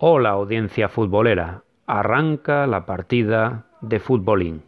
Hola 0.00 0.30
audiencia 0.30 0.88
futbolera, 0.88 1.64
arranca 1.88 2.68
la 2.68 2.86
partida 2.86 3.66
de 3.80 3.98
futbolín. 3.98 4.62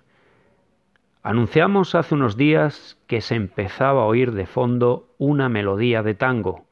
Anunciamos 1.22 1.94
hace 1.94 2.16
unos 2.16 2.36
días 2.36 2.98
que 3.06 3.20
se 3.20 3.36
empezaba 3.36 4.02
a 4.02 4.06
oír 4.06 4.32
de 4.32 4.46
fondo 4.46 5.06
una 5.18 5.48
melodía 5.48 6.02
de 6.02 6.16
tango. 6.16 6.64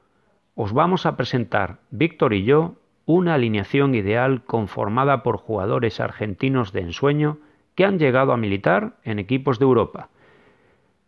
Os 0.57 0.73
vamos 0.73 1.07
a 1.07 1.17
presentar, 1.17 1.79
Víctor 1.93 2.35
y 2.35 2.43
yo, 2.43 2.75
una 3.07 3.35
alineación 3.35 3.95
ideal 3.95 4.43
conformada 4.43 5.23
por 5.23 5.37
jugadores 5.37 6.01
argentinos 6.01 6.73
de 6.73 6.81
ensueño 6.81 7.39
que 7.77 7.85
han 7.85 8.01
llegado 8.01 8.33
a 8.33 8.37
militar 8.37 8.97
en 9.05 9.21
equipos 9.21 9.61
de 9.61 9.67
Europa. 9.67 10.09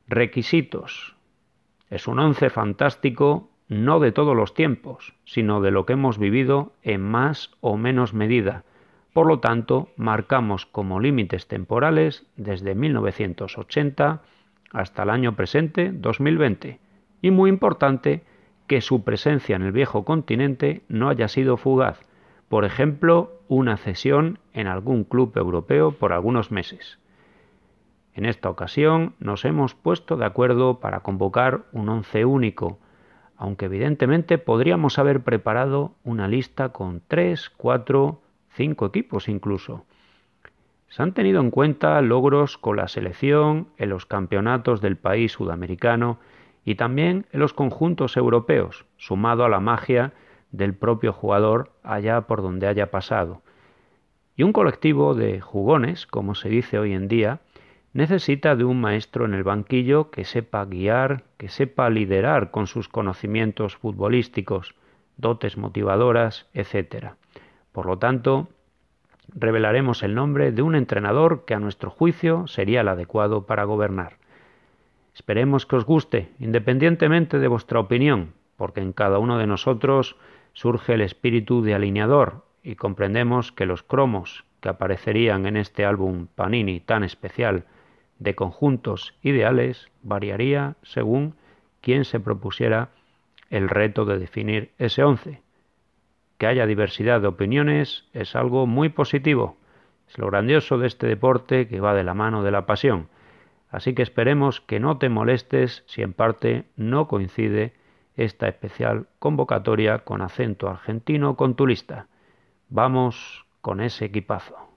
Requisitos. 0.07 1.17
Es 1.89 2.07
un 2.07 2.21
once 2.21 2.49
fantástico 2.49 3.50
no 3.71 4.01
de 4.01 4.11
todos 4.11 4.37
los 4.37 4.53
tiempos, 4.53 5.15
sino 5.25 5.61
de 5.61 5.71
lo 5.71 5.87
que 5.87 5.93
hemos 5.93 6.19
vivido 6.19 6.73
en 6.83 7.01
más 7.01 7.53
o 7.61 7.77
menos 7.77 8.13
medida. 8.13 8.65
Por 9.13 9.27
lo 9.27 9.39
tanto, 9.39 9.89
marcamos 9.97 10.67
como 10.67 10.99
límites 10.99 11.47
temporales 11.47 12.27
desde 12.37 12.75
1980 12.75 14.23
hasta 14.73 15.03
el 15.05 15.11
año 15.11 15.37
presente 15.37 15.93
2020. 15.93 16.81
Y 17.23 17.31
muy 17.31 17.49
importante, 17.49 18.25
que 18.67 18.81
su 18.81 19.05
presencia 19.05 19.55
en 19.57 19.63
el 19.63 19.73
viejo 19.73 20.05
continente 20.05 20.83
no 20.89 21.09
haya 21.09 21.29
sido 21.29 21.57
fugaz, 21.57 22.01
por 22.49 22.65
ejemplo, 22.65 23.41
una 23.47 23.77
cesión 23.77 24.41
en 24.53 24.67
algún 24.67 25.05
club 25.05 25.33
europeo 25.37 25.93
por 25.93 26.13
algunos 26.13 26.51
meses. 26.51 26.99
En 28.15 28.27
esta 28.27 28.51
ocasión 28.51 29.15
nos 29.21 29.45
hemos 29.45 29.75
puesto 29.75 30.17
de 30.17 30.25
acuerdo 30.25 30.81
para 30.81 31.01
convocar 31.01 31.67
un 31.73 31.89
once 31.89 32.25
único, 32.25 32.81
aunque 33.41 33.65
evidentemente 33.65 34.37
podríamos 34.37 34.99
haber 34.99 35.23
preparado 35.23 35.95
una 36.05 36.29
lista 36.29 36.69
con 36.69 37.01
tres, 37.09 37.49
cuatro, 37.49 38.21
cinco 38.51 38.85
equipos 38.85 39.31
incluso. 39.31 39.87
Se 40.89 41.03
han 41.03 41.15
tenido 41.15 41.41
en 41.41 41.51
cuenta 41.51 41.99
logros 42.03 42.59
con 42.59 42.77
la 42.77 42.87
selección 42.87 43.69
en 43.79 43.89
los 43.89 44.05
campeonatos 44.05 44.83
del 44.83 44.99
país 44.99 45.33
sudamericano 45.33 46.19
y 46.67 46.75
también 46.75 47.25
en 47.33 47.41
los 47.41 47.55
conjuntos 47.55 48.19
europeos, 48.19 48.85
sumado 48.99 49.47
a 49.47 49.49
la 49.49 49.61
magia 49.61 50.13
del 50.53 50.75
propio 50.75 51.15
jugador 51.15 51.73
allá 51.83 52.21
por 52.27 52.43
donde 52.43 52.67
haya 52.67 52.91
pasado. 52.91 53.41
Y 54.37 54.43
un 54.43 54.53
colectivo 54.53 55.15
de 55.15 55.41
jugones, 55.41 56.07
como 56.07 56.35
se 56.35 56.51
dice 56.51 56.79
hoy 56.79 56.93
en 56.93 57.09
día, 57.09 57.41
necesita 57.93 58.55
de 58.57 58.65
un 58.65 58.81
maestro 58.81 59.25
en 59.25 59.35
el 59.35 59.43
banquillo 59.43 60.11
que 60.11 60.25
sepa 60.25 60.65
guiar, 60.65 61.25
que 61.37 61.49
sepa 61.49 61.91
liderar 61.91 62.51
con 62.51 62.67
sus 62.67 62.89
conocimientos 62.89 63.77
futbolísticos, 63.77 64.75
dotes 65.17 65.57
motivadoras, 65.57 66.47
etc. 66.55 67.15
Por 67.73 67.87
lo 67.87 67.99
tanto, 67.99 68.49
revelaremos 69.35 70.03
el 70.03 70.15
nombre 70.15 70.53
de 70.53 70.63
un 70.63 70.75
entrenador 70.75 71.45
que 71.45 71.55
a 71.55 71.61
nuestro 71.61 71.91
juicio 71.91 72.47
sería 72.47 72.83
el 72.83 72.89
adecuado 72.89 73.47
para 73.47 73.65
gobernar. 73.65 74.19
Esperemos 75.15 75.67
que 75.67 75.77
os 75.77 75.85
guste, 75.85 76.31
independientemente 76.39 77.39
de 77.39 77.49
vuestra 77.49 77.81
opinión, 77.81 78.33
porque 78.57 78.81
en 78.81 78.93
cada 78.93 79.19
uno 79.19 79.39
de 79.39 79.47
nosotros 79.47 80.17
surge 80.53 80.95
el 80.95 81.01
espíritu 81.01 81.63
de 81.63 81.75
alineador 81.75 82.45
y 82.63 82.77
comprendemos 82.77 83.53
que 83.53 83.67
los 83.67 83.83
cromos 83.83 84.45
que 84.61 84.69
aparecerían 84.69 85.47
en 85.47 85.57
este 85.57 85.85
álbum 85.85 86.27
Panini 86.35 86.81
tan 86.81 87.03
especial 87.03 87.65
de 88.21 88.35
conjuntos 88.37 89.15
ideales 89.23 89.91
variaría 90.03 90.77
según 90.83 91.35
quien 91.81 92.05
se 92.05 92.21
propusiera 92.21 92.91
el 93.49 93.69
reto 93.69 94.05
de 94.05 94.19
definir 94.19 94.71
ese 94.79 95.03
once. 95.03 95.43
Que 96.39 96.47
haya 96.47 96.67
diversidad 96.67 97.21
de 97.21 97.27
opiniones 97.27 98.07
es 98.13 98.37
algo 98.37 98.67
muy 98.67 98.91
positivo. 98.91 99.57
Es 100.09 100.19
lo 100.19 100.27
grandioso 100.27 100.79
de 100.79 100.87
este 100.87 101.07
deporte 101.07 101.67
que 101.67 101.81
va 101.81 101.95
de 101.95 102.05
la 102.05 102.15
mano 102.15 102.43
de 102.43 102.51
la 102.51 102.67
pasión. 102.67 103.09
Así 103.71 103.95
que 103.95 104.03
esperemos 104.03 104.61
que 104.61 104.81
no 104.81 104.99
te 104.99 105.09
molestes 105.09 105.83
si 105.87 106.03
en 106.03 106.13
parte 106.13 106.65
no 106.77 107.09
coincide 107.09 107.75
esta 108.17 108.49
especial 108.49 109.07
convocatoria 109.19 110.01
con 110.01 110.21
acento 110.21 110.69
argentino 110.69 111.37
con 111.37 111.55
tu 111.55 111.67
lista. 111.67 112.09
Vamos 112.69 113.47
con 113.61 113.81
ese 113.81 114.07
equipazo. 114.07 114.70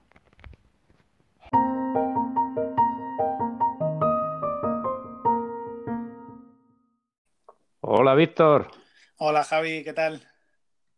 Hola 7.86 8.14
Víctor. 8.14 8.68
Hola 9.18 9.44
Javi, 9.44 9.84
¿qué 9.84 9.92
tal? 9.92 10.22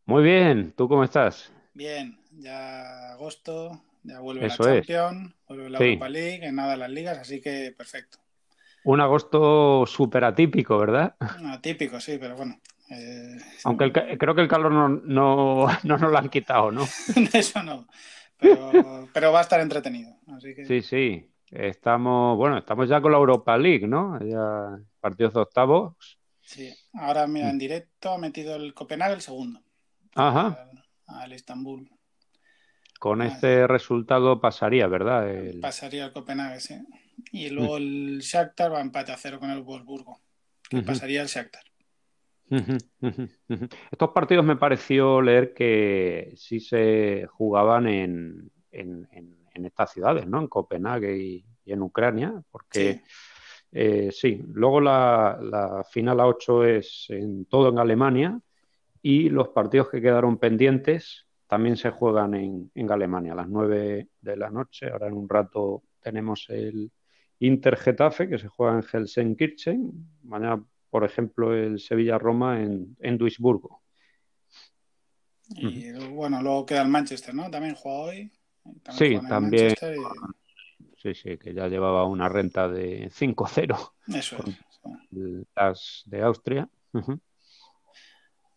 Muy 0.06 0.22
bien, 0.22 0.72
¿tú 0.76 0.88
cómo 0.88 1.02
estás? 1.02 1.52
Bien, 1.74 2.16
ya 2.30 3.12
agosto, 3.12 3.82
ya 4.04 4.20
vuelve 4.20 4.46
Eso 4.46 4.62
la 4.62 4.78
es. 4.78 4.86
Champions, 4.86 5.34
vuelve 5.48 5.70
la 5.70 5.78
Sí. 5.78 5.84
Europa 5.84 6.08
League, 6.08 6.46
en 6.46 6.54
nada 6.54 6.76
las 6.76 6.90
ligas, 6.90 7.18
así 7.18 7.40
que 7.40 7.74
perfecto. 7.76 8.18
Un 8.84 9.00
agosto 9.00 9.84
súper 9.84 10.22
atípico, 10.24 10.78
¿verdad? 10.78 11.16
Atípico, 11.18 11.98
sí, 11.98 12.18
pero 12.20 12.36
bueno. 12.36 12.60
eh, 12.90 13.36
Aunque 13.64 13.84
el 13.84 13.92
creo 13.92 14.34
que 14.36 14.42
el 14.42 14.48
calor 14.48 14.70
no, 14.70 14.88
no, 14.88 15.66
no 15.82 15.98
nos 15.98 16.12
lo 16.12 16.16
han 16.16 16.28
quitado, 16.28 16.70
¿no? 16.70 16.82
eso 17.32 17.64
no. 17.64 17.88
Pero, 18.38 19.08
pero 19.12 19.32
va 19.32 19.40
a 19.40 19.42
estar 19.42 19.60
entretenido. 19.60 20.14
Así 20.36 20.54
que 20.54 20.64
Sí, 20.66 20.82
sí. 20.82 21.30
Estamos, 21.50 22.36
bueno, 22.36 22.58
estamos 22.58 22.88
ya 22.88 23.00
con 23.00 23.10
la 23.10 23.18
Europa 23.18 23.56
League, 23.58 23.88
¿no? 23.88 24.20
Ya 24.20 24.78
partidos 25.00 25.34
de 25.34 25.40
octavos. 25.40 26.18
Sí. 26.46 26.72
Ahora 26.94 27.26
mira, 27.26 27.50
en 27.50 27.58
directo 27.58 28.12
ha 28.12 28.18
metido 28.18 28.56
el 28.56 28.72
Copenhague 28.72 29.14
el 29.14 29.20
segundo. 29.20 29.60
Ajá. 30.14 30.70
Al, 31.08 31.20
al 31.22 31.32
Estambul. 31.32 31.90
Con 32.98 33.20
Ah. 33.20 33.26
este 33.26 33.66
resultado 33.66 34.40
pasaría, 34.40 34.86
¿verdad? 34.86 35.28
El- 35.28 35.60
Pasaría 35.60 36.06
el 36.06 36.12
Copenhague, 36.12 36.60
sí. 36.60 36.76
Y 37.32 37.50
luego 37.50 37.76
el 37.76 38.20
Shakhtar 38.20 38.72
va 38.72 38.78
a 38.78 38.82
empate 38.82 39.12
a 39.12 39.16
cero 39.18 39.38
con 39.38 39.50
el 39.50 39.62
Wolfsburgo. 39.62 40.20
Que 40.70 40.82
pasaría 40.82 41.20
el 41.22 41.28
Shakhtar. 41.28 41.62
Estos 43.90 44.10
partidos 44.14 44.44
me 44.44 44.56
pareció 44.56 45.20
leer 45.20 45.52
que 45.54 46.32
sí 46.36 46.60
se 46.60 47.26
jugaban 47.30 47.86
en, 47.88 48.50
en, 48.70 49.08
en- 49.12 49.36
en 49.54 49.64
estas 49.64 49.92
ciudades, 49.92 50.26
¿no? 50.26 50.38
En 50.40 50.48
Copenhague 50.48 51.16
y, 51.16 51.46
y 51.64 51.72
en 51.72 51.80
Ucrania, 51.82 52.42
porque 52.50 52.94
Sí. 52.94 53.00
Eh, 53.72 54.10
sí, 54.12 54.42
luego 54.52 54.80
la, 54.80 55.38
la 55.42 55.84
final 55.84 56.20
a 56.20 56.26
8 56.26 56.64
es 56.64 57.06
en 57.10 57.44
todo 57.46 57.68
en 57.68 57.78
Alemania 57.78 58.40
y 59.02 59.28
los 59.28 59.48
partidos 59.48 59.90
que 59.90 60.00
quedaron 60.00 60.38
pendientes 60.38 61.26
también 61.46 61.76
se 61.76 61.90
juegan 61.90 62.34
en, 62.34 62.70
en 62.74 62.90
Alemania 62.90 63.32
a 63.32 63.36
las 63.36 63.48
9 63.48 64.08
de 64.20 64.36
la 64.36 64.50
noche. 64.50 64.90
Ahora 64.90 65.06
en 65.06 65.14
un 65.14 65.28
rato 65.28 65.82
tenemos 66.00 66.46
el 66.48 66.90
Inter 67.38 67.76
Getafe 67.76 68.28
que 68.28 68.38
se 68.38 68.48
juega 68.48 68.74
en 68.74 68.82
Helsenkirchen. 68.82 69.92
Mañana, 70.24 70.64
por 70.90 71.04
ejemplo, 71.04 71.54
el 71.54 71.78
Sevilla-Roma 71.78 72.62
en, 72.62 72.96
en 72.98 73.18
Duisburgo. 73.18 73.82
Y 75.50 75.92
bueno, 76.08 76.42
luego 76.42 76.66
queda 76.66 76.82
el 76.82 76.88
Manchester, 76.88 77.32
¿no? 77.34 77.48
También 77.50 77.76
juega 77.76 77.98
hoy. 77.98 78.32
También 78.82 79.20
Sí, 79.20 79.28
también. 79.28 79.70
Y- 79.70 80.45
Sí, 81.06 81.14
sí, 81.14 81.38
que 81.38 81.54
ya 81.54 81.68
llevaba 81.68 82.04
una 82.04 82.28
renta 82.28 82.68
de 82.68 83.10
5-0 83.10 83.92
Eso 84.08 84.36
es. 84.44 84.56
las 85.54 86.02
de 86.06 86.22
Austria. 86.22 86.68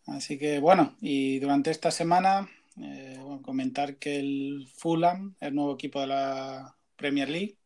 Así 0.06 0.38
que 0.38 0.58
bueno, 0.58 0.96
y 1.00 1.38
durante 1.38 1.70
esta 1.70 1.90
semana, 1.92 2.48
eh, 2.80 3.18
bueno, 3.22 3.40
comentar 3.42 3.96
que 3.96 4.18
el 4.18 4.66
Fulham, 4.74 5.34
el 5.40 5.54
nuevo 5.54 5.74
equipo 5.74 6.00
de 6.00 6.08
la 6.08 6.76
Premier 6.96 7.28
League, 7.28 7.56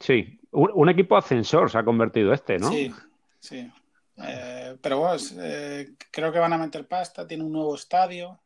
Sí, 0.00 0.38
un, 0.50 0.70
un 0.74 0.88
equipo 0.90 1.16
ascensor 1.16 1.70
se 1.70 1.78
ha 1.78 1.84
convertido 1.84 2.34
este, 2.34 2.58
¿no? 2.58 2.70
sí, 2.70 2.92
sí. 3.40 3.70
Eh, 4.18 4.76
pero 4.82 4.98
bueno, 4.98 5.16
eh, 5.40 5.94
creo 6.10 6.32
que 6.32 6.40
van 6.40 6.52
a 6.52 6.58
meter 6.58 6.86
pasta, 6.86 7.26
tiene 7.26 7.44
un 7.44 7.52
nuevo 7.52 7.74
estadio 7.74 8.38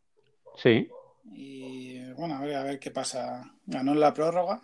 Sí, 0.57 0.89
y 1.35 2.13
bueno, 2.13 2.37
a 2.37 2.41
ver, 2.43 2.55
a 2.57 2.63
ver 2.63 2.79
qué 2.79 2.91
pasa. 2.91 3.51
Ganó 3.67 3.93
en 3.93 4.01
la 4.01 4.13
prórroga 4.13 4.61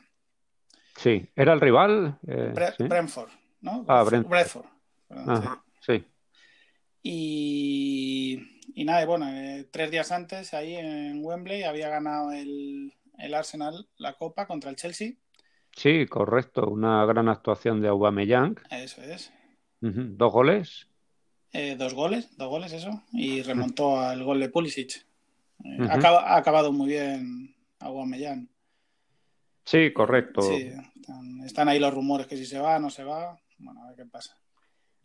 sí. 0.99 1.27
¿Era 1.35 1.53
el 1.55 1.61
rival? 1.61 2.19
Eh, 2.27 2.53
Bre- 2.55 2.75
sí. 2.77 2.85
Brentford, 2.85 3.31
¿no? 3.63 3.85
Ah, 3.89 4.03
Brentford. 4.03 4.31
Brentford, 4.31 4.67
perdón. 5.09 5.31
Ajá, 5.31 5.65
sí. 5.81 6.05
Y, 7.03 8.39
y 8.75 8.85
nada, 8.85 9.03
y 9.03 9.07
bueno, 9.07 9.27
eh, 9.29 9.67
tres 9.71 9.91
días 9.91 10.13
antes 10.13 10.53
ahí 10.55 10.75
en 10.75 11.25
Wembley 11.25 11.63
había 11.63 11.89
ganado 11.89 12.33
el, 12.33 12.93
el 13.19 13.35
Arsenal 13.35 13.89
la 13.97 14.15
Copa 14.15 14.47
contra 14.47 14.69
el 14.71 14.77
Chelsea. 14.77 15.13
Sí, 15.75 16.07
correcto. 16.07 16.69
Una 16.69 17.05
gran 17.07 17.29
actuación 17.29 17.81
de 17.81 17.89
Aubameyang. 17.89 18.57
Eso 18.71 19.01
es. 19.03 19.33
Dos 19.81 20.33
goles. 20.33 20.89
Eh, 21.53 21.77
dos 21.79 21.95
goles, 21.95 22.37
dos 22.37 22.49
goles 22.49 22.73
eso. 22.73 23.03
Y 23.13 23.43
remontó 23.43 24.01
al 24.01 24.23
gol 24.25 24.41
de 24.41 24.49
Pulisic. 24.49 25.07
Acaba- 25.89 26.35
ha 26.35 26.37
acabado 26.37 26.73
muy 26.73 26.89
bien 26.89 27.55
Aubameyang. 27.81 28.49
Sí, 29.69 29.93
correcto. 29.93 30.41
Sí, 30.41 30.73
están, 30.97 31.41
están 31.45 31.69
ahí 31.69 31.79
los 31.79 31.93
rumores 31.93 32.27
que 32.27 32.39
si 32.39 32.47
se 32.47 32.59
va, 32.59 32.79
no 32.79 32.89
se 32.89 33.05
va. 33.05 33.39
Bueno, 33.59 33.85
a 33.85 33.89
ver 33.89 33.97
qué 33.97 34.07
pasa. 34.07 34.35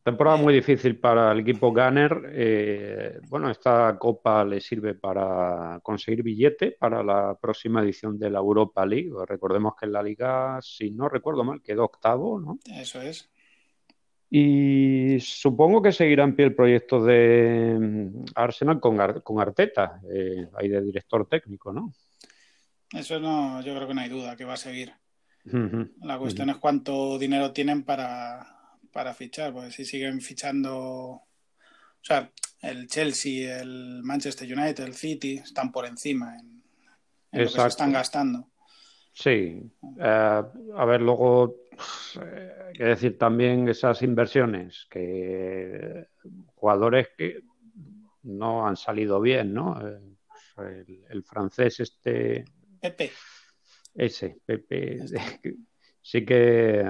Temporada 0.01 0.37
muy 0.37 0.53
difícil 0.53 0.97
para 0.99 1.33
el 1.33 1.41
equipo 1.41 1.73
Gunner. 1.73 2.29
Eh, 2.31 3.19
bueno, 3.27 3.49
esta 3.51 3.97
copa 3.99 4.45
le 4.45 4.61
sirve 4.61 4.93
para 4.93 5.81
conseguir 5.83 6.23
billete 6.23 6.71
para 6.71 7.03
la 7.03 7.37
próxima 7.41 7.81
edición 7.81 8.17
de 8.17 8.29
la 8.29 8.39
Europa 8.39 8.85
League. 8.85 9.11
Recordemos 9.27 9.73
que 9.77 9.85
en 9.85 9.91
la 9.91 10.01
liga, 10.01 10.59
si 10.61 10.91
no 10.91 11.09
recuerdo 11.09 11.43
mal, 11.43 11.61
quedó 11.61 11.83
octavo, 11.83 12.39
¿no? 12.39 12.59
Eso 12.65 13.01
es. 13.01 13.29
Y 14.29 15.19
supongo 15.19 15.81
que 15.81 15.91
seguirá 15.91 16.23
en 16.23 16.37
pie 16.37 16.45
el 16.45 16.55
proyecto 16.55 17.03
de 17.03 17.77
mm, 17.77 18.23
Arsenal 18.35 18.79
con, 18.79 18.97
con 19.23 19.41
Arteta, 19.41 19.99
eh, 20.09 20.47
ahí 20.55 20.69
de 20.69 20.81
director 20.81 21.27
técnico, 21.27 21.73
¿no? 21.73 21.91
Eso 22.93 23.19
no, 23.19 23.61
yo 23.61 23.75
creo 23.75 23.87
que 23.87 23.93
no 23.93 24.01
hay 24.01 24.09
duda 24.09 24.35
que 24.35 24.45
va 24.45 24.53
a 24.53 24.57
seguir. 24.57 24.93
La 26.01 26.17
cuestión 26.17 26.49
es 26.49 26.57
cuánto 26.57 27.19
dinero 27.19 27.51
tienen 27.51 27.83
para, 27.83 28.47
para 28.93 29.13
fichar, 29.13 29.51
porque 29.51 29.71
si 29.71 29.83
siguen 29.83 30.21
fichando, 30.21 30.73
o 30.75 31.27
sea, 32.01 32.31
el 32.61 32.87
Chelsea, 32.87 33.59
el 33.59 34.01
Manchester 34.03 34.47
United, 34.57 34.85
el 34.85 34.93
City 34.93 35.35
están 35.35 35.71
por 35.71 35.85
encima 35.85 36.37
en, 36.39 36.63
lo 37.31 37.51
que 37.51 37.59
se 37.59 37.67
están 37.67 37.91
gastando. 37.91 38.47
Sí, 39.11 39.61
eh, 39.99 40.41
a 40.75 40.85
ver, 40.85 41.01
luego 41.01 41.55
eh, 42.21 42.51
hay 42.67 42.73
que 42.73 42.85
decir 42.85 43.17
también 43.17 43.67
esas 43.67 44.01
inversiones, 44.01 44.87
que 44.89 46.07
jugadores 46.55 47.09
que 47.17 47.41
no 48.23 48.65
han 48.65 48.77
salido 48.77 49.19
bien, 49.19 49.53
¿no? 49.53 49.79
Eh, 49.85 51.03
el, 51.09 51.23
francés 51.23 51.79
este... 51.79 52.45
Pepe. 52.83 53.13
Ese, 53.95 54.41
Pepe. 54.45 54.99
Sí 56.05 56.25
que 56.25 56.83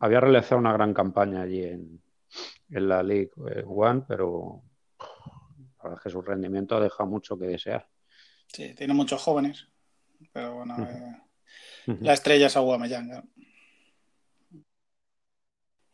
había 0.00 0.18
realizado 0.18 0.58
una 0.58 0.72
gran 0.72 0.92
campaña 0.92 1.42
allí 1.42 1.62
en, 1.62 2.02
la 2.70 3.04
League 3.04 3.30
One, 3.64 4.02
pero 4.08 4.64
la 5.78 5.84
verdad 5.84 6.02
que 6.02 6.10
su 6.10 6.20
rendimiento 6.20 6.76
ha 6.76 6.80
dejado 6.80 7.08
mucho 7.08 7.38
que 7.38 7.46
desear. 7.46 7.88
Sí, 8.48 8.74
tiene 8.74 8.94
muchos 8.94 9.22
jóvenes, 9.22 9.68
pero 10.32 10.54
bueno, 10.54 10.76
eh, 10.82 11.96
la 12.00 12.14
estrella 12.14 12.48
es 12.48 12.56
Aguamellán. 12.56 13.30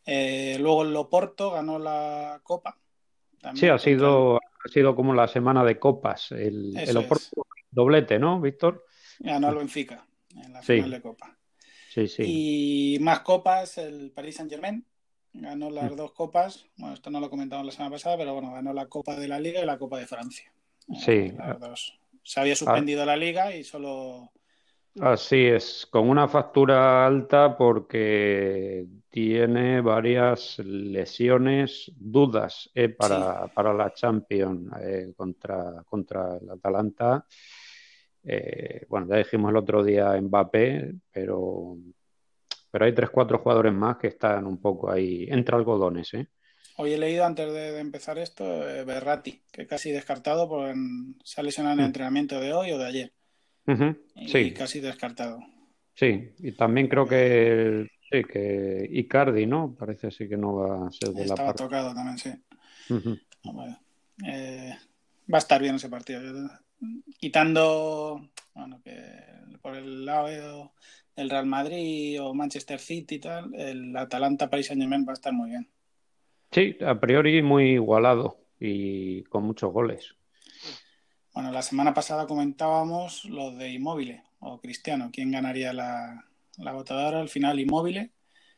Eh, 0.06 0.56
luego 0.58 0.84
el 0.84 0.94
Loporto 0.94 1.50
ganó 1.50 1.78
la 1.78 2.40
Copa. 2.42 2.78
sí, 3.52 3.68
ha 3.68 3.78
sido, 3.78 4.36
ha 4.38 4.68
sido 4.72 4.96
como 4.96 5.12
la 5.12 5.28
semana 5.28 5.62
de 5.64 5.78
copas. 5.78 6.32
El, 6.32 6.74
el 6.78 6.94
Loporto 6.94 7.46
doblete, 7.76 8.18
¿no, 8.18 8.40
Víctor? 8.40 8.85
Ganó 9.20 9.48
el 9.50 9.56
Benfica 9.56 10.06
en 10.34 10.52
la 10.52 10.62
final 10.62 10.90
de 10.90 11.00
Copa. 11.00 11.36
Y 12.18 12.98
más 13.00 13.20
copas, 13.20 13.78
el 13.78 14.10
Paris 14.10 14.36
Saint 14.36 14.50
Germain 14.50 14.84
ganó 15.32 15.70
las 15.70 15.92
mm. 15.92 15.96
dos 15.96 16.12
copas. 16.12 16.66
Bueno, 16.76 16.94
esto 16.94 17.10
no 17.10 17.20
lo 17.20 17.30
comentamos 17.30 17.64
la 17.66 17.72
semana 17.72 17.92
pasada, 17.92 18.16
pero 18.16 18.34
bueno, 18.34 18.52
ganó 18.52 18.72
la 18.72 18.86
Copa 18.86 19.16
de 19.16 19.28
la 19.28 19.40
Liga 19.40 19.62
y 19.62 19.66
la 19.66 19.78
Copa 19.78 19.98
de 19.98 20.06
Francia. 20.06 20.52
Sí. 20.98 21.12
Eh, 21.12 21.34
las 21.38 21.60
dos. 21.60 21.98
Se 22.22 22.40
había 22.40 22.56
suspendido 22.56 23.04
la 23.04 23.16
Liga 23.16 23.54
y 23.54 23.64
solo. 23.64 24.32
Así 25.00 25.44
es, 25.44 25.86
con 25.90 26.08
una 26.08 26.26
factura 26.26 27.06
alta 27.06 27.56
porque 27.56 28.86
tiene 29.10 29.82
varias 29.82 30.58
lesiones, 30.58 31.92
dudas 31.96 32.70
eh, 32.74 32.88
para, 32.88 33.46
para, 33.48 33.74
la 33.74 33.92
Champions 33.92 34.72
eh, 34.80 35.12
contra, 35.14 35.82
contra 35.84 36.38
el 36.38 36.48
Atalanta. 36.48 37.26
Eh, 38.26 38.84
bueno, 38.88 39.06
ya 39.08 39.16
dijimos 39.16 39.50
el 39.50 39.56
otro 39.56 39.84
día 39.84 40.20
Mbappé, 40.20 40.94
pero, 41.12 41.76
pero 42.70 42.84
hay 42.84 42.92
tres, 42.92 43.10
cuatro 43.10 43.38
jugadores 43.38 43.72
más 43.72 43.96
que 43.98 44.08
están 44.08 44.46
un 44.46 44.60
poco 44.60 44.90
ahí 44.90 45.28
entre 45.30 45.54
algodones. 45.54 46.12
¿eh? 46.14 46.26
Hoy 46.78 46.92
he 46.92 46.98
leído 46.98 47.24
antes 47.24 47.52
de, 47.52 47.78
empezar 47.78 48.18
esto, 48.18 48.68
eh, 48.68 48.84
Berratti, 48.84 49.40
que 49.52 49.66
casi 49.66 49.92
descartado, 49.92 50.48
por 50.48 50.74
se 51.22 51.40
ha 51.40 51.44
lesionado 51.44 51.74
en 51.74 51.80
el 51.80 51.84
mm. 51.84 51.86
entrenamiento 51.86 52.40
de 52.40 52.52
hoy 52.52 52.72
o 52.72 52.78
de 52.78 52.86
ayer. 52.86 53.12
sí. 54.26 54.52
casi 54.52 54.80
descartado. 54.80 55.38
Sí, 55.94 56.34
y 56.40 56.52
también 56.52 56.88
creo 56.88 57.06
que, 57.06 57.88
sí, 58.10 58.24
que 58.24 58.86
Icardi, 58.90 59.46
¿no? 59.46 59.74
Parece 59.78 60.10
sí 60.10 60.28
que 60.28 60.36
no 60.36 60.56
va 60.56 60.88
a 60.88 60.90
ser 60.90 61.10
de 61.10 61.22
Estaba 61.22 61.48
la 61.48 61.54
tocado 61.54 61.94
también, 61.94 62.18
sí. 62.18 62.30
Eh, 64.26 64.74
va 65.32 65.36
a 65.36 65.38
estar 65.38 65.60
bien 65.60 65.76
ese 65.76 65.88
partido 65.88 66.20
quitando 67.18 68.28
bueno, 68.54 68.80
que 68.82 68.96
por 69.60 69.76
el 69.76 70.04
lado 70.06 70.72
del 71.14 71.30
Real 71.30 71.46
Madrid 71.46 72.22
o 72.22 72.34
Manchester 72.34 72.78
City 72.78 73.16
y 73.16 73.18
tal, 73.18 73.54
el 73.54 73.96
Atalanta 73.96 74.48
Paris 74.48 74.66
Saint 74.66 74.80
Germain 74.80 75.06
va 75.06 75.12
a 75.12 75.14
estar 75.14 75.32
muy 75.32 75.50
bien. 75.50 75.68
Sí, 76.50 76.76
a 76.84 76.98
priori 76.98 77.42
muy 77.42 77.72
igualado 77.72 78.38
y 78.58 79.24
con 79.24 79.44
muchos 79.44 79.72
goles. 79.72 80.14
Bueno, 81.34 81.52
la 81.52 81.62
semana 81.62 81.92
pasada 81.92 82.26
comentábamos 82.26 83.26
lo 83.26 83.50
de 83.50 83.70
Inmóvil 83.72 84.20
o 84.38 84.58
Cristiano, 84.58 85.10
quién 85.12 85.30
ganaría 85.32 85.72
la, 85.72 86.24
la 86.56 86.72
votadora 86.72 87.20
al 87.20 87.28
final 87.28 87.60
Inmóvil. 87.60 88.10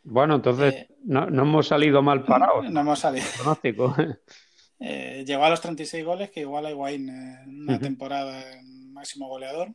Bueno, 0.05 0.37
entonces 0.37 0.75
eh, 0.75 0.89
no, 1.05 1.27
hemos 1.27 1.67
salido 1.67 2.03
mal 2.03 2.25
parados. 2.25 2.71
No, 2.71 2.81
hemos 2.81 3.01
salido. 3.01 3.27
Eh, 4.81 5.25
llegó 5.27 5.45
a 5.45 5.51
los 5.51 5.61
36 5.61 6.05
goles, 6.05 6.31
que 6.31 6.41
igual 6.41 6.67
a 6.67 6.71
Higuaín 6.71 7.09
en 7.09 7.63
una 7.63 7.79
temporada 7.79 8.53
en 8.53 8.93
máximo 8.93 9.29
goleador. 9.29 9.69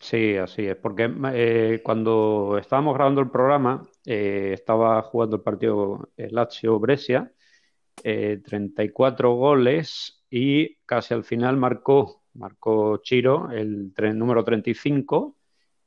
Sí, 0.00 0.36
así 0.36 0.66
es, 0.66 0.76
porque 0.76 1.10
eh, 1.32 1.80
cuando 1.82 2.58
estábamos 2.60 2.94
grabando 2.94 3.20
el 3.20 3.30
programa, 3.30 3.88
eh, 4.04 4.50
estaba 4.52 5.02
jugando 5.02 5.36
el 5.36 5.42
partido 5.42 6.10
Lazio-Brescia, 6.16 7.32
34 8.02 9.34
goles 9.34 10.24
y 10.28 10.76
casi 10.84 11.14
al 11.14 11.24
final 11.24 11.56
marcó, 11.56 12.24
marcó 12.34 12.98
Chiro 12.98 13.50
el 13.52 13.92
número 14.18 14.44
35 14.44 15.36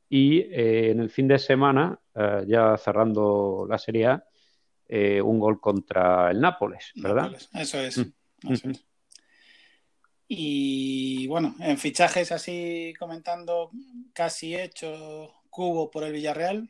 y 0.09 0.41
en 0.51 1.01
el 1.01 1.09
fin 1.09 1.27
de 1.27 1.37
semana, 1.37 1.99
ya 2.47 2.77
cerrando 2.77 3.67
la 3.69 3.77
Serie 3.77 4.07
A, 4.07 4.23
un 5.21 5.37
gol 5.37 5.59
contra 5.59 6.31
el 6.31 6.39
Nápoles, 6.39 6.91
¿verdad? 6.95 7.35
eso 7.53 7.79
es. 7.79 7.97
Mm. 7.97 8.13
Y 10.28 11.28
bueno, 11.28 11.56
en 11.60 11.78
fichajes 11.78 12.31
así 12.31 12.94
comentando, 13.00 13.72
casi 14.13 14.56
hecho 14.56 15.34
Cubo 15.50 15.89
por 15.89 16.04
el 16.04 16.13
Villarreal. 16.13 16.69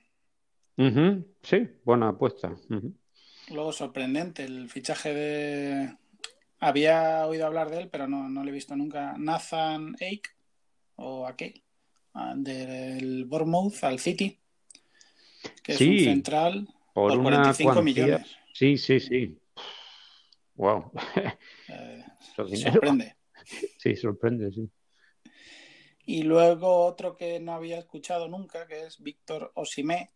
Sí, 1.42 1.68
buena 1.84 2.10
apuesta. 2.10 2.56
Luego 3.50 3.72
sorprendente 3.72 4.44
el 4.44 4.70
fichaje 4.70 5.14
de... 5.14 5.96
Había 6.60 7.26
oído 7.28 7.46
hablar 7.46 7.70
de 7.70 7.82
él, 7.82 7.90
pero 7.90 8.08
no, 8.08 8.30
no 8.30 8.44
lo 8.44 8.50
he 8.50 8.54
visto 8.54 8.76
nunca. 8.76 9.16
Nathan 9.18 9.96
Ake, 9.96 10.30
o 10.96 11.28
qué 11.38 11.62
ah, 12.14 12.34
del 12.36 13.26
Bournemouth 13.26 13.84
al 13.84 14.00
City, 14.00 14.40
que 15.64 15.74
es 15.74 15.82
un 15.82 16.00
central 16.00 16.68
por, 16.94 17.22
45 17.22 17.82
millones. 17.82 18.28
Sí, 18.54 18.78
sí, 18.78 19.00
sí. 19.00 19.38
Wow. 20.58 20.92
Eh, 21.70 22.04
sorprende. 22.36 23.16
Sí, 23.78 23.96
sorprende, 23.96 24.52
sí. 24.52 24.70
Y 26.06 26.24
luego 26.24 26.86
otro 26.86 27.16
que 27.16 27.40
no 27.40 27.54
había 27.54 27.80
escuchado 27.80 28.28
nunca, 28.28 28.68
que 28.68 28.88
es 28.88 29.02
Víctor 29.02 29.52
Osimé. 29.56 30.10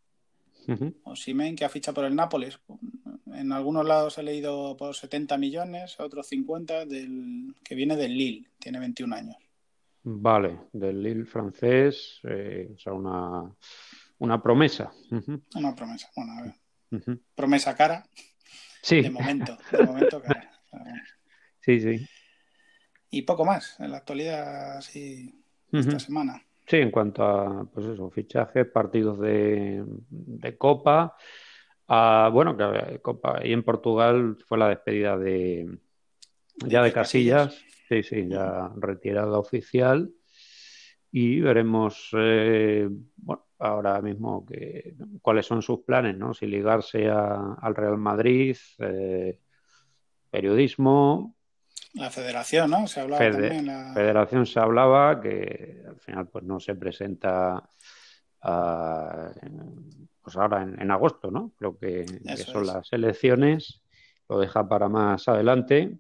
Osimén, 1.03 1.55
que 1.55 1.63
ha 1.63 1.69
fichado 1.69 1.95
por 1.95 2.05
el 2.05 2.15
Nápoles. 2.15 2.60
En 3.27 3.53
algunos 3.53 3.86
lados 3.86 4.17
he 4.17 4.24
leído 4.24 4.75
por 4.75 4.93
70 4.95 5.38
millones, 5.38 5.98
otros 6.00 6.27
50, 6.27 6.86
del, 6.86 7.55
que 7.63 7.75
viene 7.75 7.95
del 7.95 8.17
Lille, 8.17 8.50
tiene 8.60 8.79
21 8.79 9.15
años. 9.15 9.38
Vale, 10.03 10.60
del 10.74 11.01
Lille 11.01 11.25
francés, 11.25 12.19
eh, 12.24 12.71
o 12.75 12.77
sea, 12.77 12.93
una, 12.93 13.50
una 14.19 14.41
promesa. 14.41 14.91
Una 15.55 15.74
promesa, 15.74 16.10
bueno, 16.15 16.33
a 16.33 16.41
ver. 16.43 17.19
Promesa 17.33 17.75
cara. 17.75 18.05
Sí. 18.81 19.01
De 19.01 19.09
momento, 19.09 19.57
de 19.71 19.85
momento, 19.85 20.21
Sí, 21.59 21.79
sí. 21.79 22.07
Y 23.11 23.21
poco 23.21 23.45
más 23.45 23.79
en 23.79 23.91
la 23.91 23.97
actualidad, 23.97 24.81
sí, 24.81 25.43
esta 25.71 26.00
semana. 26.00 26.41
Sí, 26.65 26.77
en 26.77 26.89
cuanto 26.89 27.23
a, 27.23 27.65
pues 27.65 27.85
eso, 27.85 28.09
fichajes, 28.09 28.65
partidos 28.67 29.19
de, 29.19 29.83
Copa. 30.57 31.15
Ah, 31.88 32.29
bueno, 32.31 32.55
que 32.55 33.00
Copa 33.00 33.41
y 33.43 33.51
en 33.51 33.63
Portugal 33.63 34.38
fue 34.47 34.57
la 34.57 34.69
despedida 34.69 35.17
de 35.17 35.77
ya 36.65 36.81
de, 36.81 36.93
Casillas. 36.93 37.61
Sí, 37.89 38.03
sí, 38.03 38.27
ya 38.27 38.71
retirada 38.77 39.38
oficial. 39.38 40.11
Y 41.12 41.41
veremos, 41.41 42.10
eh, 42.13 42.88
bueno, 43.18 43.46
ahora 43.60 44.01
mismo 44.01 44.46
que, 44.46 44.96
cuáles 45.22 45.46
son 45.46 45.62
sus 45.62 45.82
planes, 45.82 46.18
¿no? 46.18 46.34
Si 46.34 46.48
ligarse 46.48 47.10
al 47.10 47.75
Real 47.75 47.98
Madrid, 47.98 48.56
eh, 48.80 49.39
periodismo. 50.30 51.36
La 51.94 52.10
federación, 52.10 52.72
¿no? 52.72 52.88
Se 52.88 53.01
hablaba 53.01 53.30
también. 53.30 53.65
La 53.68 53.94
federación 53.94 54.46
se 54.46 54.60
hablaba 54.60 55.20
que 55.20 55.84
al 55.86 56.00
final 56.00 56.27
pues 56.27 56.46
no 56.46 56.60
se 56.60 56.75
presenta 56.75 57.70
pues 60.24 60.36
ahora 60.38 60.63
en, 60.63 60.89
agosto, 60.89 61.30
¿no? 61.30 61.51
Creo 61.58 61.77
que, 61.77 62.06
son 62.38 62.65
las 62.65 62.91
elecciones. 62.94 63.84
lo 64.30 64.39
deja 64.39 64.68
para 64.68 64.88
más 64.88 65.27
adelante. 65.27 66.00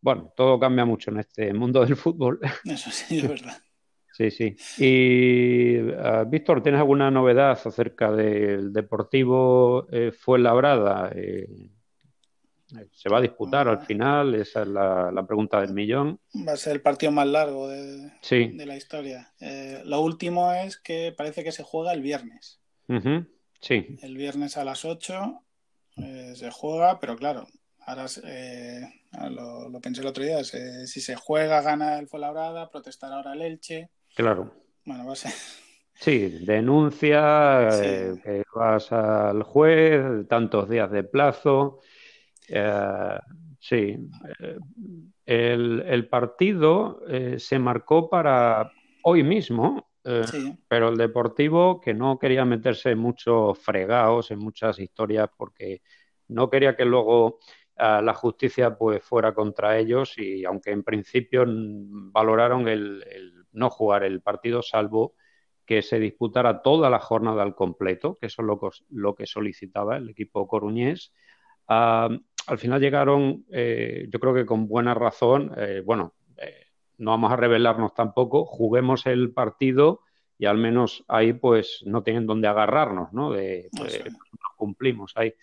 Bueno, 0.00 0.32
todo 0.36 0.60
cambia 0.60 0.84
mucho 0.84 1.10
en 1.10 1.20
este 1.20 1.52
mundo 1.54 1.84
del 1.84 1.96
fútbol. 1.96 2.38
Eso 2.64 2.90
sí, 2.90 3.18
es 3.18 3.28
verdad. 3.28 3.56
Sí, 4.12 4.30
sí. 4.30 4.56
Y 4.78 5.78
uh, 5.80 6.26
Víctor, 6.26 6.62
¿tienes 6.62 6.78
alguna 6.80 7.10
novedad 7.10 7.52
acerca 7.52 8.12
del 8.12 8.72
Deportivo 8.72 9.86
eh, 9.90 10.12
Fuenlabrada? 10.12 11.10
Eh, 11.14 11.48
¿Se 12.92 13.08
va 13.08 13.18
a 13.18 13.22
disputar 13.22 13.68
al 13.68 13.80
final? 13.80 14.34
Esa 14.34 14.62
es 14.62 14.68
la, 14.68 15.24
pregunta 15.26 15.60
del 15.60 15.72
millón. 15.72 16.20
Va 16.46 16.52
a 16.52 16.56
ser 16.56 16.74
el 16.74 16.82
partido 16.82 17.12
más 17.12 17.26
largo 17.26 17.68
de, 17.68 18.10
de 18.30 18.66
la 18.66 18.76
historia. 18.76 19.32
Eh, 19.40 19.82
lo 19.84 20.00
último 20.00 20.52
es 20.52 20.78
que 20.78 21.14
parece 21.16 21.44
que 21.44 21.52
se 21.52 21.62
juega 21.62 21.92
el 21.92 22.02
viernes. 22.02 22.60
Sí. 23.60 23.98
El 24.02 24.16
viernes 24.16 24.56
a 24.56 24.64
las 24.64 24.84
8 24.84 25.42
eh, 25.96 26.32
se 26.34 26.50
juega, 26.50 26.98
pero 27.00 27.16
claro, 27.16 27.46
ahora 27.80 28.06
lo, 29.30 29.68
lo, 29.68 29.80
pensé 29.80 30.00
el 30.00 30.06
otro 30.06 30.24
día, 30.24 30.42
si 30.44 31.00
se 31.00 31.16
juega, 31.16 31.62
gana 31.62 31.98
el 31.98 32.08
Fuenlabrada, 32.08 32.70
protestará 32.70 33.16
ahora 33.16 33.34
el 33.34 33.42
Elche. 33.42 33.90
Claro. 34.14 34.52
Bueno, 34.84 35.06
va 35.06 35.12
a 35.12 35.16
ser. 35.16 35.32
Sí, 36.02 36.40
denuncia, 36.44 37.68
eh, 37.80 38.14
que 38.24 38.42
vas 38.52 38.90
al 38.90 39.44
juez, 39.44 40.26
tantos 40.26 40.68
días 40.68 40.90
de 40.90 41.04
plazo. 41.04 41.78
Eh, 42.48 43.18
sí, 43.60 43.96
eh, 44.40 44.58
el, 45.24 46.08
partido 46.08 47.02
se 47.36 47.58
marcó 47.60 48.10
para 48.10 48.72
hoy 49.04 49.22
mismo, 49.22 49.92
pero 50.66 50.88
el 50.88 50.96
Deportivo 50.96 51.80
que 51.80 51.94
no 51.94 52.18
quería 52.18 52.44
meterse 52.44 52.90
en 52.90 52.98
muchos 52.98 53.56
fregados, 53.60 54.32
en 54.32 54.40
muchas 54.40 54.80
historias, 54.80 55.30
porque 55.36 55.82
no 56.26 56.50
quería 56.50 56.74
que 56.74 56.84
luego 56.84 57.38
la 57.76 58.14
justicia 58.14 58.76
pues 58.76 59.04
fuera 59.04 59.32
contra 59.32 59.78
ellos 59.78 60.18
y 60.18 60.44
aunque 60.44 60.72
en 60.72 60.82
principio 60.82 61.44
valoraron 61.46 62.66
el 62.66 63.41
no 63.52 63.70
jugar 63.70 64.04
el 64.04 64.20
partido, 64.20 64.62
salvo 64.62 65.14
que 65.66 65.82
se 65.82 65.98
disputara 65.98 66.62
toda 66.62 66.90
la 66.90 66.98
jornada 66.98 67.42
al 67.42 67.54
completo, 67.54 68.18
que 68.20 68.26
eso 68.26 68.42
es 68.42 68.82
lo, 68.90 69.14
que 69.14 69.26
solicitaba 69.26 69.96
el 69.96 70.10
equipo 70.10 70.46
coruñés. 70.48 71.12
Al 71.66 72.58
final 72.58 72.80
llegaron, 72.80 73.44
eh, 73.50 74.08
yo 74.10 74.18
creo 74.18 74.34
que 74.34 74.46
con 74.46 74.66
buena 74.66 74.94
razón, 74.94 75.52
eh, 75.56 75.82
bueno, 75.84 76.14
eh, 76.36 76.66
no 76.98 77.12
vamos 77.12 77.32
a 77.32 77.36
revelarnos 77.36 77.94
tampoco, 77.94 78.44
juguemos 78.44 79.06
el 79.06 79.32
partido 79.32 80.00
y 80.38 80.46
al 80.46 80.58
menos 80.58 81.04
ahí 81.06 81.32
pues 81.32 81.82
no 81.86 82.02
tienen 82.02 82.26
donde 82.26 82.48
agarrarnos, 82.48 83.12
¿no? 83.12 83.30
De, 83.30 83.68
pues, 83.76 84.02
cumplimos 84.56 85.12
ahí. 85.16 85.34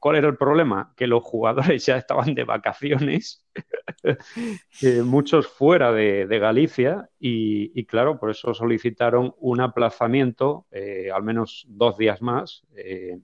¿Cuál 0.00 0.16
era 0.16 0.28
el 0.28 0.36
problema? 0.36 0.92
Que 0.96 1.06
los 1.06 1.22
jugadores 1.22 1.84
ya 1.86 1.96
estaban 1.96 2.34
de 2.34 2.44
vacaciones, 2.44 3.44
muchos 5.04 5.48
fuera 5.48 5.92
de, 5.92 6.38
Galicia, 6.38 7.08
y, 7.18 7.84
claro, 7.86 8.18
por 8.18 8.30
eso 8.30 8.54
solicitaron 8.54 9.34
un 9.38 9.60
aplazamiento, 9.60 10.66
eh, 10.70 11.10
al 11.12 11.22
menos 11.22 11.64
dos 11.68 11.96
días 11.98 12.22
más, 12.22 12.62
eh, 12.76 13.18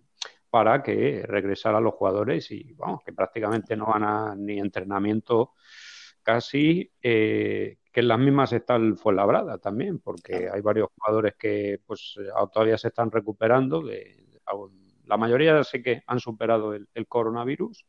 para 0.51 0.83
que 0.83 1.25
regresaran 1.27 1.85
los 1.85 1.95
jugadores 1.95 2.51
y 2.51 2.73
vamos, 2.75 3.03
que 3.05 3.13
prácticamente 3.13 3.77
no 3.77 3.87
van 3.87 4.03
a 4.03 4.35
ni 4.35 4.59
entrenamiento 4.59 5.53
casi, 6.23 6.91
eh, 7.01 7.79
que 7.93 8.01
en 8.01 8.09
las 8.09 8.19
mismas 8.19 8.53
está 8.53 8.77
el 8.77 8.97
Fuenlabrada 8.97 9.59
también, 9.59 10.01
porque 10.01 10.49
hay 10.53 10.61
varios 10.61 10.89
jugadores 10.97 11.35
que 11.39 11.81
pues 11.87 12.17
todavía 12.53 12.79
se 12.79 12.89
están 12.89 13.11
recuperando 13.11 13.81
de, 13.83 14.25
de 14.29 14.41
la 15.11 15.17
mayoría 15.17 15.65
sé 15.65 15.83
que 15.83 16.05
han 16.07 16.21
superado 16.21 16.73
el, 16.73 17.07
coronavirus, 17.09 17.85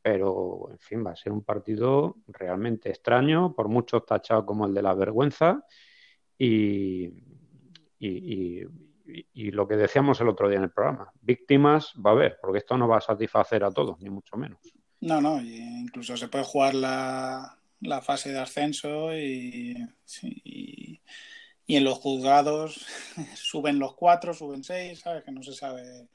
pero 0.00 0.68
en 0.70 0.78
fin, 0.78 1.04
va 1.04 1.10
a 1.10 1.16
ser 1.16 1.32
un 1.32 1.42
partido 1.42 2.18
realmente 2.28 2.88
extraño, 2.88 3.52
por 3.52 3.68
muchos 3.68 4.06
tachado 4.06 4.46
como 4.46 4.64
el 4.66 4.72
de 4.72 4.82
la 4.82 4.94
vergüenza. 4.94 5.64
Y, 6.38 7.10
y, 7.98 9.50
lo 9.50 9.66
que 9.66 9.76
decíamos 9.76 10.20
el 10.20 10.28
otro 10.28 10.48
día 10.48 10.58
en 10.58 10.64
el 10.64 10.70
programa, 10.70 11.12
víctimas 11.20 11.92
va 11.94 12.10
a 12.10 12.14
haber, 12.14 12.38
porque 12.40 12.58
esto 12.58 12.78
no 12.78 12.86
va 12.86 12.98
a 12.98 13.00
satisfacer 13.00 13.64
a 13.64 13.70
todos, 13.70 14.00
ni 14.00 14.08
mucho 14.08 14.36
menos. 14.36 14.60
No, 15.00 15.20
no, 15.20 15.40
incluso 15.40 16.16
se 16.16 16.28
puede 16.28 16.44
jugar 16.44 16.74
la, 16.74 17.58
fase 18.02 18.30
de 18.32 18.38
ascenso 18.38 19.12
y, 19.14 19.76
y, 20.22 21.00
en 21.66 21.84
los 21.84 21.98
juzgados 21.98 22.86
suben 23.34 23.80
los 23.80 23.94
cuatro, 23.94 24.32
suben 24.32 24.62
seis, 24.62 25.00
¿sabes? 25.00 25.24
Que 25.24 25.32
no 25.32 25.42
se 25.42 25.54
sabe 25.54 26.08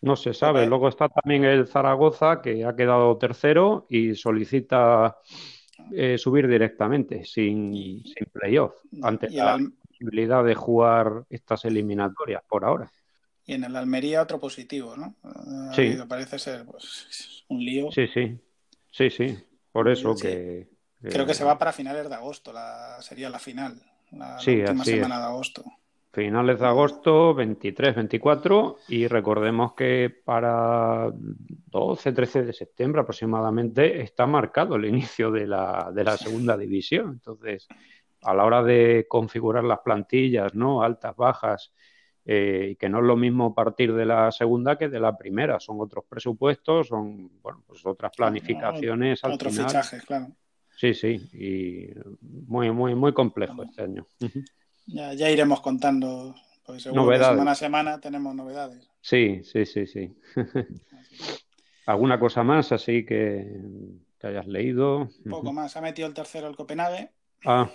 no 0.00 0.16
se 0.16 0.34
sabe. 0.34 0.66
Luego 0.66 0.88
está 0.88 1.08
también 1.08 1.44
el 1.44 1.66
Zaragoza, 1.66 2.40
que 2.40 2.64
ha 2.64 2.76
quedado 2.76 3.16
tercero 3.18 3.86
y 3.88 4.14
solicita 4.14 5.18
eh, 5.92 6.18
subir 6.18 6.48
directamente, 6.48 7.24
sin, 7.24 8.02
sin 8.04 8.26
playoff, 8.32 8.74
ante 9.02 9.30
la 9.30 9.58
posibilidad 9.88 10.44
de 10.44 10.54
jugar 10.54 11.24
estas 11.30 11.64
eliminatorias 11.64 12.42
por 12.48 12.64
ahora. 12.64 12.90
Y 13.44 13.54
en 13.54 13.64
el 13.64 13.74
Almería 13.74 14.22
otro 14.22 14.38
positivo, 14.38 14.94
¿no? 14.96 15.14
Sí. 15.72 15.96
parece 16.08 16.38
ser 16.38 16.66
pues, 16.66 17.44
un 17.48 17.64
lío. 17.64 17.90
Sí, 17.90 18.06
sí. 18.08 18.38
Sí, 18.90 19.10
sí. 19.10 19.38
Por 19.72 19.88
eso 19.88 20.14
que, 20.14 20.68
Creo 21.00 21.26
que 21.26 21.34
se 21.34 21.44
va 21.44 21.58
para 21.58 21.72
finales 21.72 22.08
de 22.08 22.14
agosto, 22.14 22.52
la, 22.52 23.00
sería 23.00 23.30
la 23.30 23.38
final, 23.38 23.80
la, 24.10 24.36
última 24.36 24.84
semana 24.84 25.18
de 25.18 25.24
agosto 25.24 25.64
finales 26.12 26.58
de 26.58 26.66
agosto, 26.66 27.34
23, 27.34 27.94
24, 27.96 28.78
y 28.88 29.06
recordemos 29.06 29.74
que 29.74 30.14
para 30.24 31.10
12, 31.12 32.12
13 32.12 32.44
de 32.44 32.52
septiembre 32.52 33.02
aproximadamente 33.02 34.00
está 34.00 34.26
marcado 34.26 34.76
el 34.76 34.86
inicio 34.86 35.30
de 35.30 35.46
la, 35.46 35.90
de 35.94 36.04
la 36.04 36.16
segunda 36.16 36.56
división. 36.56 37.10
Entonces, 37.12 37.68
a 38.22 38.34
la 38.34 38.44
hora 38.44 38.62
de 38.62 39.06
configurar 39.08 39.64
las 39.64 39.80
plantillas, 39.80 40.54
¿no? 40.54 40.82
Altas, 40.82 41.14
bajas, 41.14 41.72
eh, 42.24 42.70
y 42.72 42.76
que 42.76 42.88
no 42.88 42.98
es 42.98 43.04
lo 43.04 43.16
mismo 43.16 43.54
partir 43.54 43.94
de 43.94 44.04
la 44.04 44.30
segunda 44.32 44.76
que 44.76 44.88
de 44.88 45.00
la 45.00 45.16
primera, 45.16 45.60
son 45.60 45.80
otros 45.80 46.04
presupuestos, 46.08 46.88
son, 46.88 47.40
bueno, 47.40 47.62
pues 47.66 47.84
otras 47.86 48.12
planificaciones. 48.16 49.24
otros 49.24 49.56
fichajes, 49.56 50.04
claro. 50.04 50.26
Sí, 50.76 50.94
sí, 50.94 51.14
y 51.32 51.90
muy, 52.20 52.70
muy, 52.70 52.94
muy 52.94 53.12
complejo 53.12 53.62
este 53.62 53.82
año. 53.82 54.06
Ya, 54.88 55.12
ya 55.12 55.30
iremos 55.30 55.60
contando, 55.60 56.34
porque 56.64 56.80
seguro 56.80 57.10
que 57.10 57.18
semana 57.18 57.50
a 57.50 57.54
semana 57.54 58.00
tenemos 58.00 58.34
novedades. 58.34 58.90
Sí, 59.02 59.42
sí, 59.44 59.66
sí, 59.66 59.86
sí. 59.86 60.16
¿Alguna 61.86 62.18
cosa 62.18 62.42
más 62.42 62.72
así 62.72 63.04
que, 63.04 63.46
hayas 64.22 64.46
leído? 64.46 65.08
Un 65.24 65.30
poco 65.30 65.52
más. 65.52 65.76
Ha 65.76 65.82
metido 65.82 66.08
el 66.08 66.14
tercero 66.14 66.48
el 66.48 66.56
Copenhague. 66.56 67.10
Ah. 67.44 67.70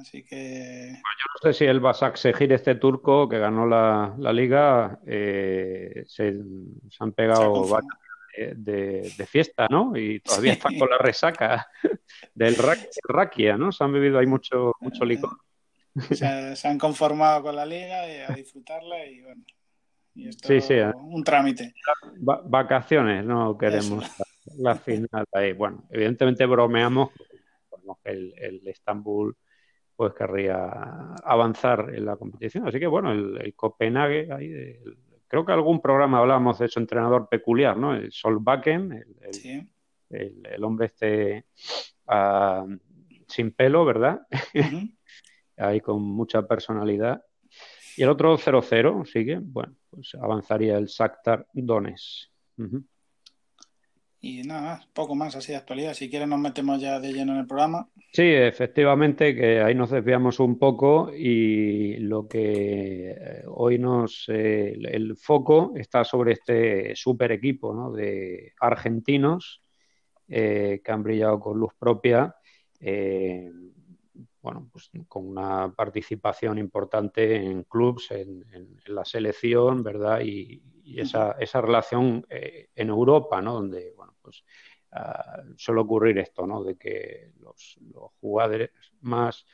Así 0.00 0.24
que. 0.24 0.92
Yo 0.92 1.26
no 1.34 1.52
sé 1.52 1.58
si 1.58 1.64
el 1.64 1.80
Basak 1.80 2.16
Segir, 2.16 2.52
este 2.52 2.76
turco 2.76 3.28
que 3.28 3.38
ganó 3.38 3.66
la, 3.66 4.14
la 4.18 4.32
liga, 4.32 5.00
se, 5.04 6.40
han 7.00 7.12
pegado 7.12 7.64
de, 8.36 9.12
de, 9.16 9.26
fiesta, 9.26 9.66
¿no? 9.68 9.96
Y 9.96 10.20
todavía 10.20 10.52
están 10.52 10.78
con 10.78 10.90
la 10.90 10.98
resaca 10.98 11.68
del 12.34 12.56
Rakia, 13.04 13.56
¿no? 13.56 13.72
Se 13.72 13.82
han 13.82 13.92
bebido 13.92 14.18
ahí 14.18 14.26
mucho, 14.26 14.72
mucho 14.80 15.04
licor 15.04 15.30
se, 16.54 16.68
han 16.68 16.78
conformado 16.78 17.42
con 17.42 17.56
la 17.56 17.66
liga 17.66 18.08
y 18.08 18.20
a 18.20 18.34
disfrutarla 18.34 19.06
y 19.06 19.22
bueno. 19.22 19.44
Y 20.14 20.28
esto 20.28 20.48
sí, 20.48 20.60
sí, 20.60 20.74
un 20.96 21.22
trámite. 21.22 21.74
vacaciones, 22.20 23.24
no 23.24 23.56
queremos 23.56 24.04
la, 24.56 24.74
final 24.74 25.24
ahí. 25.32 25.52
Bueno, 25.52 25.84
evidentemente 25.90 26.44
bromeamos 26.44 27.10
que 28.04 28.10
el, 28.10 28.34
el 28.36 28.68
Estambul 28.68 29.36
pues 29.98 30.14
querría 30.14 31.14
avanzar 31.24 31.92
en 31.92 32.06
la 32.06 32.16
competición. 32.16 32.68
Así 32.68 32.78
que 32.78 32.86
bueno, 32.86 33.10
el, 33.10 33.52
Copenhague, 33.56 34.28
ahí 34.32 34.76
creo 35.26 35.44
que 35.44 35.50
algún 35.50 35.80
programa 35.80 36.18
hablábamos 36.18 36.60
de 36.60 36.68
su 36.68 36.78
entrenador 36.78 37.28
peculiar, 37.28 37.76
¿no? 37.76 37.94
El 37.94 38.12
Solbakken, 38.12 38.92
el, 38.92 39.68
el, 40.44 40.64
hombre 40.64 40.86
este 40.86 41.46
ah, 42.06 42.64
sin 43.26 43.50
pelo, 43.50 43.84
¿verdad? 43.84 44.20
Ahí 45.58 45.80
con 45.80 46.02
mucha 46.02 46.42
personalidad. 46.46 47.22
Y 47.96 48.02
el 48.02 48.10
otro 48.10 48.38
0-0 48.38 49.04
sigue, 49.04 49.40
bueno, 49.42 49.74
pues 49.90 50.14
avanzaría 50.14 50.78
el 50.78 50.86
Shakhtar 50.86 51.46
Dones. 51.52 52.30
Y 54.20 54.42
nada, 54.42 54.80
poco 54.92 55.14
más 55.14 55.36
así 55.36 55.52
de 55.52 55.58
actualidad. 55.58 55.94
Si 55.94 56.10
quieres 56.10 56.28
nos 56.28 56.40
metemos 56.40 56.80
ya 56.80 56.98
de 56.98 57.12
lleno 57.12 57.32
en 57.32 57.40
el 57.40 57.46
programa. 57.46 57.88
Sí, 58.12 58.22
efectivamente, 58.22 59.34
que 59.34 59.60
ahí 59.60 59.74
nos 59.74 59.90
desviamos 59.90 60.40
un 60.40 60.58
poco 60.58 61.12
y 61.14 61.96
lo 61.98 62.26
que 62.26 63.10
eh, 63.10 63.42
hoy 63.46 63.78
nos... 63.78 64.24
Eh, 64.28 64.76
el 64.90 65.16
foco 65.16 65.72
está 65.76 66.04
sobre 66.04 66.32
este 66.32 66.96
super 66.96 67.30
equipo 67.30 67.72
¿no? 67.72 67.92
de 67.92 68.54
argentinos 68.60 69.62
eh, 70.26 70.80
que 70.84 70.92
han 70.92 71.02
brillado 71.02 71.38
con 71.38 71.58
luz 71.58 71.72
propia 71.78 72.34
bueno, 74.48 74.66
pues 74.72 74.90
con 75.08 75.28
una 75.28 75.74
participación 75.74 76.56
importante 76.56 77.36
en 77.36 77.64
clubs, 77.64 78.10
en, 78.12 78.46
la 78.86 79.04
selección, 79.04 79.82
¿verdad? 79.82 80.20
Y, 80.22 80.62
esa, 80.96 81.32
esa, 81.32 81.60
relación 81.60 82.24
eh, 82.30 82.70
en 82.74 82.88
Europa, 82.88 83.42
¿no? 83.42 83.52
Donde, 83.52 83.92
bueno, 83.94 84.14
pues 84.22 84.42
ah, 84.92 85.42
suele 85.54 85.82
ocurrir 85.82 86.18
esto, 86.18 86.46
¿no? 86.46 86.64
De 86.64 86.78
que 86.78 87.32
los, 87.40 87.78
jugadores 88.22 88.70
más 89.02 89.44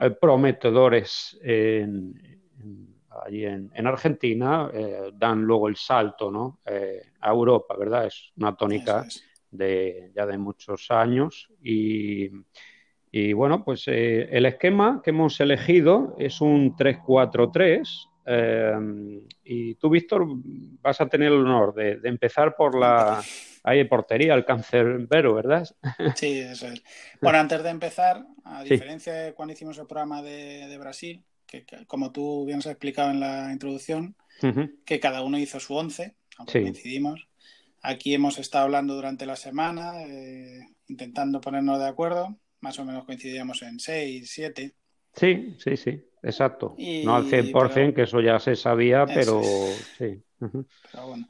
eh, 0.00 0.10
prometedores 0.10 1.38
allí 3.24 3.44
en, 3.44 3.86
Argentina 3.86 4.68
eh, 4.74 5.12
dan 5.14 5.42
luego 5.42 5.68
el 5.68 5.76
salto, 5.76 6.32
¿no? 6.32 6.58
a 7.20 7.30
Europa, 7.30 7.76
¿verdad? 7.78 8.06
Es 8.06 8.32
una 8.36 8.56
tónica 8.56 9.06
de 9.52 10.10
ya 10.16 10.26
de 10.26 10.36
muchos 10.36 10.90
años 10.90 11.48
y 11.62 12.28
y 13.18 13.32
bueno, 13.32 13.64
pues 13.64 13.84
eh, 13.86 14.28
el 14.30 14.44
esquema 14.44 15.00
que 15.02 15.08
hemos 15.08 15.40
elegido 15.40 16.14
es 16.18 16.42
un 16.42 16.76
3-4-3. 16.76 18.10
Eh, 18.26 19.22
y 19.42 19.74
tú, 19.76 19.88
Víctor, 19.88 20.26
vas 20.82 21.00
a 21.00 21.08
tener 21.08 21.28
el 21.28 21.38
honor 21.38 21.72
de, 21.72 21.98
empezar 22.04 22.54
por 22.56 22.78
la 22.78 23.22
ahí, 23.64 23.84
portería, 23.84 24.34
el 24.34 24.44
cancerbero, 24.44 25.32
¿verdad? 25.32 25.66
Sí, 26.14 26.40
eso 26.40 26.66
es. 26.66 26.82
Bueno, 27.22 27.38
antes 27.38 27.62
de 27.62 27.70
empezar, 27.70 28.26
a 28.44 28.62
diferencia 28.62 29.14
de 29.14 29.32
cuando 29.32 29.54
hicimos 29.54 29.78
el 29.78 29.86
programa 29.86 30.20
de, 30.20 30.76
Brasil, 30.76 31.24
que, 31.46 31.64
como 31.86 32.12
tú 32.12 32.44
bien 32.44 32.58
has 32.58 32.66
explicado 32.66 33.10
en 33.10 33.20
la 33.20 33.50
introducción, 33.50 34.14
que 34.84 35.00
cada 35.00 35.22
uno 35.22 35.38
hizo 35.38 35.58
su 35.58 35.74
once, 35.74 36.16
aunque 36.36 36.60
coincidimos. 36.60 37.28
Aquí 37.80 38.12
hemos 38.12 38.38
estado 38.38 38.64
hablando 38.64 38.94
durante 38.94 39.24
la 39.24 39.36
semana, 39.36 40.02
eh, 40.02 40.68
intentando 40.86 41.40
ponernos 41.40 41.78
de 41.78 41.86
acuerdo 41.86 42.36
más 42.66 42.80
o 42.80 42.84
menos 42.84 43.04
coincidíamos 43.04 43.62
en 43.62 43.78
6, 43.78 44.28
7. 44.28 44.74
Sí, 45.14 45.56
sí, 45.56 45.76
sí, 45.76 46.02
exacto. 46.20 46.74
no 47.04 47.14
al 47.14 47.30
100%, 47.30 47.94
que 47.94 48.02
eso 48.02 48.20
ya 48.20 48.40
se 48.40 48.56
sabía, 48.56 49.06
pero 49.06 49.40
sí. 49.96 50.20
Pero 50.40 51.06
bueno. 51.06 51.28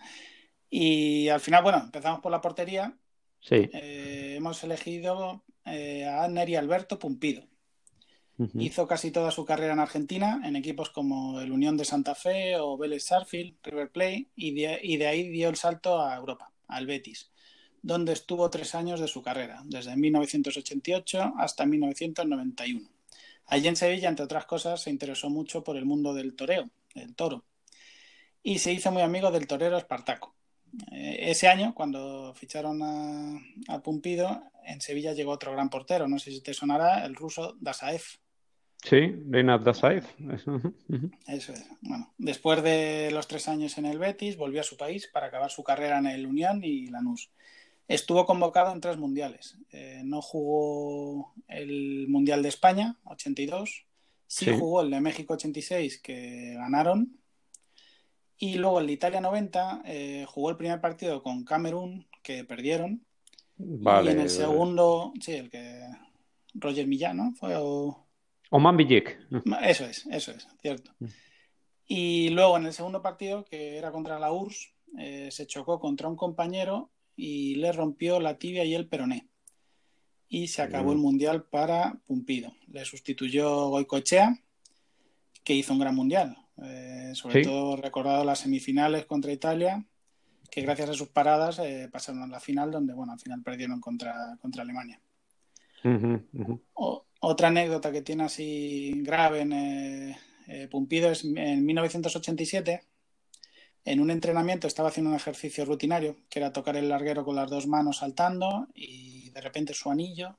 Y 0.71 1.29
al 1.29 1.41
final, 1.41 1.63
bueno, 1.63 1.83
empezamos 1.85 2.21
por 2.21 2.33
la 2.33 2.41
portería. 2.41 2.97
Sí. 3.39 3.69
Eh, 3.71 4.37
hemos 4.39 4.65
elegido 4.65 5.45
eh, 5.67 6.07
a 6.07 6.27
Neri 6.27 6.57
Alberto 6.57 6.99
Pumpido. 6.99 7.45
Hizo 8.55 8.87
casi 8.87 9.11
toda 9.11 9.31
su 9.31 9.45
carrera 9.47 9.73
en 9.73 9.79
Argentina, 9.79 10.43
en 10.45 10.57
equipos 10.57 10.91
como 10.91 11.41
el 11.41 11.53
Unión 11.53 11.77
de 11.77 11.87
Santa 11.87 12.15
Fe 12.15 12.57
o 12.59 12.77
Vélez 12.77 13.05
Sarfield, 13.05 13.57
River 13.63 13.91
Plate, 13.91 14.29
y 14.35 14.65
y 14.65 14.97
de 14.97 15.07
ahí 15.07 15.29
dio 15.29 15.49
el 15.49 15.57
salto 15.57 16.03
a 16.03 16.17
Europa, 16.17 16.53
al 16.67 16.87
Betis 16.87 17.31
donde 17.87 18.15
estuvo 18.15 18.51
tres 18.51 18.75
años 18.75 18.99
de 18.99 19.07
su 19.07 19.23
carrera, 19.23 19.63
desde 19.65 19.97
1988 19.97 21.35
hasta 21.39 21.65
1991. 21.67 22.89
Allí 23.47 23.69
en 23.69 23.77
Sevilla, 23.77 24.09
entre 24.09 24.25
otras 24.25 24.45
cosas, 24.45 24.83
se 24.83 24.91
interesó 24.91 25.31
mucho 25.31 25.63
por 25.63 25.77
el 25.77 25.85
mundo 25.85 26.13
del 26.13 26.35
toreo, 26.35 26.69
del 26.97 27.15
toro, 27.15 27.45
y 28.43 28.59
se 28.59 28.73
hizo 28.73 28.91
muy 28.91 29.03
amigo 29.03 29.31
del 29.31 29.47
torero 29.47 29.79
Espartaco. 29.79 30.35
Eh, 30.91 31.31
ese 31.31 31.47
año, 31.47 31.75
cuando 31.75 32.35
ficharon 32.35 32.83
a, 32.83 33.81
Pumpido, 33.85 34.43
en 34.65 34.81
Sevilla 34.81 35.13
llegó 35.13 35.31
otro 35.31 35.53
gran 35.53 35.71
portero, 35.71 36.09
no 36.09 36.19
sé 36.19 36.33
si 36.33 36.41
te 36.41 36.55
sonará, 36.55 37.07
el 37.07 37.15
ruso 37.15 37.57
Dasaev. 37.61 38.03
Sí, 38.83 39.15
Reinhard 39.31 39.63
Dasaev. 39.63 40.05
Eso 41.29 41.53
es. 41.53 41.65
Bueno, 41.83 42.13
después 42.19 42.65
de 42.65 43.11
los 43.13 43.29
tres 43.29 43.47
años 43.47 43.79
en 43.79 43.87
el 43.87 44.01
Betis, 44.01 44.37
volvió 44.37 44.61
a 44.61 44.65
su 44.65 44.77
país 44.77 45.09
para 45.13 45.29
acabar 45.29 45.53
su 45.53 45.63
carrera 45.63 45.99
en 45.99 46.07
el 46.07 46.27
Unión 46.27 46.65
y 46.65 46.89
Lanús. 46.89 47.31
Estuvo 47.89 48.27
convocado 48.27 48.73
en 48.73 48.81
tres 48.81 48.97
mundiales. 48.97 49.57
Eh, 49.71 50.03
no 50.05 50.21
jugó 50.21 51.33
el 51.47 52.09
Mundial 52.09 52.43
de 52.43 52.49
España, 52.49 52.99
82. 53.05 53.87
Sí, 54.27 54.51
jugó 54.59 54.83
el 54.83 54.91
de 54.91 55.01
México 55.01 55.35
86, 55.35 56.01
que 56.01 56.55
ganaron. 56.55 57.17
Y 58.39 58.57
luego 58.57 58.81
el 58.81 58.89
de 58.89 58.93
Italia 58.93 59.21
90 59.21 59.83
eh, 59.85 60.27
jugó 60.29 60.51
el 60.51 60.57
primer 60.57 60.81
partido 60.81 61.23
con 61.23 61.45
Camerún, 61.45 62.07
que 62.23 62.45
perdieron. 62.45 63.05
Vale, 63.57 64.11
y 64.11 64.15
en 64.15 64.21
el 64.21 64.31
segundo, 64.31 65.13
sí, 65.21 65.33
el 65.33 65.49
que 65.49 65.81
Roger 66.55 66.87
Millán, 66.87 67.17
¿no? 67.17 67.33
Fue 67.35 67.55
o... 67.57 68.05
Oman 68.51 68.77
Eso 69.63 69.87
es, 69.87 70.07
eso 70.11 70.33
es, 70.33 70.47
cierto. 70.61 70.93
Mm. 70.99 71.07
Y 71.89 72.29
luego 72.31 72.57
en 72.57 72.67
el 72.67 72.73
segundo 72.73 73.01
partido, 73.01 73.45
que 73.45 73.79
era 73.79 73.93
contra 73.93 74.19
la 74.19 74.33
URSS, 74.33 74.75
eh, 74.99 75.29
se 75.31 75.47
chocó 75.47 75.79
contra 75.79 76.09
un 76.09 76.17
compañero 76.17 76.91
y 77.17 77.57
le 77.57 77.73
rompió 77.73 78.21
la 78.21 78.39
tibia 78.39 78.65
y 78.65 78.75
el 78.75 78.89
peroné. 78.89 79.27
Y 80.29 80.49
se 80.49 80.63
acabó 80.63 80.93
el 80.93 80.99
mundial 80.99 81.45
para 81.45 81.99
Pumpido. 82.07 82.53
Le 82.69 82.85
sustituyó 82.85 83.69
Goicochea, 83.69 84.39
que 85.43 85.55
hizo 85.55 85.73
un 85.73 85.79
gran 85.79 85.95
mundial. 85.95 86.37
Eh, 86.63 87.13
sobre 87.15 87.43
todo 87.43 87.77
recordado 87.77 88.25
las 88.25 88.41
semifinales 88.41 89.07
contra 89.07 89.33
Italia, 89.33 89.85
que 90.51 90.63
gracias 90.63 90.91
a 90.91 90.95
sus 90.95 91.09
paradas 91.09 91.59
eh, 91.61 91.89
pasaron 91.91 92.23
a 92.23 92.27
la 92.27 92.41
final, 92.41 92.71
donde 92.71 92.93
bueno, 92.93 93.13
al 93.13 93.21
final 93.21 93.43
perdieron 93.43 93.81
contra, 93.81 94.37
contra 94.41 94.63
Alemania. 94.63 95.01
otra 97.21 97.49
anécdota 97.49 97.93
que 97.93 98.03
tiene 98.03 98.25
así 98.25 99.01
grave 99.03 99.41
en 99.41 99.53
eh, 99.53 100.69
Pumpido 100.71 101.11
es 101.11 101.25
en 101.25 101.65
1987 101.65 102.83
en 103.87 104.01
un 104.01 104.11
entrenamiento 104.11 104.67
estaba 104.67 104.89
haciendo 104.89 105.11
un 105.11 105.17
ejercicio 105.17 105.65
rutinario, 105.65 106.17
que 106.29 106.41
era 106.41 106.53
tocar 106.53 106.77
el 106.77 106.89
larguero 106.89 107.25
con 107.25 107.37
las 107.37 107.49
dos 107.49 107.67
manos 107.67 107.99
saltando 107.99 108.67
y 108.75 109.31
de 109.31 109.41
repente 109.41 109.75
su 109.75 109.91
anillo 109.91 110.37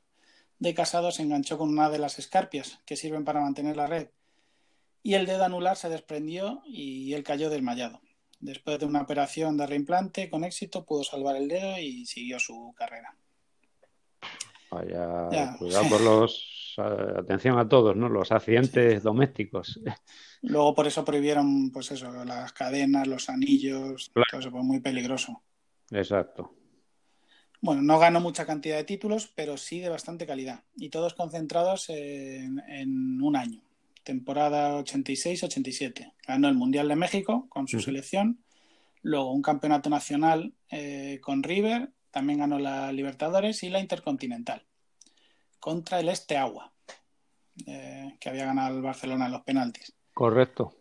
de 0.59 0.73
casado 0.73 1.11
se 1.11 1.23
enganchó 1.23 1.57
con 1.57 1.69
una 1.69 1.89
de 1.89 1.97
las 1.97 2.19
escarpias 2.19 2.79
que 2.85 2.97
sirven 2.97 3.23
para 3.23 3.39
mantener 3.39 3.77
la 3.77 3.87
red 3.87 4.09
y 5.01 5.13
el 5.13 5.25
dedo 5.25 5.45
anular 5.45 5.77
se 5.77 5.87
desprendió 5.87 6.61
y 6.65 7.13
él 7.13 7.23
cayó 7.23 7.49
desmayado. 7.49 8.01
Después 8.41 8.79
de 8.79 8.85
una 8.85 9.01
operación 9.01 9.55
de 9.55 9.65
reimplante 9.65 10.29
con 10.29 10.43
éxito 10.43 10.83
pudo 10.83 11.05
salvar 11.05 11.37
el 11.37 11.47
dedo 11.47 11.79
y 11.79 12.05
siguió 12.05 12.39
su 12.39 12.73
carrera. 12.75 13.15
Vaya, 14.69 15.55
cuidado 15.57 15.87
por 15.89 16.01
los. 16.01 16.75
atención 16.77 17.57
a 17.57 17.69
todos, 17.69 17.95
¿no? 17.95 18.09
Los 18.09 18.33
accidentes 18.33 19.01
domésticos. 19.01 19.79
Luego 20.41 20.75
por 20.75 20.87
eso 20.87 21.03
prohibieron, 21.03 21.71
pues 21.71 21.91
eso, 21.91 22.11
las 22.25 22.53
cadenas, 22.53 23.07
los 23.07 23.29
anillos, 23.29 24.11
todo 24.13 24.39
eso, 24.39 24.51
fue 24.51 24.63
muy 24.63 24.79
peligroso. 24.79 25.43
Exacto. 25.91 26.53
Bueno, 27.59 27.81
no 27.81 27.97
ganó 27.97 28.21
mucha 28.21 28.45
cantidad 28.45 28.77
de 28.77 28.83
títulos, 28.83 29.31
pero 29.35 29.57
sí 29.57 29.79
de 29.79 29.89
bastante 29.89 30.27
calidad. 30.27 30.63
Y 30.75 30.89
todos 30.89 31.15
concentrados 31.15 31.89
en, 31.89 33.21
un 33.21 33.35
año. 33.35 33.63
Temporada 34.03 34.79
86-87. 34.79 36.13
Ganó 36.27 36.47
el 36.47 36.55
Mundial 36.55 36.87
de 36.87 36.95
México 36.95 37.47
con 37.49 37.67
su 37.67 37.79
selección. 37.79 38.43
Luego 39.01 39.33
un 39.33 39.41
campeonato 39.41 39.89
nacional 39.89 40.53
eh, 40.69 41.19
con 41.21 41.41
River. 41.41 41.91
También 42.11 42.39
ganó 42.39 42.59
la 42.59 42.91
Libertadores 42.91 43.63
y 43.63 43.69
la 43.69 43.79
Intercontinental. 43.79 44.65
Contra 45.59 45.99
el 45.99 46.09
Este 46.09 46.37
Agua, 46.37 46.71
eh, 47.65 48.15
que 48.19 48.29
había 48.29 48.45
ganado 48.45 48.77
el 48.77 48.83
Barcelona 48.83 49.25
en 49.25 49.31
los 49.31 49.41
penaltis. 49.41 49.96
Correcto. 50.17 50.73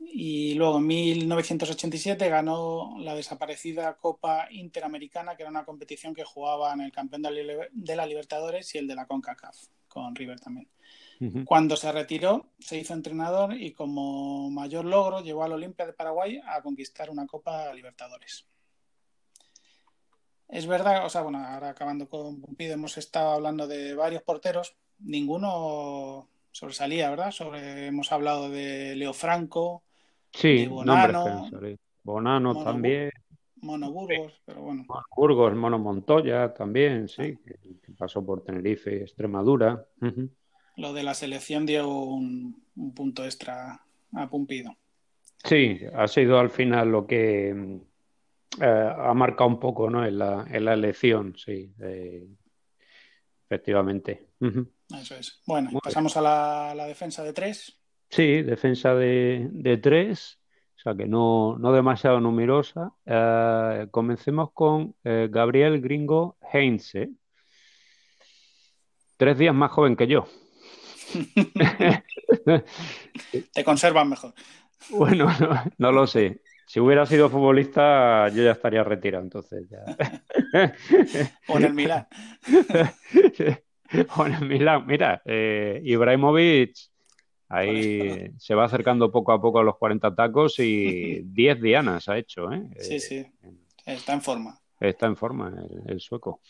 Y 0.00 0.54
luego 0.54 0.78
en 0.78 0.86
1987 0.88 2.28
ganó 2.28 2.96
la 2.98 3.14
desaparecida 3.14 3.94
Copa 3.98 4.48
Interamericana, 4.50 5.36
que 5.36 5.44
era 5.44 5.50
una 5.50 5.64
competición 5.64 6.12
que 6.12 6.24
jugaban 6.24 6.80
el 6.80 6.90
campeón 6.90 7.22
de 7.22 7.94
la 7.94 8.04
Libertadores 8.04 8.74
y 8.74 8.78
el 8.78 8.88
de 8.88 8.96
la 8.96 9.06
CONCACAF, 9.06 9.56
con 9.86 10.16
River 10.16 10.40
también. 10.40 10.68
Cuando 11.44 11.76
se 11.76 11.92
retiró, 11.92 12.46
se 12.58 12.76
hizo 12.76 12.94
entrenador 12.94 13.54
y 13.54 13.70
como 13.74 14.50
mayor 14.50 14.86
logro 14.86 15.20
llevó 15.20 15.44
al 15.44 15.52
Olimpia 15.52 15.86
de 15.86 15.92
Paraguay 15.92 16.40
a 16.44 16.60
conquistar 16.60 17.10
una 17.10 17.28
Copa 17.28 17.72
Libertadores. 17.72 18.44
Es 20.48 20.66
verdad, 20.66 21.06
o 21.06 21.08
sea, 21.08 21.22
bueno, 21.22 21.38
ahora 21.38 21.68
acabando 21.68 22.08
con 22.08 22.40
Pumpido, 22.40 22.74
hemos 22.74 22.98
estado 22.98 23.30
hablando 23.30 23.68
de 23.68 23.94
varios 23.94 24.24
porteros, 24.24 24.74
ninguno 24.98 26.28
sobresalía, 26.54 27.10
¿verdad? 27.10 27.32
Sobre, 27.32 27.88
hemos 27.88 28.12
hablado 28.12 28.48
de 28.48 28.94
Leo 28.94 29.12
Franco, 29.12 29.82
sí, 30.32 30.66
Bonano, 30.66 31.50
Bonano 32.04 32.64
también. 32.64 33.10
Mono 33.56 33.90
Burgos, 33.90 34.40
pero 34.44 34.62
bueno. 34.62 34.84
Mono 34.86 35.04
Burgos, 35.16 35.54
Mono 35.56 35.78
Montoya 35.80 36.54
también, 36.54 37.08
sí, 37.08 37.36
que 37.44 37.92
pasó 37.98 38.24
por 38.24 38.44
Tenerife 38.44 38.94
y 38.94 39.00
Extremadura. 39.00 39.84
Lo 40.76 40.92
de 40.92 41.02
la 41.02 41.14
selección 41.14 41.66
dio 41.66 41.88
un, 41.88 42.62
punto 42.94 43.24
extra 43.24 43.80
a 44.12 44.30
Pumpido. 44.30 44.76
Sí, 45.42 45.80
ha 45.92 46.06
sido 46.06 46.38
al 46.38 46.50
final 46.50 46.88
lo 46.88 47.06
que 47.06 47.80
eh, 48.60 48.92
ha 48.96 49.12
marcado 49.14 49.50
un 49.50 49.58
poco 49.58 49.90
¿no? 49.90 50.06
en, 50.06 50.18
la, 50.18 50.46
en 50.48 50.64
la 50.64 50.74
elección, 50.74 51.34
sí, 51.36 51.74
efectivamente. 53.44 54.28
Eso 54.90 55.16
es. 55.16 55.40
Bueno, 55.46 55.70
pasamos 55.82 56.16
a 56.16 56.74
la, 56.74 56.86
defensa 56.86 57.22
de 57.22 57.32
tres. 57.32 57.78
Sí, 58.10 58.42
defensa 58.42 58.94
de, 58.94 59.78
tres, 59.82 60.38
o 60.76 60.78
sea 60.78 60.94
que 60.94 61.06
no, 61.06 61.58
demasiado 61.72 62.20
numerosa. 62.20 62.92
Eh, 63.06 63.86
comencemos 63.90 64.52
con 64.52 64.94
eh, 65.04 65.28
Gabriel 65.30 65.80
Gringo 65.80 66.36
Heinze. 66.52 67.10
Tres 69.16 69.38
días 69.38 69.54
más 69.54 69.70
joven 69.70 69.96
que 69.96 70.06
yo. 70.06 70.26
Te 73.52 73.64
conservan 73.64 74.08
mejor. 74.08 74.34
Bueno, 74.90 75.28
no, 75.78 75.92
lo 75.92 76.06
sé. 76.06 76.42
Si 76.66 76.80
hubiera 76.80 77.06
sido 77.06 77.30
futbolista, 77.30 78.28
yo 78.28 78.42
ya 78.42 78.52
estaría 78.52 78.82
retirado, 78.82 79.22
entonces 79.22 79.68
ya. 79.70 79.84
o 81.48 81.58
en 81.58 81.64
el 81.64 81.74
Milán. 81.74 82.08
o 84.16 84.26
en 84.26 84.34
el 84.34 84.46
Milán. 84.46 84.86
Mira, 84.86 85.22
eh, 85.24 85.80
Ibrahimovic 85.84 86.76
ahí 87.48 88.30
se 88.38 88.54
va 88.54 88.64
acercando 88.64 89.10
poco 89.10 89.32
a 89.32 89.40
poco 89.40 89.60
a 89.60 89.64
los 89.64 89.76
40 89.76 90.14
tacos 90.14 90.58
y 90.58 91.22
10 91.24 91.60
dianas 91.60 92.08
ha 92.08 92.18
hecho. 92.18 92.52
¿eh? 92.52 92.62
Sí, 92.78 93.00
sí. 93.00 93.26
Está 93.84 94.14
en 94.14 94.22
forma. 94.22 94.58
Está 94.80 95.06
en 95.06 95.16
forma 95.16 95.52
el, 95.86 96.00
sueco. 96.00 96.40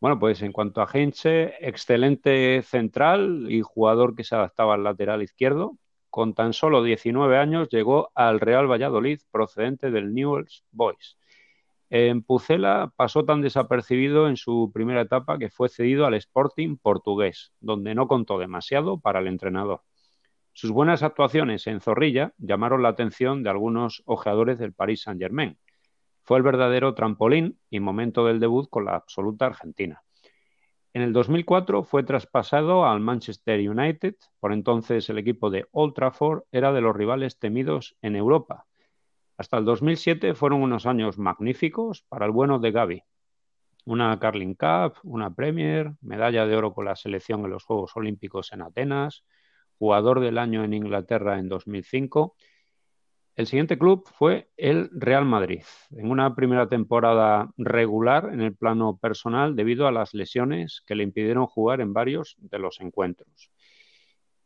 Bueno, 0.00 0.18
pues 0.18 0.42
en 0.42 0.52
cuanto 0.52 0.80
a 0.80 0.88
Heinze, 0.92 1.54
excelente 1.60 2.62
central 2.62 3.46
y 3.48 3.62
jugador 3.62 4.14
que 4.14 4.24
se 4.24 4.34
adaptaba 4.34 4.74
al 4.74 4.84
lateral 4.84 5.22
izquierdo. 5.22 5.76
Con 6.10 6.34
tan 6.34 6.54
solo 6.54 6.82
19 6.82 7.36
años 7.36 7.68
llegó 7.68 8.10
al 8.14 8.40
Real 8.40 8.70
Valladolid 8.70 9.20
procedente 9.30 9.90
del 9.90 10.14
Newell's 10.14 10.64
Boys. 10.70 11.17
En 11.90 12.22
Pucela 12.22 12.92
pasó 12.96 13.24
tan 13.24 13.40
desapercibido 13.40 14.28
en 14.28 14.36
su 14.36 14.70
primera 14.74 15.00
etapa 15.00 15.38
que 15.38 15.48
fue 15.48 15.70
cedido 15.70 16.04
al 16.04 16.14
Sporting 16.14 16.76
portugués, 16.76 17.52
donde 17.60 17.94
no 17.94 18.08
contó 18.08 18.38
demasiado 18.38 19.00
para 19.00 19.20
el 19.20 19.26
entrenador. 19.26 19.82
Sus 20.52 20.70
buenas 20.70 21.02
actuaciones 21.02 21.66
en 21.66 21.80
Zorrilla 21.80 22.34
llamaron 22.36 22.82
la 22.82 22.90
atención 22.90 23.42
de 23.42 23.50
algunos 23.50 24.02
ojeadores 24.04 24.58
del 24.58 24.74
Paris 24.74 25.02
Saint-Germain. 25.02 25.56
Fue 26.24 26.36
el 26.36 26.42
verdadero 26.42 26.94
trampolín 26.94 27.58
y 27.70 27.80
momento 27.80 28.26
del 28.26 28.38
debut 28.38 28.68
con 28.68 28.84
la 28.84 28.96
absoluta 28.96 29.46
Argentina. 29.46 30.02
En 30.92 31.00
el 31.00 31.14
2004 31.14 31.84
fue 31.84 32.02
traspasado 32.02 32.84
al 32.84 33.00
Manchester 33.00 33.60
United, 33.70 34.16
por 34.40 34.52
entonces 34.52 35.08
el 35.08 35.16
equipo 35.16 35.48
de 35.48 35.66
Old 35.70 35.94
Trafford 35.94 36.42
era 36.52 36.72
de 36.72 36.82
los 36.82 36.94
rivales 36.94 37.38
temidos 37.38 37.96
en 38.02 38.16
Europa, 38.16 38.66
hasta 39.38 39.56
el 39.56 39.64
2007 39.64 40.34
fueron 40.34 40.62
unos 40.62 40.84
años 40.84 41.16
magníficos 41.16 42.02
para 42.02 42.26
el 42.26 42.32
bueno 42.32 42.58
de 42.58 42.72
Gaby. 42.72 43.02
Una 43.84 44.18
Carling 44.18 44.54
Cup, 44.54 44.94
una 45.04 45.32
Premier, 45.32 45.92
medalla 46.00 46.44
de 46.44 46.56
oro 46.56 46.74
con 46.74 46.86
la 46.86 46.96
selección 46.96 47.44
en 47.44 47.50
los 47.50 47.62
Juegos 47.62 47.92
Olímpicos 47.94 48.52
en 48.52 48.62
Atenas, 48.62 49.24
jugador 49.78 50.18
del 50.18 50.38
año 50.38 50.64
en 50.64 50.74
Inglaterra 50.74 51.38
en 51.38 51.48
2005. 51.48 52.34
El 53.36 53.46
siguiente 53.46 53.78
club 53.78 54.08
fue 54.12 54.50
el 54.56 54.90
Real 54.92 55.24
Madrid, 55.24 55.62
en 55.92 56.10
una 56.10 56.34
primera 56.34 56.68
temporada 56.68 57.52
regular 57.56 58.30
en 58.32 58.40
el 58.40 58.56
plano 58.56 58.98
personal 58.98 59.54
debido 59.54 59.86
a 59.86 59.92
las 59.92 60.14
lesiones 60.14 60.82
que 60.84 60.96
le 60.96 61.04
impidieron 61.04 61.46
jugar 61.46 61.80
en 61.80 61.92
varios 61.92 62.34
de 62.40 62.58
los 62.58 62.80
encuentros. 62.80 63.52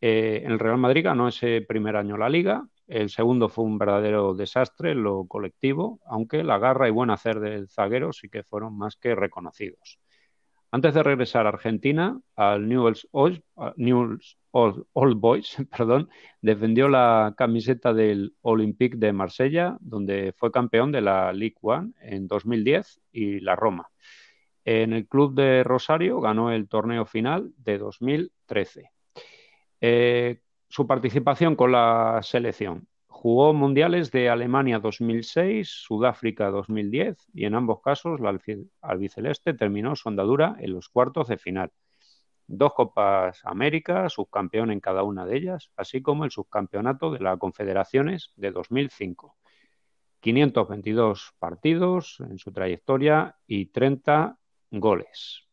Eh, 0.02 0.42
el 0.44 0.58
Real 0.58 0.76
Madrid 0.76 1.04
ganó 1.04 1.28
ese 1.28 1.62
primer 1.62 1.96
año 1.96 2.18
la 2.18 2.28
liga, 2.28 2.66
el 2.86 3.10
segundo 3.10 3.48
fue 3.48 3.64
un 3.64 3.78
verdadero 3.78 4.34
desastre 4.34 4.94
lo 4.94 5.26
colectivo, 5.26 6.00
aunque 6.04 6.42
la 6.42 6.58
garra 6.58 6.88
y 6.88 6.90
buen 6.90 7.10
hacer 7.10 7.40
del 7.40 7.68
zaguero 7.68 8.12
sí 8.12 8.28
que 8.28 8.42
fueron 8.42 8.76
más 8.76 8.96
que 8.96 9.14
reconocidos. 9.14 9.98
Antes 10.74 10.94
de 10.94 11.02
regresar 11.02 11.44
a 11.44 11.50
Argentina, 11.50 12.18
al 12.34 12.66
Newell's 12.66 13.06
Old, 13.10 13.42
Boys, 15.16 15.56
perdón, 15.70 16.08
defendió 16.40 16.88
la 16.88 17.34
camiseta 17.36 17.92
del 17.92 18.34
Olympique 18.40 18.96
de 18.96 19.12
Marsella, 19.12 19.76
donde 19.80 20.32
fue 20.34 20.50
campeón 20.50 20.90
de 20.90 21.02
la 21.02 21.30
League 21.34 21.56
One 21.60 21.92
en 22.00 22.26
2010 22.26 23.02
y 23.12 23.40
la 23.40 23.54
Roma. 23.54 23.90
En 24.64 24.94
el 24.94 25.06
club 25.06 25.34
de 25.34 25.62
Rosario 25.62 26.20
ganó 26.20 26.50
el 26.50 26.68
torneo 26.68 27.04
final 27.04 27.52
de 27.58 27.78
2013. 27.78 28.90
Su 30.74 30.86
participación 30.86 31.54
con 31.54 31.70
la 31.70 32.20
selección. 32.22 32.88
Jugó 33.06 33.52
mundiales 33.52 34.10
de 34.10 34.30
Alemania 34.30 34.78
2006, 34.78 35.68
Sudáfrica 35.68 36.50
2010 36.50 37.28
y 37.34 37.44
en 37.44 37.56
ambos 37.56 37.82
casos 37.82 38.20
la 38.20 38.34
albiceleste 38.80 39.52
terminó 39.52 39.94
su 39.96 40.08
andadura 40.08 40.56
en 40.60 40.72
los 40.72 40.88
cuartos 40.88 41.28
de 41.28 41.36
final. 41.36 41.72
Dos 42.46 42.72
Copas 42.72 43.42
América, 43.44 44.08
subcampeón 44.08 44.70
en 44.70 44.80
cada 44.80 45.02
una 45.02 45.26
de 45.26 45.36
ellas, 45.36 45.70
así 45.76 46.00
como 46.00 46.24
el 46.24 46.30
subcampeonato 46.30 47.10
de 47.10 47.20
las 47.20 47.38
Confederaciones 47.38 48.32
de 48.36 48.50
2005. 48.50 49.36
522 50.20 51.34
partidos 51.38 52.16
en 52.20 52.38
su 52.38 52.50
trayectoria 52.50 53.36
y 53.46 53.66
30 53.66 54.38
goles 54.70 55.51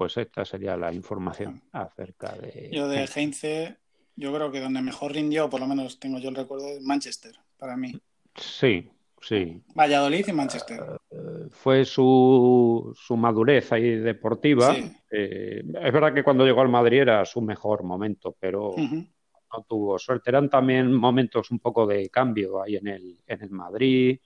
pues 0.00 0.16
esta 0.16 0.46
sería 0.46 0.78
la 0.78 0.94
información 0.94 1.60
acerca 1.72 2.32
de... 2.32 2.70
Yo 2.72 2.88
de 2.88 3.04
Heinze, 3.04 3.76
yo 4.16 4.32
creo 4.32 4.50
que 4.50 4.58
donde 4.58 4.80
mejor 4.80 5.12
rindió, 5.12 5.50
por 5.50 5.60
lo 5.60 5.66
menos 5.66 6.00
tengo 6.00 6.18
yo 6.18 6.30
el 6.30 6.36
recuerdo, 6.36 6.68
de 6.68 6.80
Manchester, 6.80 7.34
para 7.58 7.76
mí. 7.76 7.92
Sí, 8.34 8.88
sí. 9.20 9.60
Valladolid 9.74 10.26
y 10.26 10.32
Manchester. 10.32 10.80
Eh, 11.10 11.16
fue 11.50 11.84
su, 11.84 12.96
su, 12.98 13.14
madurez 13.18 13.72
ahí 13.72 13.96
deportiva. 13.96 14.74
Eh, 15.10 15.62
es 15.66 15.92
verdad 15.92 16.14
que 16.14 16.24
cuando 16.24 16.46
llegó 16.46 16.62
al 16.62 16.70
Madrid 16.70 17.02
era 17.02 17.22
su 17.26 17.42
mejor 17.42 17.82
momento, 17.82 18.34
pero 18.40 18.74
no 18.78 19.66
tuvo 19.68 19.98
suerte. 19.98 20.30
Eran 20.30 20.48
también 20.48 20.94
momentos 20.94 21.50
un 21.50 21.58
poco 21.58 21.86
de 21.86 22.08
cambio 22.08 22.62
ahí 22.62 22.76
en 22.76 22.88
el, 22.88 23.18
en 23.26 23.42
el 23.42 23.50
Madrid. 23.50 24.18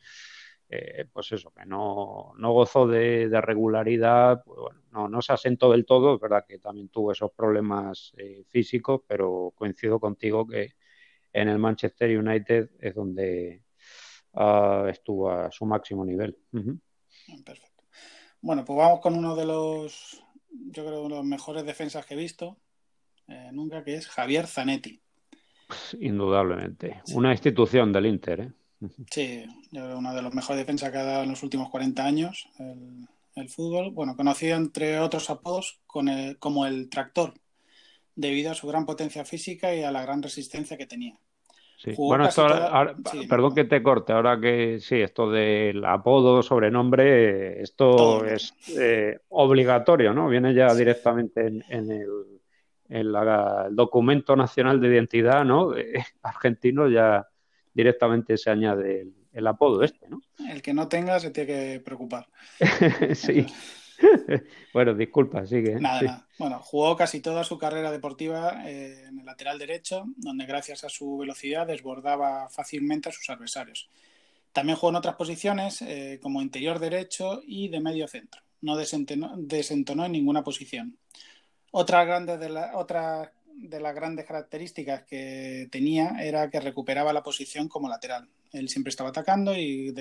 Eh, 0.68 1.06
pues 1.12 1.30
eso, 1.32 1.52
que 1.52 1.66
no, 1.66 2.32
no 2.38 2.52
gozó 2.52 2.86
de, 2.86 3.28
regularidad, 3.40 4.42
pues 4.44 4.58
bueno, 4.58 4.80
no, 4.92 5.08
no, 5.08 5.22
se 5.22 5.32
asentó 5.32 5.70
del 5.70 5.84
todo, 5.84 6.14
es 6.14 6.20
verdad 6.20 6.44
que 6.48 6.58
también 6.58 6.88
tuvo 6.88 7.12
esos 7.12 7.30
problemas 7.32 8.12
eh, 8.16 8.44
físicos, 8.48 9.02
pero 9.06 9.52
coincido 9.54 10.00
contigo 10.00 10.46
que 10.46 10.74
en 11.32 11.48
el 11.48 11.58
Manchester 11.58 12.18
United 12.18 12.70
es 12.80 12.94
donde 12.94 13.62
uh, 14.32 14.86
estuvo 14.86 15.30
a 15.30 15.50
su 15.50 15.66
máximo 15.66 16.04
nivel. 16.04 16.38
Perfecto. 17.44 17.84
Bueno, 18.40 18.64
pues 18.64 18.76
vamos 18.76 19.00
con 19.00 19.16
uno 19.16 19.34
de 19.34 19.44
los, 19.44 20.22
yo 20.50 20.84
creo, 20.86 21.02
uno 21.02 21.16
de 21.16 21.20
los 21.20 21.26
mejores 21.26 21.64
defensas 21.64 22.06
que 22.06 22.14
he 22.14 22.16
visto 22.16 22.56
eh, 23.26 23.50
nunca, 23.52 23.82
que 23.82 23.94
es 23.96 24.06
Javier 24.06 24.46
Zanetti. 24.46 25.00
Indudablemente, 26.00 27.02
una 27.14 27.32
institución 27.32 27.92
del 27.92 28.06
Inter, 28.06 28.40
¿eh? 28.40 28.52
Sí, 29.10 29.44
uno 29.72 30.14
de 30.14 30.22
los 30.22 30.34
mejores 30.34 30.58
defensas 30.58 30.90
que 30.90 30.98
ha 30.98 31.04
dado 31.04 31.22
en 31.24 31.30
los 31.30 31.42
últimos 31.42 31.70
40 31.70 32.04
años 32.04 32.48
el, 33.34 33.48
fútbol. 33.48 33.90
Bueno, 33.90 34.16
conocido 34.16 34.56
entre 34.56 35.00
otros 35.00 35.28
apodos 35.30 35.80
con 35.86 36.08
como 36.38 36.66
el 36.66 36.88
tractor, 36.88 37.34
debido 38.14 38.52
a 38.52 38.54
su 38.54 38.66
gran 38.66 38.86
potencia 38.86 39.24
física 39.24 39.74
y 39.74 39.82
a 39.82 39.90
la 39.90 40.02
gran 40.02 40.22
resistencia 40.22 40.76
que 40.76 40.86
tenía. 40.86 41.18
Bueno, 41.96 42.28
perdón 43.28 43.54
que 43.54 43.64
te 43.64 43.82
corte, 43.82 44.12
ahora 44.12 44.40
que 44.40 44.78
sí, 44.80 44.96
esto 44.96 45.30
del 45.30 45.84
apodo, 45.84 46.42
sobrenombre, 46.42 47.60
esto 47.60 48.24
es 48.24 48.54
eh, 48.78 49.18
obligatorio, 49.28 50.14
¿no? 50.14 50.28
Viene 50.28 50.54
ya 50.54 50.74
directamente 50.74 51.46
en, 51.46 51.62
el, 51.68 52.40
el, 52.88 53.14
documento 53.72 54.34
nacional 54.34 54.80
de 54.80 54.88
identidad, 54.88 55.44
¿no? 55.44 55.72
Argentino 56.22 56.88
ya 56.88 57.28
directamente 57.74 58.38
se 58.38 58.50
añade 58.50 59.08
el, 59.32 59.46
apodo 59.46 59.82
este, 59.82 60.08
¿no? 60.08 60.22
El 60.50 60.62
que 60.62 60.72
no 60.72 60.88
tenga 60.88 61.18
se 61.20 61.30
tiene 61.30 61.46
que 61.46 61.80
preocupar. 61.80 62.28
sí. 63.14 63.46
bueno, 64.72 64.94
disculpa, 64.94 65.46
sigue. 65.46 65.80
Nada, 65.80 66.02
nada. 66.02 66.28
Bueno, 66.38 66.60
jugó 66.60 66.96
casi 66.96 67.20
toda 67.20 67.44
su 67.44 67.58
carrera 67.58 67.90
deportiva 67.90 68.62
eh, 68.66 69.04
en 69.08 69.20
el 69.20 69.26
lateral 69.26 69.58
derecho, 69.58 70.04
donde 70.16 70.46
gracias 70.46 70.84
a 70.84 70.88
su 70.88 71.18
velocidad 71.18 71.66
desbordaba 71.66 72.48
fácilmente 72.48 73.08
a 73.08 73.12
sus 73.12 73.28
adversarios. 73.30 73.88
También 74.52 74.76
jugó 74.76 74.90
en 74.90 74.96
otras 74.96 75.16
posiciones, 75.16 75.82
eh, 75.82 76.18
como 76.22 76.40
interior 76.40 76.78
derecho 76.78 77.42
y 77.44 77.68
de 77.68 77.80
medio 77.80 78.06
centro. 78.06 78.40
No 78.60 78.76
desentonó, 78.76 79.34
desentonó 79.36 80.06
en 80.06 80.12
ninguna 80.12 80.42
posición. 80.42 80.96
Otra 81.70 82.04
grande 82.04 82.38
de 82.38 82.48
la, 82.48 82.76
otra 82.76 83.32
de 83.56 83.80
las 83.80 83.94
grandes 83.94 84.26
características 84.26 85.04
que 85.04 85.68
tenía 85.70 86.16
era 86.20 86.50
que 86.50 86.60
recuperaba 86.60 87.12
la 87.12 87.22
posición 87.22 87.68
como 87.68 87.88
lateral. 87.88 88.28
Él 88.52 88.68
siempre 88.68 88.90
estaba 88.90 89.10
atacando 89.10 89.56
y 89.56 89.92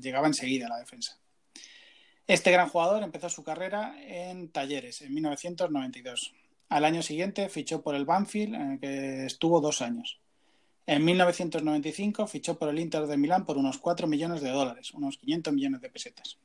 llegaba 0.00 0.26
enseguida 0.26 0.66
a 0.66 0.70
la 0.70 0.78
defensa. 0.78 1.18
Este 2.26 2.50
gran 2.50 2.68
jugador 2.68 3.02
empezó 3.02 3.28
su 3.28 3.44
carrera 3.44 3.96
en 4.06 4.48
Talleres 4.48 5.02
en 5.02 5.12
1992. 5.12 6.34
Al 6.70 6.84
año 6.84 7.02
siguiente 7.02 7.48
fichó 7.48 7.82
por 7.82 7.94
el 7.94 8.06
Banfield, 8.06 8.54
en 8.54 8.72
el 8.72 8.80
que 8.80 9.26
estuvo 9.26 9.60
dos 9.60 9.82
años. 9.82 10.20
En 10.86 11.04
1995 11.04 12.26
fichó 12.26 12.58
por 12.58 12.68
el 12.68 12.78
Inter 12.78 13.06
de 13.06 13.16
Milán 13.16 13.44
por 13.44 13.58
unos 13.58 13.78
4 13.78 14.06
millones 14.06 14.40
de 14.42 14.50
dólares, 14.50 14.92
unos 14.92 15.18
500 15.18 15.52
millones 15.52 15.80
de 15.80 15.90
pesetas. 15.90 16.38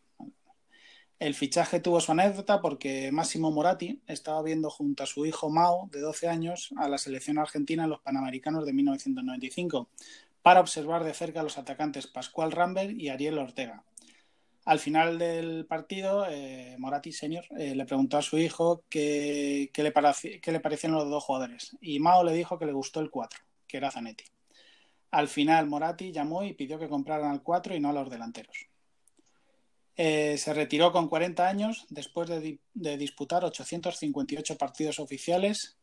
El 1.19 1.35
fichaje 1.35 1.81
tuvo 1.81 1.99
su 1.99 2.13
anécdota 2.13 2.61
porque 2.61 3.11
Máximo 3.11 3.51
Moratti 3.51 4.01
estaba 4.07 4.41
viendo 4.41 4.69
junto 4.69 5.03
a 5.03 5.05
su 5.05 5.25
hijo 5.25 5.49
Mao, 5.49 5.89
de 5.91 5.99
12 5.99 6.29
años, 6.29 6.69
a 6.77 6.87
la 6.87 6.97
selección 6.97 7.37
argentina 7.37 7.83
en 7.83 7.89
los 7.89 7.99
Panamericanos 7.99 8.65
de 8.65 8.71
1995, 8.71 9.89
para 10.41 10.61
observar 10.61 11.03
de 11.03 11.13
cerca 11.13 11.41
a 11.41 11.43
los 11.43 11.57
atacantes 11.57 12.07
Pascual 12.07 12.53
Rambert 12.53 12.91
y 12.91 13.09
Ariel 13.09 13.37
Ortega. 13.37 13.83
Al 14.63 14.79
final 14.79 15.19
del 15.19 15.65
partido, 15.65 16.25
eh, 16.29 16.77
Moratti 16.79 17.11
senior 17.11 17.43
eh, 17.57 17.75
le 17.75 17.85
preguntó 17.85 18.17
a 18.17 18.21
su 18.21 18.37
hijo 18.37 18.85
qué, 18.87 19.69
le 19.75 20.39
qué 20.39 20.51
le 20.53 20.59
parecían 20.61 20.93
los 20.93 21.09
dos 21.09 21.25
jugadores 21.25 21.75
y 21.81 21.99
Mao 21.99 22.23
le 22.23 22.31
dijo 22.31 22.57
que 22.57 22.65
le 22.65 22.71
gustó 22.71 23.01
el 23.01 23.09
4, 23.09 23.41
que 23.67 23.75
era 23.75 23.91
Zanetti. 23.91 24.23
Al 25.11 25.27
final 25.27 25.67
Moratti 25.67 26.13
llamó 26.13 26.43
y 26.43 26.53
pidió 26.53 26.79
que 26.79 26.87
compraran 26.87 27.31
al 27.31 27.43
4 27.43 27.75
y 27.75 27.81
no 27.81 27.89
a 27.89 27.93
los 27.93 28.09
delanteros. 28.09 28.68
Eh, 30.01 30.37
se 30.37 30.53
retiró 30.53 30.93
con 30.93 31.09
40 31.09 31.45
años 31.45 31.85
después 31.89 32.29
de, 32.29 32.57
disputar 32.73 33.43
858 33.43 34.57
partidos 34.57 34.97
oficiales 34.97 35.75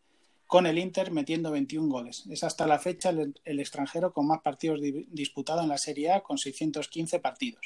con 0.47 0.65
el 0.65 0.79
Inter 0.79 1.11
metiendo 1.11 1.51
21 1.51 1.87
goles. 1.93 2.25
Es 2.31 2.43
hasta 2.43 2.67
la 2.67 2.79
fecha 2.79 3.11
el, 3.11 3.61
extranjero 3.61 4.15
con 4.15 4.27
más 4.27 4.41
partidos 4.41 4.81
disputados 5.09 5.65
en 5.65 5.69
la 5.69 5.77
Serie 5.77 6.13
A 6.13 6.23
con 6.23 6.39
615 6.39 7.21
partidos. 7.21 7.61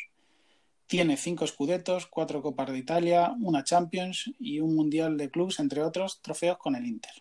Tiene 0.88 1.16
cinco 1.16 1.44
escudetos, 1.44 2.08
cuatro 2.08 2.42
Copas 2.42 2.72
de 2.72 2.78
Italia, 2.78 3.32
una 3.40 3.62
Champions 3.62 4.32
y 4.40 4.58
un 4.58 4.74
Mundial 4.74 5.16
de 5.18 5.30
Clubs, 5.30 5.60
entre 5.60 5.84
otros 5.84 6.20
trofeos 6.20 6.58
con 6.58 6.74
el 6.74 6.84
Inter. 6.84 7.12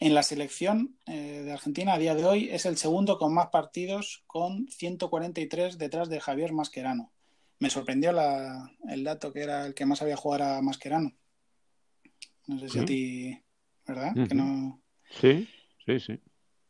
En 0.00 0.12
la 0.12 0.22
selección 0.22 0.98
eh, 1.06 1.44
de 1.46 1.52
Argentina 1.52 1.94
a 1.94 1.98
día 1.98 2.14
de 2.14 2.26
hoy 2.26 2.50
es 2.50 2.66
el 2.66 2.76
segundo 2.76 3.16
con 3.16 3.32
más 3.32 3.46
partidos, 3.46 4.22
con 4.26 4.68
143 4.68 5.78
detrás 5.78 6.10
de 6.10 6.20
Javier 6.20 6.52
Mascherano. 6.52 7.10
Me 7.60 7.70
sorprendió 7.70 8.12
el 8.88 9.04
dato 9.04 9.32
que 9.32 9.42
era 9.42 9.66
el 9.66 9.74
que 9.74 9.86
más 9.86 10.00
había 10.02 10.16
jugado 10.16 10.44
a 10.44 10.62
Mascherano. 10.62 11.12
No 12.46 12.58
sé 12.58 12.68
si 12.68 12.78
a 12.78 12.84
ti, 12.84 13.38
¿verdad? 13.86 14.12
Sí, 15.10 15.48
sí, 15.84 16.00
sí. 16.00 16.20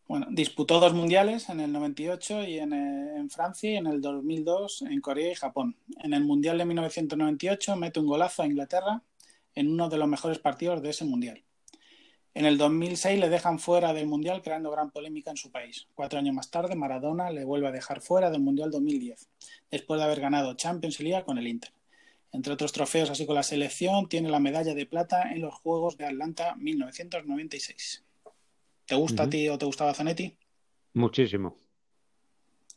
Bueno, 0.08 0.26
disputó 0.30 0.80
dos 0.80 0.94
mundiales 0.94 1.50
en 1.50 1.60
el 1.60 1.70
98 1.70 2.44
y 2.44 2.58
en, 2.58 2.72
eh, 2.72 3.16
en, 3.16 3.28
Francia 3.28 3.70
y 3.70 3.76
en 3.76 3.86
el 3.86 4.00
2002 4.00 4.82
en 4.82 5.00
Corea 5.02 5.30
y 5.30 5.34
Japón. 5.34 5.76
En 6.02 6.14
el 6.14 6.24
mundial 6.24 6.56
de 6.56 6.64
1998 6.64 7.76
mete 7.76 8.00
un 8.00 8.06
golazo 8.06 8.42
a 8.42 8.46
Inglaterra 8.46 9.02
en 9.54 9.70
uno 9.70 9.90
de 9.90 9.98
los 9.98 10.08
mejores 10.08 10.38
partidos 10.38 10.80
de 10.82 10.90
ese 10.90 11.04
mundial. 11.04 11.44
En 12.34 12.44
el 12.44 12.58
2006 12.58 13.18
le 13.18 13.28
dejan 13.28 13.58
fuera 13.58 13.92
del 13.92 14.06
mundial 14.06 14.42
creando 14.42 14.70
gran 14.70 14.90
polémica 14.90 15.30
en 15.30 15.36
su 15.36 15.50
país. 15.50 15.88
Cuatro 15.94 16.18
años 16.18 16.34
más 16.34 16.50
tarde 16.50 16.76
Maradona 16.76 17.30
le 17.30 17.44
vuelve 17.44 17.68
a 17.68 17.72
dejar 17.72 18.00
fuera 18.00 18.30
del 18.30 18.40
mundial 18.40 18.70
2010 18.70 19.28
después 19.70 19.98
de 19.98 20.04
haber 20.04 20.20
ganado 20.20 20.54
Champions 20.54 21.00
League 21.00 21.24
con 21.24 21.38
el 21.38 21.48
Inter. 21.48 21.72
Entre 22.32 22.52
otros 22.52 22.72
trofeos 22.72 23.10
así 23.10 23.26
con 23.26 23.34
la 23.34 23.42
selección 23.42 24.08
tiene 24.08 24.28
la 24.28 24.38
medalla 24.38 24.74
de 24.74 24.86
plata 24.86 25.32
en 25.32 25.40
los 25.40 25.54
Juegos 25.54 25.96
de 25.96 26.06
Atlanta 26.06 26.54
1996. 26.56 28.04
¿Te 28.86 28.94
gusta 28.94 29.24
a 29.24 29.30
ti 29.30 29.48
o 29.48 29.58
te 29.58 29.66
gustaba 29.66 29.94
Zanetti? 29.94 30.36
Muchísimo. 30.94 31.56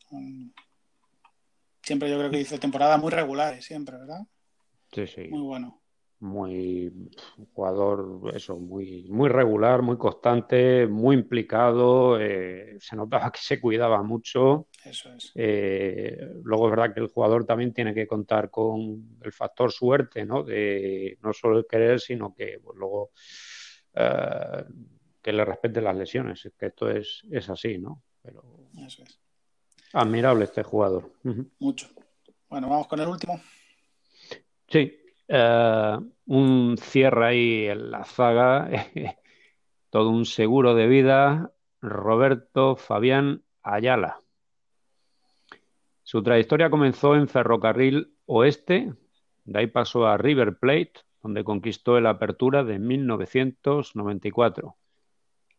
Mm. 0.10 0.50
Siempre 1.82 2.10
yo 2.10 2.18
creo 2.18 2.32
que 2.32 2.40
hizo 2.40 2.60
temporadas 2.60 3.00
muy 3.00 3.12
regulares, 3.12 3.66
siempre, 3.66 3.98
¿verdad? 3.98 4.22
Sí, 4.92 5.08
sí. 5.08 5.28
Muy 5.30 5.42
bueno. 5.42 5.81
Muy 6.22 6.94
jugador, 7.54 8.32
eso, 8.36 8.56
muy, 8.58 9.08
muy 9.10 9.28
regular, 9.28 9.82
muy 9.82 9.98
constante, 9.98 10.86
muy 10.86 11.16
implicado. 11.16 12.20
Eh, 12.22 12.78
se 12.80 12.96
notaba 12.96 13.32
que 13.32 13.40
se 13.42 13.60
cuidaba 13.60 14.04
mucho. 14.04 14.68
Eso 14.86 15.12
es. 15.14 15.32
Eh, 15.34 16.18
luego 16.44 16.68
es 16.68 16.72
verdad 16.72 16.94
que 16.94 17.00
el 17.00 17.08
jugador 17.08 17.46
también 17.46 17.74
tiene 17.74 17.94
que 17.94 18.06
contar 18.06 18.52
con 18.52 19.18
el 19.20 19.34
factor 19.34 19.72
suerte, 19.72 20.24
¿no? 20.24 20.44
De 20.44 21.18
no 21.24 21.34
solo 21.34 21.58
el 21.58 21.66
querer, 21.68 22.00
sino 22.00 22.36
que 22.36 22.60
pues, 22.64 22.78
luego 22.78 23.10
eh, 23.96 24.64
que 25.22 25.34
le 25.34 25.44
respete 25.44 25.82
las 25.82 25.96
lesiones, 25.96 26.48
que 26.58 26.68
esto 26.68 26.90
es, 26.90 27.24
es 27.32 27.50
así, 27.50 27.78
¿no? 27.78 28.04
Pero 28.22 28.44
Eso 28.78 29.04
es. 29.04 29.20
Admirable 29.94 30.46
este 30.46 30.64
jugador. 30.64 31.12
Mucho. 31.60 31.90
Bueno, 32.48 32.70
vamos 32.70 32.88
con 32.88 33.00
el 33.00 33.08
último. 33.08 33.42
Sí, 34.68 35.01
eh, 35.34 35.98
un 36.26 36.76
cierre 36.78 37.26
ahí 37.26 37.66
en 37.68 37.90
la 37.90 38.04
zaga, 38.04 38.70
todo 39.90 40.10
un 40.10 40.26
seguro 40.26 40.76
de 40.76 40.88
vida, 40.88 41.54
Roberto 41.80 42.76
Fabián 42.76 43.42
Ayala. 43.64 44.20
Su 46.04 46.22
trayectoria 46.22 46.70
comenzó 46.70 47.16
en 47.16 47.30
Ferrocarril 47.30 48.14
Oeste, 48.26 48.94
de 49.46 49.60
ahí 49.60 49.68
pasó 49.68 50.06
a 50.06 50.18
River 50.18 50.58
Plate, 50.60 50.96
donde 51.24 51.46
conquistó 51.46 51.98
la 52.02 52.10
apertura 52.10 52.66
de 52.66 52.78
1994. 52.80 54.76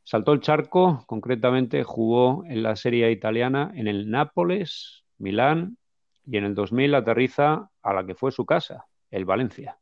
Saltó 0.03 0.35
el 0.35 0.41
charco, 0.41 1.03
concretamente 1.07 1.83
jugó 1.83 2.45
en 2.45 2.63
la 2.63 2.77
Serie 2.77 3.11
italiana 3.11 3.73
en 3.75 3.89
el 3.89 4.11
Nápoles, 4.11 5.05
Milán 5.17 5.79
y 6.27 6.37
en 6.37 6.45
el 6.45 6.55
2000 6.55 6.95
aterriza 6.95 7.71
a 7.81 7.95
la 7.95 8.05
que 8.05 8.15
fue 8.15 8.33
su 8.33 8.45
casa, 8.45 8.85
el 9.13 9.25
Valencia. 9.25 9.79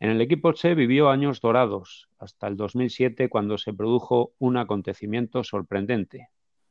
En 0.00 0.10
el 0.10 0.20
equipo 0.20 0.52
Che 0.52 0.74
vivió 0.74 1.10
años 1.10 1.40
dorados, 1.40 2.08
hasta 2.18 2.46
el 2.46 2.56
2007 2.56 3.28
cuando 3.28 3.58
se 3.58 3.74
produjo 3.74 4.32
un 4.38 4.56
acontecimiento 4.56 5.44
sorprendente. 5.44 6.28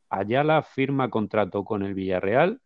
Ayala 0.10 0.64
firma 0.64 1.10
contrato 1.10 1.64
con 1.64 1.84
el 1.84 1.94
Villarreal, 1.94 2.62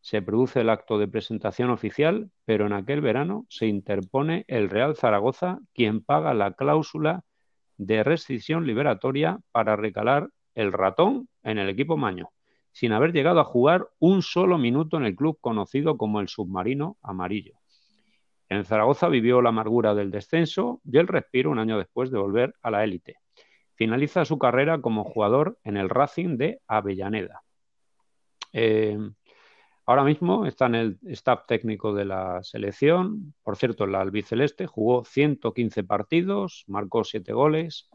se 0.00 0.22
produce 0.22 0.60
el 0.60 0.70
acto 0.70 0.98
de 0.98 1.08
presentación 1.08 1.70
oficial, 1.70 2.30
pero 2.44 2.66
en 2.66 2.72
aquel 2.72 3.00
verano 3.00 3.46
se 3.48 3.66
interpone 3.66 4.44
el 4.48 4.70
Real 4.70 4.96
Zaragoza, 4.96 5.58
quien 5.74 6.02
paga 6.02 6.34
la 6.34 6.52
cláusula 6.52 7.24
de 7.76 8.02
rescisión 8.02 8.66
liberatoria 8.66 9.40
para 9.52 9.76
recalar 9.76 10.30
el 10.54 10.72
ratón 10.72 11.28
en 11.42 11.58
el 11.58 11.68
equipo 11.68 11.96
maño, 11.96 12.30
sin 12.72 12.92
haber 12.92 13.12
llegado 13.12 13.40
a 13.40 13.44
jugar 13.44 13.88
un 13.98 14.22
solo 14.22 14.58
minuto 14.58 14.96
en 14.96 15.04
el 15.04 15.14
club 15.14 15.38
conocido 15.40 15.96
como 15.96 16.20
el 16.20 16.28
Submarino 16.28 16.96
Amarillo. 17.02 17.57
En 18.48 18.64
Zaragoza 18.64 19.08
vivió 19.08 19.42
la 19.42 19.50
amargura 19.50 19.94
del 19.94 20.10
descenso 20.10 20.80
y 20.84 20.98
el 20.98 21.06
respiro 21.08 21.50
un 21.50 21.58
año 21.58 21.78
después 21.78 22.10
de 22.10 22.18
volver 22.18 22.54
a 22.62 22.70
la 22.70 22.84
élite. 22.84 23.16
Finaliza 23.74 24.24
su 24.24 24.38
carrera 24.38 24.80
como 24.80 25.04
jugador 25.04 25.58
en 25.64 25.76
el 25.76 25.88
Racing 25.88 26.36
de 26.36 26.60
Avellaneda. 26.66 27.42
Eh, 28.52 28.98
Ahora 29.88 30.04
mismo 30.04 30.44
está 30.44 30.66
en 30.66 30.74
el 30.74 30.98
staff 31.04 31.46
técnico 31.46 31.94
de 31.94 32.04
la 32.04 32.42
selección. 32.42 33.32
Por 33.42 33.56
cierto, 33.56 33.84
en 33.84 33.92
la 33.92 34.02
albiceleste 34.02 34.66
jugó 34.66 35.02
115 35.02 35.82
partidos, 35.82 36.64
marcó 36.66 37.04
7 37.04 37.32
goles, 37.32 37.88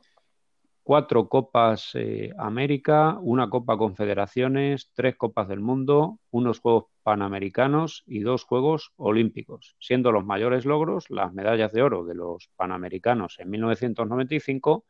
cuatro 0.82 1.30
Copas 1.30 1.92
eh, 1.94 2.32
América, 2.40 3.20
una 3.22 3.48
Copa 3.48 3.78
Confederaciones, 3.78 4.90
tres 4.96 5.16
Copas 5.18 5.48
del 5.48 5.60
Mundo, 5.60 6.18
unos 6.32 6.62
Juegos 6.62 6.86
Panamericanos 7.04 8.04
y 8.08 8.20
dos 8.22 8.46
Juegos 8.46 8.94
Olímpicos, 8.96 9.76
siendo 9.80 10.12
los 10.12 10.26
mayores 10.26 10.66
logros 10.66 11.10
las 11.10 11.34
medallas 11.34 11.74
de 11.74 11.82
oro 11.82 12.06
de 12.06 12.16
los 12.16 12.50
Panamericanos 12.56 13.40
en 13.40 13.50
1995 13.50 14.86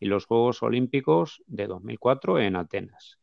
y 0.00 0.06
los 0.06 0.24
Juegos 0.24 0.62
Olímpicos 0.62 1.42
de 1.46 1.66
2004 1.66 2.40
en 2.40 2.56
Atenas. 2.56 3.18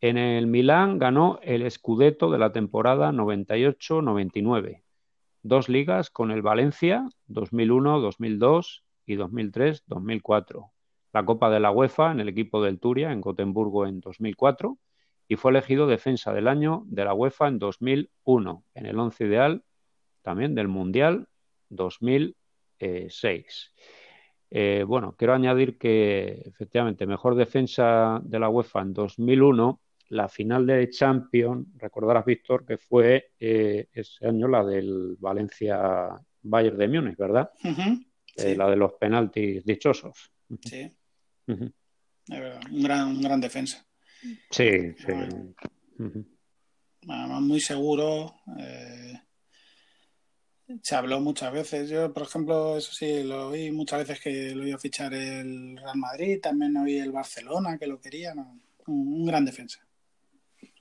En 0.00 0.18
el 0.18 0.46
Milán 0.46 0.98
ganó 0.98 1.38
el 1.42 1.68
Scudetto 1.70 2.30
de 2.30 2.38
la 2.38 2.52
temporada 2.52 3.10
98-99, 3.10 4.82
dos 5.42 5.70
ligas 5.70 6.10
con 6.10 6.30
el 6.30 6.42
Valencia 6.42 7.08
2001-2002 7.28 8.82
y 9.06 9.16
2003-2004, 9.16 10.70
la 11.14 11.24
Copa 11.24 11.48
de 11.48 11.60
la 11.60 11.70
UEFA 11.70 12.12
en 12.12 12.20
el 12.20 12.28
equipo 12.28 12.62
del 12.62 12.78
Turia 12.78 13.12
en 13.12 13.22
Gotemburgo 13.22 13.86
en 13.86 14.00
2004 14.00 14.78
y 15.28 15.36
fue 15.36 15.50
elegido 15.50 15.86
defensa 15.86 16.32
del 16.32 16.48
año 16.48 16.84
de 16.86 17.04
la 17.04 17.14
UEFA 17.14 17.48
en 17.48 17.58
2001 17.58 18.64
en 18.74 18.86
el 18.86 18.98
once 18.98 19.24
ideal 19.24 19.62
también 20.22 20.54
del 20.54 20.68
Mundial 20.68 21.28
2006. 21.70 23.72
Eh, 24.50 24.84
bueno, 24.86 25.14
quiero 25.18 25.34
añadir 25.34 25.78
que 25.78 26.42
efectivamente 26.46 27.06
mejor 27.06 27.34
defensa 27.34 28.20
de 28.22 28.38
la 28.38 28.48
UEFA 28.48 28.82
en 28.82 28.92
2001 28.92 29.80
la 30.10 30.28
final 30.28 30.66
de 30.66 30.88
Champions, 30.90 31.66
recordarás, 31.76 32.24
Víctor, 32.24 32.64
que 32.64 32.78
fue 32.78 33.32
eh, 33.40 33.88
ese 33.92 34.26
año 34.26 34.46
la 34.46 34.64
del 34.64 35.16
Valencia 35.18 36.20
Bayern 36.42 36.76
de 36.76 36.88
Múnich, 36.88 37.16
¿verdad? 37.16 37.50
Eh, 38.36 38.54
la 38.54 38.70
de 38.70 38.76
los 38.76 38.92
penaltis 38.94 39.64
dichosos. 39.64 40.30
Sí. 40.60 40.94
un, 41.46 41.74
gran, 42.70 43.20
gran 43.20 43.40
defensa. 43.40 43.84
Sí, 44.50 44.94
sí. 44.94 45.12
Muy 47.06 47.60
seguro. 47.60 48.34
Eh, 48.58 49.20
se 50.82 50.94
habló 50.94 51.20
muchas 51.20 51.52
veces. 51.52 51.90
Yo, 51.90 52.12
por 52.12 52.24
ejemplo, 52.24 52.76
eso 52.76 52.92
sí, 52.92 53.22
lo 53.22 53.48
oí 53.48 53.70
muchas 53.70 54.00
veces 54.00 54.20
que 54.20 54.54
lo 54.54 54.66
iba 54.66 54.76
a 54.76 54.80
fichar 54.80 55.12
el 55.14 55.76
Real 55.76 55.96
Madrid, 55.96 56.40
también 56.40 56.76
oí 56.76 56.98
el 56.98 57.12
Barcelona 57.12 57.78
que 57.78 57.86
lo 57.86 58.00
quería. 58.00 58.34
un 58.86 59.24
gran 59.26 59.44
defensa. 59.44 59.80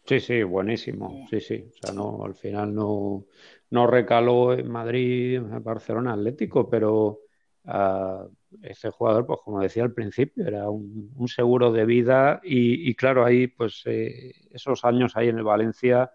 Sí, 0.06 0.20
sí, 0.20 0.44
buenísimo. 0.44 1.26
Sí, 1.30 1.40
sí. 1.40 1.66
O 1.70 1.78
sea, 1.82 1.94
no, 1.94 2.24
al 2.26 2.36
final 2.36 2.74
no, 2.74 3.26
no 3.70 3.88
recaló 3.88 4.54
en 4.54 4.70
Madrid, 4.70 5.36
en 5.36 5.64
Barcelona 5.64 6.14
Atlético, 6.14 6.70
pero 6.70 7.22
uh, 7.66 8.30
ese 8.62 8.90
jugador, 8.90 9.26
pues 9.26 9.40
como 9.44 9.62
decía 9.62 9.84
al 9.84 9.94
principio, 9.94 10.48
era 10.48 10.70
un, 10.70 11.28
seguro 11.28 11.72
de 11.72 11.86
vida 11.86 12.40
y, 12.44 12.94
claro, 12.96 13.26
ahí, 13.26 13.48
pues 13.48 13.82
eh, 13.86 14.34
esos 14.52 14.86
años 14.86 15.16
ahí 15.16 15.30
en 15.30 15.38
el 15.38 15.44
Valencia 15.44 16.12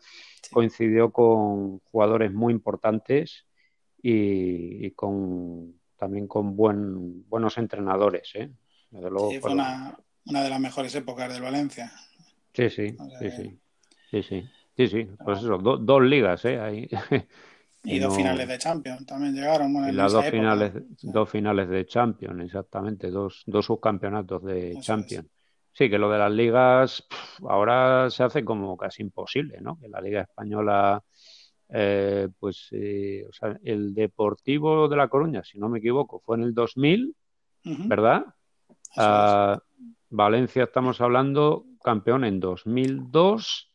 coincidió 0.51 1.13
con 1.13 1.79
jugadores 1.81 2.33
muy 2.33 2.53
importantes 2.53 3.47
y, 4.03 4.91
con 4.93 5.75
también 5.97 6.29
con 6.29 6.55
buen, 6.55 7.29
buenos 7.29 7.59
entrenadores. 7.59 8.31
¿eh? 8.35 8.51
sí, 8.91 9.41
fue 9.41 9.53
una, 9.53 9.99
una, 10.27 10.43
de 10.43 10.51
las 10.51 10.61
mejores 10.61 10.95
épocas 10.95 11.33
del 11.33 11.43
Valencia. 11.43 11.93
Sí, 12.53 12.71
sí, 12.71 12.97
sí, 13.19 13.31
sí. 13.31 13.59
Sí, 14.11 14.23
sí, 14.23 14.49
sí, 14.77 14.89
sí. 14.89 15.09
Pues 15.25 15.41
eso, 15.41 15.59
dos 15.59 16.03
ligas, 16.03 16.45
¿eh? 16.45 16.61
Ahí. 16.61 16.89
Y, 17.85 17.99
dos 18.01 18.15
finales 18.15 18.49
de 18.49 18.59
Champions 18.59 19.07
también 19.07 19.35
llegaron. 19.35 19.73
y 19.89 19.93
las 19.93 20.13
dos 20.13 20.25
finales, 20.27 20.73
dos 21.03 21.31
finales 21.31 21.69
de 21.69 21.87
Champions, 21.87 22.43
exactamente, 22.45 23.11
dos, 23.11 23.43
dos 23.47 23.67
subcampeonatos 23.67 24.45
de 24.45 24.77
Champions. 24.81 25.29
Sí, 25.73 25.89
que 25.89 25.99
lo 25.99 26.11
de 26.11 26.19
las 26.19 26.33
ligas 26.33 27.07
ahora 27.49 28.11
se 28.11 28.25
hace 28.25 28.45
como 28.45 28.77
casi 28.77 29.03
imposible, 29.03 29.61
¿no? 29.61 29.79
Que 29.79 29.89
la 29.89 30.01
Liga 30.01 30.23
Española, 30.23 31.01
eh, 31.69 32.29
pues, 32.37 32.67
eh, 32.73 33.25
o 33.29 33.33
sea, 33.33 33.57
el 33.63 33.95
Deportivo 33.95 34.89
de 34.89 34.97
La 34.97 35.07
Coruña, 35.07 35.45
si 35.45 35.57
no 35.57 35.69
me 35.69 35.79
equivoco, 35.79 36.19
fue 36.19 36.37
en 36.37 36.43
el 36.43 36.55
2000, 36.55 37.15
¿verdad? 37.87 38.25
Ah, 38.97 39.61
Valencia, 40.11 40.65
estamos 40.65 41.01
hablando, 41.01 41.65
campeón 41.83 42.25
en 42.25 42.41
2002. 42.41 43.71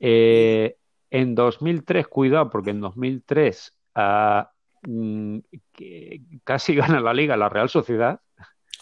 Eh, 0.00 0.76
en 1.10 1.34
2003, 1.34 2.06
cuidado, 2.08 2.50
porque 2.50 2.70
en 2.70 2.80
2003 2.80 3.72
ah, 3.94 4.50
mm, 4.82 5.38
casi 6.44 6.74
gana 6.74 7.00
la 7.00 7.14
liga 7.14 7.36
la 7.36 7.48
Real 7.48 7.68
Sociedad. 7.68 8.20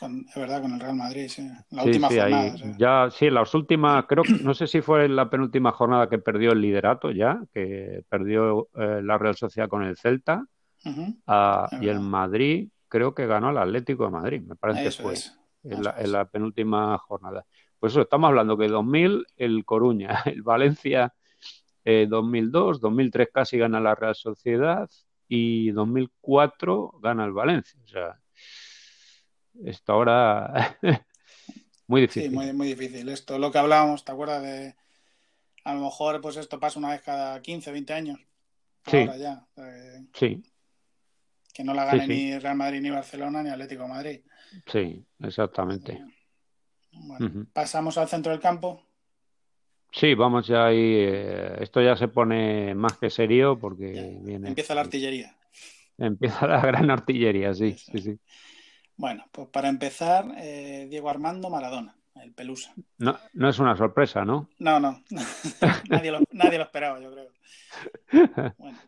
es 0.01 0.35
verdad, 0.35 0.63
con 0.63 0.73
el 0.73 0.81
Real 0.81 0.97
Madrid, 0.97 1.29
sí. 1.29 1.49
La 1.71 1.85
última 1.85 2.09
jornada. 2.09 2.57
sí. 2.57 2.65
Ya, 2.79 3.09
sí, 3.11 3.31
las 3.31 3.55
últimas, 3.55 4.05
creo 4.07 4.23
que, 4.23 4.33
no 4.33 4.55
sé 4.55 4.67
si 4.67 4.81
fue 4.81 5.09
la 5.09 5.31
penúltima 5.31 5.73
jornada 5.73 6.09
que 6.09 6.19
perdió 6.19 6.53
el 6.53 6.61
liderato 6.61 7.11
ya, 7.11 7.41
que 7.53 8.05
perdió 8.09 8.69
eh, 8.75 9.01
la 9.03 9.19
Real 9.19 9.37
Sociedad 9.37 9.69
con 9.69 9.83
el 9.83 9.97
Celta. 9.97 10.45
Ah, 11.27 11.67
y 11.81 11.89
el 11.89 12.01
Madrid, 12.01 12.69
creo 12.89 13.15
que 13.15 13.27
ganó 13.27 13.49
el 13.51 13.57
Atlético 13.57 14.05
de 14.05 14.11
Madrid, 14.11 14.43
me 14.43 14.55
parece 14.55 14.85
que 14.85 14.91
fue. 14.91 15.15
En 15.63 15.83
la, 15.83 15.95
en 15.99 16.13
la, 16.13 16.27
penúltima 16.27 16.99
jornada. 16.99 17.47
Pues 17.81 17.95
eso, 17.95 18.03
estamos 18.03 18.29
hablando 18.29 18.59
que 18.59 18.69
2000 18.69 19.27
el 19.39 19.65
Coruña, 19.65 20.23
el 20.27 20.43
Valencia 20.43 21.15
2002, 21.85 22.77
eh, 22.77 22.81
2003 22.81 23.29
casi 23.33 23.59
gana 23.59 23.81
la 23.81 23.95
Real 23.95 24.15
Sociedad 24.15 24.89
y 25.29 25.71
2004 25.71 27.01
gana 27.03 27.25
el 27.25 27.33
Valencia. 27.33 27.81
O 27.85 27.89
sea, 27.89 28.21
esto 29.65 29.93
ahora 29.93 30.79
muy 31.87 32.03
difícil. 32.03 32.31
Sí, 32.31 32.37
muy, 32.37 32.53
muy 32.53 32.69
difícil. 32.69 33.09
Esto, 33.09 33.39
lo 33.39 33.51
que 33.51 33.59
hablábamos, 33.59 34.05
¿te 34.05 34.13
acuerdas 34.13 34.43
de 34.43 34.75
a 35.65 35.75
lo 35.75 35.81
mejor 35.81 36.21
pues 36.21 36.37
esto 36.37 36.61
pasa 36.61 36.79
una 36.79 36.91
vez 36.91 37.03
cada 37.03 37.41
15, 37.41 37.73
20 37.73 37.93
años? 37.93 38.21
Sí. 38.87 38.99
Ahora 38.99 39.17
ya. 39.17 39.47
Eh, 39.57 40.07
sí. 40.13 40.43
Que 41.53 41.65
no 41.65 41.73
la 41.73 41.85
gane 41.85 42.07
ni 42.07 42.39
Real 42.39 42.57
Madrid, 42.57 42.81
ni 42.81 42.91
Barcelona, 42.91 43.43
ni 43.43 43.49
Atlético 43.49 43.87
Madrid. 43.89 44.21
Sí, 44.67 45.05
exactamente. 45.21 46.05
Bueno, 46.93 47.47
pasamos 47.53 47.97
al 47.99 48.09
centro 48.09 48.33
del 48.33 48.41
campo. 48.41 48.83
Sí, 49.95 50.15
vamos 50.15 50.47
ya 50.49 50.67
ahí. 50.67 50.97
Eh, 50.99 51.57
esto 51.61 51.81
ya 51.81 51.97
se 51.97 52.09
pone 52.09 52.75
más 52.75 52.99
que 52.99 53.11
serio 53.11 53.57
porque 53.59 54.19
viene. 54.23 54.49
Empieza 54.49 54.75
la 54.75 54.81
artillería. 54.81 55.37
Empieza 55.97 56.49
la 56.49 56.61
gran 56.61 56.91
artillería, 56.91 57.55
sí, 57.55 57.77
sí, 57.79 57.99
sí. 57.99 58.19
Bueno, 58.97 59.25
pues 59.31 59.49
para 59.49 59.69
empezar, 59.69 60.27
eh, 60.39 60.89
Diego 60.91 61.09
Armando 61.09 61.49
Maradona, 61.49 61.97
el 62.17 62.33
Pelusa. 62.33 62.75
No, 62.99 63.17
no 63.35 63.49
es 63.49 63.59
una 63.61 63.77
sorpresa, 63.77 64.25
¿no? 64.25 64.49
No, 64.59 64.81
no. 64.81 65.01
nadie, 65.89 66.11
lo, 66.11 66.21
nadie 66.33 66.59
lo 66.59 66.65
esperaba, 66.65 67.01
yo 67.01 67.13
creo. 67.13 67.29
Bueno, 68.59 68.79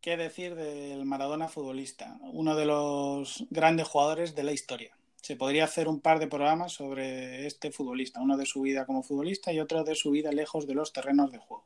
¿qué 0.00 0.16
decir 0.16 0.54
del 0.54 1.04
Maradona 1.04 1.48
futbolista? 1.48 2.18
Uno 2.20 2.54
de 2.54 2.66
los 2.66 3.44
grandes 3.50 3.88
jugadores 3.88 4.34
de 4.36 4.42
la 4.44 4.52
historia 4.52 4.96
se 5.22 5.36
podría 5.36 5.64
hacer 5.64 5.88
un 5.88 6.00
par 6.00 6.18
de 6.18 6.26
programas 6.26 6.72
sobre 6.72 7.46
este 7.46 7.70
futbolista, 7.70 8.20
uno 8.20 8.36
de 8.36 8.44
su 8.44 8.60
vida 8.60 8.84
como 8.84 9.04
futbolista 9.04 9.52
y 9.52 9.60
otro 9.60 9.84
de 9.84 9.94
su 9.94 10.10
vida 10.10 10.32
lejos 10.32 10.66
de 10.66 10.74
los 10.74 10.92
terrenos 10.92 11.30
de 11.30 11.38
juego. 11.38 11.64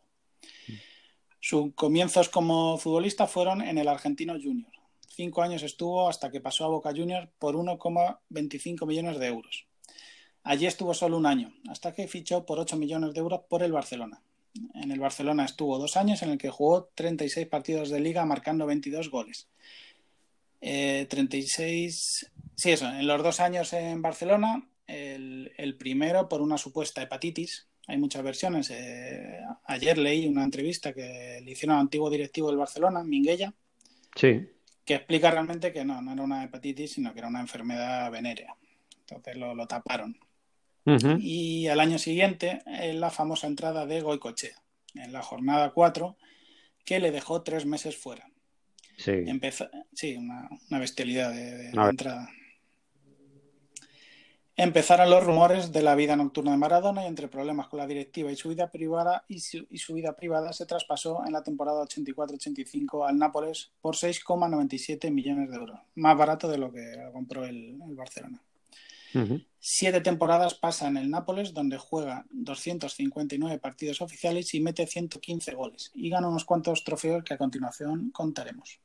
Sus 1.41 1.75
comienzos 1.75 2.29
como 2.29 2.77
futbolista 2.77 3.27
fueron 3.27 3.63
en 3.63 3.79
el 3.79 3.89
Argentino 3.89 4.35
Junior. 4.35 4.73
Cinco 5.09 5.43
años 5.43 5.63
estuvo 5.63 6.09
hasta 6.09 6.31
que 6.31 6.43
pasó 6.43 6.67
a 6.67 6.69
Boca 6.69 6.93
Junior 6.95 7.31
por 7.39 7.55
1,25 7.57 8.87
millones 8.87 9.19
de 9.19 9.27
euros. 9.29 9.67
Allí 10.43 10.67
estuvo 10.67 10.93
solo 10.93 11.17
un 11.17 11.25
año, 11.25 11.55
hasta 11.69 11.95
que 11.95 12.07
fichó 12.09 12.45
por 12.45 12.59
8 12.61 12.77
millones 12.77 13.15
de 13.15 13.21
euros 13.21 13.41
por 13.49 13.63
el 13.63 13.73
Barcelona. 13.73 14.23
En 14.75 14.93
el 14.93 15.01
Barcelona 15.01 15.47
estuvo 15.47 15.79
dos 15.79 15.97
años 15.97 16.23
en 16.23 16.31
el 16.31 16.39
que 16.39 16.51
jugó 16.51 16.91
36 16.95 17.47
partidos 17.47 17.89
de 17.89 18.01
liga 18.01 18.25
marcando 18.27 18.67
22 18.67 19.11
goles. 19.11 19.49
36. 20.61 22.23
Eh, 22.23 22.41
sí, 22.55 22.71
eso, 22.71 22.89
en 22.89 23.07
los 23.07 23.23
dos 23.23 23.41
años 23.41 23.73
en 23.73 24.03
Barcelona, 24.03 24.69
el, 24.87 25.77
primero 25.79 26.29
por 26.29 26.41
una 26.41 26.59
supuesta 26.59 27.03
hepatitis. 27.03 27.69
Hay 27.87 27.99
muchas 27.99 28.23
versiones. 28.23 28.71
Eh, 28.71 29.41
ayer 29.67 29.97
leí 29.97 30.27
una 30.27 30.45
entrevista 30.45 30.93
que 30.93 31.41
le 31.45 31.51
hicieron 31.51 31.77
al 31.77 31.83
antiguo 31.83 32.11
directivo 32.11 32.49
del 32.49 32.57
Barcelona, 32.57 33.05
Minguella. 33.05 33.55
Sí. 34.15 34.49
Que 34.85 34.95
explica 34.95 35.31
realmente 35.31 35.73
que 35.73 35.85
no, 35.85 36.01
no 36.03 36.13
era 36.13 36.23
una 36.23 36.45
hepatitis, 36.45 36.93
sino 36.93 37.13
que 37.13 37.21
era 37.21 37.29
una 37.29 37.41
enfermedad 37.41 38.11
venérea. 38.11 38.57
Entonces 39.01 39.37
lo, 39.37 39.67
taparon. 39.67 40.19
Y 41.19 41.67
al 41.67 41.81
año 41.81 41.99
siguiente, 41.99 42.63
en 42.67 43.01
la 43.01 43.11
famosa 43.11 43.49
entrada 43.49 43.87
de 43.87 44.03
Goicochea, 44.03 44.63
en 44.95 45.13
la 45.13 45.21
jornada 45.21 45.73
4, 45.73 46.17
que 46.85 47.01
le 47.01 47.11
dejó 47.11 47.43
tres 47.43 47.67
meses 47.67 47.97
fuera. 47.97 48.31
Sí. 48.97 49.25
sí, 49.93 50.17
una, 50.17 50.79
bestialidad 50.79 51.33
de, 51.33 51.71
entrada. 51.71 52.29
Empezaron 54.59 55.11
los 55.11 55.23
rumores 55.23 55.71
de 55.71 55.83
la 55.83 55.95
vida 55.95 56.17
nocturna 56.17 56.53
de 56.53 56.57
Maradona 56.57 57.05
y 57.05 57.07
entre 57.07 57.29
problemas 57.29 57.69
con 57.69 57.79
la 57.79 57.87
directiva 57.87 58.33
y 58.33 58.37
su 58.37 58.49
vida 58.49 58.71
privada 58.71 59.23
y 59.29 59.41
su, 59.41 59.95
vida 59.95 60.17
privada 60.17 60.55
se 60.55 60.65
traspasó 60.65 61.23
en 61.27 61.35
la 61.35 61.43
temporada 61.43 61.85
84-85 61.85 63.07
al 63.07 63.19
Nápoles 63.19 63.73
por 63.83 63.97
6,97 63.97 65.11
millones 65.11 65.51
de 65.51 65.57
euros, 65.57 65.79
más 65.97 66.17
barato 66.17 66.49
de 66.49 66.57
lo 66.57 66.73
que 66.73 67.11
compró 67.13 67.45
el, 67.45 67.77
Barcelona. 67.79 68.41
Siete 69.59 70.01
temporadas 70.01 70.55
pasa 70.55 70.89
en 70.89 70.97
el 70.97 71.11
Nápoles, 71.11 71.55
donde 71.55 71.79
juega 71.79 72.27
259 72.31 73.59
partidos 73.59 74.01
oficiales 74.03 74.53
y 74.55 74.61
mete 74.61 74.87
115 74.87 75.55
goles, 75.55 75.91
y 75.95 76.11
gana 76.11 76.29
unos 76.29 76.45
cuantos 76.45 76.85
trofeos 76.85 77.25
que 77.25 77.35
a 77.35 77.39
continuación 77.39 78.11
contaremos. 78.11 78.79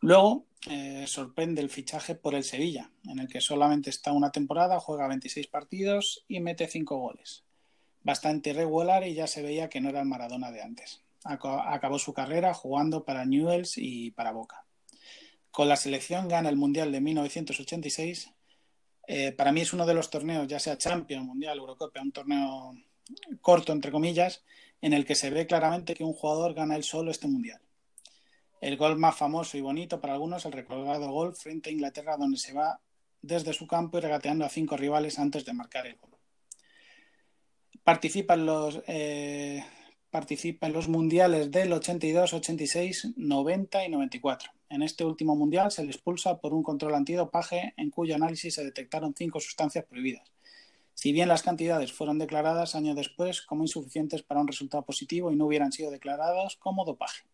Luego 0.00 0.46
eh, 0.68 1.04
sorprende 1.06 1.62
el 1.62 1.70
fichaje 1.70 2.14
por 2.14 2.34
el 2.34 2.44
Sevilla, 2.44 2.90
en 3.04 3.18
el 3.18 3.28
que 3.28 3.40
solamente 3.40 3.90
está 3.90 4.12
una 4.12 4.30
temporada, 4.30 4.80
juega 4.80 5.08
26 5.08 5.46
partidos 5.46 6.24
y 6.28 6.40
mete 6.40 6.66
5 6.66 6.96
goles. 6.96 7.44
Bastante 8.02 8.50
irregular 8.50 9.06
y 9.06 9.14
ya 9.14 9.26
se 9.26 9.42
veía 9.42 9.68
que 9.68 9.80
no 9.80 9.88
era 9.88 10.00
el 10.00 10.06
Maradona 10.06 10.50
de 10.50 10.62
antes. 10.62 11.02
Acabó 11.24 11.98
su 11.98 12.12
carrera 12.12 12.54
jugando 12.54 13.04
para 13.04 13.24
Newells 13.24 13.78
y 13.78 14.12
para 14.12 14.32
Boca. 14.32 14.64
Con 15.50 15.68
la 15.68 15.76
selección 15.76 16.28
gana 16.28 16.48
el 16.48 16.56
Mundial 16.56 16.92
de 16.92 17.00
1986. 17.00 18.30
Eh, 19.08 19.32
para 19.32 19.50
mí 19.50 19.62
es 19.62 19.72
uno 19.72 19.86
de 19.86 19.94
los 19.94 20.10
torneos, 20.10 20.46
ya 20.46 20.60
sea 20.60 20.78
Champions, 20.78 21.24
Mundial, 21.24 21.58
Eurocopa, 21.58 22.00
un 22.00 22.12
torneo 22.12 22.74
corto, 23.40 23.72
entre 23.72 23.90
comillas, 23.90 24.44
en 24.80 24.92
el 24.92 25.04
que 25.04 25.14
se 25.14 25.30
ve 25.30 25.46
claramente 25.46 25.94
que 25.94 26.04
un 26.04 26.12
jugador 26.12 26.54
gana 26.54 26.76
él 26.76 26.84
solo 26.84 27.10
este 27.10 27.28
Mundial 27.28 27.60
el 28.66 28.76
gol 28.76 28.98
más 28.98 29.16
famoso 29.16 29.56
y 29.56 29.60
bonito 29.60 30.00
para 30.00 30.14
algunos, 30.14 30.44
el 30.44 30.50
recordado 30.50 31.08
gol 31.08 31.36
frente 31.36 31.70
a 31.70 31.72
Inglaterra, 31.72 32.16
donde 32.16 32.36
se 32.36 32.52
va 32.52 32.80
desde 33.22 33.52
su 33.52 33.68
campo 33.68 33.96
y 33.96 34.00
regateando 34.00 34.44
a 34.44 34.48
cinco 34.48 34.76
rivales 34.76 35.20
antes 35.20 35.44
de 35.44 35.52
marcar 35.52 35.86
el 35.86 35.94
gol. 35.96 36.10
Participa 37.84 38.34
en 38.34 38.44
los, 38.44 38.82
eh, 38.88 39.64
participa 40.10 40.66
en 40.66 40.72
los 40.72 40.88
mundiales 40.88 41.52
del 41.52 41.72
82, 41.72 42.34
86, 42.34 43.12
90 43.16 43.84
y 43.84 43.88
94. 43.88 44.50
En 44.68 44.82
este 44.82 45.04
último 45.04 45.36
mundial 45.36 45.70
se 45.70 45.84
le 45.84 45.92
expulsa 45.92 46.40
por 46.40 46.52
un 46.52 46.64
control 46.64 46.96
antidopaje 46.96 47.72
en 47.76 47.90
cuyo 47.90 48.16
análisis 48.16 48.56
se 48.56 48.64
detectaron 48.64 49.14
cinco 49.16 49.38
sustancias 49.38 49.84
prohibidas. 49.84 50.28
Si 50.92 51.12
bien 51.12 51.28
las 51.28 51.44
cantidades 51.44 51.92
fueron 51.92 52.18
declaradas 52.18 52.74
años 52.74 52.96
después 52.96 53.42
como 53.42 53.62
insuficientes 53.62 54.24
para 54.24 54.40
un 54.40 54.48
resultado 54.48 54.84
positivo 54.84 55.30
y 55.30 55.36
no 55.36 55.46
hubieran 55.46 55.70
sido 55.70 55.92
declaradas 55.92 56.56
como 56.56 56.84
dopaje. 56.84 57.26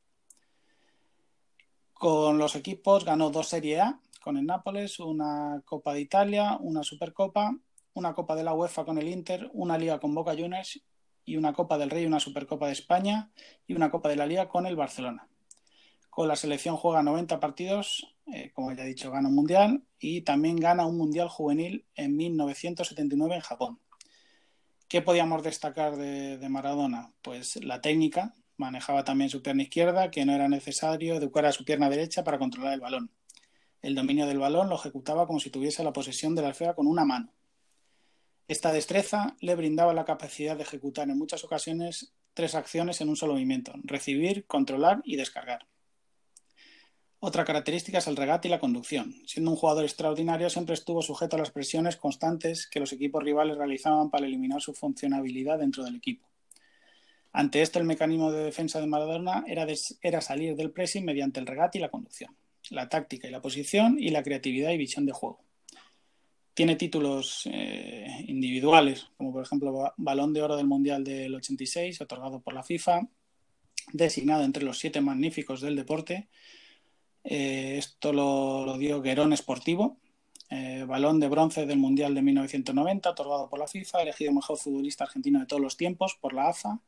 Con 2.03 2.37
los 2.37 2.57
equipos 2.57 3.05
ganó 3.05 3.31
dos 3.31 3.47
Serie 3.47 3.81
A 3.81 4.01
con 4.21 4.37
el 4.37 4.45
Nápoles, 4.45 4.99
una 4.99 5.63
Copa 5.65 5.95
de 5.95 6.01
Italia, 6.01 6.59
una 6.61 6.83
Supercopa, 6.83 7.57
una 7.95 8.13
Copa 8.13 8.35
de 8.35 8.43
la 8.43 8.55
UEFA 8.55 8.85
con 8.85 8.99
el 8.99 9.07
Inter, 9.07 9.49
una 9.53 9.79
Liga 9.79 10.01
con 10.01 10.13
Boca 10.13 10.33
Juniors 10.33 10.83
y 11.25 11.37
una 11.37 11.53
Copa 11.53 11.79
del 11.79 11.91
Rey, 11.91 12.05
una 12.05 12.19
Supercopa 12.19 12.67
de 12.67 12.73
España 12.73 13.31
y 13.69 13.75
una 13.75 13.93
Copa 13.93 14.09
de 14.09 14.17
la 14.17 14.27
Liga 14.27 14.49
con 14.49 14.67
el 14.67 14.75
Barcelona. 14.75 15.29
Con 16.11 16.27
la 16.27 16.35
selección 16.35 16.77
juega 16.77 17.05
90 17.05 17.39
partidos, 17.39 18.13
eh, 18.27 18.51
como 18.53 18.73
ya 18.73 18.83
he 18.83 18.89
dicho, 18.89 19.13
gana 19.13 19.29
un 19.29 19.37
mundial 19.37 19.85
y 20.01 20.23
también 20.23 20.57
gana 20.57 20.85
un 20.85 20.99
mundial 20.99 21.29
juvenil 21.29 21.87
en 21.95 22.17
1979 22.17 23.37
en 23.37 23.41
Japón. 23.43 23.79
¿Qué 24.89 25.03
podíamos 25.03 25.45
destacar 25.45 25.95
de 25.95 26.49
Maradona? 26.49 27.13
Pues 27.23 27.65
la 27.65 27.81
técnica, 27.81 28.35
Manejaba 28.57 29.05
también 29.05 29.31
su 29.31 29.43
pierna 29.43 29.63
izquierda, 29.63 30.11
que 30.11 30.25
no 30.25 30.33
era 30.33 30.49
necesario 30.49 31.17
educar 31.17 31.47
a 31.47 31.53
su 31.53 31.65
pierna 31.65 31.91
derecha 31.91 32.25
para 32.25 32.39
controlar 32.39 32.75
el 32.75 32.81
balón. 32.81 33.11
El 33.81 33.95
dominio 33.95 34.27
del 34.27 34.39
balón 34.39 34.69
lo 34.69 34.77
ejecutaba 34.77 35.27
como 35.27 35.41
si 35.41 35.51
tuviese 35.51 35.83
la 35.83 35.93
posesión 35.93 36.35
de 36.35 36.43
la 36.43 36.51
esfera 36.51 36.75
con 36.75 36.87
una 36.87 37.05
mano. 37.05 37.33
Esta 38.49 38.73
destreza 38.73 39.37
le 39.41 39.55
brindaba 39.55 39.95
la 39.95 40.05
capacidad 40.05 40.57
de 40.57 40.63
ejecutar 40.63 41.09
en 41.09 41.19
muchas 41.19 41.43
ocasiones 41.45 42.13
tres 42.35 42.55
acciones 42.55 43.01
en 43.01 43.09
un 43.09 43.17
solo 43.17 43.35
movimiento, 43.35 43.73
recibir, 43.83 44.47
controlar 44.47 45.01
y 45.05 45.17
descargar. 45.17 45.67
Otra 47.25 47.45
característica 47.45 47.99
es 47.99 48.09
el 48.09 48.17
regate 48.17 48.49
y 48.49 48.51
la 48.51 48.59
conducción. 48.59 49.15
Siendo 49.27 49.53
un 49.53 49.57
jugador 49.57 49.85
extraordinario, 49.85 50.51
siempre 50.51 50.75
estuvo 50.75 51.03
sujeto 51.03 51.37
a 51.37 51.39
las 51.39 51.53
presiones 51.53 51.97
constantes 51.97 52.67
que 52.67 52.81
los 52.81 52.93
equipos 52.93 53.23
rivales 53.23 53.57
realizaban 53.57 54.11
para 54.11 54.27
eliminar 54.27 54.61
su 54.61 54.75
funcionabilidad 54.75 55.61
dentro 55.61 55.85
del 55.85 55.95
equipo. 55.95 56.32
Ante 57.33 57.63
esto, 57.63 57.79
el 57.79 57.87
mecanismo 57.87 58.31
de 58.31 58.45
defensa 58.45 58.81
de 58.81 58.87
Maradona 58.87 59.45
era, 59.47 60.21
salir 60.21 60.55
del 60.55 60.71
pressing 60.71 61.05
mediante 61.05 61.41
el 61.41 61.47
regate 61.47 61.79
y 61.79 61.81
la 61.81 61.91
conducción, 61.91 62.37
la 62.71 62.89
táctica 62.89 63.27
y 63.27 63.31
la 63.31 63.41
posición 63.41 63.97
y 63.99 64.11
la 64.11 64.23
creatividad 64.23 64.71
y 64.71 64.77
visión 64.77 65.07
de 65.07 65.13
juego. 65.13 65.41
Tiene 66.53 66.77
títulos 66.77 67.49
eh, 67.51 68.25
individuales, 68.27 69.09
como 69.17 69.33
por 69.33 69.43
ejemplo 69.43 69.95
Balón 69.97 70.35
de 70.35 70.43
Oro 70.43 70.57
del 70.57 70.67
Mundial 70.67 71.03
del 71.03 71.35
86, 71.35 72.03
otorgado 72.03 72.41
por 72.41 72.53
la 72.53 72.63
FIFA, 72.63 73.09
designado 73.95 74.45
entre 74.45 74.63
los 74.63 74.79
siete 74.79 75.01
magníficos 75.01 75.63
del 75.63 75.77
deporte, 75.77 76.29
eh, 77.25 77.77
esto 77.79 78.13
lo, 78.13 78.77
dio 78.77 79.01
Guerón 79.01 79.33
Esportivo, 79.33 79.97
eh, 80.51 80.85
balón 80.87 81.19
de 81.19 81.29
bronce 81.29 81.65
del 81.65 81.79
Mundial 81.79 82.15
de 82.15 82.21
1990, 82.21 83.09
otorgado 83.09 83.49
por 83.49 83.59
la 83.59 83.67
FIFA, 83.67 84.03
elegido 84.03 84.33
mejor 84.33 84.59
futbolista 84.59 85.05
argentino 85.05 85.41
de 85.41 85.47
todos 85.47 85.63
los 85.63 85.79
tiempos 85.79 86.19
por 86.21 86.35
la 86.35 86.49
AFA, 86.49 86.81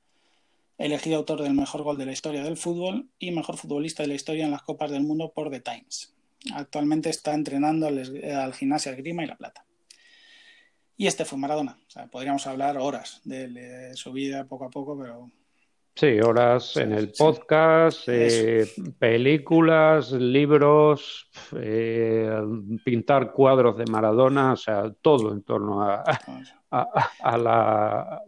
elegido 0.79 1.19
autor 1.19 1.43
del 1.43 1.55
mejor 1.55 1.83
gol 1.83 1.99
de 1.99 2.07
la 2.07 2.13
historia 2.13 2.43
del 2.43 2.57
fútbol 2.57 3.09
y 3.19 3.31
mejor 3.31 3.57
futbolista 3.57 4.03
de 4.03 4.09
la 4.09 4.15
historia 4.15 4.45
en 4.45 4.51
las 4.51 4.63
Copas 4.63 4.91
del 4.91 5.03
Mundo 5.03 5.33
por 5.35 5.51
The 5.51 5.61
Times. 5.61 6.15
Actualmente 6.55 7.11
está 7.11 7.35
entrenando 7.35 7.87
al, 7.87 7.99
al 8.35 8.55
Gimnasia 8.55 8.93
Grima 8.93 9.25
y 9.25 9.27
La 9.27 9.37
Plata. 9.37 9.65
Y 10.97 11.07
este 11.07 11.25
fue 11.25 11.39
Maradona. 11.39 11.77
podríamos 12.11 12.47
hablar 12.47 12.79
horas 12.79 13.21
de 13.25 13.93
su 13.95 14.13
vida 14.13 14.45
poco 14.45 14.67
a 14.67 14.71
poco, 14.71 14.97
pero 14.99 15.31
Sí, 15.97 16.21
horas 16.21 16.77
en 16.77 16.93
el 16.93 17.13
podcast, 17.13 18.09
eh, 18.09 18.67
películas, 18.99 20.11
libros, 20.11 21.31
eh, 21.57 22.37
pintar 22.85 23.31
cuadros 23.31 23.77
de 23.77 23.85
Maradona, 23.87 24.55
o 24.55 24.57
sea, 24.57 24.93
todo 25.01 25.33
en 25.33 25.45
torno 25.45 25.83
a, 25.83 26.03
a, 26.71 27.39
la, 27.39 28.23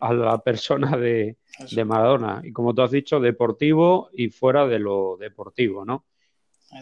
a 0.00 0.12
la, 0.12 0.38
persona 0.38 0.96
de, 0.96 1.36
de, 1.70 1.84
Maradona. 1.84 2.40
Y 2.44 2.52
como 2.52 2.74
tú 2.74 2.82
has 2.82 2.90
dicho, 2.90 3.20
deportivo 3.20 4.10
y 4.12 4.28
fuera 4.28 4.66
de 4.66 4.78
lo 4.78 5.16
deportivo, 5.16 5.84
¿no? 5.84 6.06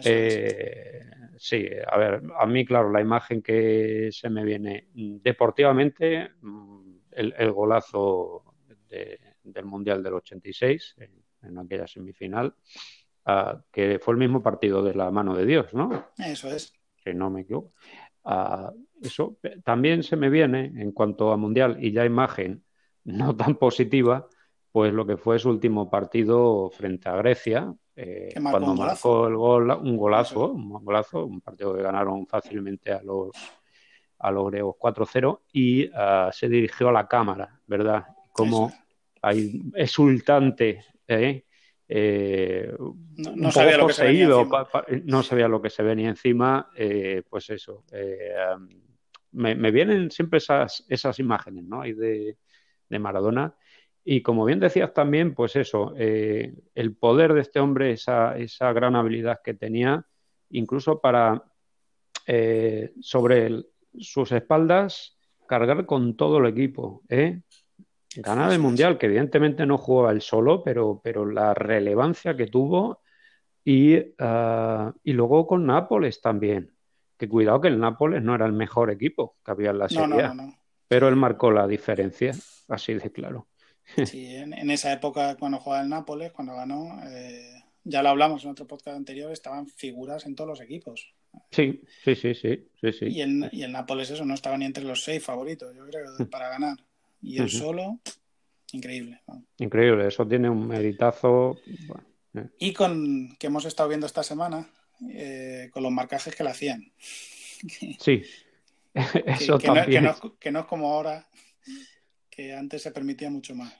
Eh, 0.03 1.01
sí, 1.37 1.67
a 1.87 1.97
ver, 1.97 2.23
a 2.39 2.45
mí, 2.45 2.65
claro, 2.65 2.91
la 2.91 3.01
imagen 3.01 3.41
que 3.41 4.09
se 4.11 4.29
me 4.29 4.43
viene 4.43 4.87
deportivamente, 4.93 6.31
mm, 6.41 6.97
el, 7.11 7.33
el 7.37 7.51
golazo 7.51 8.43
de 8.89 9.19
del 9.45 9.65
Mundial 9.65 10.03
del 10.03 10.15
86, 10.15 10.95
en, 11.41 11.57
aquella 11.59 11.87
semifinal, 11.87 12.55
ah, 13.25 13.61
que 13.71 13.99
fue 13.99 14.13
el 14.13 14.19
mismo 14.19 14.41
partido 14.41 14.83
de 14.83 14.95
la 14.95 15.11
mano 15.11 15.35
de 15.35 15.45
Dios, 15.45 15.73
¿no? 15.73 16.07
Eso 16.17 16.49
es. 16.49 16.73
Que 16.97 17.13
no 17.13 17.29
me 17.29 17.41
equivoco. 17.41 17.73
Ah, 18.23 18.73
eso 19.01 19.37
también 19.63 20.01
se 20.01 20.15
me 20.15 20.29
viene 20.29 20.71
en 20.75 20.91
cuanto 20.91 21.31
a 21.31 21.37
Mundial 21.37 21.77
y 21.79 21.91
ya 21.91 22.05
imagen 22.05 22.63
no 23.03 23.35
tan 23.35 23.55
positiva, 23.55 24.27
pues 24.75 24.91
lo 24.91 25.05
que 25.05 25.15
fue 25.15 25.39
su 25.39 25.49
último 25.49 25.89
partido 25.89 26.69
frente 26.69 27.07
a 27.07 27.15
Grecia, 27.15 27.73
eh, 27.95 28.33
cuando 28.41 28.75
marcó 28.75 29.25
el 29.25 29.37
gol, 29.37 29.71
un 29.71 29.95
golazo, 29.95 30.51
un 30.51 30.83
golazo, 30.83 31.25
un 31.25 31.39
partido 31.39 31.73
que 31.73 31.81
ganaron 31.81 32.27
fácilmente 32.27 32.91
a 32.91 33.01
los 33.01 33.29
a 34.19 34.31
los 34.31 34.51
griegos 34.51 34.75
4-0 34.77 35.43
y 35.53 35.89
ah, 35.93 36.29
se 36.33 36.49
dirigió 36.49 36.89
a 36.89 36.91
la 36.91 37.07
cámara, 37.07 37.57
¿verdad? 37.65 38.03
Como 38.33 38.69
hay 39.21 39.61
exultante, 39.75 40.83
¿eh? 41.07 41.45
Eh, 41.87 42.75
no, 43.33 43.53
sabía 43.53 43.77
lo 43.77 43.87
que 43.87 43.93
se 43.93 44.03
venía 44.03 44.25
encima. 44.25 44.67
no 45.05 45.23
sabía 45.23 45.47
lo 45.47 45.61
que 45.61 45.69
se 45.69 45.83
venía 45.83 46.09
encima, 46.09 46.69
eh, 46.75 47.23
pues 47.29 47.49
eso. 47.49 47.85
Me, 49.31 49.71
vienen 49.71 50.11
siempre 50.11 50.39
esas, 50.39 50.85
esas 50.89 51.17
imágenes, 51.19 51.63
¿no? 51.63 51.79
Hay 51.79 51.93
de, 51.93 52.35
Maradona. 52.89 53.55
Y 54.05 54.21
como 54.21 54.45
bien 54.45 54.59
decías 54.59 54.93
también, 54.93 55.33
pues 55.33 55.55
eso, 55.55 55.93
el 55.97 56.95
poder 56.95 57.33
de 57.33 57.41
este 57.41 57.59
hombre, 57.59 57.91
esa, 57.91 58.37
esa 58.37 58.71
gran 58.71 58.95
habilidad 58.95 59.41
que 59.43 59.55
tenía, 59.55 60.05
incluso 60.51 61.01
para 61.01 61.43
sobre 63.01 63.65
sus 63.97 64.31
espaldas 64.31 65.17
cargar 65.47 65.85
con 65.85 66.15
todo 66.15 66.37
el 66.37 66.45
equipo, 66.45 67.03
¿eh? 67.09 67.41
Ganar 68.17 68.51
el 68.53 68.59
Mundial, 68.59 68.97
que 68.97 69.07
evidentemente 69.07 69.65
no 69.65 69.77
jugaba 69.77 70.11
él 70.11 70.21
solo, 70.21 70.63
pero, 70.63 71.01
pero 71.03 71.25
la 71.25 71.53
relevancia 71.53 72.35
que 72.35 72.47
tuvo 72.47 73.01
y, 73.63 73.97
ah, 74.19 74.93
y 75.03 75.13
luego 75.13 75.45
con 75.45 75.65
Nápoles 75.65 76.21
también. 76.21 76.71
Que 77.17 77.27
cuidado 77.27 77.61
que 77.61 77.67
el 77.67 77.79
Nápoles 77.79 78.23
no 78.23 78.35
era 78.35 78.45
el 78.45 78.53
mejor 78.53 78.89
equipo 78.89 79.37
que 79.43 79.51
había 79.51 79.71
en 79.71 79.79
la 79.79 79.89
Serie 79.89 80.29
pero 80.87 81.07
él 81.07 81.15
marcó 81.15 81.49
la 81.51 81.67
diferencia, 81.67 82.31
así 82.67 82.93
de 82.93 83.11
claro. 83.11 83.47
Sí, 84.05 84.35
en, 84.35 84.69
esa 84.71 84.91
época 84.91 85.35
cuando 85.37 85.59
jugaba 85.59 85.83
el 85.83 85.89
Nápoles, 85.89 86.31
cuando 86.31 86.55
ganó, 86.55 86.99
eh, 87.07 87.63
ya 87.83 88.01
lo 88.01 88.09
hablamos 88.09 88.43
en 88.43 88.51
otro 88.51 88.67
podcast 88.67 88.97
anterior, 88.97 89.31
estaban 89.31 89.67
figuras 89.67 90.25
en 90.25 90.35
todos 90.35 90.49
los 90.49 90.61
equipos. 90.61 91.13
Sí, 91.51 91.81
sí, 92.03 92.15
sí, 92.15 92.33
sí, 92.33 92.67
sí, 92.81 92.93
sí. 92.93 93.05
Y, 93.05 93.21
el, 93.21 93.49
y 93.51 93.63
el 93.63 93.71
Nápoles 93.71 94.09
eso 94.09 94.25
no 94.25 94.33
estaba 94.33 94.57
ni 94.57 94.65
entre 94.65 94.83
los 94.83 95.03
seis 95.03 95.23
favoritos, 95.23 95.75
yo 95.75 95.85
creo, 95.85 96.29
para 96.29 96.49
ganar. 96.49 96.77
Y 97.21 97.39
él 97.39 97.49
solo, 97.49 97.99
increíble. 98.71 99.21
Increíble, 99.57 100.07
eso 100.07 100.27
tiene 100.27 100.49
un 100.49 100.67
meritazo. 100.67 101.57
Eh. 102.33 102.47
Y 102.59 102.73
con 102.73 103.35
que 103.37 103.47
hemos 103.47 103.65
estado 103.65 103.89
viendo 103.89 104.05
esta 104.05 104.23
semana, 104.23 104.69
eh, 105.09 105.69
con 105.71 105.83
los 105.83 105.91
marcajes 105.91 106.35
que 106.35 106.43
le 106.43 106.49
hacían. 106.49 106.91
Sí, 107.99 108.21
eso 109.25 109.57
también. 109.57 109.87
que, 110.39 110.51
no, 110.51 110.59
es 110.59 110.65
como 110.65 110.93
ahora, 110.93 111.25
que 112.35 112.53
antes 112.53 112.81
se 112.81 112.91
permitía 112.91 113.29
mucho 113.29 113.55
más. 113.55 113.73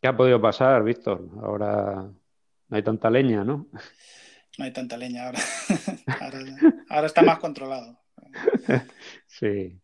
¿Qué 0.00 0.08
ha 0.08 0.16
podido 0.16 0.40
pasar, 0.40 0.84
Víctor? 0.84 1.28
Ahora 1.42 2.08
no 2.68 2.76
hay 2.76 2.82
tanta 2.82 3.10
leña, 3.10 3.42
¿no? 3.44 3.66
No 4.56 4.64
hay 4.64 4.72
tanta 4.72 4.96
leña 4.96 5.26
ahora. 5.26 5.38
ahora, 6.88 7.06
está 7.06 7.22
más 7.22 7.38
controlado. 7.40 7.98
Sí. 9.26 9.80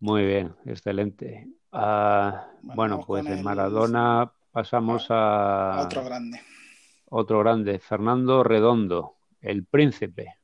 Muy 0.00 0.26
bien, 0.26 0.54
excelente. 0.66 1.46
Ah, 1.70 2.48
bueno, 2.62 3.00
pues 3.06 3.24
de 3.24 3.40
Maradona 3.42 4.32
pasamos 4.50 5.06
a... 5.10 5.80
Otro 5.84 6.04
grande. 6.04 6.40
Otro 7.10 7.38
grande, 7.38 7.78
Fernando 7.78 8.42
Redondo, 8.42 9.18
el 9.40 9.64
príncipe. 9.64 10.38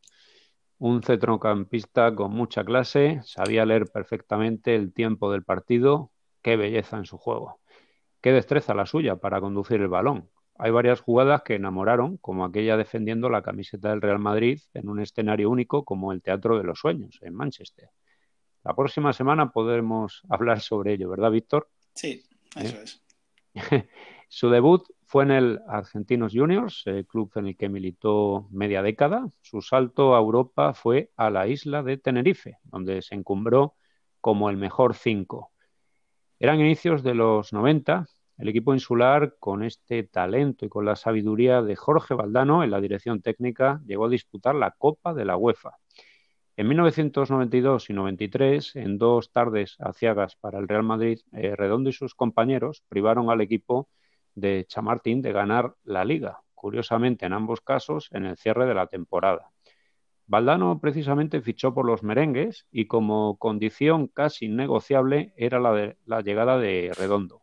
Un 0.80 1.02
centrocampista 1.02 2.14
con 2.14 2.32
mucha 2.32 2.64
clase, 2.64 3.20
sabía 3.24 3.66
leer 3.66 3.88
perfectamente 3.92 4.74
el 4.74 4.94
tiempo 4.94 5.30
del 5.30 5.44
partido, 5.44 6.10
qué 6.40 6.56
belleza 6.56 6.96
en 6.96 7.04
su 7.04 7.18
juego. 7.18 7.60
Qué 8.22 8.32
destreza 8.32 8.72
la 8.72 8.86
suya 8.86 9.16
para 9.16 9.42
conducir 9.42 9.82
el 9.82 9.88
balón. 9.88 10.30
Hay 10.56 10.70
varias 10.70 11.02
jugadas 11.02 11.42
que 11.42 11.56
enamoraron, 11.56 12.16
como 12.16 12.46
aquella 12.46 12.78
defendiendo 12.78 13.28
la 13.28 13.42
camiseta 13.42 13.90
del 13.90 14.00
Real 14.00 14.20
Madrid 14.20 14.58
en 14.72 14.88
un 14.88 15.00
escenario 15.00 15.50
único 15.50 15.84
como 15.84 16.12
el 16.12 16.22
Teatro 16.22 16.56
de 16.56 16.64
los 16.64 16.78
Sueños, 16.78 17.18
en 17.20 17.34
Manchester. 17.34 17.90
La 18.64 18.74
próxima 18.74 19.12
semana 19.12 19.50
podremos 19.50 20.22
hablar 20.30 20.62
sobre 20.62 20.94
ello, 20.94 21.10
¿verdad, 21.10 21.30
Víctor? 21.30 21.68
Sí, 21.94 22.22
eso 22.56 22.76
¿Eh? 22.78 22.84
es. 22.84 23.02
Su 24.28 24.48
debut 24.48 24.88
fue 25.10 25.24
en 25.24 25.32
el 25.32 25.60
Argentinos 25.66 26.32
Juniors, 26.32 26.84
el 26.86 27.04
club 27.04 27.32
en 27.34 27.48
el 27.48 27.56
que 27.56 27.68
militó 27.68 28.46
media 28.52 28.80
década. 28.80 29.28
Su 29.40 29.60
salto 29.60 30.14
a 30.14 30.20
Europa 30.20 30.72
fue 30.72 31.10
a 31.16 31.30
la 31.30 31.48
isla 31.48 31.82
de 31.82 31.96
Tenerife, 31.96 32.58
donde 32.62 33.02
se 33.02 33.16
encumbró 33.16 33.74
como 34.20 34.50
el 34.50 34.56
mejor 34.56 34.94
cinco. 34.94 35.50
Eran 36.38 36.60
inicios 36.60 37.02
de 37.02 37.14
los 37.14 37.52
90. 37.52 38.06
El 38.38 38.48
equipo 38.50 38.72
insular, 38.72 39.34
con 39.40 39.64
este 39.64 40.04
talento 40.04 40.64
y 40.64 40.68
con 40.68 40.84
la 40.84 40.94
sabiduría 40.94 41.60
de 41.60 41.74
Jorge 41.74 42.14
Valdano 42.14 42.62
en 42.62 42.70
la 42.70 42.80
dirección 42.80 43.20
técnica, 43.20 43.82
llegó 43.84 44.06
a 44.06 44.10
disputar 44.10 44.54
la 44.54 44.70
Copa 44.70 45.12
de 45.12 45.24
la 45.24 45.36
UEFA. 45.36 45.72
En 46.56 46.68
1992 46.68 47.90
y 47.90 47.94
93, 47.94 48.76
en 48.76 48.96
dos 48.96 49.32
tardes 49.32 49.74
aciagas 49.80 50.36
para 50.36 50.60
el 50.60 50.68
Real 50.68 50.84
Madrid, 50.84 51.18
eh, 51.32 51.56
Redondo 51.56 51.90
y 51.90 51.94
sus 51.94 52.14
compañeros 52.14 52.84
privaron 52.88 53.28
al 53.28 53.40
equipo 53.40 53.88
de 54.34 54.64
Chamartín 54.66 55.22
de 55.22 55.32
ganar 55.32 55.74
la 55.84 56.04
liga, 56.04 56.42
curiosamente 56.54 57.26
en 57.26 57.32
ambos 57.32 57.60
casos 57.60 58.08
en 58.12 58.26
el 58.26 58.36
cierre 58.36 58.66
de 58.66 58.74
la 58.74 58.86
temporada. 58.86 59.50
Valdano 60.26 60.78
precisamente 60.78 61.40
fichó 61.40 61.74
por 61.74 61.84
los 61.84 62.04
merengues 62.04 62.64
y 62.70 62.86
como 62.86 63.36
condición 63.36 64.06
casi 64.06 64.46
innegociable 64.46 65.32
era 65.36 65.58
la, 65.58 65.72
de, 65.72 65.96
la 66.06 66.20
llegada 66.20 66.56
de 66.56 66.92
Redondo. 66.96 67.42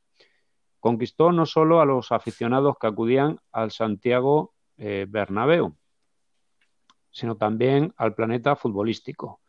Conquistó 0.80 1.34
no 1.34 1.46
solo 1.46 1.82
a 1.82 1.86
los 1.86 2.14
aficionados 2.14 2.78
que 2.80 2.88
acudían 2.88 3.40
al 3.52 3.72
Santiago 3.72 4.54
eh, 4.78 5.06
Bernabéu, 5.10 5.76
sino 7.12 7.36
también 7.36 7.94
al 7.98 8.16
planeta 8.16 8.56
futbolístico. 8.56 9.42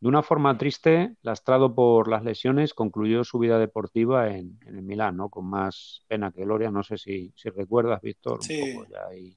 De 0.00 0.08
una 0.08 0.22
forma 0.22 0.56
triste, 0.56 1.14
lastrado 1.20 1.74
por 1.74 2.08
las 2.08 2.24
lesiones, 2.24 2.72
concluyó 2.72 3.22
su 3.22 3.38
vida 3.38 3.58
deportiva 3.58 4.28
en, 4.28 4.58
el 4.66 4.80
Milán, 4.80 5.18
¿no? 5.18 5.28
Con 5.28 5.44
más 5.46 6.04
pena 6.08 6.32
que 6.32 6.42
gloria. 6.42 6.70
No 6.70 6.82
sé 6.82 6.96
si, 6.96 7.34
recuerdas, 7.54 8.00
Víctor, 8.00 8.42
sí. 8.42 8.78
ya 8.90 9.06
ahí 9.10 9.36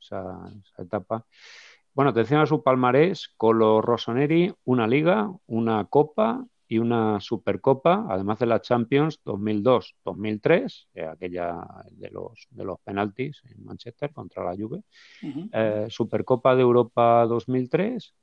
esa, 0.00 0.50
etapa. 0.78 1.26
Bueno, 1.92 2.10
atención 2.10 2.40
a 2.40 2.46
su 2.46 2.62
palmarés, 2.62 3.34
Colo 3.36 3.82
Rossoneri, 3.82 4.54
una 4.64 4.86
liga, 4.86 5.30
una 5.46 5.84
copa 5.84 6.46
y 6.66 6.78
una 6.78 7.20
supercopa, 7.20 8.06
además 8.08 8.38
de 8.38 8.46
la 8.46 8.62
Champions 8.62 9.20
2002-2003, 9.26 10.86
aquella 11.10 11.66
de 11.90 12.08
los, 12.08 12.46
de 12.48 12.64
los 12.64 12.80
penaltis 12.80 13.42
en 13.44 13.62
Manchester 13.62 14.10
contra 14.10 14.42
la 14.42 14.56
Juve, 14.56 14.82
eh, 15.52 15.86
Supercopa 15.90 16.56
de 16.56 16.62
Europa 16.62 17.26
2003, 17.26 18.14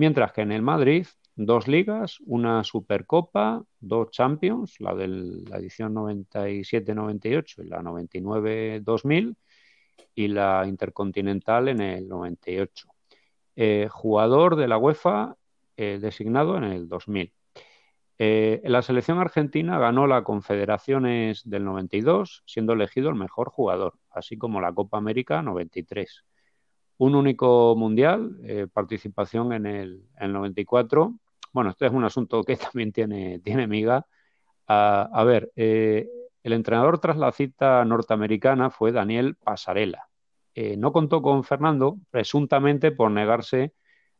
mientras 0.00 0.32
que 0.32 0.40
en 0.40 0.50
el 0.50 0.62
Madrid 0.62 1.06
dos 1.36 1.68
ligas, 1.68 2.20
una 2.24 2.64
Supercopa, 2.64 3.62
dos 3.80 4.10
Champions, 4.10 4.80
la 4.80 4.94
de 4.94 5.08
la 5.08 5.58
edición 5.58 5.94
97-98 5.94 7.62
y 7.62 7.68
la 7.68 7.82
99-2000, 7.82 9.36
y 10.14 10.28
la 10.28 10.64
Intercontinental 10.66 11.68
en 11.68 11.82
el 11.82 12.08
98. 12.08 12.88
Eh, 13.56 13.88
jugador 13.90 14.56
de 14.56 14.68
la 14.68 14.78
UEFA 14.78 15.36
eh, 15.76 15.98
designado 16.00 16.56
en 16.56 16.64
el 16.64 16.88
2000. 16.88 17.34
Eh, 18.16 18.62
la 18.64 18.80
selección 18.80 19.18
argentina 19.18 19.78
ganó 19.78 20.06
la 20.06 20.24
Confederaciones 20.24 21.42
del 21.44 21.66
92, 21.66 22.42
siendo 22.46 22.72
elegido 22.72 23.10
el 23.10 23.16
mejor 23.16 23.50
jugador, 23.50 23.98
así 24.10 24.38
como 24.38 24.62
la 24.62 24.72
Copa 24.72 24.96
América 24.96 25.42
93. 25.42 26.24
Un 27.00 27.14
único 27.14 27.74
mundial, 27.76 28.36
eh, 28.44 28.66
participación 28.72 29.52
en 29.52 29.66
el, 29.66 30.02
94. 30.20 31.14
Bueno, 31.52 31.70
este 31.70 31.86
es 31.86 31.92
un 31.92 32.04
asunto 32.04 32.42
que 32.44 32.56
también 32.72 32.92
tiene, 32.92 33.40
tiene 33.40 33.66
miga. 33.66 34.06
a 34.66 35.24
ver, 35.24 35.50
eh, 35.56 36.08
el 36.42 36.52
entrenador 36.52 36.98
tras 37.00 37.16
la 37.16 37.32
cita 37.32 37.84
norteamericana 37.84 38.70
fue 38.70 38.92
Daniel 38.92 39.36
Pasarela. 39.36 40.08
no 40.76 40.92
contó 40.92 41.22
con 41.22 41.44
Fernando, 41.44 41.98
presuntamente 42.10 42.92
por 42.92 43.10
negarse 43.10 43.74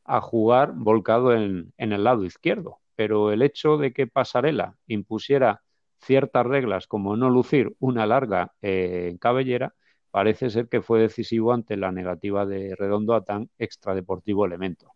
a 0.05 0.20
jugar 0.20 0.72
volcado 0.74 1.35
en 1.35 1.72
el 1.78 2.05
lado 2.05 2.24
izquierdo 2.24 2.81
pero 3.01 3.33
el 3.33 3.41
hecho 3.41 3.78
de 3.78 3.95
que 3.95 4.07
Pasarela 4.07 4.76
impusiera 4.87 5.62
ciertas 6.03 6.45
reglas 6.45 6.87
como 6.87 7.16
no 7.16 7.31
lucir 7.31 7.74
una 7.78 8.05
larga 8.05 8.53
eh, 8.61 9.16
cabellera 9.18 9.74
parece 10.11 10.50
ser 10.50 10.68
que 10.68 10.82
fue 10.82 11.00
decisivo 11.00 11.52
ante 11.52 11.76
la 11.76 11.92
negativa 11.92 12.46
de 12.46 12.74
Redondo 12.76 13.14
a 13.14 13.24
tan 13.24 13.50
extradeportivo 13.58 14.44
elemento. 14.44 14.94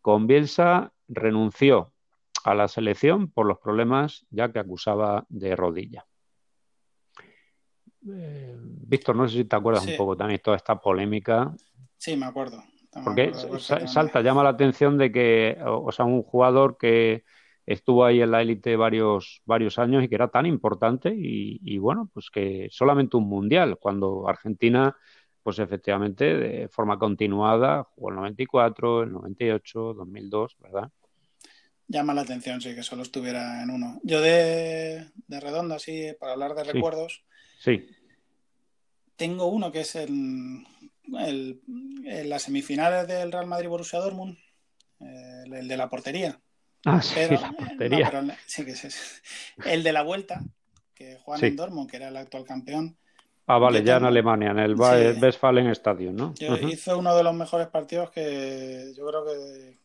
Con 0.00 0.26
Bielsa 0.26 0.92
renunció 1.08 1.92
a 2.44 2.54
la 2.54 2.68
selección 2.68 3.30
por 3.30 3.46
los 3.46 3.58
problemas 3.58 4.26
ya 4.30 4.52
que 4.52 4.58
acusaba 4.58 5.24
de 5.28 5.56
rodilla. 5.56 6.06
Eh, 8.08 8.56
Víctor, 8.58 9.14
no 9.16 9.28
sé 9.28 9.38
si 9.38 9.44
te 9.44 9.56
acuerdas 9.56 9.86
un 9.86 9.96
poco 9.96 10.16
también 10.16 10.40
toda 10.42 10.56
esta 10.56 10.80
polémica. 10.80 11.54
Sí, 11.96 12.16
me 12.16 12.26
acuerdo. 12.26 12.62
Porque 13.04 13.32
salta, 13.86 14.20
llama 14.20 14.42
la 14.42 14.50
atención 14.50 14.98
de 14.98 15.10
que, 15.10 15.56
o, 15.64 15.90
sea, 15.92 16.04
un 16.04 16.22
jugador 16.22 16.76
que 16.76 17.24
estuvo 17.66 18.04
ahí 18.04 18.20
en 18.20 18.30
la 18.30 18.42
élite 18.42 18.76
varios, 18.76 19.42
varios 19.44 19.78
años 19.78 20.02
y 20.02 20.08
que 20.08 20.14
era 20.14 20.28
tan 20.28 20.46
importante 20.46 21.14
y, 21.14 21.78
bueno, 21.78 22.10
pues 22.12 22.30
que 22.30 22.68
solamente 22.70 23.16
un 23.16 23.28
mundial, 23.28 23.78
cuando 23.78 24.28
Argentina, 24.28 24.96
pues 25.42 25.58
efectivamente, 25.58 26.24
de 26.36 26.68
forma 26.68 26.98
continuada, 26.98 27.84
jugó 27.84 28.10
el 28.10 28.16
94, 28.16 29.02
el 29.04 29.12
98, 29.12 29.94
2002, 29.94 30.56
¿verdad? 30.60 30.90
Llama 31.88 32.14
la 32.14 32.22
atención, 32.22 32.60
sí, 32.60 32.74
que 32.74 32.82
solo 32.82 33.02
estuviera 33.02 33.62
en 33.62 33.70
uno. 33.70 34.00
Yo 34.02 34.20
de, 34.20 35.10
de 35.26 35.40
redondo, 35.40 35.74
así, 35.74 36.12
para 36.18 36.32
hablar 36.32 36.54
de 36.54 36.64
recuerdos. 36.64 37.24
Sí. 37.58 37.86
Tengo 39.16 39.46
uno 39.46 39.70
que 39.70 39.80
es 39.80 39.94
el, 39.96 40.64
el, 41.18 41.60
en 42.04 42.28
las 42.30 42.42
semifinales 42.42 43.06
del 43.06 43.30
Real 43.30 43.46
Madrid-Borussia 43.46 43.98
Dortmund, 43.98 44.38
el, 45.00 45.68
de 45.68 45.76
la 45.76 45.88
portería. 45.88 46.40
Ah, 46.84 47.00
sí, 47.00 47.14
la 47.30 47.52
portería. 47.52 48.38
sí, 48.46 48.64
que 48.64 48.72
es, 48.72 49.22
el 49.64 49.82
de 49.82 49.92
la 49.92 50.02
vuelta, 50.02 50.42
que 50.94 51.16
Juan 51.18 51.44
en 51.44 51.56
Dortmund, 51.56 51.90
que 51.90 51.96
era 51.96 52.08
el 52.08 52.16
actual 52.16 52.44
campeón. 52.44 52.96
Ah, 53.46 53.58
vale, 53.58 53.82
ya 53.82 53.96
en 53.96 54.04
Alemania, 54.04 54.50
en 54.50 54.58
el 54.58 54.74
Westfalen 54.74 55.68
Stadium, 55.68 56.14
¿no? 56.14 56.34
Hizo 56.68 56.98
uno 56.98 57.16
de 57.16 57.22
los 57.22 57.34
mejores 57.34 57.68
partidos 57.68 58.10
que 58.10 58.92
yo 58.96 59.06
creo 59.06 59.24
que 59.24 59.78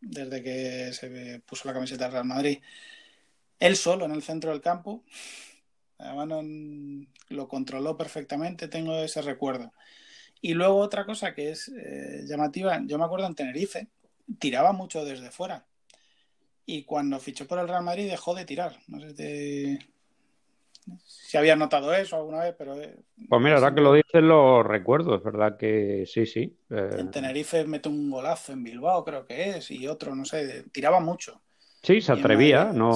desde 0.00 0.42
que 0.42 0.92
se 0.92 1.40
puso 1.46 1.68
la 1.68 1.74
camiseta 1.74 2.04
del 2.04 2.12
Real 2.12 2.24
Madrid. 2.24 2.58
Él 3.58 3.76
solo 3.76 4.04
en 4.04 4.12
el 4.12 4.22
centro 4.22 4.50
del 4.50 4.60
campo. 4.60 5.04
Además, 5.98 6.44
lo 7.28 7.48
controló 7.48 7.96
perfectamente, 7.96 8.68
tengo 8.68 8.98
ese 8.98 9.22
recuerdo. 9.22 9.72
Y 10.40 10.54
luego 10.54 10.76
otra 10.76 11.06
cosa 11.06 11.34
que 11.34 11.50
es 11.50 11.68
eh, 11.68 12.24
llamativa, 12.26 12.80
yo 12.84 12.98
me 12.98 13.04
acuerdo 13.04 13.26
en 13.26 13.34
Tenerife, 13.34 13.88
tiraba 14.38 14.72
mucho 14.72 15.04
desde 15.04 15.30
fuera. 15.30 15.64
Y 16.66 16.84
cuando 16.84 17.18
fichó 17.20 17.46
por 17.46 17.58
el 17.58 17.68
Real 17.68 17.84
Madrid 17.84 18.08
dejó 18.08 18.34
de 18.34 18.44
tirar. 18.44 18.78
No 18.88 19.00
sé 19.00 19.78
si 21.06 21.36
había 21.36 21.56
notado 21.56 21.94
eso 21.94 22.16
alguna 22.16 22.40
vez, 22.40 22.54
pero... 22.56 22.80
Eh, 22.80 22.94
pues 23.28 23.42
mira, 23.42 23.56
ahora 23.56 23.74
que 23.74 23.80
lo 23.80 23.92
dices 23.94 24.22
lo 24.22 24.62
recuerdo, 24.62 25.16
es 25.16 25.22
verdad 25.22 25.56
que 25.56 26.04
sí, 26.06 26.26
sí. 26.26 26.56
Eh. 26.70 26.90
En 26.98 27.10
Tenerife 27.10 27.64
mete 27.64 27.88
un 27.88 28.10
golazo 28.10 28.52
en 28.52 28.62
Bilbao, 28.62 29.04
creo 29.04 29.26
que 29.26 29.50
es, 29.50 29.70
y 29.70 29.86
otro, 29.88 30.14
no 30.14 30.24
sé, 30.24 30.64
tiraba 30.72 31.00
mucho. 31.00 31.40
Sí, 31.82 32.00
se 32.00 32.12
atrevía, 32.12 32.72
no, 32.72 32.92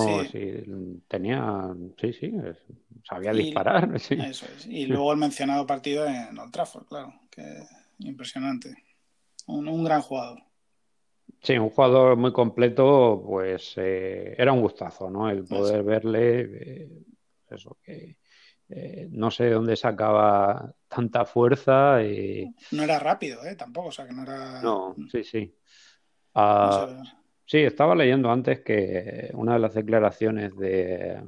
tenía, 1.08 1.74
sí, 2.00 2.12
sí, 2.14 2.32
sabía 3.06 3.32
disparar. 3.32 3.88
Sí. 4.00 4.14
Eso 4.14 4.46
es. 4.56 4.66
Y 4.66 4.86
luego 4.86 5.12
el 5.12 5.18
mencionado 5.18 5.66
partido 5.66 6.06
en 6.06 6.38
Old 6.38 6.52
Trafford, 6.52 6.86
claro, 6.86 7.12
que 7.30 7.42
impresionante. 7.98 8.74
Un, 9.46 9.84
gran 9.84 10.00
jugador. 10.00 10.42
Sí, 11.42 11.56
un 11.56 11.70
jugador 11.70 12.16
muy 12.16 12.32
completo, 12.32 13.22
pues 13.24 13.74
eh, 13.76 14.34
era 14.36 14.52
un 14.52 14.60
gustazo, 14.60 15.08
¿no? 15.08 15.30
El 15.30 15.44
poder 15.44 15.82
verle, 15.84 16.40
eh, 16.40 16.88
eso 17.50 17.78
que 17.82 18.16
eh, 18.68 19.08
no 19.10 19.30
sé 19.30 19.44
de 19.44 19.50
dónde 19.52 19.76
sacaba 19.76 20.74
tanta 20.88 21.24
fuerza. 21.24 22.02
Y... 22.02 22.52
No 22.72 22.82
era 22.82 22.98
rápido, 22.98 23.44
¿eh? 23.44 23.54
Tampoco, 23.54 23.88
o 23.88 23.92
sea, 23.92 24.06
que 24.06 24.12
no 24.12 24.22
era. 24.22 24.60
No, 24.62 24.96
sí, 25.10 25.22
sí. 25.24 25.54
Ah, 26.34 27.02
Sí, 27.50 27.56
estaba 27.60 27.94
leyendo 27.94 28.30
antes 28.30 28.60
que 28.60 29.30
una 29.32 29.54
de 29.54 29.58
las 29.58 29.72
declaraciones 29.72 30.54
de, 30.54 31.18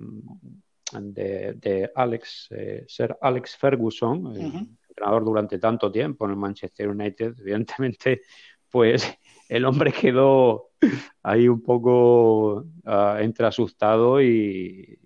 de, 0.93 1.91
Alex, 1.95 2.51
ser 2.87 3.17
Alex 3.23 3.57
Ferguson, 3.57 4.37
entrenador 4.37 5.25
durante 5.25 5.59
tanto 5.59 5.91
tiempo 5.91 6.27
en 6.27 6.33
el 6.33 6.37
Manchester 6.37 6.89
United, 6.89 7.37
evidentemente, 7.41 8.21
pues 8.69 9.19
el 9.51 9.65
hombre 9.65 9.93
quedó 9.93 10.71
ahí 11.25 11.49
un 11.49 11.61
poco 11.61 12.65
ah, 12.87 13.19
entre 13.21 13.47
asustado 13.47 14.23
y, 14.23 14.97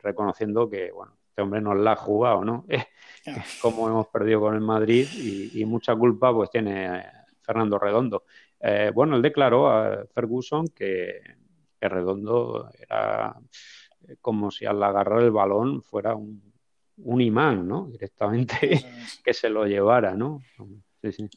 reconociendo 0.00 0.70
que, 0.70 0.92
bueno, 0.92 1.16
este 1.28 1.42
hombre 1.42 1.60
no 1.60 1.74
la 1.74 1.92
ha 1.92 1.96
jugado, 1.96 2.44
¿no? 2.44 2.64
Como 3.60 3.88
hemos 3.88 4.06
perdido 4.06 4.40
con 4.40 4.54
el 4.54 4.60
Madrid 4.60 5.08
y, 5.12 5.60
y 5.60 5.64
mucha 5.64 5.96
culpa 5.96 6.32
pues 6.32 6.50
tiene 6.50 7.00
eh, 7.00 7.04
Fernando 7.42 7.80
Redondo. 7.80 8.24
Eh, 8.60 8.92
bueno, 8.94 9.16
él 9.16 9.22
declaró 9.22 9.68
a 9.68 10.06
Ferguson 10.14 10.68
que, 10.68 11.20
Redondo 11.80 12.70
era 12.78 13.34
eh, 14.06 14.16
como 14.20 14.52
si 14.52 14.66
al 14.66 14.80
agarrar 14.82 15.22
el 15.22 15.32
balón 15.32 15.82
fuera 15.82 16.14
un, 16.14 16.40
imán, 17.20 17.66
¿no? 17.66 17.88
Directamente 17.88 18.54
que 19.24 19.34
se 19.34 19.50
lo 19.50 19.66
llevara, 19.66 20.14
¿no? 20.14 20.40
Sí, 21.02 21.10
sí. 21.10 21.30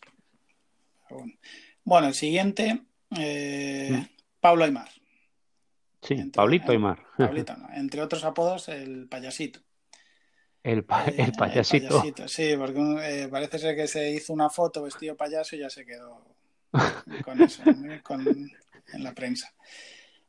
Bueno, 1.09 1.33
el 1.86 2.13
siguiente, 2.13 2.81
eh, 3.17 3.89
mm. 3.91 4.05
Pablo 4.39 4.65
Aymar. 4.65 4.89
Sí, 6.01 6.15
Pablito 6.34 6.71
Aymar. 6.71 6.99
Pablito, 7.17 7.55
Entre 7.73 8.01
otros 8.01 8.23
apodos, 8.23 8.69
el 8.69 9.07
payasito. 9.07 9.59
El, 10.61 10.86
payasito. 10.86 12.01
Sí, 12.27 12.55
porque 12.57 13.27
parece 13.29 13.59
ser 13.59 13.75
que 13.75 13.88
se 13.88 14.11
hizo 14.11 14.31
una 14.31 14.49
foto 14.49 14.84
vestido 14.84 15.17
payaso 15.17 15.57
y 15.57 15.59
ya 15.59 15.69
se 15.69 15.86
quedó 15.86 16.23
con 17.25 17.41
eso, 17.41 17.63
en 17.65 19.03
la 19.03 19.13
prensa. 19.13 19.53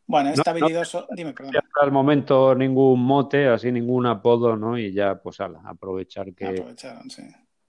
Bueno, 0.07 0.31
está 0.31 0.51
habilidoso. 0.51 1.07
Dime, 1.11 1.33
perdón. 1.33 1.55
Al 1.81 1.93
momento 1.93 2.55
ningún 2.55 3.01
mote, 3.01 3.49
así 3.49 3.73
ningún 3.73 4.07
apodo, 4.07 4.57
¿no? 4.57 4.79
Y 4.79 4.93
ya, 4.93 5.21
pues, 5.21 5.41
ala, 5.41 5.61
aprovechar 5.65 6.35
que. 6.35 6.47
Aprovecharon, 6.47 7.09
sí. 7.11 7.23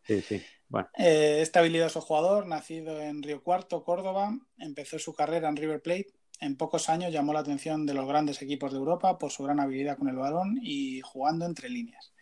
Sí, 0.03 0.21
sí. 0.21 0.43
Bueno. 0.70 0.89
Eh, 0.97 1.39
este 1.41 1.59
habilidoso 1.59 2.01
jugador, 2.01 2.47
nacido 2.47 3.01
en 3.01 3.24
Río 3.24 3.43
Cuarto, 3.43 3.84
Córdoba, 3.84 4.38
empezó 4.57 4.99
su 4.99 5.13
carrera 5.13 5.49
en 5.49 5.55
River 5.55 5.82
Plate. 5.82 6.07
En 6.41 6.57
pocos 6.57 6.89
años 6.89 7.13
llamó 7.13 7.34
la 7.34 7.39
atención 7.39 7.86
de 7.86 7.93
los 7.93 8.07
grandes 8.07 8.41
equipos 8.41 8.72
de 8.72 8.80
Europa 8.80 9.18
por 9.18 9.32
su 9.32 9.43
gran 9.43 9.59
habilidad 9.59 9.97
con 9.97 10.09
el 10.09 10.18
balón 10.18 10.59
y 10.61 11.01
jugando 11.01 11.45
entre 11.45 11.70
líneas. 11.70 12.13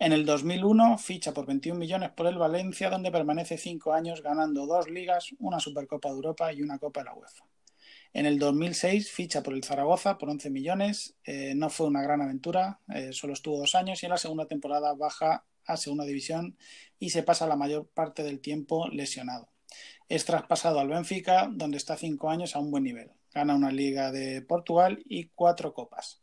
En 0.00 0.12
el 0.12 0.24
2001 0.24 0.96
ficha 0.98 1.34
por 1.34 1.46
21 1.46 1.76
millones 1.76 2.10
por 2.10 2.28
el 2.28 2.38
Valencia, 2.38 2.88
donde 2.88 3.10
permanece 3.10 3.58
cinco 3.58 3.92
años 3.92 4.22
ganando 4.22 4.64
dos 4.64 4.88
ligas, 4.88 5.30
una 5.40 5.58
Supercopa 5.58 6.08
de 6.08 6.14
Europa 6.14 6.52
y 6.52 6.62
una 6.62 6.78
Copa 6.78 7.00
de 7.00 7.06
la 7.06 7.14
UEFA. 7.14 7.44
En 8.12 8.24
el 8.24 8.38
2006 8.38 9.10
ficha 9.10 9.42
por 9.42 9.54
el 9.54 9.64
Zaragoza 9.64 10.16
por 10.16 10.30
11 10.30 10.50
millones. 10.50 11.16
Eh, 11.24 11.54
no 11.56 11.68
fue 11.68 11.88
una 11.88 12.02
gran 12.02 12.22
aventura, 12.22 12.80
eh, 12.94 13.12
solo 13.12 13.32
estuvo 13.32 13.58
dos 13.58 13.74
años 13.74 14.02
y 14.02 14.06
en 14.06 14.10
la 14.10 14.18
segunda 14.18 14.46
temporada 14.46 14.94
baja 14.94 15.44
a 15.68 15.76
Segunda 15.76 16.04
División 16.04 16.56
y 16.98 17.10
se 17.10 17.22
pasa 17.22 17.46
la 17.46 17.56
mayor 17.56 17.86
parte 17.88 18.22
del 18.22 18.40
tiempo 18.40 18.88
lesionado. 18.88 19.48
Es 20.08 20.24
traspasado 20.24 20.80
al 20.80 20.88
Benfica, 20.88 21.48
donde 21.52 21.76
está 21.76 21.96
cinco 21.96 22.30
años 22.30 22.56
a 22.56 22.58
un 22.58 22.70
buen 22.70 22.84
nivel. 22.84 23.10
Gana 23.32 23.54
una 23.54 23.70
Liga 23.70 24.10
de 24.10 24.42
Portugal 24.42 25.02
y 25.06 25.28
cuatro 25.34 25.74
copas. 25.74 26.22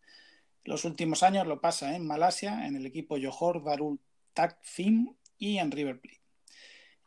Los 0.64 0.84
últimos 0.84 1.22
años 1.22 1.46
lo 1.46 1.62
pasa 1.62 1.96
en 1.96 2.06
Malasia, 2.06 2.66
en 2.68 2.76
el 2.76 2.86
equipo 2.88 3.18
Johor 3.22 3.64
Darul 3.64 4.00
Takfim 4.34 5.14
y 5.38 5.60
en 5.60 5.72
River 5.72 6.02
Plate. 6.02 6.22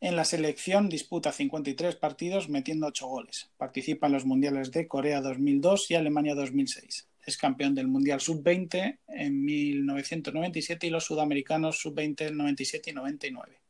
En 0.01 0.15
la 0.15 0.25
selección 0.25 0.89
disputa 0.89 1.33
53 1.33 1.97
partidos 1.97 2.49
metiendo 2.49 2.87
8 2.87 3.09
goles. 3.09 3.51
Participa 3.57 4.07
en 4.07 4.13
los 4.13 4.25
mundiales 4.25 4.71
de 4.71 4.87
Corea 4.87 5.21
2002 5.21 5.91
y 5.91 5.97
Alemania 5.97 6.37
2006. 6.37 7.09
Es 7.29 7.37
campeón 7.37 7.75
del 7.75 7.89
Mundial 7.89 8.23
Sub-20 8.23 9.01
en 9.07 9.45
1997 9.45 10.87
y 10.87 10.91
los 10.91 11.05
sudamericanos 11.05 11.79
Sub-20 11.79 12.29
en 12.29 12.39
97 12.39 12.89
y 12.89 12.95
99. 12.95 13.61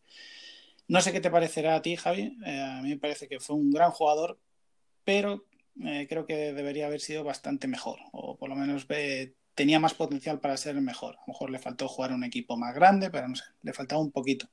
No 0.86 1.00
sé 1.00 1.10
qué 1.10 1.20
te 1.20 1.28
parecerá 1.28 1.74
a 1.74 1.82
ti, 1.82 1.96
Javi. 1.96 2.38
Eh, 2.46 2.60
a 2.60 2.80
mí 2.82 2.90
me 2.90 2.98
parece 2.98 3.26
que 3.26 3.40
fue 3.40 3.56
un 3.56 3.72
gran 3.72 3.90
jugador, 3.90 4.38
pero 5.02 5.44
eh, 5.84 6.06
creo 6.08 6.24
que 6.24 6.52
debería 6.52 6.86
haber 6.86 7.00
sido 7.00 7.24
bastante 7.24 7.66
mejor, 7.66 7.98
o 8.12 8.36
por 8.36 8.48
lo 8.48 8.54
menos 8.54 8.86
eh, 8.90 9.32
tenía 9.56 9.80
más 9.80 9.94
potencial 9.94 10.38
para 10.38 10.56
ser 10.56 10.80
mejor. 10.80 11.16
A 11.16 11.20
lo 11.26 11.32
mejor 11.32 11.50
le 11.50 11.58
faltó 11.58 11.88
jugar 11.88 12.12
un 12.12 12.22
equipo 12.22 12.56
más 12.56 12.76
grande, 12.76 13.10
pero 13.10 13.26
no 13.26 13.34
sé, 13.34 13.42
le 13.62 13.72
faltaba 13.72 14.00
un 14.00 14.12
poquito. 14.12 14.46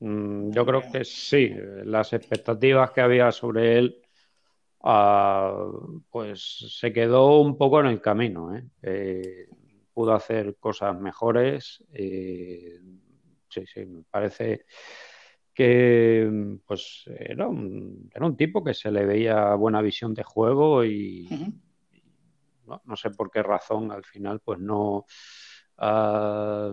Mm, 0.00 0.50
yo 0.50 0.66
creo 0.66 0.82
que 0.90 1.04
sí, 1.04 1.52
las 1.84 2.12
expectativas 2.12 2.90
que 2.90 3.00
había 3.00 3.30
sobre 3.30 3.78
él, 3.78 4.02
ah, 4.86 5.68
pues 6.10 6.78
se 6.78 6.92
quedó 6.92 7.40
un 7.40 7.58
poco 7.58 7.80
en 7.80 7.86
el 7.86 8.00
camino. 8.00 8.54
¿eh? 8.56 8.64
Eh, 8.82 9.48
pudo 9.92 10.14
hacer 10.14 10.56
cosas 10.60 10.98
mejores. 10.98 11.82
Eh, 11.92 12.80
sí, 13.48 13.64
sí, 13.66 13.84
me 13.84 14.02
parece 14.04 14.64
que 15.52 16.58
pues 16.66 17.04
era 17.18 17.48
un, 17.48 18.10
era 18.14 18.26
un 18.26 18.36
tipo 18.36 18.62
que 18.62 18.74
se 18.74 18.90
le 18.90 19.06
veía 19.06 19.54
buena 19.54 19.80
visión 19.80 20.12
de 20.12 20.22
juego 20.22 20.84
y, 20.84 21.26
no, 22.84 22.96
sé 22.96 23.10
por 23.10 23.30
qué 23.30 23.42
razón 23.42 23.90
al 23.90 24.04
final 24.04 24.40
pues 24.40 24.58
no... 24.58 25.06
Ah, 25.78 26.72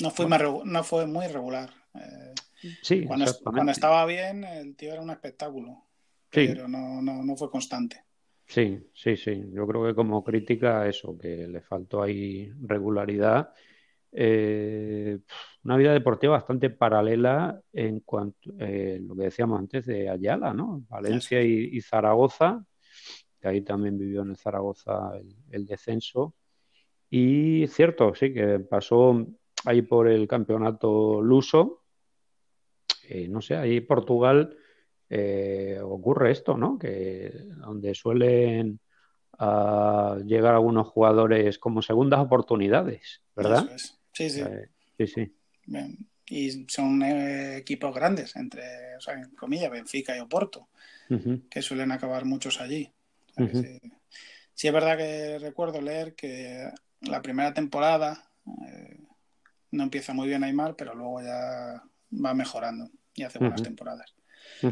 no, 0.00 0.10
fue 0.10 0.26
no 0.64 0.84
fue 0.84 1.06
muy 1.06 1.26
regular. 1.26 1.70
Eh, 1.94 2.34
sí, 2.82 3.04
cuando, 3.04 3.26
cuando, 3.44 3.72
estaba 3.72 4.04
bien, 4.06 4.44
el 4.44 4.76
tío 4.76 4.92
era 4.92 5.02
un 5.02 5.10
espectáculo. 5.10 5.89
Pero 6.30 6.68
no, 6.68 7.02
no, 7.02 7.24
no 7.24 7.36
fue 7.36 7.50
constante. 7.50 8.04
Sí, 8.46 8.90
sí, 8.92 9.16
sí. 9.16 9.44
Yo 9.52 9.66
creo 9.66 9.86
que 9.86 9.94
como 9.94 10.24
crítica 10.24 10.88
eso, 10.88 11.16
que 11.16 11.46
le 11.46 11.60
faltó 11.60 12.02
ahí 12.02 12.52
regularidad. 12.62 13.52
Eh, 14.12 15.18
una 15.62 15.76
vida 15.76 15.92
deportiva 15.92 16.32
bastante 16.32 16.70
paralela 16.70 17.60
en 17.72 18.00
cuanto 18.00 18.50
eh, 18.58 18.98
lo 19.00 19.14
que 19.14 19.22
decíamos 19.24 19.60
antes 19.60 19.86
de 19.86 20.08
Ayala, 20.08 20.52
¿no? 20.52 20.84
Valencia 20.88 21.40
y, 21.42 21.80
Zaragoza, 21.80 22.64
que 23.40 23.48
ahí 23.48 23.60
también 23.60 23.96
vivió 23.96 24.22
en 24.22 24.30
el 24.30 24.36
Zaragoza 24.36 25.16
el, 25.16 25.36
el 25.50 25.66
descenso. 25.66 26.34
Y 27.08 27.66
cierto, 27.68 28.14
sí, 28.14 28.32
que 28.32 28.58
pasó 28.60 29.26
ahí 29.64 29.82
por 29.82 30.08
el 30.08 30.26
campeonato 30.26 31.22
luso. 31.22 31.84
Eh, 33.08 33.28
no 33.28 33.40
sé, 33.40 33.56
ahí 33.56 33.80
Portugal 33.80 34.56
eh, 35.12 35.80
ocurre 35.82 36.30
esto, 36.30 36.56
¿no? 36.56 36.78
Que 36.78 37.32
donde 37.56 37.96
suelen 37.96 38.78
ah, 39.40 40.16
llegar 40.24 40.54
algunos 40.54 40.86
jugadores 40.86 41.58
como 41.58 41.82
segundas 41.82 42.20
oportunidades, 42.20 43.20
¿verdad? 43.34 43.68
Sí, 44.12 44.30
sí. 44.30 44.40
Eh, 44.40 44.68
sí, 44.96 45.06
sí. 45.08 45.34
Y 46.26 46.64
son 46.68 47.02
equipos 47.02 47.92
grandes, 47.92 48.36
entre, 48.36 48.96
o 48.96 49.00
sea, 49.00 49.14
en 49.14 49.30
comillas, 49.30 49.72
Benfica 49.72 50.16
y 50.16 50.20
Oporto, 50.20 50.68
que 51.50 51.60
suelen 51.60 51.90
acabar 51.90 52.24
muchos 52.24 52.60
allí. 52.60 52.92
sí. 53.36 54.68
es 54.68 54.72
verdad 54.72 54.96
que 54.96 55.40
recuerdo 55.40 55.80
leer 55.80 56.14
que 56.14 56.70
la 57.00 57.20
primera 57.20 57.52
temporada 57.52 58.30
no 59.72 59.82
empieza 59.82 60.14
muy 60.14 60.28
bien 60.28 60.44
Aymar, 60.44 60.76
pero 60.76 60.94
luego 60.94 61.20
ya 61.20 61.82
va 62.24 62.34
mejorando 62.34 62.90
y 63.14 63.24
hace 63.24 63.40
buenas 63.40 63.62
temporadas. 63.62 64.14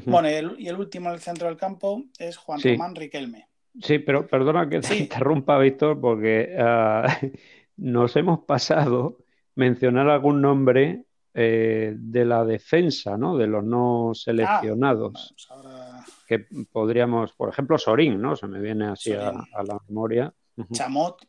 Bueno, 0.06 0.28
y 0.58 0.68
el, 0.68 0.76
último 0.76 1.08
en 1.08 1.14
el 1.14 1.20
centro 1.20 1.48
del 1.48 1.56
campo 1.56 2.04
es 2.18 2.36
Juan 2.36 2.60
Román 2.62 2.94
Riquelme. 2.94 3.48
Sí, 3.80 3.98
pero 3.98 4.26
perdona 4.26 4.68
que 4.68 4.80
te 4.80 4.96
interrumpa, 4.96 5.58
Víctor, 5.58 6.00
porque 6.00 6.56
ah, 6.58 7.06
nos 7.76 8.16
hemos 8.16 8.40
pasado 8.40 9.18
mencionar 9.54 10.08
algún 10.08 10.40
nombre 10.40 11.04
eh, 11.34 11.94
de 11.96 12.24
la 12.24 12.44
defensa, 12.44 13.16
¿no? 13.16 13.36
De 13.36 13.46
los 13.46 13.62
no 13.62 14.12
seleccionados. 14.14 15.34
Ah, 15.50 16.02
pues 16.04 16.18
que 16.26 16.64
podríamos, 16.70 17.32
por 17.32 17.48
ejemplo, 17.48 17.78
Sorín, 17.78 18.20
¿no? 18.20 18.34
Se 18.36 18.46
me 18.46 18.60
viene 18.60 18.88
así 18.88 19.12
a, 19.12 19.32
la 19.32 19.78
memoria. 19.88 20.32
Chamot. 20.72 21.24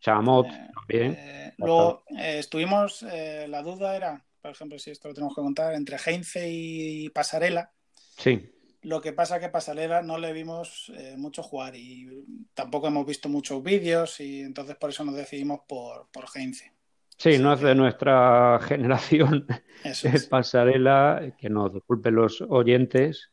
Chamot 0.00 0.46
eh, 0.46 0.68
también. 0.74 1.16
Eh, 1.18 1.54
luego 1.58 2.04
eh, 2.08 2.38
estuvimos, 2.38 3.02
la 3.02 3.62
duda 3.62 3.94
era, 3.94 4.24
por 4.40 4.50
ejemplo, 4.50 4.78
si 4.78 4.90
esto 4.90 5.08
lo 5.08 5.14
tenemos 5.14 5.34
que 5.34 5.42
contar, 5.42 5.74
entre 5.74 5.96
Heinze 5.96 6.48
y 6.48 7.08
Pasarela. 7.10 7.72
Sí. 8.16 8.52
Lo 8.82 9.00
que 9.00 9.12
pasa 9.12 9.38
que 9.38 9.50
Pasarela 9.50 10.02
no 10.02 10.16
le 10.16 10.32
vimos 10.32 10.90
mucho 11.16 11.42
jugar 11.42 11.76
y 11.76 12.24
tampoco 12.54 12.86
hemos 12.86 13.06
visto 13.06 13.28
muchos 13.28 13.62
vídeos 13.62 14.20
y 14.20 14.40
entonces 14.40 14.76
por 14.76 14.90
eso 14.90 15.04
nos 15.04 15.14
decidimos 15.14 15.60
por, 15.68 16.08
por 16.10 16.24
Heinze. 16.34 16.72
Sí, 17.20 17.38
no 17.38 17.52
es 17.52 17.60
de 17.60 17.74
nuestra 17.74 18.58
generación 18.66 19.46
es. 19.84 20.26
Pasarela, 20.26 21.34
que 21.38 21.50
nos 21.50 21.74
disculpen 21.74 22.14
los 22.14 22.40
oyentes, 22.40 23.30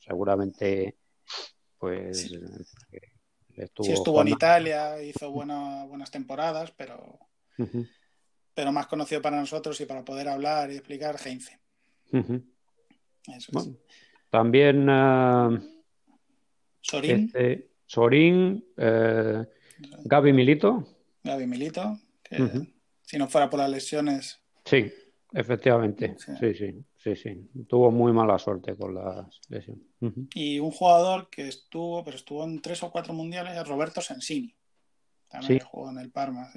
seguramente 0.00 0.96
pues 1.78 2.22
sí, 2.22 2.40
estuvo 3.92 4.20
en 4.22 4.28
Italia, 4.28 5.00
hizo 5.00 5.30
buenas 5.30 6.10
temporadas, 6.10 6.72
pero, 6.76 7.20
pero 8.56 8.72
más 8.72 8.86
conocido 8.86 9.20
para 9.20 9.38
nosotros 9.38 9.78
y 9.82 9.84
para 9.84 10.02
poder 10.02 10.28
hablar 10.28 10.70
y 10.70 10.76
explicar, 10.76 11.16
Heinze. 11.22 11.60
Eso 12.10 13.58
es. 13.58 13.70
También 14.30 14.88
uh, 14.88 15.60
Sorín. 16.80 17.26
Este, 17.26 17.68
Sorín, 17.84 18.64
eh, 18.78 19.44
Gaby 20.04 20.32
Milito. 20.32 20.88
Gaby 21.22 21.46
Milito, 21.46 22.00
que 22.22 22.66
si 23.02 23.18
no 23.18 23.28
fuera 23.28 23.50
por 23.50 23.60
las 23.60 23.68
lesiones. 23.68 24.40
Sí, 24.64 24.90
efectivamente. 25.34 26.16
sí, 26.40 26.54
sí. 26.54 26.84
Sí, 26.96 27.14
sí, 27.14 27.50
tuvo 27.68 27.92
muy 27.92 28.12
mala 28.12 28.36
suerte 28.36 28.74
con 28.74 28.96
la 28.96 29.28
lesión. 29.48 29.80
Y 30.34 30.58
un 30.58 30.72
jugador 30.72 31.30
que 31.30 31.46
estuvo, 31.46 32.02
pero 32.02 32.16
estuvo 32.16 32.42
en 32.42 32.60
tres 32.60 32.82
o 32.82 32.90
cuatro 32.90 33.14
mundiales, 33.14 33.56
es 33.56 33.68
Roberto 33.68 34.00
Sensini. 34.00 34.52
También 35.28 35.60
jugó 35.60 35.90
en 35.90 35.98
el 35.98 36.10
Parma. 36.10 36.50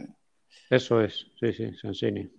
Eso 0.70 1.02
es, 1.02 1.28
sí, 1.40 1.54
sí, 1.54 1.74
Sensini. 1.76 2.30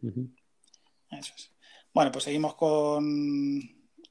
Eso 1.11 1.33
es. 1.35 1.53
Bueno, 1.93 2.13
pues 2.13 2.25
seguimos 2.25 2.55
con 2.55 3.61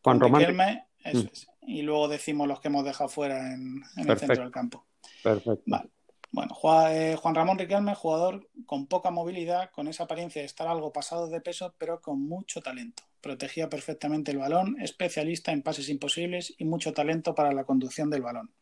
Juan 0.04 0.20
Román. 0.20 0.84
Eso 1.04 1.30
es. 1.32 1.48
Y 1.62 1.82
luego 1.84 2.08
decimos 2.08 2.48
los 2.48 2.60
que 2.60 2.68
hemos 2.68 2.84
dejado 2.84 3.10
fuera 3.10 3.54
en, 3.54 3.82
el 3.96 4.18
centro 4.18 4.44
del 4.44 4.52
campo. 4.52 4.86
Perfecto. 5.24 5.64
Vale. 5.66 5.90
Bueno, 6.32 6.56
eh, 6.90 7.16
Juan 7.20 7.34
Ramón 7.34 7.58
Riquelme, 7.58 7.96
jugador 7.96 8.48
con 8.68 8.86
poca 8.86 9.10
movilidad, 9.10 9.72
con 9.72 9.88
esa 9.88 10.04
apariencia 10.04 10.42
de 10.42 10.46
estar 10.46 10.68
algo 10.68 10.94
pasado 10.94 11.28
de 11.28 11.42
peso, 11.42 11.74
pero 11.78 12.02
con 12.02 12.22
mucho 12.22 12.62
talento. 12.62 13.04
Protegía 13.20 13.68
perfectamente 13.68 14.32
el 14.32 14.38
balón, 14.38 14.80
especialista 14.80 15.52
en 15.52 15.64
pases 15.64 15.90
imposibles 15.90 16.54
y 16.58 16.66
mucho 16.66 16.94
talento 16.94 17.34
para 17.34 17.52
la 17.52 17.64
conducción 17.64 18.12
del 18.12 18.22
balón. 18.22 18.54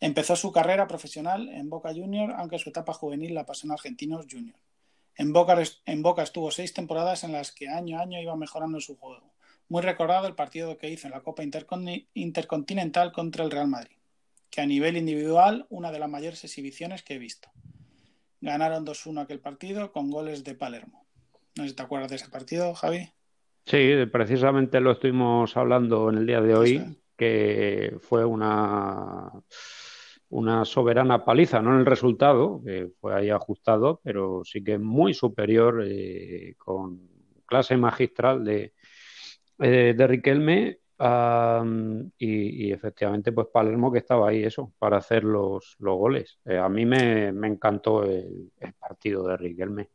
Empezó 0.00 0.36
su 0.36 0.52
carrera 0.52 0.86
profesional 0.86 1.48
en 1.48 1.70
Boca 1.70 1.92
Junior, 1.94 2.34
aunque 2.36 2.58
su 2.58 2.70
etapa 2.70 2.92
juvenil 2.92 3.34
la 3.34 3.46
pasó 3.46 3.66
en 3.66 3.72
Argentinos 3.72 4.26
Junior. 4.30 4.58
En 5.16 5.32
Boca, 5.32 5.62
en 5.86 6.02
Boca 6.02 6.22
estuvo 6.22 6.50
seis 6.50 6.74
temporadas 6.74 7.24
en 7.24 7.32
las 7.32 7.52
que 7.52 7.68
año 7.68 7.98
a 7.98 8.02
año 8.02 8.20
iba 8.20 8.36
mejorando 8.36 8.80
su 8.80 8.96
juego. 8.96 9.32
Muy 9.68 9.82
recordado 9.82 10.26
el 10.26 10.34
partido 10.34 10.76
que 10.76 10.90
hizo 10.90 11.06
en 11.06 11.12
la 11.12 11.22
Copa 11.22 11.42
Intercontinental 12.14 13.12
contra 13.12 13.44
el 13.44 13.50
Real 13.50 13.68
Madrid 13.68 13.96
que 14.50 14.62
a 14.62 14.66
nivel 14.66 14.96
individual 14.96 15.66
una 15.68 15.92
de 15.92 15.98
las 15.98 16.08
mayores 16.08 16.42
exhibiciones 16.44 17.02
que 17.02 17.14
he 17.14 17.18
visto. 17.18 17.50
Ganaron 18.40 18.86
2-1 18.86 19.20
aquel 19.20 19.40
partido 19.40 19.92
con 19.92 20.10
goles 20.10 20.44
de 20.44 20.54
Palermo. 20.54 21.06
No 21.56 21.64
sé 21.64 21.70
si 21.70 21.76
te 21.76 21.82
acuerdas 21.82 22.08
de 22.08 22.16
ese 22.16 22.30
partido, 22.30 22.74
Javi. 22.74 23.10
Sí, 23.66 24.06
precisamente 24.10 24.80
lo 24.80 24.92
estuvimos 24.92 25.56
hablando 25.56 26.08
en 26.08 26.18
el 26.18 26.26
día 26.26 26.40
de 26.40 26.54
hoy, 26.54 26.98
que 27.16 27.98
fue 28.00 28.24
una, 28.24 29.30
una 30.28 30.64
soberana 30.64 31.24
paliza, 31.24 31.62
no 31.62 31.74
en 31.74 31.80
el 31.80 31.86
resultado, 31.86 32.60
que 32.64 32.88
fue 33.00 33.14
ahí 33.14 33.30
ajustado, 33.30 34.00
pero 34.02 34.42
sí 34.44 34.62
que 34.62 34.78
muy 34.78 35.14
superior, 35.14 35.84
eh, 35.86 36.54
con 36.58 37.00
clase 37.46 37.76
magistral 37.76 38.44
de, 38.44 38.72
eh, 39.60 39.94
de 39.96 40.06
Riquelme 40.06 40.80
y, 42.18 42.72
efectivamente, 42.72 43.32
pues 43.32 43.48
Palermo 43.52 43.92
que 43.92 43.98
estaba 43.98 44.30
ahí, 44.30 44.42
eso, 44.42 44.72
para 44.78 44.96
hacer 44.96 45.24
los, 45.24 45.76
los 45.78 45.96
goles. 45.96 46.38
Eh, 46.44 46.58
a 46.58 46.68
mí 46.68 46.86
me, 46.86 47.28
encantó 47.28 48.02
el, 48.02 48.50
partido 48.78 49.28
de 49.28 49.36
Riquelme. 49.36 49.88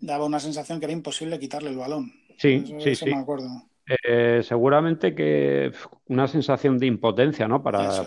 Daba 0.00 0.26
una 0.26 0.40
sensación 0.40 0.78
que 0.78 0.86
era 0.86 0.92
imposible 0.92 1.38
quitarle 1.38 1.70
el 1.70 1.78
balón. 1.78 2.12
Sí, 2.36 2.64
sí, 2.80 2.94
sí. 2.96 3.06
me 3.06 3.16
acuerdo. 3.16 3.46
Eh, 3.86 4.40
seguramente 4.42 5.14
que 5.14 5.70
una 6.06 6.26
sensación 6.26 6.78
de 6.78 6.86
impotencia, 6.86 7.46
¿no? 7.46 7.62
Para, 7.62 8.02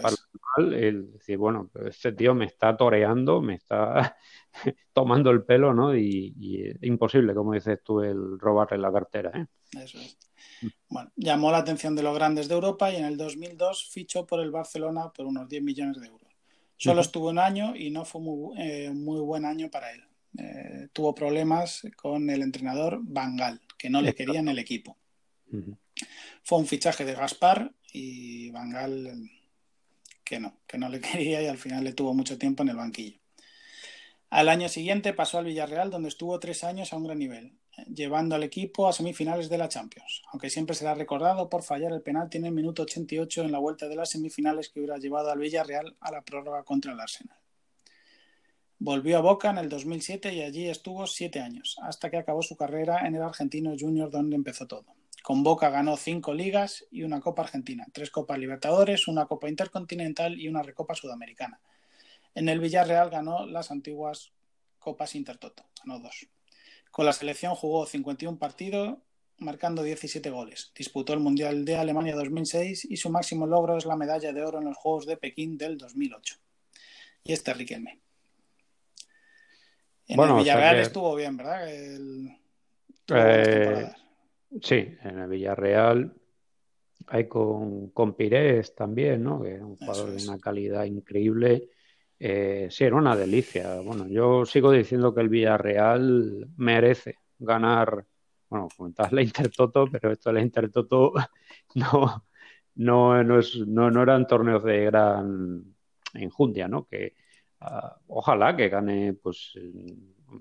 el, 0.57 0.73
el, 0.73 1.11
decir, 1.13 1.37
bueno, 1.37 1.69
este 1.85 2.11
tío 2.11 2.33
me 2.33 2.45
está 2.45 2.75
toreando, 2.75 3.41
me 3.41 3.55
está 3.55 4.17
tomando 4.93 5.29
el 5.31 5.43
pelo, 5.43 5.73
¿no? 5.73 5.95
Y, 5.95 6.63
es 6.63 6.83
imposible, 6.83 7.33
como 7.33 7.53
dices 7.53 7.79
tú, 7.83 8.01
el 8.01 8.39
robarle 8.39 8.77
la 8.77 8.91
cartera, 8.91 9.31
¿eh? 9.35 9.45
Eso 9.83 9.99
es. 9.99 10.17
Bueno, 10.89 11.11
llamó 11.15 11.51
la 11.51 11.57
atención 11.57 11.95
de 11.95 12.03
los 12.03 12.15
grandes 12.15 12.47
de 12.47 12.55
Europa 12.55 12.91
y 12.91 12.95
en 12.95 13.05
el 13.05 13.17
2002 13.17 13.89
fichó 13.91 14.25
por 14.25 14.39
el 14.39 14.51
Barcelona 14.51 15.11
por 15.13 15.25
unos 15.25 15.47
10 15.47 15.61
millones 15.61 15.99
de 15.99 16.07
euros. 16.07 16.27
Solo 16.77 17.01
estuvo 17.01 17.29
un 17.29 17.39
año 17.39 17.75
y 17.75 17.89
no 17.89 18.05
fue 18.05 18.21
muy, 18.21 18.55
eh, 18.57 18.91
muy 18.91 19.19
buen 19.19 19.45
año 19.45 19.69
para 19.69 19.91
él. 19.91 20.03
Eh, 20.37 20.87
tuvo 20.93 21.15
problemas 21.15 21.81
con 21.95 22.29
el 22.29 22.43
entrenador 22.43 22.99
Bangal, 23.01 23.59
que 23.77 23.89
no 23.89 24.01
le 24.01 24.13
quería 24.13 24.39
en 24.39 24.47
el 24.47 24.59
equipo. 24.59 24.97
Fue 26.43 26.59
un 26.59 26.67
fichaje 26.67 27.03
de 27.05 27.13
Gaspar 27.13 27.71
y 27.91 28.51
Bangal 28.51 29.29
que 30.27 30.39
no, 30.39 30.57
que 30.67 30.77
no 30.77 30.89
le 30.89 30.99
quería 31.01 31.41
y 31.41 31.47
al 31.47 31.57
final 31.57 31.83
le 31.83 31.93
tuvo 31.93 32.13
mucho 32.13 32.37
tiempo 32.37 32.63
en 32.63 32.69
el 32.69 32.75
banquillo. 32.75 33.19
Al 34.29 34.49
año 34.49 34.67
siguiente 34.67 35.13
pasó 35.13 35.37
al 35.37 35.45
Villarreal, 35.45 35.89
donde 35.89 36.09
estuvo 36.09 36.37
tres 36.39 36.65
años 36.65 36.91
a 36.91 36.97
un 36.97 37.05
gran 37.05 37.17
nivel, 37.17 37.53
llevando 37.87 38.35
al 38.35 38.43
equipo 38.43 38.87
a 38.87 38.93
semifinales 38.93 39.47
de 39.47 39.57
la 39.57 39.69
Champions, 39.69 40.21
aunque 40.33 40.49
siempre 40.49 40.75
será 40.75 40.95
recordado 40.95 41.47
por 41.49 41.63
fallar 41.63 41.93
el 41.93 42.01
penalti 42.01 42.37
en 42.37 42.45
el 42.45 42.51
minuto 42.51 42.83
88 42.83 43.43
en 43.43 43.53
la 43.53 43.59
vuelta 43.59 43.87
de 43.87 43.95
las 43.95 44.09
semifinales 44.09 44.67
que 44.67 44.79
hubiera 44.79 44.97
llevado 44.97 45.31
al 45.31 45.39
Villarreal 45.39 45.95
a 46.01 46.11
la 46.11 46.23
prórroga 46.23 46.63
contra 46.63 46.91
el 46.91 46.99
Arsenal. 46.99 47.37
Volvió 48.79 49.17
a 49.17 49.21
Boca 49.21 49.49
en 49.49 49.59
el 49.59 49.69
2007 49.69 50.33
y 50.33 50.41
allí 50.41 50.67
estuvo 50.67 51.07
siete 51.07 51.39
años, 51.39 51.77
hasta 51.81 52.11
que 52.11 52.17
acabó 52.17 52.43
su 52.43 52.57
carrera 52.57 53.07
en 53.07 53.15
el 53.15 53.21
Argentino 53.21 53.73
Junior, 53.79 54.11
donde 54.11 54.35
empezó 54.35 54.67
todo. 54.67 54.96
Con 55.27 55.43
Boca 55.43 55.69
ganó 55.69 55.97
cinco 55.97 56.33
ligas 56.33 56.85
y 56.89 57.03
una 57.03 57.19
Copa 57.19 57.41
Argentina, 57.41 57.85
tres 57.91 58.09
Copas 58.11 58.39
Libertadores, 58.39 59.09
una 59.09 59.25
Copa 59.25 59.49
Intercontinental 59.49 60.39
y 60.39 60.47
una 60.47 60.63
Recopa 60.63 60.95
Sudamericana. 60.95 61.59
En 62.33 62.47
el 62.47 62.61
Villarreal 62.61 63.09
ganó 63.09 63.45
las 63.45 63.69
antiguas 63.69 64.31
Copas 64.79 65.15
Intertoto, 65.15 65.65
ganó 65.83 65.99
dos. 65.99 66.29
Con 66.91 67.05
la 67.05 67.11
selección 67.11 67.55
jugó 67.55 67.85
51 67.85 68.39
partidos, 68.39 68.99
marcando 69.37 69.83
17 69.83 70.29
goles. 70.29 70.71
Disputó 70.73 71.11
el 71.11 71.19
Mundial 71.19 71.65
de 71.65 71.75
Alemania 71.75 72.15
2006 72.15 72.85
y 72.89 72.95
su 72.95 73.09
máximo 73.09 73.45
logro 73.47 73.75
es 73.75 73.85
la 73.85 73.97
medalla 73.97 74.31
de 74.31 74.45
oro 74.45 74.59
en 74.59 74.63
los 74.63 74.77
Juegos 74.77 75.07
de 75.07 75.17
Pekín 75.17 75.57
del 75.57 75.77
2008. 75.77 76.37
Y 77.25 77.33
este 77.33 77.53
Riquelme. 77.53 77.99
En 80.07 80.21
el 80.21 80.35
Villarreal 80.35 80.77
estuvo 80.77 81.13
bien, 81.15 81.35
¿verdad? 81.35 81.65
Eh, 81.67 82.07
Sí, 84.61 84.75
en 85.03 85.19
el 85.19 85.29
Villarreal 85.29 86.13
hay 87.07 87.27
con, 87.27 87.89
con 87.89 88.15
Pires 88.15 88.75
también, 88.75 89.23
¿no? 89.23 89.41
Que 89.41 89.55
es 89.55 89.61
un 89.61 89.75
jugador 89.77 90.11
de 90.11 90.27
una 90.27 90.39
calidad 90.39 90.85
increíble. 90.85 91.69
Eh, 92.19 92.67
sí, 92.71 92.83
era 92.83 92.95
una 92.95 93.15
delicia. 93.15 93.79
Bueno, 93.81 94.07
yo 94.07 94.45
sigo 94.45 94.71
diciendo 94.71 95.13
que 95.13 95.21
el 95.21 95.29
Villarreal 95.29 96.47
merece 96.57 97.15
ganar, 97.39 98.05
bueno, 98.49 98.67
comentabas 98.75 99.13
la 99.13 99.21
Intertoto, 99.21 99.87
pero 99.91 100.11
esto 100.11 100.29
de 100.29 100.33
la 100.35 100.41
Intertoto 100.41 101.13
no, 101.75 102.25
no, 102.75 103.23
no, 103.23 103.39
es, 103.39 103.55
no, 103.55 103.91
no 103.91 104.03
eran 104.03 104.27
torneos 104.27 104.63
de 104.63 104.85
gran 104.85 105.63
enjundia, 106.13 106.67
¿no? 106.67 106.85
Que 106.85 107.15
ah, 107.61 107.97
ojalá 108.07 108.55
que 108.55 108.69
gane 108.69 109.13
pues 109.13 109.53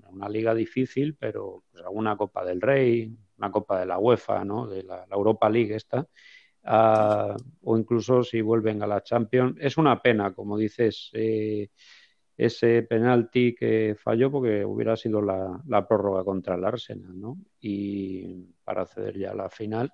una 0.09 0.27
liga 0.27 0.53
difícil, 0.53 1.15
pero 1.15 1.63
pues, 1.71 1.83
alguna 1.83 2.17
Copa 2.17 2.43
del 2.43 2.61
Rey, 2.61 3.15
una 3.37 3.51
Copa 3.51 3.79
de 3.79 3.85
la 3.85 3.99
UEFA, 3.99 4.43
¿no? 4.43 4.67
de 4.67 4.83
la, 4.83 5.05
Europa 5.11 5.49
League 5.49 5.75
esta, 5.75 6.07
o 6.69 7.77
incluso 7.77 8.23
si 8.23 8.41
vuelven 8.41 8.83
a 8.83 8.87
la 8.87 9.01
Champions. 9.01 9.57
Es 9.59 9.77
una 9.77 10.01
pena, 10.01 10.33
como 10.33 10.57
dices, 10.57 11.09
eh, 11.13 11.69
ese 12.37 12.83
penalti 12.83 13.55
que 13.55 13.95
falló 13.97 14.31
porque 14.31 14.63
hubiera 14.63 14.95
sido 14.95 15.21
la, 15.21 15.87
prórroga 15.87 16.23
contra 16.23 16.55
el 16.55 16.65
Arsenal, 16.65 17.19
¿no? 17.19 17.37
Y 17.59 18.45
para 18.63 18.83
acceder 18.83 19.17
ya 19.17 19.31
a 19.31 19.35
la 19.35 19.49
final. 19.49 19.91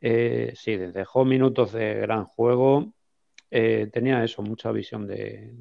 Eh, 0.00 0.52
sí, 0.56 0.76
dejó 0.76 1.24
minutos 1.24 1.72
de 1.72 1.94
gran 1.94 2.24
juego. 2.24 2.92
Eh, 3.50 3.88
tenía 3.92 4.24
eso, 4.24 4.42
mucha 4.42 4.72
visión 4.72 5.06
de, 5.06 5.54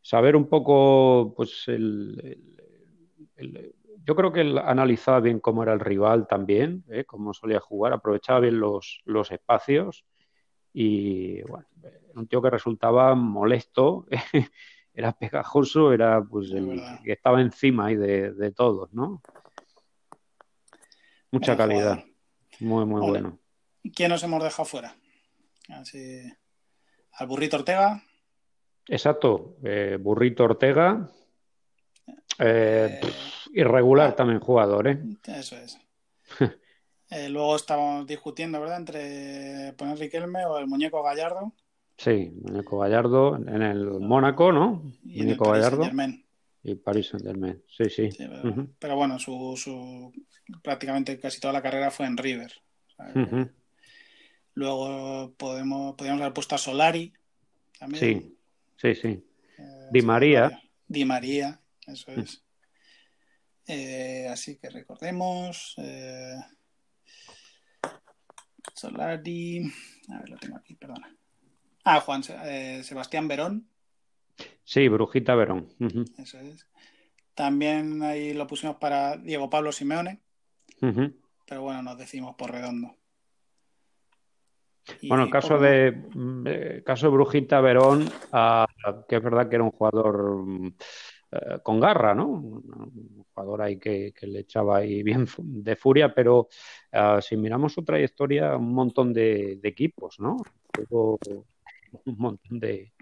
saber 0.00 0.36
un 0.36 0.48
poco, 0.48 1.32
pues, 1.36 1.64
el, 1.68 2.38
yo 4.04 4.16
creo 4.16 4.32
que 4.32 4.40
él 4.40 4.58
analizaba 4.58 5.20
bien 5.20 5.40
cómo 5.40 5.62
era 5.62 5.72
el 5.72 5.80
rival 5.80 6.26
también, 6.26 6.84
¿eh? 6.90 7.04
cómo 7.04 7.34
solía 7.34 7.60
jugar, 7.60 7.92
aprovechaba 7.92 8.40
bien 8.40 8.58
los, 8.58 9.02
los 9.04 9.30
espacios 9.30 10.04
y 10.72 11.42
bueno, 11.42 11.66
un 12.14 12.26
tío 12.26 12.42
que 12.42 12.50
resultaba 12.50 13.14
molesto, 13.14 14.06
era 14.94 15.12
pegajoso, 15.12 15.92
era 15.92 16.22
pues 16.22 16.50
el 16.50 16.80
que 17.04 17.12
estaba 17.12 17.40
encima 17.40 17.86
ahí 17.86 17.96
de, 17.96 18.52
todos, 18.52 18.92
¿no? 18.92 19.22
Mucha 21.30 21.56
calidad, 21.56 22.04
muy, 22.60 22.84
muy 22.84 23.00
bueno. 23.00 23.38
¿Quién 23.94 24.10
nos 24.10 24.22
hemos 24.22 24.42
dejado 24.42 24.64
fuera? 24.64 24.96
Al 27.12 27.26
Burrito 27.26 27.56
Ortega. 27.56 28.02
Exacto, 28.86 29.56
eh, 29.64 29.96
Burrito 30.00 30.44
Ortega. 30.44 31.08
Eh, 32.38 33.00
eh 33.02 33.41
irregular 33.52 34.10
ah. 34.10 34.16
también 34.16 34.40
jugador, 34.40 34.88
¿eh? 34.88 35.00
Eso 35.26 35.56
es. 35.56 35.78
Eh, 37.14 37.28
luego 37.28 37.56
estábamos 37.56 38.06
discutiendo, 38.06 38.58
¿verdad? 38.58 38.78
Entre 38.78 39.74
poner 39.76 39.98
Riquelme 39.98 40.46
o 40.46 40.56
el 40.56 40.66
muñeco 40.66 41.02
Gallardo. 41.02 41.52
Sí, 41.98 42.32
muñeco 42.40 42.78
Gallardo 42.78 43.36
en 43.36 43.60
el 43.60 43.84
Mónaco, 44.00 44.50
¿no? 44.50 44.82
Y 45.04 45.22
muñeco 45.22 45.50
Gallardo. 45.50 45.90
Y 46.64 46.74
París 46.76 47.08
Saint 47.08 47.26
Germain, 47.26 47.62
sí, 47.68 47.90
sí. 47.90 48.08
pero, 48.78 48.96
bueno, 48.96 49.18
su, 49.18 49.54
su, 49.58 50.10
prácticamente 50.62 51.18
casi 51.18 51.38
toda 51.38 51.52
la 51.52 51.60
carrera 51.60 51.90
fue 51.90 52.06
en 52.06 52.16
River. 52.16 52.52
Luego 54.54 55.34
podemos, 55.36 55.94
podríamos 55.96 56.22
haber 56.22 56.32
puesto 56.32 56.54
a 56.54 56.58
Solari 56.58 57.12
también. 57.78 58.00
Sí, 58.00 58.38
sí, 58.76 58.94
sí. 58.94 59.08
Eh, 59.58 59.88
Di 59.90 60.02
María. 60.02 60.62
Di 60.86 61.04
María, 61.04 61.60
eso 61.86 62.10
es. 62.12 62.41
Eh, 63.66 64.28
así 64.30 64.56
que 64.56 64.70
recordemos. 64.70 65.74
Eh, 65.78 66.36
Solari. 68.74 69.62
A 70.10 70.18
ver, 70.18 70.30
lo 70.30 70.36
tengo 70.36 70.56
aquí, 70.56 70.74
perdona. 70.74 71.14
Ah, 71.84 72.00
Juan 72.00 72.22
eh, 72.44 72.82
Sebastián 72.84 73.28
Verón. 73.28 73.68
Sí, 74.64 74.88
Brujita 74.88 75.34
Verón. 75.34 75.68
Eso 76.18 76.38
es. 76.38 76.66
También 77.34 78.02
ahí 78.02 78.34
lo 78.34 78.46
pusimos 78.46 78.76
para 78.76 79.16
Diego 79.16 79.48
Pablo 79.48 79.72
Simeone. 79.72 80.20
Pero 80.80 81.62
bueno, 81.62 81.82
nos 81.82 81.98
decimos 81.98 82.34
por 82.36 82.50
redondo. 82.50 82.96
bueno, 85.08 85.24
el 85.24 85.30
caso 85.30 85.58
de, 85.58 86.82
caso 86.84 87.06
de 87.06 87.12
Brujita 87.12 87.60
Verón, 87.60 88.08
ah, 88.32 88.66
que 89.08 89.16
es 89.16 89.22
verdad 89.22 89.48
que 89.48 89.56
era 89.56 89.64
un 89.64 89.70
jugador 89.70 90.44
mm, 90.44 90.74
eh, 91.32 91.60
con 91.62 91.80
garra, 91.80 92.14
¿no? 92.14 92.26
Un 92.26 93.24
jugador 93.32 93.62
ahí 93.62 93.78
que, 93.78 94.12
le 94.20 94.40
echaba 94.40 94.78
ahí 94.78 95.02
bien 95.02 95.26
de 95.38 95.76
furia, 95.76 96.14
pero 96.14 96.48
uh, 96.92 97.22
si 97.22 97.38
miramos 97.38 97.72
su 97.72 97.82
trayectoria, 97.82 98.54
un 98.54 98.74
montón 98.74 99.14
de, 99.14 99.58
equipos, 99.62 100.20
¿no? 100.20 100.36
un 100.90 102.18
montón 102.18 102.60
de, 102.60 102.92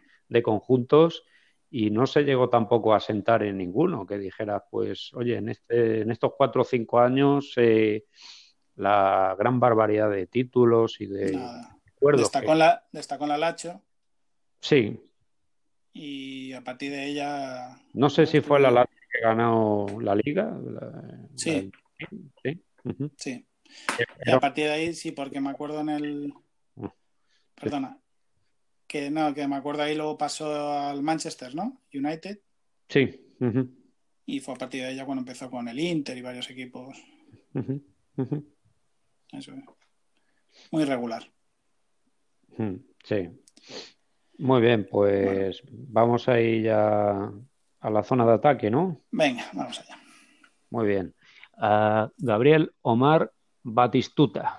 conjuntos 0.44 1.24
y 1.70 1.90
no 1.90 2.06
se 2.06 2.22
llegó 2.22 2.48
tampoco 2.48 2.94
a 2.94 3.00
sentar 3.00 3.42
en 3.42 3.58
ninguno 3.58 4.06
que 4.06 4.18
dijera, 4.18 4.64
pues, 4.70 5.12
oye, 5.14 5.36
en, 5.36 5.48
este, 5.48 6.02
en 6.02 6.12
estos 6.12 6.32
cuatro 6.36 6.62
o 6.62 6.64
cinco 6.64 7.00
años 7.00 7.52
eh, 7.56 8.04
la 8.76 9.34
gran 9.36 9.58
barbaridad 9.58 10.08
de 10.08 10.28
títulos 10.28 11.00
y 11.00 11.06
de... 11.06 11.36
Destacó, 12.00 12.54
la, 12.54 12.86
destacó 12.92 13.26
la 13.26 13.36
Lacho. 13.36 13.82
Sí, 14.60 15.09
y 15.92 16.52
a 16.52 16.62
partir 16.62 16.92
de 16.92 17.06
ella... 17.06 17.80
No 17.92 18.10
sé 18.10 18.26
si 18.26 18.40
fue 18.40 18.60
la 18.60 18.70
Lazio 18.70 18.96
que 19.12 19.20
ganó 19.20 19.86
la 20.00 20.14
liga. 20.14 20.58
sí. 21.34 21.70
sí. 22.42 22.62
sí. 23.16 23.46
Y 24.26 24.30
a 24.30 24.40
partir 24.40 24.64
de 24.64 24.72
ahí 24.72 24.94
sí, 24.94 25.12
porque 25.12 25.40
me 25.40 25.50
acuerdo 25.50 25.80
en 25.80 25.88
el... 25.90 26.34
Ah, 26.80 26.94
Perdona. 27.54 28.00
Que 28.86 29.10
no, 29.10 29.32
que 29.34 29.46
me 29.46 29.56
acuerdo 29.56 29.82
ahí 29.82 29.94
luego 29.94 30.18
pasó 30.18 30.72
al 30.72 31.02
Manchester, 31.02 31.54
¿no? 31.54 31.82
United. 31.94 32.40
Sí. 32.88 33.34
Y 34.26 34.40
fue 34.40 34.54
a 34.54 34.56
partir 34.56 34.82
de 34.82 34.92
ella 34.92 35.04
cuando 35.04 35.20
empezó 35.20 35.48
con 35.50 35.68
el 35.68 35.78
Inter 35.78 36.18
y 36.18 36.22
varios 36.22 36.50
equipos. 36.50 36.96
Eso 39.32 39.52
es. 39.52 39.64
Muy 40.72 40.84
regular. 40.84 41.30
Sí. 43.04 43.28
Muy 44.40 44.62
bien, 44.62 44.88
pues 44.90 45.62
vamos 45.70 46.26
a 46.26 46.40
ir 46.40 46.62
ya 46.62 47.30
a 47.80 47.90
la 47.90 48.02
zona 48.02 48.24
de 48.24 48.32
ataque, 48.32 48.70
¿no? 48.70 49.02
Venga, 49.10 49.44
vamos 49.52 49.78
allá. 49.80 49.98
Muy 50.70 50.86
bien. 50.86 51.14
Gabriel 52.16 52.72
Omar 52.80 53.32
Batistuta. 53.62 54.58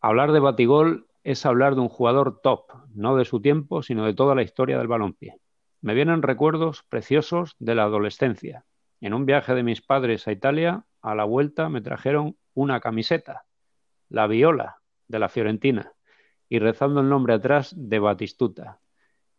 Hablar 0.00 0.32
de 0.32 0.40
Batigol 0.40 1.06
es 1.22 1.46
hablar 1.46 1.76
de 1.76 1.82
un 1.82 1.88
jugador 1.88 2.40
top, 2.42 2.72
no 2.92 3.14
de 3.14 3.24
su 3.24 3.40
tiempo, 3.40 3.84
sino 3.84 4.04
de 4.04 4.14
toda 4.14 4.34
la 4.34 4.42
historia 4.42 4.78
del 4.78 4.88
balompié. 4.88 5.38
Me 5.80 5.94
vienen 5.94 6.22
recuerdos 6.22 6.82
preciosos 6.88 7.54
de 7.60 7.76
la 7.76 7.84
adolescencia. 7.84 8.64
En 9.00 9.14
un 9.14 9.26
viaje 9.26 9.54
de 9.54 9.62
mis 9.62 9.80
padres 9.80 10.26
a 10.26 10.32
Italia, 10.32 10.84
a 11.02 11.14
la 11.14 11.22
vuelta 11.22 11.68
me 11.68 11.82
trajeron 11.82 12.36
una 12.52 12.80
camiseta, 12.80 13.44
la 14.08 14.26
viola 14.26 14.78
de 15.06 15.20
la 15.20 15.28
Fiorentina, 15.28 15.92
y 16.48 16.58
rezando 16.58 17.00
el 17.00 17.08
nombre 17.08 17.34
atrás 17.34 17.74
de 17.76 17.98
Batistuta. 17.98 18.80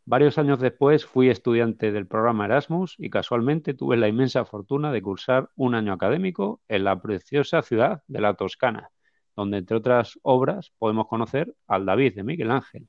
Varios 0.05 0.37
años 0.37 0.59
después 0.59 1.05
fui 1.05 1.29
estudiante 1.29 1.91
del 1.91 2.07
programa 2.07 2.45
Erasmus 2.45 2.95
y 2.97 3.09
casualmente 3.09 3.73
tuve 3.73 3.97
la 3.97 4.07
inmensa 4.07 4.45
fortuna 4.45 4.91
de 4.91 5.01
cursar 5.01 5.49
un 5.55 5.75
año 5.75 5.91
académico 5.93 6.61
en 6.69 6.85
la 6.85 7.01
preciosa 7.01 7.61
ciudad 7.61 8.03
de 8.07 8.21
la 8.21 8.33
Toscana, 8.35 8.89
donde 9.35 9.57
entre 9.57 9.77
otras 9.77 10.19
obras 10.21 10.71
podemos 10.77 11.07
conocer 11.07 11.53
al 11.67 11.85
David 11.85 12.15
de 12.15 12.23
Miguel 12.23 12.51
Ángel. 12.51 12.87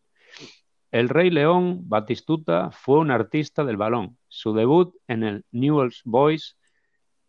El 0.91 1.09
Rey 1.09 1.31
León 1.31 1.89
Batistuta 1.89 2.71
fue 2.71 2.99
un 2.99 3.11
artista 3.11 3.65
del 3.65 3.77
balón. 3.77 4.17
Su 4.29 4.55
debut 4.55 4.95
en 5.07 5.23
el 5.23 5.45
Newell's 5.53 6.01
Boys 6.05 6.58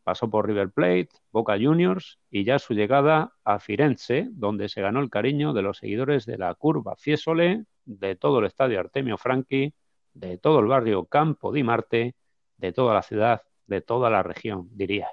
pasó 0.03 0.29
por 0.29 0.47
River 0.47 0.71
Plate, 0.71 1.09
Boca 1.31 1.57
Juniors 1.59 2.19
y 2.29 2.43
ya 2.43 2.59
su 2.59 2.73
llegada 2.73 3.33
a 3.43 3.59
Firenze, 3.59 4.27
donde 4.31 4.69
se 4.69 4.81
ganó 4.81 4.99
el 5.01 5.09
cariño 5.09 5.53
de 5.53 5.61
los 5.61 5.77
seguidores 5.77 6.25
de 6.25 6.37
la 6.37 6.53
curva 6.55 6.95
Fiesole, 6.95 7.65
de 7.85 8.15
todo 8.15 8.39
el 8.39 8.45
estadio 8.45 8.79
Artemio 8.79 9.17
Franchi, 9.17 9.73
de 10.13 10.37
todo 10.37 10.59
el 10.59 10.67
barrio 10.67 11.05
Campo 11.05 11.51
di 11.51 11.63
Marte, 11.63 12.15
de 12.57 12.71
toda 12.73 12.93
la 12.93 13.01
ciudad, 13.01 13.41
de 13.67 13.81
toda 13.81 14.09
la 14.09 14.23
región, 14.23 14.69
diría. 14.71 15.09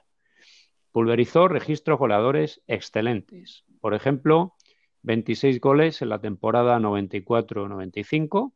Pulverizó 0.92 1.48
registros 1.48 1.98
goleadores 1.98 2.62
excelentes. 2.66 3.64
Por 3.80 3.94
ejemplo, 3.94 4.54
26 5.02 5.60
goles 5.60 6.02
en 6.02 6.08
la 6.08 6.20
temporada 6.20 6.78
94-95. 6.80 8.52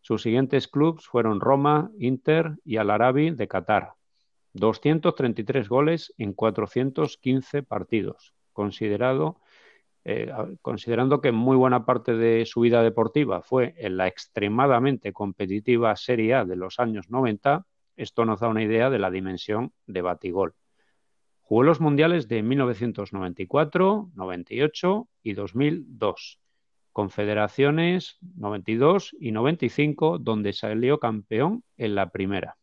Sus 0.00 0.22
siguientes 0.22 0.68
clubes 0.68 1.06
fueron 1.06 1.40
Roma, 1.40 1.90
Inter 1.98 2.58
y 2.64 2.76
Al 2.76 2.90
Arabi 2.90 3.30
de 3.30 3.48
Qatar. 3.48 3.97
233 4.58 5.68
goles 5.68 6.14
en 6.18 6.32
415 6.32 7.62
partidos, 7.62 8.34
considerado 8.52 9.40
eh, 10.04 10.32
considerando 10.62 11.20
que 11.20 11.32
muy 11.32 11.56
buena 11.56 11.84
parte 11.84 12.14
de 12.14 12.46
su 12.46 12.60
vida 12.60 12.82
deportiva 12.82 13.42
fue 13.42 13.74
en 13.76 13.96
la 13.96 14.06
extremadamente 14.06 15.12
competitiva 15.12 15.94
Serie 15.96 16.34
A 16.34 16.44
de 16.44 16.56
los 16.56 16.78
años 16.78 17.10
90, 17.10 17.66
esto 17.96 18.24
nos 18.24 18.40
da 18.40 18.48
una 18.48 18.62
idea 18.62 18.90
de 18.90 18.98
la 18.98 19.10
dimensión 19.10 19.72
de 19.86 20.02
Batigol. 20.02 20.54
Jugó 21.42 21.62
los 21.62 21.80
mundiales 21.80 22.28
de 22.28 22.42
1994, 22.42 24.10
98 24.14 25.08
y 25.22 25.32
2002, 25.32 26.40
confederaciones 26.92 28.18
92 28.36 29.16
y 29.18 29.32
95, 29.32 30.18
donde 30.18 30.52
salió 30.52 31.00
campeón 31.00 31.64
en 31.76 31.94
la 31.94 32.10
primera. 32.10 32.57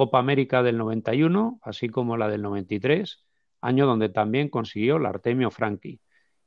Copa 0.00 0.18
América 0.18 0.62
del 0.62 0.78
91, 0.78 1.60
así 1.62 1.90
como 1.90 2.16
la 2.16 2.30
del 2.30 2.40
93, 2.40 3.22
año 3.60 3.84
donde 3.84 4.08
también 4.08 4.48
consiguió 4.48 4.98
la 4.98 5.10
Artemio 5.10 5.50
Franchi 5.50 6.00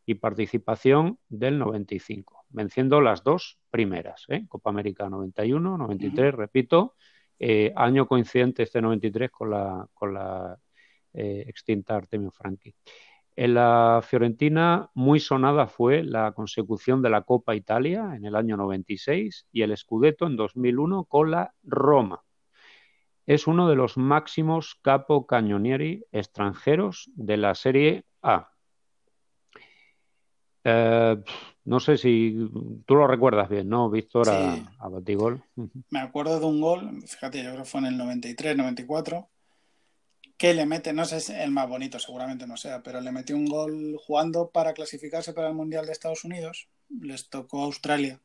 y 0.08 0.16
participación 0.16 1.20
del 1.30 1.60
95, 1.60 2.48
venciendo 2.50 3.00
las 3.00 3.24
dos 3.24 3.60
primeras, 3.70 4.26
¿eh? 4.30 4.48
Copa 4.50 4.72
América 4.72 5.08
91, 5.08 5.78
93, 5.78 6.34
repito, 6.34 6.96
eh, 7.38 7.72
año 7.76 8.08
coincidente 8.08 8.64
este 8.64 8.82
93 8.82 9.30
con 9.30 9.52
la, 9.52 9.88
con 9.94 10.16
la 10.16 10.58
eh, 11.14 11.44
extinta 11.46 11.96
Artemio 11.96 12.32
Franchi. 12.32 12.74
En 13.36 13.54
la 13.54 14.02
Fiorentina 14.04 14.90
muy 14.96 15.20
sonada 15.20 15.68
fue 15.68 16.02
la 16.02 16.32
consecución 16.32 17.04
de 17.04 17.12
la 17.12 17.22
Copa 17.22 17.54
Italia 17.54 18.16
en 18.16 18.26
el 18.26 18.36
año 18.36 18.58
96 18.58 19.46
y 19.52 19.62
el 19.62 19.78
Scudetto 19.78 20.26
en 20.26 20.38
2001 20.38 21.06
con 21.06 21.30
la 21.30 21.54
Roma. 21.62 22.24
Es 23.26 23.48
uno 23.48 23.70
de 23.70 23.76
los 23.76 23.98
máximos 23.98 24.76
capo 24.82 25.26
cañonieri 25.28 26.06
extranjeros 26.12 27.10
de 27.16 27.38
la 27.38 27.56
Serie 27.56 28.04
A, 28.22 28.54
eh, 30.64 31.18
no 31.66 31.80
sé 31.80 31.98
si 31.98 32.36
tú 32.86 32.96
lo 32.96 33.08
recuerdas 33.08 33.50
bien, 33.50 33.70
¿no, 33.70 33.90
Víctor, 33.90 34.30
a, 34.30 34.88
Batigol? 34.90 35.44
Me 35.90 36.00
acuerdo 36.00 36.40
de 36.40 36.46
un 36.46 36.62
gol, 36.62 37.02
fíjate, 37.06 37.44
yo 37.44 37.52
creo 37.52 37.64
que 37.64 37.70
fue 37.70 37.82
en 37.82 37.88
el 37.88 37.98
93, 37.98 38.58
94, 38.58 39.30
que 40.38 40.54
le 40.54 40.66
mete, 40.66 40.94
no 40.94 41.06
sé 41.06 41.20
si 41.20 41.32
es 41.34 41.40
el 41.40 41.52
más 41.52 41.70
bonito, 41.70 42.00
seguramente 42.00 42.48
no 42.48 42.58
sea, 42.58 42.82
pero 42.82 43.00
le 43.02 43.12
metió 43.12 43.36
un 43.36 43.46
gol 43.46 43.98
jugando 44.06 44.50
para 44.50 44.74
clasificarse 44.74 45.34
para 45.34 45.50
el 45.50 45.56
Mundial 45.56 45.86
de 45.86 45.92
Estados 45.92 46.26
Unidos. 46.26 46.68
Les 46.90 47.30
tocó 47.30 47.64
Australia. 47.64 48.20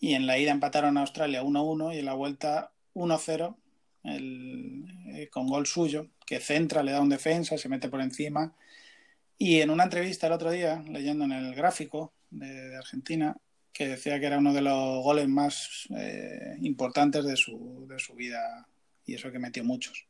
Y 0.00 0.14
en 0.14 0.26
la 0.26 0.38
ida 0.38 0.50
empataron 0.50 0.98
a 0.98 1.02
Australia 1.02 1.44
1-1 1.44 1.94
y 1.94 1.98
en 2.00 2.04
la 2.04 2.14
vuelta 2.14 2.72
1-0 2.94 3.56
eh, 4.04 5.28
con 5.30 5.46
gol 5.46 5.66
suyo, 5.66 6.08
que 6.26 6.40
centra, 6.40 6.82
le 6.82 6.92
da 6.92 7.00
un 7.00 7.08
defensa, 7.08 7.58
se 7.58 7.68
mete 7.68 7.88
por 7.88 8.00
encima 8.00 8.54
y 9.44 9.60
en 9.60 9.70
una 9.70 9.82
entrevista 9.82 10.28
el 10.28 10.34
otro 10.34 10.52
día, 10.52 10.84
leyendo 10.88 11.24
en 11.24 11.32
el 11.32 11.54
gráfico 11.56 12.12
de, 12.30 12.76
Argentina, 12.76 13.36
que 13.72 13.88
decía 13.88 14.20
que 14.20 14.26
era 14.26 14.38
uno 14.38 14.52
de 14.52 14.62
los 14.62 15.02
goles 15.02 15.28
más 15.28 15.88
eh, 15.96 16.56
importantes 16.60 17.24
de 17.24 17.36
su, 17.36 17.84
de 17.88 17.98
su 17.98 18.14
vida 18.14 18.68
y 19.04 19.14
eso 19.14 19.32
que 19.32 19.40
metió 19.40 19.64
muchos. 19.64 20.06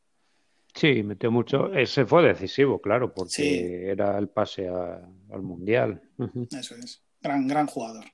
Sí, 0.75 1.03
metió 1.03 1.31
mucho. 1.31 1.73
Ese 1.73 2.05
fue 2.05 2.23
decisivo, 2.23 2.79
claro, 2.81 3.15
porque 3.15 3.91
era 3.91 4.19
el 4.19 4.29
pase 4.29 4.69
al 4.69 5.43
Mundial. 5.43 6.03
Eso 6.51 6.77
es. 6.77 7.03
Gran, 7.21 7.49
gran 7.49 7.67
jugador. 7.67 8.05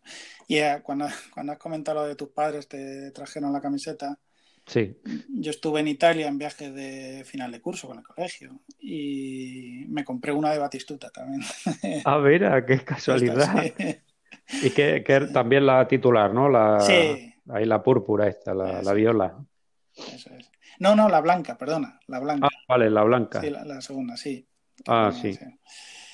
Y 0.47 0.59
eh, 0.59 0.81
cuando, 0.85 1.09
cuando 1.35 1.53
has 1.53 1.59
comentado 1.59 2.03
lo 2.03 2.07
de 2.07 2.15
tus 2.15 2.29
padres, 2.29 2.69
te 2.69 3.11
trajeron 3.11 3.53
la 3.53 3.61
camiseta, 3.61 4.17
Sí. 4.69 4.95
Yo 5.31 5.51
estuve 5.51 5.81
en 5.81 5.89
Italia 5.89 6.29
en 6.29 6.39
viaje 6.39 6.71
de 6.71 7.25
final 7.25 7.51
de 7.51 7.61
curso 7.61 7.89
con 7.89 7.99
el 7.99 8.05
colegio 8.05 8.61
y 8.79 9.85
me 9.89 10.05
compré 10.05 10.31
una 10.31 10.53
de 10.53 10.59
Batistuta 10.59 11.11
también. 11.11 11.43
A 12.05 12.19
ver, 12.19 12.65
qué 12.67 12.79
casualidad. 12.85 13.65
Y 14.63 14.71
que, 14.71 15.29
también 15.33 15.67
la 15.67 15.89
titular, 15.89 16.33
¿no? 16.33 16.49
La, 16.49 16.81
sí. 16.81 17.35
Ahí 17.49 17.65
la 17.65 17.83
púrpura 17.83 18.29
esta, 18.29 18.55
la, 18.55 18.93
viola. 18.93 19.35
Eso 19.97 20.31
es. 20.35 20.51
No, 20.79 20.95
no, 20.95 21.09
la 21.09 21.21
blanca, 21.21 21.57
perdona, 21.57 21.99
la 22.07 22.21
blanca. 22.21 22.47
Ah, 22.47 22.65
vale, 22.69 22.91
la 22.91 23.03
blanca. 23.03 23.41
Sí, 23.41 23.51
la, 23.51 23.81
segunda, 23.81 24.17
sí. 24.17 24.47
Ah, 24.87 25.11
sí. 25.13 25.37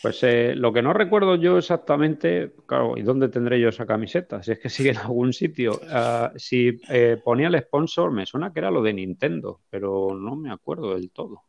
Pues 0.05 0.22
eh, 0.22 0.55
lo 0.55 0.70
que 0.70 0.82
no 0.82 0.92
recuerdo 0.92 1.34
yo 1.36 1.57
exactamente, 1.57 2.52
claro, 2.66 2.92
¿y 2.94 3.00
dónde 3.00 3.30
tendré 3.30 3.59
yo 3.59 3.70
esa 3.70 3.86
camiseta? 3.86 4.42
Si 4.42 4.52
es 4.52 4.59
que 4.59 4.68
sigue 4.68 4.90
en 4.90 4.98
algún 4.98 5.32
sitio. 5.32 5.80
Ah, 5.88 6.30
si 6.36 6.78
eh, 6.90 7.18
ponía 7.24 7.48
el 7.48 7.59
sponsor, 7.62 8.11
me 8.11 8.26
suena 8.26 8.52
que 8.52 8.59
era 8.59 8.70
lo 8.70 8.82
de 8.82 8.92
Nintendo, 8.92 9.62
pero 9.70 10.14
no 10.14 10.36
me 10.36 10.52
acuerdo 10.52 10.94
del 10.94 11.11
todo. 11.11 11.44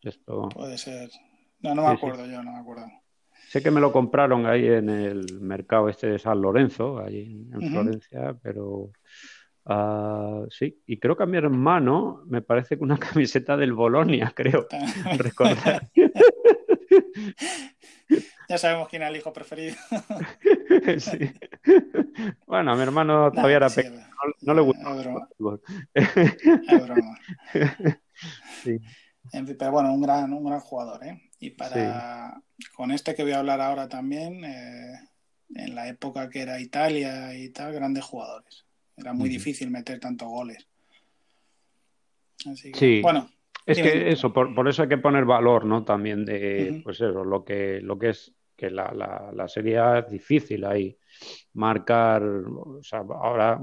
Esto... 0.00 0.48
Puede 0.48 0.78
ser. 0.78 1.10
No, 1.60 1.74
no 1.74 1.82
me 1.82 1.88
acuerdo 1.88 2.24
yo, 2.24 2.42
no 2.42 2.52
me 2.52 2.60
acuerdo. 2.60 2.86
Sé 3.50 3.62
que 3.62 3.70
me 3.70 3.82
lo 3.82 3.92
compraron 3.92 4.46
ahí 4.46 4.66
en 4.68 4.88
el 4.88 5.42
mercado 5.42 5.90
este 5.90 6.06
de 6.06 6.18
San 6.18 6.40
Lorenzo, 6.40 6.98
ahí 6.98 7.46
en 7.52 7.72
Florencia, 7.72 8.34
pero 8.42 8.92
ah, 9.66 10.46
sí, 10.48 10.80
y 10.86 10.98
creo 10.98 11.14
que 11.14 11.24
a 11.24 11.26
mi 11.26 11.36
hermano 11.36 12.22
me 12.24 12.40
parece 12.40 12.78
que 12.78 12.84
una 12.84 12.96
camiseta 13.12 13.58
del 13.58 13.74
Bolonia, 13.74 14.32
creo, 14.34 14.66
recordar. 15.18 15.90
Ya 18.48 18.58
sabemos 18.58 18.88
quién 18.88 19.02
es 19.02 19.08
el 19.08 19.16
hijo 19.16 19.32
preferido. 19.32 19.76
Bueno, 22.46 22.72
a 22.72 22.76
mi 22.76 22.82
hermano 22.82 23.32
todavía 23.32 23.56
era 23.56 23.70
pequeño, 23.70 24.06
no, 24.42 24.54
le 24.54 24.60
gusta. 24.60 24.82
Es 25.94 26.84
broma. 26.84 27.18
Pero 29.58 29.72
bueno, 29.72 29.94
un 29.94 30.02
gran, 30.02 30.32
un 30.32 30.44
gran 30.44 30.60
jugador, 30.60 31.04
¿eh? 31.04 31.30
Y 31.38 31.50
para 31.50 32.42
con 32.74 32.90
este 32.90 33.14
que 33.14 33.22
voy 33.22 33.32
a 33.32 33.38
hablar 33.38 33.60
ahora 33.60 33.88
también, 33.88 34.44
eh, 34.44 34.98
en 35.54 35.74
la 35.74 35.88
época 35.88 36.28
que 36.28 36.42
era 36.42 36.60
Italia 36.60 37.34
y 37.34 37.48
tal, 37.48 37.72
grandes 37.72 38.04
jugadores. 38.04 38.64
Era 38.96 39.12
muy 39.12 39.28
difícil 39.28 39.70
meter 39.70 39.98
tantos 39.98 40.28
goles. 40.28 40.68
Así 42.46 42.72
que, 42.72 42.78
sí. 42.78 43.00
bueno, 43.00 43.30
es 43.66 43.80
que 43.80 44.10
eso, 44.10 44.32
por, 44.32 44.68
eso 44.68 44.82
hay 44.82 44.88
que 44.88 44.98
poner 44.98 45.24
valor, 45.24 45.64
¿no? 45.64 45.84
También 45.84 46.24
de, 46.24 46.80
pues 46.82 46.96
eso, 47.00 47.24
lo 47.24 47.44
que, 47.44 47.80
lo 47.80 47.98
que 47.98 48.10
es 48.10 48.34
que 48.56 48.70
la, 48.70 48.92
la, 49.34 49.48
serie 49.48 49.80
es 49.98 50.10
difícil 50.10 50.64
ahí. 50.64 50.96
Marcar, 51.54 52.22
o 52.22 52.80
sea, 52.82 53.00
ahora 53.00 53.60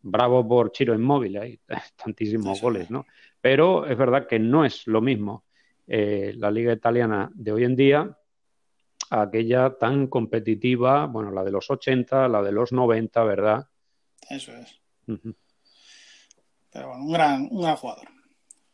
bravo 0.00 0.46
por 0.46 0.72
Chiro 0.72 0.94
Inmóvil, 0.94 1.38
hay 1.38 1.60
tantísimos 1.96 2.60
goles, 2.60 2.90
¿no? 2.90 3.06
Pero 3.40 3.86
es 3.86 3.96
verdad 3.96 4.26
que 4.26 4.38
no 4.38 4.64
es 4.64 4.86
lo 4.86 5.00
mismo 5.00 5.44
eh, 5.86 6.34
la 6.36 6.50
liga 6.50 6.72
italiana 6.72 7.30
de 7.34 7.52
hoy 7.52 7.64
en 7.64 7.76
día 7.76 8.18
aquella 9.10 9.76
tan 9.78 10.06
competitiva, 10.06 11.06
bueno, 11.06 11.30
la 11.30 11.44
de 11.44 11.50
los 11.50 11.70
80, 11.70 12.28
la 12.28 12.42
de 12.42 12.52
los 12.52 12.72
90, 12.72 13.22
¿verdad? 13.24 13.68
Eso 14.28 14.52
es. 14.52 14.80
Pero 16.70 16.88
bueno, 16.88 17.04
un 17.04 17.12
gran, 17.12 17.48
un 17.50 17.62
gran 17.62 17.76
jugador. 17.76 18.08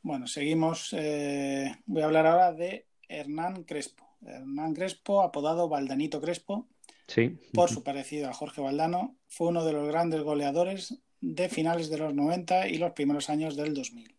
Bueno, 0.03 0.26
seguimos. 0.26 0.94
Eh, 0.96 1.74
voy 1.86 2.03
a 2.03 2.07
hablar 2.07 2.26
ahora 2.26 2.53
de 2.53 2.86
Hernán 3.09 3.64
Crespo. 3.64 4.07
Hernán 4.24 4.74
Crespo, 4.74 5.22
apodado 5.22 5.68
Valdanito 5.68 6.20
Crespo, 6.20 6.68
sí. 7.07 7.38
por 7.55 7.70
su 7.70 7.82
parecido 7.82 8.28
a 8.28 8.34
Jorge 8.34 8.61
Valdano, 8.61 9.16
fue 9.28 9.48
uno 9.48 9.64
de 9.64 9.72
los 9.72 9.88
grandes 9.88 10.22
goleadores 10.22 10.98
de 11.20 11.48
finales 11.48 11.88
de 11.88 11.98
los 11.98 12.14
90 12.14 12.68
y 12.68 12.78
los 12.78 12.92
primeros 12.92 13.30
años 13.30 13.57
del 13.57 13.74
2000 13.74 14.14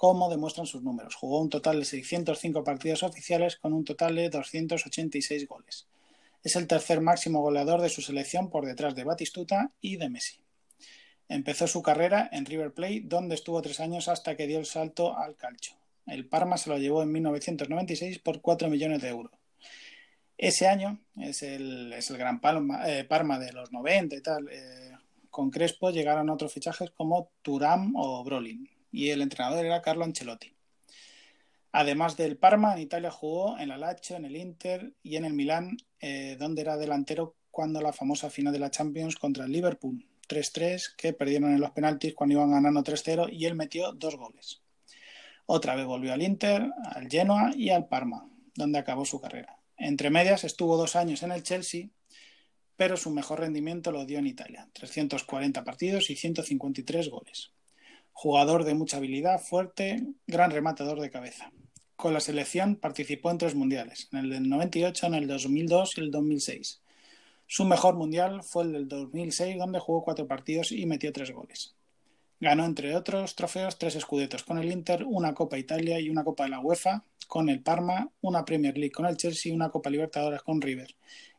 como 0.00 0.30
demuestran 0.30 0.64
sus 0.66 0.82
números. 0.82 1.14
Jugó 1.14 1.42
un 1.42 1.50
total 1.50 1.78
de 1.78 1.84
605 1.84 2.64
partidos 2.64 3.02
oficiales 3.02 3.56
con 3.56 3.74
un 3.74 3.84
total 3.84 4.16
de 4.16 4.30
286 4.30 5.46
goles. 5.46 5.88
Es 6.42 6.56
el 6.56 6.66
tercer 6.66 7.02
máximo 7.02 7.42
goleador 7.42 7.82
de 7.82 7.90
su 7.90 8.00
selección 8.00 8.48
por 8.48 8.64
detrás 8.64 8.94
de 8.94 9.04
Batistuta 9.04 9.72
y 9.82 9.96
de 9.96 10.08
Messi. 10.08 10.39
Empezó 11.30 11.68
su 11.68 11.80
carrera 11.80 12.28
en 12.32 12.44
River 12.44 12.74
Plate, 12.74 13.02
donde 13.04 13.36
estuvo 13.36 13.62
tres 13.62 13.78
años 13.78 14.08
hasta 14.08 14.36
que 14.36 14.48
dio 14.48 14.58
el 14.58 14.66
salto 14.66 15.16
al 15.16 15.36
calcio. 15.36 15.76
El 16.08 16.26
Parma 16.26 16.56
se 16.56 16.68
lo 16.68 16.76
llevó 16.76 17.04
en 17.04 17.12
1996 17.12 18.18
por 18.18 18.40
4 18.40 18.68
millones 18.68 19.00
de 19.00 19.10
euros. 19.10 19.30
Ese 20.36 20.66
año 20.66 20.98
es 21.16 21.44
el, 21.44 21.94
gran 22.18 22.40
eh, 22.84 23.04
Parma 23.08 23.38
de 23.38 23.52
los 23.52 23.70
90 23.70 24.16
y 24.16 24.20
tal. 24.22 24.48
Eh, 24.50 24.90
con 25.30 25.52
Crespo 25.52 25.90
llegaron 25.90 26.30
otros 26.30 26.52
fichajes 26.52 26.90
como 26.90 27.30
Turam 27.42 27.94
o 27.94 28.24
Brolin 28.24 28.68
y 28.90 29.10
el 29.10 29.22
entrenador 29.22 29.64
era 29.64 29.82
Carlo 29.82 30.02
Ancelotti. 30.02 30.52
Además 31.70 32.16
del 32.16 32.38
Parma, 32.38 32.74
en 32.74 32.80
Italia 32.80 33.12
jugó 33.12 33.56
en 33.56 33.70
el 33.70 33.78
Lazio, 33.78 34.16
en 34.16 34.24
el 34.24 34.34
Inter 34.34 34.94
y 35.04 35.14
en 35.14 35.24
el 35.24 35.34
Milán, 35.34 35.76
eh, 36.00 36.36
donde 36.40 36.62
era 36.62 36.76
delantero 36.76 37.36
cuando 37.52 37.80
la 37.80 37.92
famosa 37.92 38.30
final 38.30 38.52
de 38.52 38.58
la 38.58 38.72
Champions 38.72 39.14
contra 39.14 39.44
el 39.44 39.52
Liverpool 39.52 40.09
3-3, 40.30 40.94
que 40.96 41.12
perdieron 41.12 41.52
en 41.52 41.60
los 41.60 41.72
penaltis 41.72 42.14
cuando 42.14 42.34
iban 42.34 42.52
ganando 42.52 42.84
3-0 42.84 43.28
y 43.32 43.46
él 43.46 43.56
metió 43.56 43.92
dos 43.92 44.16
goles. 44.16 44.62
Otra 45.46 45.74
vez 45.74 45.84
volvió 45.84 46.12
al 46.12 46.22
Inter, 46.22 46.70
al 46.84 47.08
Genoa 47.08 47.50
y 47.56 47.70
al 47.70 47.88
Parma, 47.88 48.30
donde 48.54 48.78
acabó 48.78 49.04
su 49.04 49.20
carrera. 49.20 49.58
Entre 49.76 50.10
medias 50.10 50.44
estuvo 50.44 50.76
dos 50.76 50.94
años 50.94 51.24
en 51.24 51.32
el 51.32 51.42
Chelsea, 51.42 51.88
pero 52.76 52.96
su 52.96 53.10
mejor 53.10 53.40
rendimiento 53.40 53.90
lo 53.90 54.06
dio 54.06 54.20
en 54.20 54.28
Italia, 54.28 54.68
340 54.72 55.64
partidos 55.64 56.08
y 56.10 56.16
153 56.16 57.10
goles 57.10 57.52
jugador 58.12 58.64
de 58.64 58.74
mucha 58.74 58.98
habilidad, 58.98 59.40
fuerte, 59.40 60.02
gran 60.26 60.50
rematador 60.50 61.00
de 61.00 61.10
cabeza. 61.10 61.52
Con 61.96 62.12
la 62.12 62.20
selección 62.20 62.76
participó 62.76 63.30
en 63.30 63.38
tres 63.38 63.54
mundiales, 63.54 64.08
en 64.12 64.18
el 64.18 64.30
del 64.30 64.48
98, 64.48 65.06
en 65.06 65.14
el 65.14 65.26
2002 65.26 65.96
y 65.96 66.00
el 66.00 66.10
2006. 66.10 66.82
Su 67.52 67.64
mejor 67.64 67.96
mundial 67.96 68.44
fue 68.44 68.62
el 68.62 68.72
del 68.72 68.86
2006, 68.86 69.58
donde 69.58 69.80
jugó 69.80 70.04
cuatro 70.04 70.24
partidos 70.24 70.70
y 70.70 70.86
metió 70.86 71.12
tres 71.12 71.32
goles. 71.32 71.74
Ganó, 72.38 72.64
entre 72.64 72.94
otros 72.94 73.34
trofeos, 73.34 73.76
tres 73.76 73.96
escudetos 73.96 74.44
con 74.44 74.58
el 74.58 74.70
Inter, 74.70 75.04
una 75.04 75.34
Copa 75.34 75.58
Italia 75.58 75.98
y 75.98 76.10
una 76.10 76.22
Copa 76.22 76.44
de 76.44 76.50
la 76.50 76.60
UEFA 76.60 77.02
con 77.26 77.48
el 77.48 77.60
Parma, 77.60 78.08
una 78.20 78.44
Premier 78.44 78.78
League 78.78 78.92
con 78.92 79.04
el 79.04 79.16
Chelsea 79.16 79.50
y 79.50 79.54
una 79.56 79.68
Copa 79.68 79.90
Libertadores 79.90 80.42
con 80.42 80.60
River. 80.60 80.94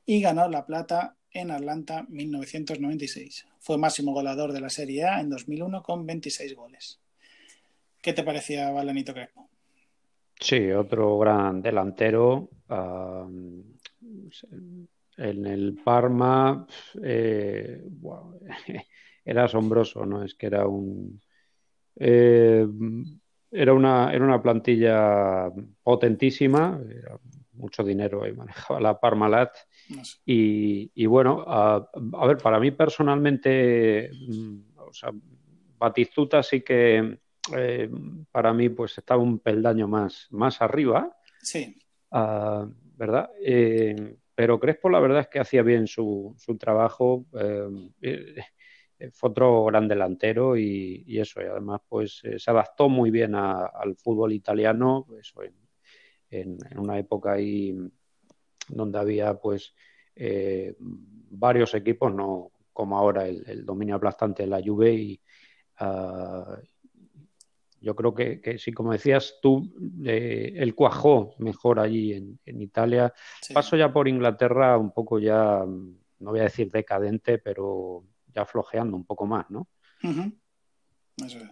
Y 0.05 0.19
ganó 0.19 0.49
la 0.49 0.65
plata 0.65 1.15
en 1.31 1.49
Atlanta 1.49 2.05
1996. 2.09 3.47
Fue 3.59 3.77
máximo 3.77 4.11
goleador 4.11 4.51
de 4.51 4.59
la 4.59 4.69
Serie 4.69 5.05
A 5.05 5.21
en 5.21 5.29
2001 5.29 5.81
con 5.81 6.05
26 6.05 6.55
goles. 6.57 6.99
¿Qué 8.01 8.11
te 8.11 8.23
parecía 8.23 8.69
Valenito 8.71 9.13
Crespo? 9.13 9.47
Sí, 10.37 10.71
otro 10.71 11.17
gran 11.19 11.61
delantero. 11.61 12.49
En 15.21 15.45
el 15.45 15.79
Parma 15.83 16.65
eh, 17.03 17.83
era 19.25 19.45
asombroso, 19.45 20.05
¿no? 20.05 20.23
Es 20.23 20.35
que 20.35 20.47
era 20.47 20.67
un... 20.67 21.21
Eh, 21.95 22.65
era, 23.51 23.73
una, 23.73 24.13
era 24.13 24.25
una 24.25 24.41
plantilla 24.41 25.51
potentísima, 25.83 26.79
mucho 27.53 27.83
dinero 27.83 28.25
y 28.27 28.33
manejaba 28.33 28.79
la 28.79 28.99
Parmalat. 28.99 29.51
Y, 30.25 31.05
bueno, 31.05 31.43
a, 31.45 31.87
ver, 32.27 32.37
para 32.37 32.59
mí 32.59 32.71
personalmente, 32.71 34.09
mm, 34.27 34.59
o 34.77 34.93
sea, 34.93 35.11
Batistuta 35.77 36.43
sí 36.43 36.61
que 36.61 37.19
eh, 37.55 37.89
para 38.31 38.53
mí 38.53 38.69
pues 38.69 38.97
estaba 38.97 39.21
un 39.21 39.39
peldaño 39.39 39.87
más, 39.87 40.27
más 40.29 40.61
arriba. 40.61 41.17
Sí. 41.41 41.75
Ah, 42.11 42.67
¿Verdad? 42.95 43.31
Eh, 43.43 44.17
pero 44.35 44.59
Crespo 44.59 44.89
la 44.89 44.99
verdad 44.99 45.21
es 45.21 45.27
que 45.27 45.39
hacía 45.39 45.63
bien 45.63 45.87
su, 45.87 46.35
su 46.37 46.57
trabajo. 46.57 47.25
Eh, 48.01 48.35
fue 49.13 49.31
otro 49.31 49.65
gran 49.65 49.87
delantero 49.87 50.55
y, 50.55 51.03
eso, 51.19 51.41
y 51.41 51.45
además 51.45 51.81
pues 51.89 52.21
se 52.37 52.51
adaptó 52.51 52.87
muy 52.87 53.09
bien 53.09 53.33
al 53.33 53.95
fútbol 53.95 54.31
italiano, 54.31 55.07
eso, 55.19 55.41
en, 55.41 55.55
en, 56.29 56.79
una 56.79 56.99
época 56.99 57.33
ahí 57.33 57.75
donde 58.67 58.99
había 58.99 59.33
pues 59.35 59.73
eh, 60.15 60.75
varios 60.79 61.73
equipos, 61.73 62.13
no 62.13 62.51
como 62.73 62.97
ahora 62.97 63.27
el, 63.27 63.65
dominio 63.65 63.95
aplastante 63.95 64.43
de 64.43 64.49
la 64.49 64.61
Juve 64.63 64.93
y 64.93 65.21
ah, 65.79 66.57
yo 67.81 67.95
creo 67.95 68.13
que, 68.13 68.57
sí, 68.59 68.71
como 68.71 68.93
decías 68.93 69.39
tú, 69.41 69.73
eh, 70.05 70.53
el 70.55 70.75
cuajó 70.75 71.33
mejor 71.39 71.79
allí 71.79 72.13
en, 72.13 72.61
Italia. 72.61 73.11
Paso 73.53 73.75
ya 73.75 73.91
por 73.91 74.07
Inglaterra 74.07 74.77
un 74.77 74.91
poco 74.91 75.19
ya, 75.19 75.65
no 75.65 76.29
voy 76.31 76.39
a 76.39 76.43
decir 76.43 76.69
decadente, 76.71 77.39
pero 77.39 78.05
ya 78.33 78.45
flojeando 78.45 78.95
un 78.95 79.05
poco 79.05 79.25
más, 79.25 79.49
¿no? 79.49 79.67
Eso 81.17 81.39
es. 81.39 81.49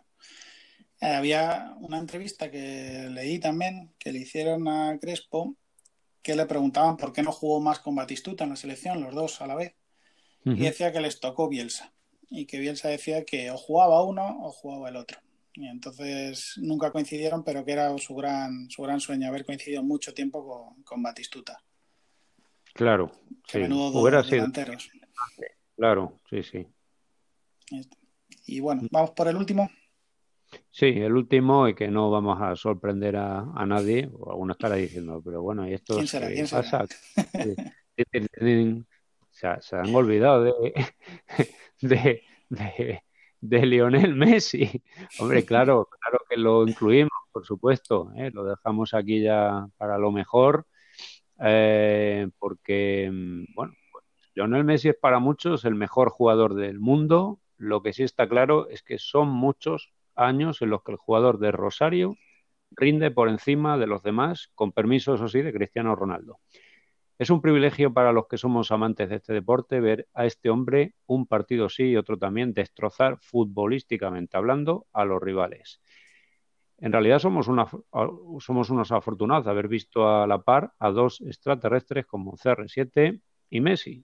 Eh, 1.02 1.16
había 1.16 1.74
una 1.80 1.98
entrevista 1.98 2.52
que 2.52 3.08
leí 3.10 3.40
también 3.40 3.94
que 3.98 4.12
le 4.12 4.20
hicieron 4.20 4.68
a 4.68 4.98
Crespo 5.00 5.56
que 6.22 6.36
le 6.36 6.46
preguntaban 6.46 6.98
por 6.98 7.14
qué 7.14 7.24
no 7.24 7.32
jugó 7.32 7.60
más 7.62 7.80
con 7.80 7.96
Batistuta 7.96 8.44
en 8.44 8.52
la 8.52 8.56
selección, 8.56 9.02
los 9.02 9.16
dos 9.16 9.42
a 9.42 9.48
la 9.48 9.56
vez. 9.56 9.74
Y 10.46 10.60
decía 10.60 10.92
que 10.92 11.02
les 11.02 11.20
tocó 11.20 11.48
Bielsa. 11.48 11.94
Y 12.30 12.46
que 12.46 12.60
Bielsa 12.60 12.90
decía 12.90 13.26
que 13.26 13.52
o 13.52 13.58
jugaba 13.58 14.04
uno 14.04 14.40
o 14.44 14.52
jugaba 14.52 14.90
el 14.90 14.96
otro. 14.96 15.20
Y 15.54 15.68
entonces 15.68 16.54
nunca 16.58 16.92
coincidieron, 16.92 17.44
pero 17.44 17.66
que 17.66 17.72
era 17.72 17.98
su 17.98 18.16
gran, 18.16 18.70
su 18.70 18.82
gran 18.84 19.00
sueño 19.00 19.28
haber 19.28 19.46
coincidido 19.46 19.84
mucho 19.84 20.14
tiempo 20.14 20.76
con, 20.84 21.04
Batistuta. 21.04 21.62
Claro, 22.74 23.12
sí. 23.48 23.60
Hubiera 23.60 24.24
sido. 24.24 24.38
delanteros. 24.38 24.90
Claro, 25.76 26.20
sí, 26.30 26.44
sí. 26.44 26.68
Y 28.46 28.60
bueno, 28.60 28.84
vamos 28.92 29.12
por 29.12 29.28
el 29.28 29.36
último. 29.36 29.70
Sí, 30.72 30.88
el 30.88 31.14
último 31.14 31.68
y 31.68 31.76
que 31.76 31.90
no 31.90 32.10
vamos 32.10 32.42
a 32.42 32.56
sorprender 32.56 33.16
a, 33.18 33.66
nadie, 33.68 34.10
o 34.14 34.32
alguno 34.32 34.54
estará 34.54 34.76
diciendo, 34.76 35.22
pero 35.24 35.42
bueno, 35.42 35.68
¿y 35.68 35.74
esto 35.74 35.96
¿Quién 35.96 36.08
será? 36.08 36.28
¿Quién 36.28 36.48
pasa? 36.48 36.86
se, 39.32 39.76
han 39.76 39.94
olvidado 39.94 40.44
de, 40.44 40.52
de, 41.82 42.24
de, 42.50 43.04
de, 43.42 43.66
Lionel 43.66 44.16
Messi. 44.16 44.84
Hombre, 45.20 45.46
claro, 45.46 45.88
claro 46.00 46.20
que 46.30 46.38
lo 46.38 46.68
incluimos, 46.68 47.12
por 47.32 47.46
supuesto, 47.46 48.12
¿eh? 48.16 48.32
lo 48.32 48.44
dejamos 48.44 48.94
aquí 48.94 49.22
ya 49.22 49.68
para 49.78 49.98
lo 49.98 50.12
mejor, 50.12 50.66
eh, 51.40 52.30
porque, 52.38 53.10
mm, 53.12 53.54
bueno, 53.56 53.74
pues, 53.92 54.06
Lionel 54.36 54.64
Messi 54.64 54.90
es 54.90 54.98
para 54.98 55.20
muchos 55.20 55.66
el 55.66 55.76
mejor 55.76 56.10
jugador 56.10 56.56
del 56.56 56.80
mundo. 56.80 57.40
Lo 57.58 57.82
que 57.82 57.94
sí 57.94 58.04
está 58.04 58.28
claro 58.28 58.70
es 58.70 58.84
que 58.84 58.98
son 58.98 59.30
muchos 59.30 59.92
años 60.16 60.62
en 60.62 60.70
los 60.70 60.84
que 60.84 60.92
el 60.92 60.98
jugador 60.98 61.40
de 61.40 61.52
Rosario 61.52 62.16
rinde 62.72 63.12
por 63.12 63.30
encima 63.30 63.78
de 63.78 63.88
los 63.88 64.04
demás, 64.04 64.50
con 64.56 64.72
permiso, 64.72 65.16
eso 65.16 65.28
sí, 65.28 65.42
de 65.42 65.54
Cristiano 65.54 65.96
Ronaldo. 65.96 66.40
Es 67.20 67.30
un 67.30 67.42
privilegio 67.42 67.94
para 67.94 68.12
los 68.12 68.28
que 68.28 68.38
somos 68.38 68.72
amantes 68.72 69.10
de 69.10 69.18
este 69.18 69.34
deporte 69.34 69.80
ver 69.80 70.08
a 70.16 70.26
este 70.26 70.50
hombre, 70.50 70.96
un 71.06 71.28
partido 71.28 71.70
sí 71.70 71.84
y 71.84 71.98
otro 71.98 72.18
también, 72.18 72.54
destrozar 72.54 73.20
futbolísticamente 73.20 74.38
hablando 74.38 74.88
a 74.94 75.06
los 75.06 75.22
rivales. 75.22 75.82
En 76.80 76.92
realidad 76.92 77.20
somos, 77.20 77.48
unos 77.48 78.92
afortunados 78.92 79.46
de 79.46 79.52
haber 79.52 79.68
visto 79.68 80.10
a 80.10 80.26
la 80.26 80.42
par 80.42 80.74
a 80.80 80.90
dos 80.90 81.22
extraterrestres 81.22 82.08
como 82.08 82.38
CR7 82.38 83.22
y 83.52 83.62
Messi. 83.62 84.04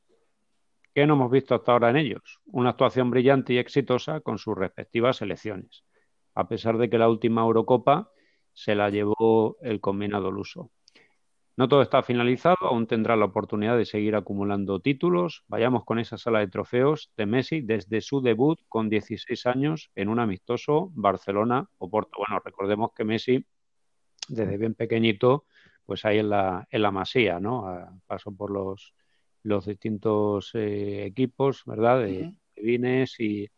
¿Qué 0.94 1.08
no 1.08 1.16
hemos 1.16 1.32
visto 1.32 1.56
hasta 1.56 1.72
ahora 1.72 1.90
en 1.90 1.96
ellos? 1.96 2.40
Una 2.46 2.70
actuación 2.72 3.10
brillante 3.10 3.54
y 3.54 3.58
exitosa 3.58 4.20
con 4.20 4.38
sus 4.38 4.56
respectivas 4.56 5.18
selecciones 5.18 5.84
a 6.36 6.48
pesar 6.48 6.78
de 6.78 6.90
que 6.90 6.98
la 6.98 7.10
última 7.10 7.42
Eurocopa 7.42 8.12
se 8.54 8.76
la 8.76 8.90
llevó 8.90 9.58
el 9.62 9.82
combinado 9.82 10.30
luso. 10.32 10.72
No 11.58 11.70
todo 11.70 11.82
está 11.82 12.04
finalizado, 12.04 12.58
aún 12.62 12.86
tendrá 12.86 13.16
la 13.16 13.26
oportunidad 13.26 13.78
de 13.78 13.86
seguir 13.86 14.16
acumulando 14.16 14.82
títulos. 14.82 15.44
Vayamos 15.48 15.86
con 15.86 16.00
esa 16.00 16.18
sala 16.18 16.40
de 16.40 16.48
trofeos 16.48 17.12
de 17.16 17.26
Messi 17.26 17.62
desde 17.62 18.02
su 18.02 18.22
debut 18.22 18.60
con 18.68 18.90
16 18.90 19.46
años 19.46 19.90
en 19.96 20.10
un 20.10 20.20
amistoso 20.20 20.92
Barcelona-Oporto. 20.96 22.18
Bueno, 22.18 22.42
recordemos 22.44 22.92
que 22.94 23.06
Messi, 23.06 23.46
desde 24.28 24.58
bien 24.58 24.74
pequeñito, 24.74 25.46
pues 25.86 26.04
ahí 26.04 26.20
en 26.20 26.30
la, 26.30 26.68
en 26.70 26.82
la 26.82 26.92
masía, 26.92 27.40
¿no? 27.40 28.02
pasó 28.06 28.36
por 28.36 28.52
los, 28.52 28.94
los 29.44 29.66
distintos 29.66 30.52
eh, 30.56 31.06
equipos, 31.06 31.64
¿verdad? 31.66 32.02
De, 32.02 32.34
Vines 32.58 33.20
y 33.20 33.50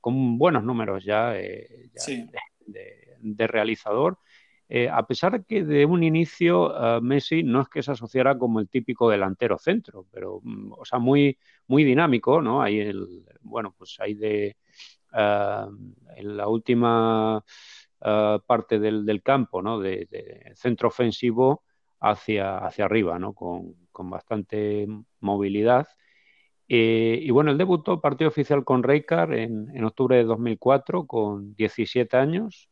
con 0.00 0.38
buenos 0.38 0.64
números 0.64 1.04
ya, 1.04 1.30
de, 1.30 1.90
realizador. 3.46 4.18
A 4.90 5.06
pesar 5.06 5.32
de 5.32 5.44
que 5.44 5.64
de 5.64 5.84
un 5.84 6.02
inicio 6.02 6.74
Messi 7.00 7.42
no 7.42 7.60
es 7.60 7.68
que 7.68 7.82
se 7.82 7.92
asociara 7.92 8.36
como 8.36 8.60
el 8.60 8.68
típico 8.68 9.08
delantero 9.08 9.58
centro, 9.58 10.06
pero, 10.10 10.40
mm, 10.42 10.72
o 10.72 10.84
sea, 10.84 10.98
muy, 10.98 11.38
muy 11.68 11.84
dinámico, 11.84 12.42
¿no? 12.42 12.62
Hay 12.62 12.80
el, 12.80 13.24
bueno, 13.42 13.74
pues 13.78 13.96
hay 14.00 14.14
de, 14.14 14.56
en 15.12 16.36
la 16.36 16.48
última 16.48 17.44
parte 18.46 18.78
del, 18.78 19.22
campo, 19.22 19.62
¿no? 19.62 19.78
De, 19.80 20.52
centro 20.54 20.88
ofensivo 20.88 21.64
hacia, 22.00 22.58
hacia 22.58 22.84
arriba, 22.84 23.18
¿no? 23.18 23.34
Con, 23.34 23.76
bastante 24.10 24.86
movilidad. 25.20 25.88
Eh, 26.68 27.20
y 27.22 27.30
bueno, 27.30 27.52
él 27.52 27.58
debutó 27.58 28.00
partido 28.00 28.28
oficial 28.28 28.64
con 28.64 28.82
Reykar 28.82 29.32
en, 29.34 29.70
en 29.74 29.84
octubre 29.84 30.16
de 30.16 30.24
2004 30.24 31.06
con 31.06 31.54
17 31.54 32.16
años 32.16 32.68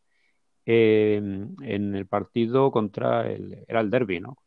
en 0.67 1.95
el 1.95 2.07
partido 2.07 2.71
contra 2.71 3.31
el, 3.31 3.65
era 3.69 3.81
el 3.81 3.91
derby, 3.91 4.21
¿no? 4.21 4.39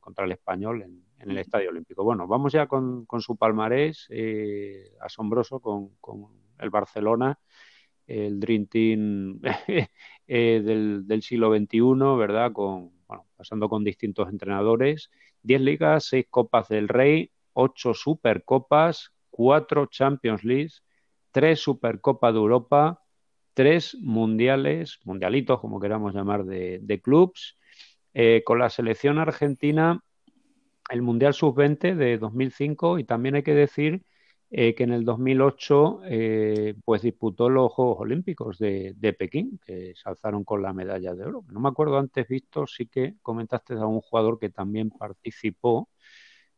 Contra 0.00 0.24
el 0.24 0.32
español 0.32 0.82
en, 0.82 1.02
el 1.18 1.38
Estadio 1.38 1.70
Olímpico. 1.70 2.02
Bueno, 2.02 2.26
vamos 2.26 2.52
ya 2.52 2.66
con, 2.66 3.06
su 3.20 3.36
palmarés 3.36 4.06
eh, 4.10 4.92
asombroso 5.00 5.60
con, 5.60 5.90
con, 6.00 6.26
el 6.58 6.70
Barcelona 6.70 7.38
el 8.06 8.40
Dream 8.40 8.66
Team 8.66 9.40
eh, 10.26 10.60
del, 10.60 11.22
siglo 11.22 11.54
XXI, 11.54 12.16
¿verdad? 12.18 12.52
Con, 12.52 12.92
bueno, 13.06 13.26
pasando 13.36 13.68
con 13.68 13.84
distintos 13.84 14.28
entrenadores. 14.28 15.10
Diez 15.42 15.60
ligas, 15.60 16.04
seis 16.06 16.26
Copas 16.28 16.68
del 16.68 16.88
Rey, 16.88 17.30
ocho 17.52 17.94
Supercopas, 17.94 19.12
cuatro 19.30 19.86
Champions 19.86 20.44
League, 20.44 20.72
tres 21.30 21.60
Supercopas 21.60 22.32
de 22.32 22.38
Europa, 22.38 23.01
tres 23.54 23.96
Mundiales, 24.00 24.98
mundialitos, 25.04 25.60
como 25.60 25.80
queramos 25.80 26.14
llamar, 26.14 26.44
de, 26.44 26.80
de 26.82 27.00
clubs. 27.00 27.56
Eh, 28.14 28.42
con 28.44 28.58
la 28.58 28.68
selección 28.68 29.18
argentina, 29.18 30.02
el 30.90 31.02
Mundial 31.02 31.32
Sub-20 31.32 31.94
de 31.94 32.18
2005 32.18 32.98
y 32.98 33.04
también 33.04 33.36
hay 33.36 33.42
que 33.42 33.54
decir 33.54 34.02
eh, 34.50 34.74
que 34.74 34.84
en 34.84 34.92
el 34.92 35.06
2008 35.06 36.00
eh, 36.04 36.74
pues 36.84 37.00
disputó 37.00 37.48
los 37.48 37.72
Juegos 37.72 38.00
Olímpicos 38.00 38.58
de, 38.58 39.16
Pekín, 39.18 39.58
que 39.64 39.94
se 39.94 40.08
alzaron 40.08 40.44
con 40.44 40.60
la 40.60 40.74
medalla 40.74 41.14
de 41.14 41.24
oro. 41.24 41.42
No 41.50 41.58
me 41.58 41.70
acuerdo 41.70 41.96
antes 41.96 42.28
visto, 42.28 42.66
sí 42.66 42.86
que 42.86 43.14
comentaste 43.22 43.72
a 43.72 43.86
un 43.86 44.02
jugador 44.02 44.38
que 44.38 44.50
también 44.50 44.90
participó 44.90 45.88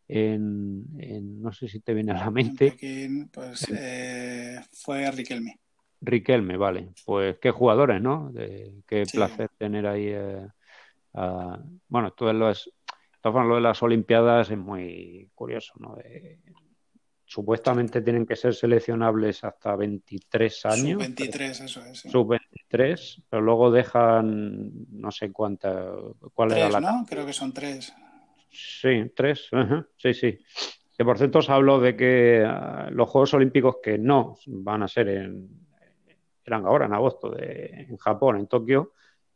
en, 0.09 1.41
no 1.41 1.53
sé 1.53 1.69
si 1.69 1.79
te 1.79 1.95
viene 1.95 2.11
a 2.11 2.17
la 2.17 2.31
mente. 2.33 2.73
Pekín, 2.73 3.29
pues 3.29 3.69
eh, 3.73 4.59
fue 4.73 5.09
Riquelme. 5.13 5.61
Riquelme, 6.05 6.57
vale. 6.57 6.91
Pues 7.05 7.39
qué 7.41 7.51
jugadores, 7.51 8.01
¿no? 8.01 8.33
qué 8.87 9.05
placer 9.11 9.51
tener 9.59 9.87
ahí. 9.87 10.15
bueno, 11.89 12.13
todo 12.13 12.33
lo, 12.33 12.51
es, 12.51 12.71
lo 13.23 13.55
de 13.55 13.61
las 13.61 13.83
Olimpiadas 13.83 14.51
es 14.51 14.59
muy 14.59 15.31
curioso, 15.35 15.73
¿no? 15.79 15.97
supuestamente 17.35 18.01
tienen 18.01 18.27
que 18.27 18.37
ser 18.37 18.55
seleccionables 18.55 19.43
hasta 19.43 19.75
23 19.75 20.67
años. 20.67 20.91
Sub 20.91 20.99
23, 20.99 21.61
eso 21.61 21.85
es. 21.85 21.99
Sub 22.01 22.29
23, 22.29 23.23
pero 23.29 23.43
luego 23.43 23.73
dejan 23.73 24.71
no 24.93 25.11
sé 25.11 25.33
cuánta. 25.33 25.85
¿Cuál 26.33 26.51
tres, 26.51 26.61
era 26.61 26.81
la.? 26.81 26.81
¿no? 26.81 27.05
Creo 27.09 27.27
que 27.27 27.33
son 27.33 27.53
tres. 27.53 27.93
Sí, 28.51 29.11
tres. 29.17 29.49
Sí, 29.97 30.15
sí. 30.15 30.39
Que 30.97 31.05
por 31.05 31.19
cierto 31.19 31.41
os 31.41 31.51
hablo 31.51 31.81
de 31.81 31.97
que 31.97 32.45
ah, 32.47 32.89
los 32.93 33.09
Juegos 33.09 33.35
Olímpicos 33.35 33.77
que 33.83 33.99
no 33.99 34.37
van 34.47 34.85
a 34.85 34.89
ser 34.89 35.09
en. 35.09 35.64
Eran 36.45 36.67
ahora 36.67 36.87
en 36.87 36.95
agosto 36.95 37.31
de, 37.31 37.87
en 37.89 37.97
Japón, 37.97 38.37
en 38.37 38.47
Tokio, 38.47 38.93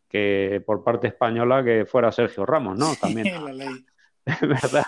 que 0.09 0.63
por 0.65 0.83
parte 0.83 1.09
española 1.09 1.63
que 1.65 1.85
fuera 1.87 2.13
Sergio 2.13 2.47
Ramos, 2.47 2.79
¿no? 2.79 2.95
También. 3.01 3.45
la 3.45 3.53
ley. 3.53 3.85
¿Verdad? 4.43 4.85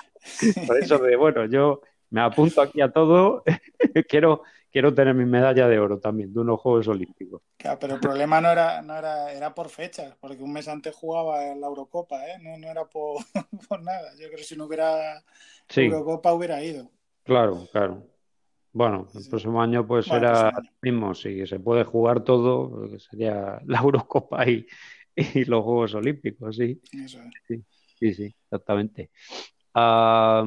Por 0.66 0.78
eso 0.78 0.98
de, 0.98 1.16
bueno, 1.16 1.46
yo 1.46 1.80
me 2.10 2.20
apunto 2.20 2.60
aquí 2.60 2.80
a 2.80 2.90
todo, 2.90 3.42
quiero, 4.08 4.42
quiero 4.70 4.92
tener 4.92 5.14
mi 5.14 5.24
medalla 5.24 5.68
de 5.68 5.78
oro 5.78 5.98
también 5.98 6.32
de 6.32 6.40
unos 6.40 6.60
Juegos 6.60 6.88
Olímpicos. 6.88 7.42
Claro, 7.56 7.78
pero 7.78 7.94
el 7.94 8.00
problema 8.00 8.40
no 8.40 8.50
era, 8.50 8.82
no 8.82 8.96
era, 8.96 9.32
era 9.32 9.54
por 9.54 9.68
fechas, 9.68 10.14
porque 10.20 10.42
un 10.42 10.52
mes 10.52 10.68
antes 10.68 10.94
jugaba 10.94 11.46
en 11.46 11.60
la 11.60 11.68
Eurocopa, 11.68 12.26
¿eh? 12.26 12.38
no, 12.40 12.58
no 12.58 12.68
era 12.68 12.84
por, 12.84 13.22
nada. 13.82 14.10
Yo 14.18 14.26
creo 14.26 14.38
que 14.38 14.44
si 14.44 14.56
no 14.56 14.64
hubiera 14.64 15.22
Eurocopa 15.74 16.32
hubiera 16.32 16.62
ido. 16.62 16.90
Claro, 17.24 17.66
claro. 17.72 18.09
Bueno, 18.72 19.08
el 19.14 19.24
próximo 19.28 19.60
año 19.60 19.86
pues 19.86 20.06
será 20.06 20.50
el 20.50 20.92
mismo, 20.92 21.14
si 21.14 21.46
se 21.46 21.58
puede 21.58 21.84
jugar 21.84 22.22
todo, 22.22 22.88
sería 22.98 23.60
la 23.66 23.80
Eurocopa 23.80 24.48
y, 24.48 24.66
y 25.16 25.44
los 25.44 25.64
Juegos 25.64 25.94
Olímpicos, 25.94 26.56
sí. 26.56 26.80
Eso 26.92 27.18
es. 27.18 27.34
Sí, 27.48 27.64
sí, 27.98 28.14
sí 28.14 28.34
exactamente. 28.44 29.10
Ah, 29.74 30.44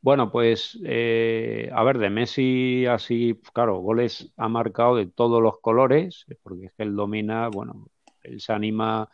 bueno, 0.00 0.30
pues 0.30 0.78
eh, 0.84 1.68
a 1.72 1.82
ver, 1.82 1.98
de 1.98 2.10
Messi 2.10 2.86
así, 2.86 3.40
claro, 3.52 3.78
goles 3.78 4.32
ha 4.36 4.48
marcado 4.48 4.96
de 4.96 5.06
todos 5.06 5.42
los 5.42 5.58
colores, 5.60 6.24
porque 6.42 6.66
es 6.66 6.72
que 6.74 6.84
él 6.84 6.94
domina, 6.94 7.48
bueno, 7.48 7.88
él 8.22 8.40
se 8.40 8.52
anima 8.52 9.08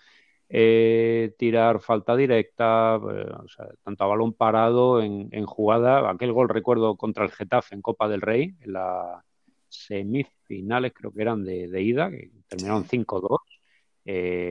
eh, 0.55 1.35
tirar 1.39 1.81
falta 1.81 2.15
directa, 2.15 2.97
eh, 2.97 3.27
o 3.43 3.49
sea, 3.49 3.69
tanto 3.83 4.05
a 4.05 4.07
balón 4.07 4.35
parado 4.35 5.01
en, 5.01 5.47
jugada, 5.47 6.11
aquel 6.11 6.31
gol 6.33 6.51
recuerdo 6.51 6.95
contra 6.97 7.25
el 7.25 7.31
Getafe 7.31 7.75
en 7.75 7.81
Copa 7.81 8.07
del 8.07 8.21
Rey, 8.21 8.55
en 8.61 8.75
las 8.75 9.25
semifinales 9.71 10.93
creo 10.95 11.11
que 11.11 11.23
eran 11.23 11.43
de, 11.43 11.81
ida, 11.81 12.11
que 12.11 12.31
terminaron 12.49 12.85
5-2, 12.85 13.39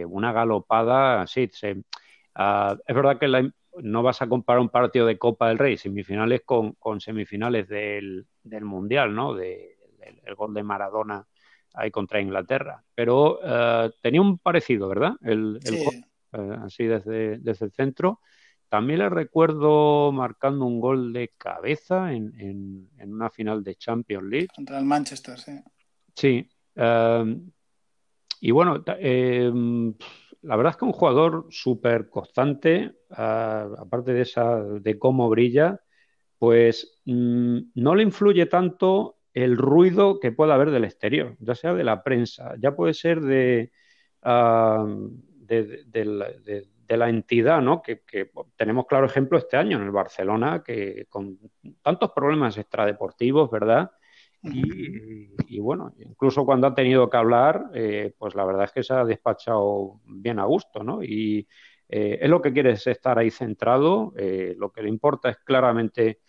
una 0.09 0.33
galopada, 0.33 1.27
sí, 1.27 1.47
ah, 2.33 2.75
es 2.87 2.95
verdad 2.95 3.19
que 3.19 3.27
la, 3.27 3.47
no 3.77 4.01
vas 4.01 4.23
a 4.23 4.27
comparar 4.27 4.59
un 4.59 4.69
partido 4.69 5.05
de 5.05 5.19
Copa 5.19 5.49
del 5.49 5.59
Rey, 5.59 5.77
semifinales 5.77 6.41
con, 6.43 6.75
semifinales 6.99 7.67
del, 7.67 8.25
Mundial, 8.43 9.13
¿no? 9.13 9.35
De, 9.35 9.77
el, 10.25 10.33
gol 10.33 10.55
de 10.55 10.63
Maradona 10.63 11.27
ahí 11.73 11.91
contra 11.91 12.21
Inglaterra. 12.21 12.83
Pero 12.95 13.39
eh, 13.43 13.91
tenía 14.01 14.21
un 14.21 14.37
parecido, 14.37 14.87
¿verdad? 14.87 15.13
El, 15.21 15.59
gol, 15.63 16.05
eh, 16.33 16.57
así 16.63 16.85
desde, 16.85 17.37
desde 17.39 17.65
el 17.65 17.71
centro. 17.71 18.19
También 18.69 18.99
le 18.99 19.09
recuerdo 19.09 20.11
marcando 20.11 20.65
un 20.65 20.79
gol 20.79 21.11
de 21.11 21.33
cabeza 21.37 22.13
en, 22.13 22.89
una 22.99 23.29
final 23.29 23.63
de 23.63 23.75
Champions 23.75 24.25
League. 24.29 24.47
Contra 24.55 24.79
el 24.79 24.85
Manchester, 24.85 25.37
sí. 25.37 25.59
Sí. 26.15 26.49
Eh, 26.75 27.37
y 28.39 28.51
bueno, 28.51 28.83
la 28.85 30.55
verdad 30.55 30.71
es 30.71 30.77
que 30.77 30.85
un 30.85 30.93
jugador 30.93 31.47
súper 31.49 32.09
constante, 32.09 32.93
aparte 33.09 34.13
de 34.13 34.21
esa, 34.21 34.63
de 34.63 34.97
cómo 34.97 35.29
brilla, 35.29 35.79
pues 36.41 36.99
mm, 37.05 37.59
no 37.75 37.93
le 37.93 38.01
influye 38.01 38.47
tanto 38.47 39.20
el 39.33 39.57
ruido 39.57 40.19
que 40.19 40.31
pueda 40.31 40.55
haber 40.55 40.71
del 40.71 40.83
exterior, 40.83 41.35
ya 41.39 41.55
sea 41.55 41.73
de 41.73 41.83
la 41.83 42.03
prensa, 42.03 42.55
ya 42.59 42.75
puede 42.75 42.93
ser 42.93 43.21
de, 43.21 43.71
de, 45.47 46.97
la 46.97 47.09
entidad, 47.09 47.61
¿no? 47.61 47.81
Que, 47.81 48.01
que, 48.01 48.31
tenemos 48.55 48.85
claro 48.85 49.05
ejemplo 49.05 49.37
este 49.37 49.57
año 49.57 49.77
en 49.77 49.83
el 49.83 49.91
Barcelona, 49.91 50.61
que 50.63 51.05
con 51.09 51.39
tantos 51.81 52.11
problemas 52.11 52.57
extradeportivos, 52.57 53.49
¿verdad? 53.49 53.91
Y, 54.43 55.59
bueno, 55.59 55.93
incluso 55.99 56.45
cuando 56.45 56.67
ha 56.67 56.73
tenido 56.73 57.09
que 57.09 57.17
hablar, 57.17 57.69
eh, 57.73 58.13
pues 58.17 58.33
la 58.33 58.43
verdad 58.45 58.65
es 58.65 58.71
que 58.71 58.83
se 58.83 58.93
ha 58.93 59.05
despachado 59.05 60.01
bien 60.05 60.39
a 60.39 60.45
gusto, 60.45 60.83
¿no? 60.83 61.03
Y 61.03 61.47
eh, 61.87 62.19
es 62.21 62.29
lo 62.29 62.41
que 62.41 62.51
quiere 62.51 62.71
es 62.71 62.87
estar 62.87 63.19
ahí 63.19 63.29
centrado, 63.29 64.13
eh, 64.17 64.55
lo 64.57 64.71
que 64.71 64.81
le 64.81 64.89
importa 64.89 65.29
es 65.29 65.37
claramente 65.37 66.21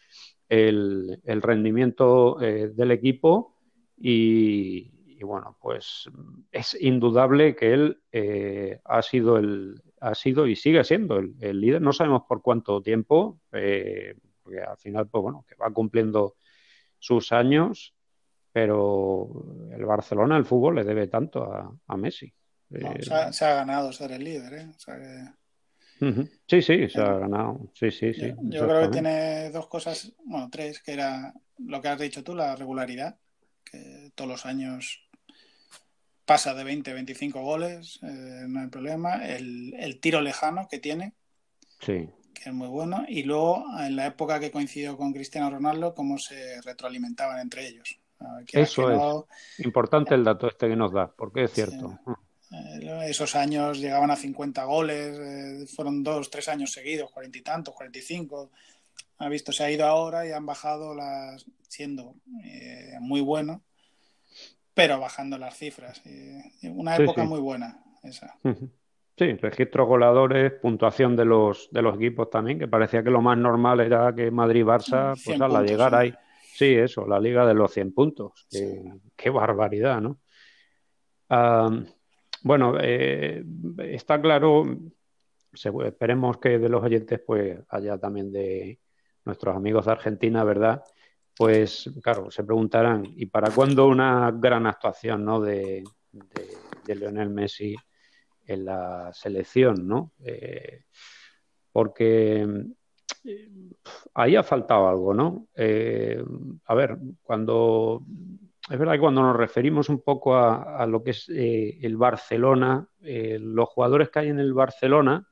el, 0.52 1.42
rendimiento 1.42 2.36
del 2.36 2.90
equipo 2.90 3.56
y, 3.96 4.90
bueno, 5.22 5.56
pues 5.60 6.08
es 6.50 6.76
indudable 6.80 7.54
que 7.54 7.72
él 7.72 8.80
ha 8.84 9.02
sido 9.02 9.38
el 9.38 9.80
ha 10.00 10.16
sido 10.16 10.48
y 10.48 10.56
sigue 10.56 10.82
siendo 10.82 11.18
el, 11.18 11.34
el 11.40 11.60
líder. 11.60 11.80
No 11.80 11.92
sabemos 11.92 12.22
por 12.28 12.42
cuánto 12.42 12.82
tiempo, 12.82 13.38
porque 13.50 14.60
al 14.60 14.76
final, 14.76 15.08
pues 15.08 15.22
bueno, 15.22 15.44
que 15.48 15.54
va 15.54 15.70
cumpliendo 15.70 16.34
sus 16.98 17.30
años 17.30 17.94
pero 18.52 19.70
el 19.72 19.84
Barcelona, 19.84 20.36
el 20.36 20.44
fútbol, 20.44 20.76
le 20.76 20.84
debe 20.84 21.08
tanto 21.08 21.42
a, 21.86 21.96
Messi. 21.96 22.32
Eh, 22.70 23.02
se, 23.32 23.44
ha, 23.44 23.54
ganado 23.54 23.92
ser 23.92 24.12
el 24.12 24.24
líder, 24.24 24.52
¿eh? 24.54 24.66
Sí, 26.48 26.62
sí, 26.62 26.88
se 26.88 27.00
ha 27.00 27.18
ganado. 27.18 27.70
Sí, 27.74 27.90
sí, 27.90 28.12
sí. 28.12 28.34
Yo, 28.42 28.66
creo 28.66 28.82
que 28.82 28.88
tiene 28.88 29.50
dos 29.50 29.68
cosas, 29.68 30.12
bueno, 30.24 30.48
tres, 30.50 30.82
que 30.82 30.92
era 30.92 31.32
lo 31.58 31.80
que 31.80 31.88
has 31.88 32.00
dicho 32.00 32.24
tú, 32.24 32.34
la 32.34 32.56
regularidad, 32.56 33.16
que 33.64 34.10
todos 34.14 34.28
los 34.28 34.46
años 34.46 35.08
pasa 36.24 36.54
de 36.54 36.64
20, 36.64 36.92
25 36.92 37.40
goles, 37.42 38.00
eh, 38.02 38.46
no 38.48 38.60
hay 38.60 38.68
problema. 38.68 39.24
El, 39.26 39.74
el, 39.78 40.00
tiro 40.00 40.20
lejano 40.20 40.66
que 40.68 40.80
tiene, 40.80 41.14
sí. 41.78 42.08
que 42.34 42.48
es 42.48 42.52
muy 42.52 42.68
bueno. 42.68 43.04
Y 43.06 43.22
luego, 43.22 43.64
en 43.78 43.94
la 43.94 44.06
época 44.06 44.40
que 44.40 44.50
coincidió 44.50 44.96
con 44.96 45.12
Cristiano 45.12 45.50
Ronaldo, 45.50 45.94
cómo 45.94 46.18
se 46.18 46.60
retroalimentaban 46.62 47.38
entre 47.38 47.68
ellos 47.68 48.00
Eso 48.52 49.24
es. 49.58 49.64
Importante 49.64 50.14
el 50.14 50.24
dato 50.24 50.48
este 50.48 50.68
que 50.68 50.76
nos 50.76 50.92
da, 50.92 51.12
porque 51.12 51.44
es 51.44 51.52
cierto. 51.52 51.98
Eh, 52.52 53.06
esos 53.06 53.34
años 53.34 53.78
llegaban 53.78 54.10
a 54.10 54.16
50 54.16 54.64
goles, 54.64 55.18
eh, 55.18 55.66
fueron 55.66 56.02
dos, 56.02 56.30
tres 56.30 56.48
años 56.48 56.72
seguidos, 56.72 57.10
cuarenta 57.10 57.38
y 57.38 57.42
tantos, 57.42 57.74
cuarenta 57.74 57.98
y 57.98 58.02
cinco. 58.02 58.50
Ha 59.18 59.28
visto, 59.28 59.52
se 59.52 59.64
ha 59.64 59.70
ido 59.70 59.86
ahora 59.86 60.26
y 60.26 60.32
han 60.32 60.44
bajado 60.44 60.94
las, 60.94 61.46
siendo 61.68 62.14
eh, 62.44 62.96
muy 63.00 63.20
bueno, 63.20 63.62
pero 64.74 64.98
bajando 65.00 65.38
las 65.38 65.56
cifras. 65.56 66.02
una 66.62 66.96
época 66.96 67.24
muy 67.24 67.40
buena 67.40 67.82
esa. 68.02 68.36
Sí, 69.16 69.32
registros 69.34 69.86
goleadores, 69.86 70.52
puntuación 70.60 71.14
de 71.16 71.24
los, 71.24 71.68
de 71.70 71.82
los 71.82 71.96
equipos 71.96 72.30
también, 72.30 72.58
que 72.58 72.66
parecía 72.66 73.04
que 73.04 73.10
lo 73.10 73.20
más 73.20 73.38
normal 73.38 73.80
era 73.80 74.14
que 74.14 74.32
Madrid-Barça, 74.32 75.14
pues 75.24 75.40
a 75.40 75.48
la 75.48 75.62
llegar 75.62 75.94
ahí. 75.94 76.12
Sí, 76.54 76.74
eso, 76.74 77.06
la 77.06 77.20
liga 77.20 77.46
de 77.46 77.54
los 77.54 77.72
100 77.72 77.92
puntos. 77.92 78.46
Qué, 79.16 79.30
barbaridad, 79.30 80.00
¿no? 80.00 80.18
Bueno, 82.42 82.76
eh, 82.80 83.44
está 83.78 84.20
claro, 84.20 84.64
esperemos 85.84 86.38
que 86.38 86.58
de 86.58 86.68
los 86.68 86.82
oyentes 86.82 87.20
pues 87.26 87.58
haya 87.68 87.98
también 87.98 88.32
de 88.32 88.80
nuestros 89.24 89.56
amigos 89.56 89.86
de 89.86 89.92
Argentina, 89.92 90.44
¿verdad? 90.44 90.82
Pues 91.36 91.90
claro, 92.02 92.30
se 92.30 92.44
preguntarán, 92.44 93.04
¿y 93.16 93.26
para 93.26 93.50
cuándo 93.50 93.86
una 93.88 94.30
gran 94.32 94.66
actuación 94.66 95.24
¿no? 95.24 95.40
de, 95.40 95.82
de, 96.12 96.94
Lionel 96.94 97.30
Messi 97.30 97.74
en 98.46 98.64
la 98.64 99.10
selección, 99.12 99.86
¿no? 99.86 100.12
Eh, 100.24 100.84
porque 101.72 102.46
eh, 103.24 103.50
ahí 104.14 104.36
ha 104.36 104.42
faltado 104.42 104.88
algo, 104.88 105.14
¿no? 105.14 105.48
Eh, 105.54 106.22
a 106.66 106.74
ver, 106.74 106.98
cuando 107.22 108.02
es 108.70 108.78
verdad 108.78 108.94
que 108.94 109.00
cuando 109.00 109.22
nos 109.22 109.36
referimos 109.36 109.88
un 109.88 110.02
poco 110.02 110.36
a, 110.36 110.86
lo 110.86 111.02
que 111.02 111.10
es 111.10 111.28
el 111.28 111.96
Barcelona, 111.96 112.86
los 113.00 113.68
jugadores 113.68 114.10
que 114.10 114.20
hay 114.20 114.28
en 114.28 114.38
el 114.38 114.54
Barcelona, 114.54 115.26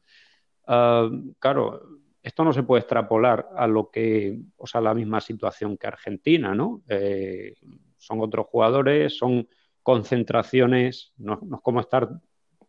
ah, 0.67 1.09
claro, 1.39 1.81
esto 2.23 2.45
no 2.45 2.53
se 2.53 2.65
puede 2.65 2.81
extrapolar 2.81 3.49
a 3.57 3.67
lo 3.67 3.91
que, 3.91 4.39
o 4.57 4.67
sea, 4.67 4.81
la 4.81 4.95
misma 4.95 5.21
situación 5.21 5.77
que 5.77 5.87
Argentina, 5.87 6.55
¿no? 6.55 6.83
son 7.97 8.21
otros 8.21 8.47
jugadores, 8.47 9.17
son 9.17 9.49
concentraciones, 9.83 11.13
no, 11.17 11.39
no 11.43 11.57
es 11.57 11.63
como 11.63 11.81
estar 11.81 12.09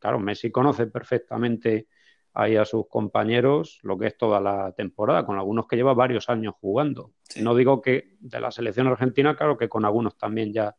claro, 0.01 0.19
Messi 0.19 0.51
conoce 0.51 0.88
perfectamente 0.88 1.88
ahí 2.34 2.56
a 2.56 2.66
sus 2.66 2.88
compañeros 2.88 3.80
lo 3.84 3.98
que 3.98 4.08
es 4.08 4.18
toda 4.18 4.40
la 4.40 4.72
temporada, 4.74 5.26
con 5.26 5.38
algunos 5.38 5.68
que 5.68 5.76
lleva 5.76 5.94
varios 5.94 6.30
años 6.30 6.56
jugando. 6.60 7.12
No 7.38 7.56
digo 7.56 7.82
que 7.82 8.16
de 8.20 8.40
la 8.40 8.52
selección 8.52 8.88
argentina, 8.88 9.36
claro 9.36 9.58
que 9.58 9.70
con 9.70 9.86
algunos 9.86 10.18
también 10.18 10.53
ya 10.53 10.76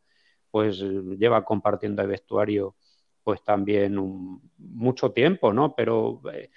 pues 0.49 0.79
lleva 0.79 1.43
compartiendo 1.43 2.01
el 2.01 2.07
vestuario 2.07 2.75
pues 3.23 3.43
también 3.43 3.97
mucho 4.57 5.11
tiempo, 5.11 5.53
¿no? 5.53 5.73
Pero 5.75 6.21
eh, 6.33 6.49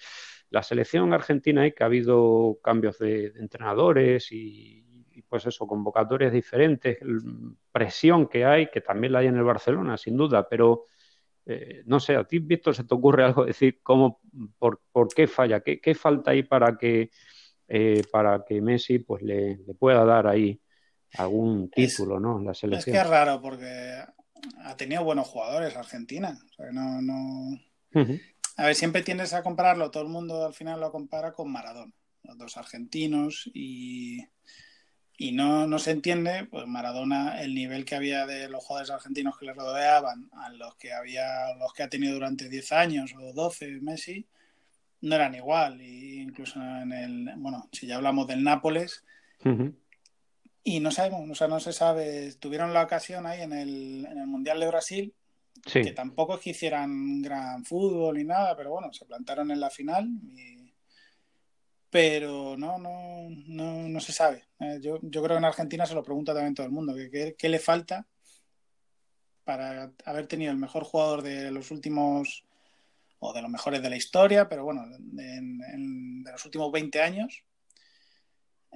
la 0.51 0.62
selección 0.62 1.12
argentina 1.12 1.62
hay 1.62 1.73
que 1.73 1.85
ha 1.85 1.86
habido 1.86 2.59
cambios 2.62 2.98
de, 2.98 3.32
entrenadores 3.36 4.32
y, 4.32 4.85
y, 5.12 5.23
pues 5.23 5.47
eso, 5.47 5.66
convocatorias 5.66 6.32
diferentes, 6.32 6.98
presión 7.70 8.27
que 8.27 8.44
hay, 8.44 8.68
que 8.68 8.81
también 8.81 9.12
la 9.12 9.20
hay 9.20 9.28
en 9.28 9.36
el 9.36 9.44
Barcelona, 9.44 9.97
sin 9.97 10.16
duda, 10.16 10.48
pero 10.48 10.85
eh, 11.47 11.82
no 11.86 12.01
sé, 12.01 12.16
a 12.16 12.24
ti, 12.24 12.40
Víctor, 12.40 12.74
¿se 12.74 12.82
te 12.82 12.94
ocurre 12.94 13.24
algo 13.24 13.44
decir 13.44 13.81
cómo, 13.82 14.20
por, 14.59 14.81
qué 15.14 15.28
falla? 15.28 15.60
¿Qué, 15.60 15.94
falta 15.94 16.32
ahí 16.32 16.43
para 16.43 16.77
que, 16.77 17.10
eh, 17.68 18.02
para 18.10 18.44
que 18.44 18.60
Messi 18.60 18.98
pues 18.98 19.23
le, 19.23 19.59
pueda 19.78 20.05
dar 20.05 20.27
ahí 20.27 20.60
algún 21.16 21.70
título, 21.70 22.18
¿no? 22.18 22.40
La 22.40 22.52
selección. 22.52 22.97
Es 22.97 23.01
que 23.01 23.06
es 23.06 23.10
raro 23.10 23.40
porque 23.40 24.02
ha 24.64 24.77
tenido 24.77 25.05
buenos 25.05 25.28
jugadores 25.28 25.77
Argentina. 25.77 26.36
no, 26.73 27.01
no... 27.01 27.60
A 28.59 28.66
ver, 28.66 28.74
siempre 28.74 29.02
tienes 29.02 29.32
a 29.35 29.43
compararlo, 29.43 29.90
todo 29.90 30.02
el 30.02 30.09
mundo 30.09 30.44
al 30.44 30.55
final 30.55 30.81
lo 30.81 30.90
compara 30.90 31.32
con 31.32 31.52
Maradona, 31.52 31.93
los 32.23 32.39
dos 32.39 32.56
argentinos 32.56 33.51
y 33.52 34.18
y 35.18 35.32
no, 35.32 35.66
no 35.66 35.78
se 35.78 35.93
entiende, 35.93 36.47
pues 36.51 36.66
Maradona, 36.66 37.40
el 37.40 37.55
nivel 37.55 37.84
que 37.84 37.94
había 37.94 38.26
de 38.26 38.48
los 38.48 38.62
jugadores 38.62 38.90
argentinos 38.90 39.38
que 39.38 39.47
le 39.47 39.55
rodeaban 39.55 40.28
a 40.32 40.51
los 40.51 40.74
que 40.76 40.93
había, 40.93 41.55
los 41.59 41.72
que 41.72 41.82
ha 41.82 41.88
tenido 41.88 42.14
durante 42.14 42.48
10 42.48 42.72
años 42.72 43.14
o 43.18 43.32
12 43.32 43.80
Messi, 43.80 44.26
no 45.01 45.14
eran 45.14 45.34
igual. 45.34 45.80
Y 45.80 46.20
incluso 46.20 46.60
en 46.60 46.93
el, 46.93 47.32
bueno, 47.36 47.68
si 47.72 47.86
ya 47.86 47.97
hablamos 47.97 48.26
del 48.26 48.43
Nápoles, 48.43 49.05
y 50.64 50.80
no 50.80 50.90
sabemos, 50.90 51.30
o 51.30 51.34
sea, 51.34 51.48
no 51.48 51.60
se 51.60 51.72
sabe, 51.72 52.34
tuvieron 52.34 52.74
la 52.74 52.82
ocasión 52.82 53.24
ahí 53.26 53.40
en 53.40 53.52
el, 53.52 54.06
en 54.10 54.18
el 54.18 54.26
Mundial 54.26 54.60
de 54.60 54.66
Brasil, 54.66 55.14
que 55.64 55.93
tampoco 55.93 56.34
es 56.34 56.40
que 56.40 56.51
hicieran 56.51 57.22
gran 57.22 57.64
fútbol 57.64 58.18
ni 58.18 58.24
nada, 58.24 58.56
pero 58.56 58.70
bueno, 58.70 58.93
se 58.93 59.06
plantaron 59.06 59.51
en 59.51 59.60
la 59.60 59.70
final 59.70 60.09
y 60.36 60.55
pero 61.90 62.56
no, 62.56 62.78
no, 62.78 63.28
no, 63.46 63.88
no 63.88 64.00
se 64.00 64.12
sabe. 64.12 64.44
Eh, 64.60 64.78
yo, 64.82 64.98
yo, 65.02 65.22
creo 65.22 65.36
que 65.36 65.38
en 65.38 65.44
Argentina 65.44 65.86
se 65.86 65.94
lo 65.94 66.02
pregunta 66.02 66.34
también 66.34 66.54
todo 66.54 66.66
el 66.66 66.72
mundo, 66.72 66.94
¿qué, 67.38 67.48
le 67.48 67.58
falta 67.58 68.06
para 69.44 69.92
haber 70.04 70.26
tenido 70.26 70.50
el 70.50 70.58
mejor 70.58 70.84
jugador 70.84 71.22
de 71.22 71.50
los 71.52 71.70
últimos, 71.70 72.44
o 73.20 73.32
de 73.32 73.42
los 73.42 73.50
mejores 73.50 73.80
de 73.80 73.90
la 73.90 73.96
historia, 73.96 74.48
pero 74.48 74.64
bueno, 74.64 74.84
de 74.88 76.32
los 76.32 76.44
últimos 76.44 76.72
20 76.72 77.00
años, 77.00 77.44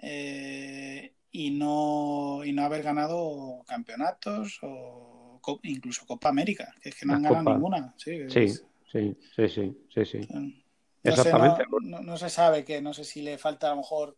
eh, 0.03 1.13
y, 1.33 1.51
no, 1.51 2.43
y 2.45 2.53
no 2.53 2.65
haber 2.65 2.83
ganado 2.83 3.63
campeonatos 3.67 4.59
o 4.63 5.41
incluso 5.63 6.07
Copa 6.07 6.29
América, 6.29 6.75
que 6.81 6.91
es 6.91 6.95
que 6.95 7.07
no 7.07 7.15
han 7.15 7.23
ganado 7.23 7.55
ninguna. 7.55 7.95
Sí, 7.97 8.29
sí, 8.29 8.49
sí, 8.91 9.17
sí, 9.49 9.77
sí, 9.93 10.05
sí. 10.05 10.29
Exactamente. 11.03 11.65
no, 11.83 12.17
se 12.17 12.29
sabe 12.29 12.65
que 12.65 12.83
no 12.83 12.93
sé 12.93 13.05
si 13.05 13.23
le 13.23 13.39
falta 13.39 13.69
a 13.69 13.71
lo 13.71 13.77
mejor 13.77 14.17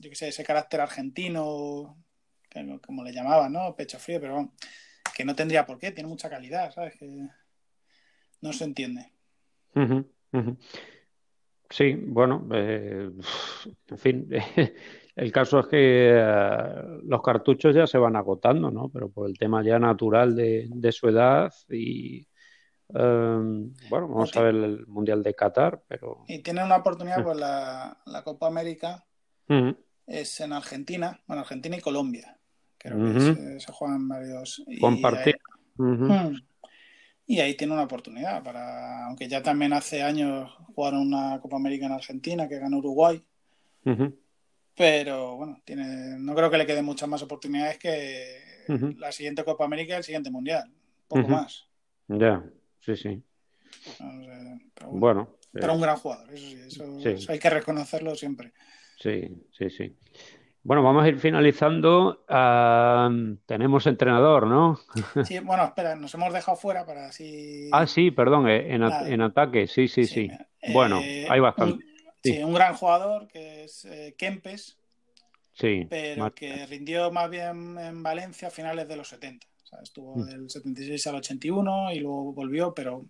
yo 0.00 0.10
sé, 0.14 0.28
ese 0.28 0.44
carácter 0.44 0.80
argentino, 0.80 1.96
como 2.84 3.04
le 3.04 3.12
llamaban, 3.12 3.52
¿no? 3.52 3.74
Pecho 3.76 3.98
frío, 3.98 4.20
pero 4.20 4.52
que 5.14 5.24
no 5.24 5.34
tendría 5.34 5.66
por 5.66 5.78
qué, 5.78 5.92
tiene 5.92 6.08
mucha 6.08 6.28
calidad, 6.28 6.72
¿sabes? 6.72 6.96
Que 6.96 7.28
no 8.40 8.52
se 8.52 8.64
entiende. 8.64 9.12
Sí, 11.68 11.94
bueno, 11.94 12.48
eh, 12.52 13.10
en 13.88 13.98
fin, 13.98 14.28
el 15.16 15.32
caso 15.32 15.60
es 15.60 15.66
que 15.68 16.10
eh, 16.16 16.74
los 17.04 17.22
cartuchos 17.22 17.74
ya 17.74 17.86
se 17.86 17.98
van 17.98 18.16
agotando, 18.16 18.70
¿no? 18.70 18.88
Pero 18.88 19.08
por 19.08 19.28
el 19.28 19.38
tema 19.38 19.62
ya 19.62 19.78
natural 19.78 20.34
de, 20.34 20.66
de 20.68 20.92
su 20.92 21.08
edad 21.08 21.52
y 21.68 22.26
Em, 22.94 23.72
bueno, 23.88 24.08
vamos 24.08 24.36
a 24.36 24.42
ver 24.42 24.54
el 24.54 24.86
Mundial 24.86 25.22
de 25.22 25.34
Qatar, 25.34 25.82
pero... 25.86 26.24
Y 26.26 26.40
tiene 26.40 26.64
una 26.64 26.76
oportunidad, 26.76 27.22
pues 27.22 27.36
la, 27.38 27.96
Copa 28.24 28.46
América 28.46 29.04
es 30.06 30.40
en 30.40 30.52
Argentina, 30.52 31.20
bueno, 31.26 31.42
Argentina 31.42 31.76
y 31.76 31.80
Colombia. 31.80 32.36
Creo 32.78 33.12
que 33.12 33.60
se, 33.60 33.72
juegan 33.72 34.08
varios... 34.08 34.64
Compartir. 34.80 35.38
Mm. 35.76 36.34
Y 37.26 37.40
ahí, 37.40 37.54
tiene 37.54 37.74
una 37.74 37.84
oportunidad 37.84 38.42
para, 38.42 39.06
aunque 39.06 39.28
ya 39.28 39.42
también 39.42 39.72
hace 39.72 40.02
años 40.02 40.50
jugaron 40.74 41.00
una 41.00 41.38
Copa 41.40 41.56
América 41.56 41.86
en 41.86 41.92
Argentina 41.92 42.48
que 42.48 42.58
ganó 42.58 42.78
Uruguay. 42.78 43.22
Pero 44.74 45.36
bueno, 45.36 45.60
tiene, 45.64 46.18
no 46.18 46.34
creo 46.34 46.50
que 46.50 46.58
le 46.58 46.66
queden 46.66 46.84
muchas 46.84 47.08
más 47.08 47.22
oportunidades 47.22 47.78
que 47.78 48.66
la 48.98 49.12
siguiente 49.12 49.44
Copa 49.44 49.64
América 49.64 49.94
y 49.94 49.98
el 49.98 50.04
siguiente 50.04 50.30
Mundial. 50.30 50.72
poco 51.08 51.28
más. 51.28 51.68
Ya 52.08 52.42
sí, 52.80 52.96
sí. 52.96 53.22
bueno, 54.90 55.36
pero 55.52 55.74
un 55.74 55.80
gran 55.80 55.96
jugador, 55.96 56.32
eso 56.32 57.00
sí, 57.00 57.08
eso, 57.08 57.32
hay 57.32 57.38
que 57.38 57.50
reconocerlo 57.50 58.14
siempre. 58.14 58.52
Sí, 58.98 59.28
sí, 59.52 59.70
sí. 59.70 59.96
Bueno, 60.62 60.82
vamos 60.82 61.04
a 61.04 61.08
ir 61.08 61.18
finalizando. 61.18 62.24
tenemos 63.46 63.86
entrenador, 63.86 64.46
¿no? 64.46 64.78
Sí, 65.24 65.38
bueno, 65.44 65.64
espera, 65.64 65.96
nos 65.96 66.14
hemos 66.14 66.32
dejado 66.32 66.56
fuera 66.56 66.84
para 66.84 67.06
así. 67.06 67.70
Ah, 67.72 67.86
sí, 67.86 68.10
perdón, 68.10 68.48
eh, 68.48 68.74
en, 68.74 69.22
ataque, 69.22 69.66
sí, 69.66 69.88
sí, 69.88 70.04
sí. 70.04 70.30
bueno, 70.72 71.00
eh, 71.00 71.26
hay 71.30 71.40
bastante. 71.40 71.84
sí. 72.22 72.42
un 72.42 72.52
gran 72.52 72.74
jugador 72.74 73.26
que 73.26 73.64
es 73.64 73.84
eh, 73.86 74.14
Kempes. 74.18 74.76
Sí. 75.52 75.86
Pero 75.90 76.32
que 76.34 76.66
rindió 76.66 77.10
más 77.10 77.28
bien 77.28 77.76
en 77.78 78.02
Valencia 78.02 78.48
a 78.48 78.50
finales 78.50 78.86
de 78.86 78.96
los 78.96 79.08
70 79.08 79.49
estuvo 79.82 80.16
mm. 80.16 80.24
del 80.24 80.50
76 80.50 81.06
al 81.06 81.16
81 81.16 81.92
y 81.92 82.00
luego 82.00 82.32
volvió, 82.32 82.74
pero 82.74 83.06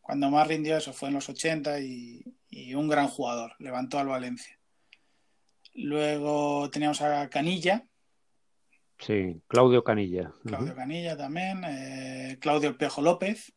cuando 0.00 0.30
más 0.30 0.46
rindió 0.46 0.76
eso 0.76 0.92
fue 0.92 1.08
en 1.08 1.14
los 1.14 1.28
80 1.28 1.80
y, 1.80 2.22
un 2.74 2.88
gran 2.88 3.08
jugador, 3.08 3.52
levantó 3.58 3.98
al 3.98 4.08
Valencia. 4.08 4.58
Luego 5.74 6.70
teníamos 6.70 7.00
a 7.00 7.28
Canilla. 7.28 7.84
Sí, 8.98 9.42
Claudio 9.48 9.82
Canilla. 9.82 10.32
Claudio 10.44 10.74
Canilla 10.76 11.16
también. 11.16 11.64
Eh, 11.66 12.38
Claudio 12.40 12.76
Pejo 12.78 13.02
López. 13.02 13.52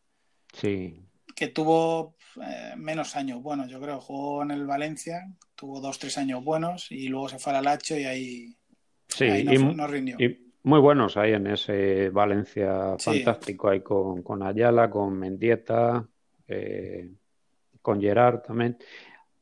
Sí. 0.52 1.06
Que 1.36 1.50
tuvo 1.50 2.16
eh, 2.42 2.74
menos 2.76 3.16
años 3.16 3.42
buenos, 3.44 3.70
yo 3.70 3.80
creo. 3.80 4.00
Jugó 4.02 4.42
en 4.42 4.52
el 4.52 4.66
Valencia, 4.66 5.28
tuvo 5.54 5.80
dos, 5.80 6.00
tres 6.00 6.18
años 6.18 6.44
buenos 6.44 6.92
y 6.92 7.08
luego 7.08 7.30
se 7.30 7.38
fue 7.38 7.54
al 7.54 7.66
Lacho 7.66 7.96
y 7.96 8.06
ahí, 8.06 8.58
sí, 9.08 9.28
no, 9.76 9.86
rindió 9.86 10.18
muy 10.64 10.80
buenos 10.80 11.18
ahí 11.18 11.34
en 11.34 11.48
ese 11.48 12.10
Valencia 12.10 12.98
fantástico, 13.00 13.70
ahí 13.70 13.82
con, 13.82 14.22
con 14.24 14.44
Ayala, 14.44 14.90
con 14.90 15.18
Mendieta, 15.18 16.08
eh, 16.48 17.10
con 17.82 18.02
Gerard 18.02 18.42
también. 18.42 18.78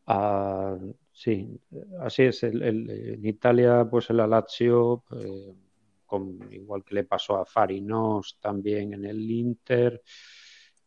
Ah, 0.08 0.78
sí, 1.12 1.60
así 2.00 2.24
es. 2.24 2.44
en 2.44 3.26
Italia, 3.26 3.88
pues 3.90 4.10
el 4.10 4.18
Lazio, 4.18 5.04
eh, 5.12 5.54
con, 6.06 6.40
igual 6.52 6.84
que 6.84 6.96
le 6.96 7.04
pasó 7.06 7.38
a 7.38 7.46
Farinos 7.46 8.38
también 8.40 8.94
en 8.94 9.06
el 9.06 9.20
Inter, 9.32 10.02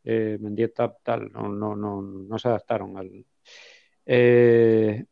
eh, 0.04 0.38
Mendieta 0.40 0.94
tal, 1.02 1.32
no, 1.32 1.48
no, 1.48 1.74
no, 1.74 2.00
no 2.00 2.38
se 2.38 2.48
adaptaron 2.48 2.96
al. 2.96 3.26
Eh, 4.06 5.04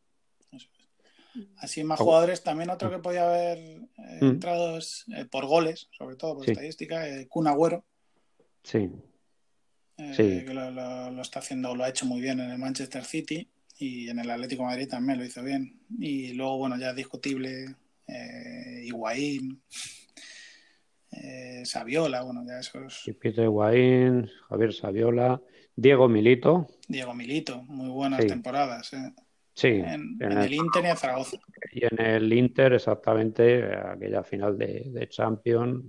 Así 1.59 1.85
más 1.85 2.01
jugadores, 2.01 2.43
también 2.43 2.71
otro 2.71 2.91
que 2.91 2.99
podía 2.99 3.29
haber 3.29 3.59
eh, 3.59 4.19
mm. 4.21 4.25
entrado 4.25 4.79
por 5.31 5.47
goles, 5.47 5.89
sobre 5.91 6.17
todo 6.17 6.37
por 6.37 6.49
estadística, 6.49 7.09
eh, 7.09 7.27
Kun 7.29 7.47
Agüero. 7.47 7.85
Sí. 8.63 8.91
sí. 10.15 10.45
Que 10.45 10.53
lo, 10.53 10.71
lo, 10.71 11.23
está 11.23 11.41
haciendo, 11.41 11.75
lo 11.75 11.85
ha 11.85 11.89
hecho 11.89 12.07
muy 12.07 12.21
bien 12.21 12.41
en 12.41 12.51
el 12.51 12.59
Manchester 12.59 13.05
City 13.05 13.49
y 13.79 14.09
en 14.09 14.19
el 14.19 14.31
Atlético 14.31 14.63
de 14.63 14.69
Madrid 14.69 14.89
también 14.89 15.19
lo 15.19 15.25
hizo 15.25 15.43
bien. 15.43 15.81
Y 15.99 16.33
luego, 16.33 16.59
bueno, 16.59 16.79
ya 16.79 16.91
es 16.91 16.97
discutible, 16.97 17.77
eh, 18.07 18.83
Higuaín, 18.85 19.63
eh, 21.13 21.63
Saviola, 21.65 22.23
bueno, 22.23 22.45
ya 22.47 22.59
esos. 22.59 23.05
Peter 23.21 23.45
Higuaín, 23.45 24.31
Javier 24.49 24.73
Saviola, 24.73 25.41
Diego 25.75 26.09
Milito. 26.09 26.69
Diego 26.89 27.15
Milito, 27.15 27.63
muy 27.65 27.91
buenas 27.91 28.27
temporadas. 28.27 28.93
Eh. 28.93 29.13
Sí. 29.57 29.69
En, 29.69 30.19
el, 30.21 30.53
Inter 30.53 30.85
y 30.85 30.89
en 30.89 30.97
Zaragoza. 30.97 31.39
Y 31.73 31.85
en 31.87 31.99
el 31.99 32.33
Inter, 32.33 32.75
exactamente, 32.75 33.65
aquella 33.75 34.23
final 34.23 34.59
de, 34.59 34.85
de 34.87 35.09
Champions, 35.09 35.83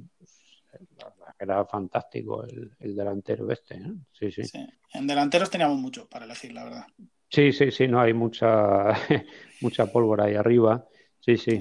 era 1.37 1.65
fantástico 1.65 2.45
el, 2.45 2.95
delantero 2.95 3.51
este. 3.51 3.79
Sí, 4.13 4.31
sí, 4.31 4.43
sí. 4.45 4.65
En 4.93 5.05
delanteros 5.05 5.49
teníamos 5.49 5.77
mucho 5.77 6.07
para 6.07 6.25
elegir, 6.25 6.53
la 6.53 6.63
verdad. 6.63 6.85
Sí, 7.29 7.51
sí, 7.51 7.71
sí, 7.71 7.87
no 7.87 7.99
hay 7.99 8.13
mucha, 8.13 8.93
mucha 9.61 9.91
pólvora 9.91 10.25
ahí 10.25 10.35
arriba. 10.35 10.85
Sí, 11.19 11.35
sí. 11.37 11.59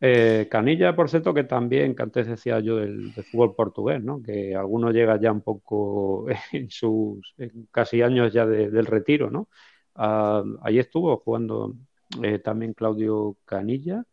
Eh, 0.00 0.48
Canilla, 0.50 0.96
por 0.96 1.08
cierto, 1.10 1.32
que 1.32 1.44
también, 1.44 1.94
que 1.94 2.02
antes 2.02 2.26
decía 2.26 2.60
yo 2.60 2.76
del, 2.76 3.12
fútbol 3.12 3.54
portugués, 3.54 4.02
¿no? 4.02 4.22
Que 4.22 4.54
alguno 4.54 4.90
llega 4.90 5.20
ya 5.20 5.32
un 5.32 5.42
poco 5.42 6.26
en 6.52 6.70
sus 6.70 7.34
casi 7.70 8.00
años 8.00 8.32
ya 8.32 8.46
del 8.46 8.86
retiro, 8.86 9.30
¿no? 9.30 9.48
Uh, 9.96 10.58
ahí 10.62 10.78
estuvo 10.78 11.16
jugando 11.18 11.74
eh, 12.22 12.38
también 12.38 12.74
Claudio 12.74 13.36
Canilla. 13.44 14.04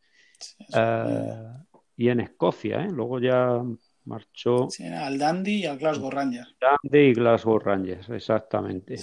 Ah, 0.73 1.63
y 1.95 2.09
en 2.09 2.19
Escocia, 2.21 2.83
¿eh? 2.85 2.89
Luego 2.91 3.19
ya 3.19 3.61
marchó. 4.05 4.69
Sí, 4.69 4.85
al 4.85 5.17
Dandy 5.17 5.61
y 5.61 5.65
al 5.65 5.77
Glasgow 5.77 6.09
Rangers. 6.09 6.55
Dandy 6.59 6.99
y 6.99 7.13
Glasgow 7.13 7.59
Rangers, 7.59 8.09
exactamente. 8.09 8.97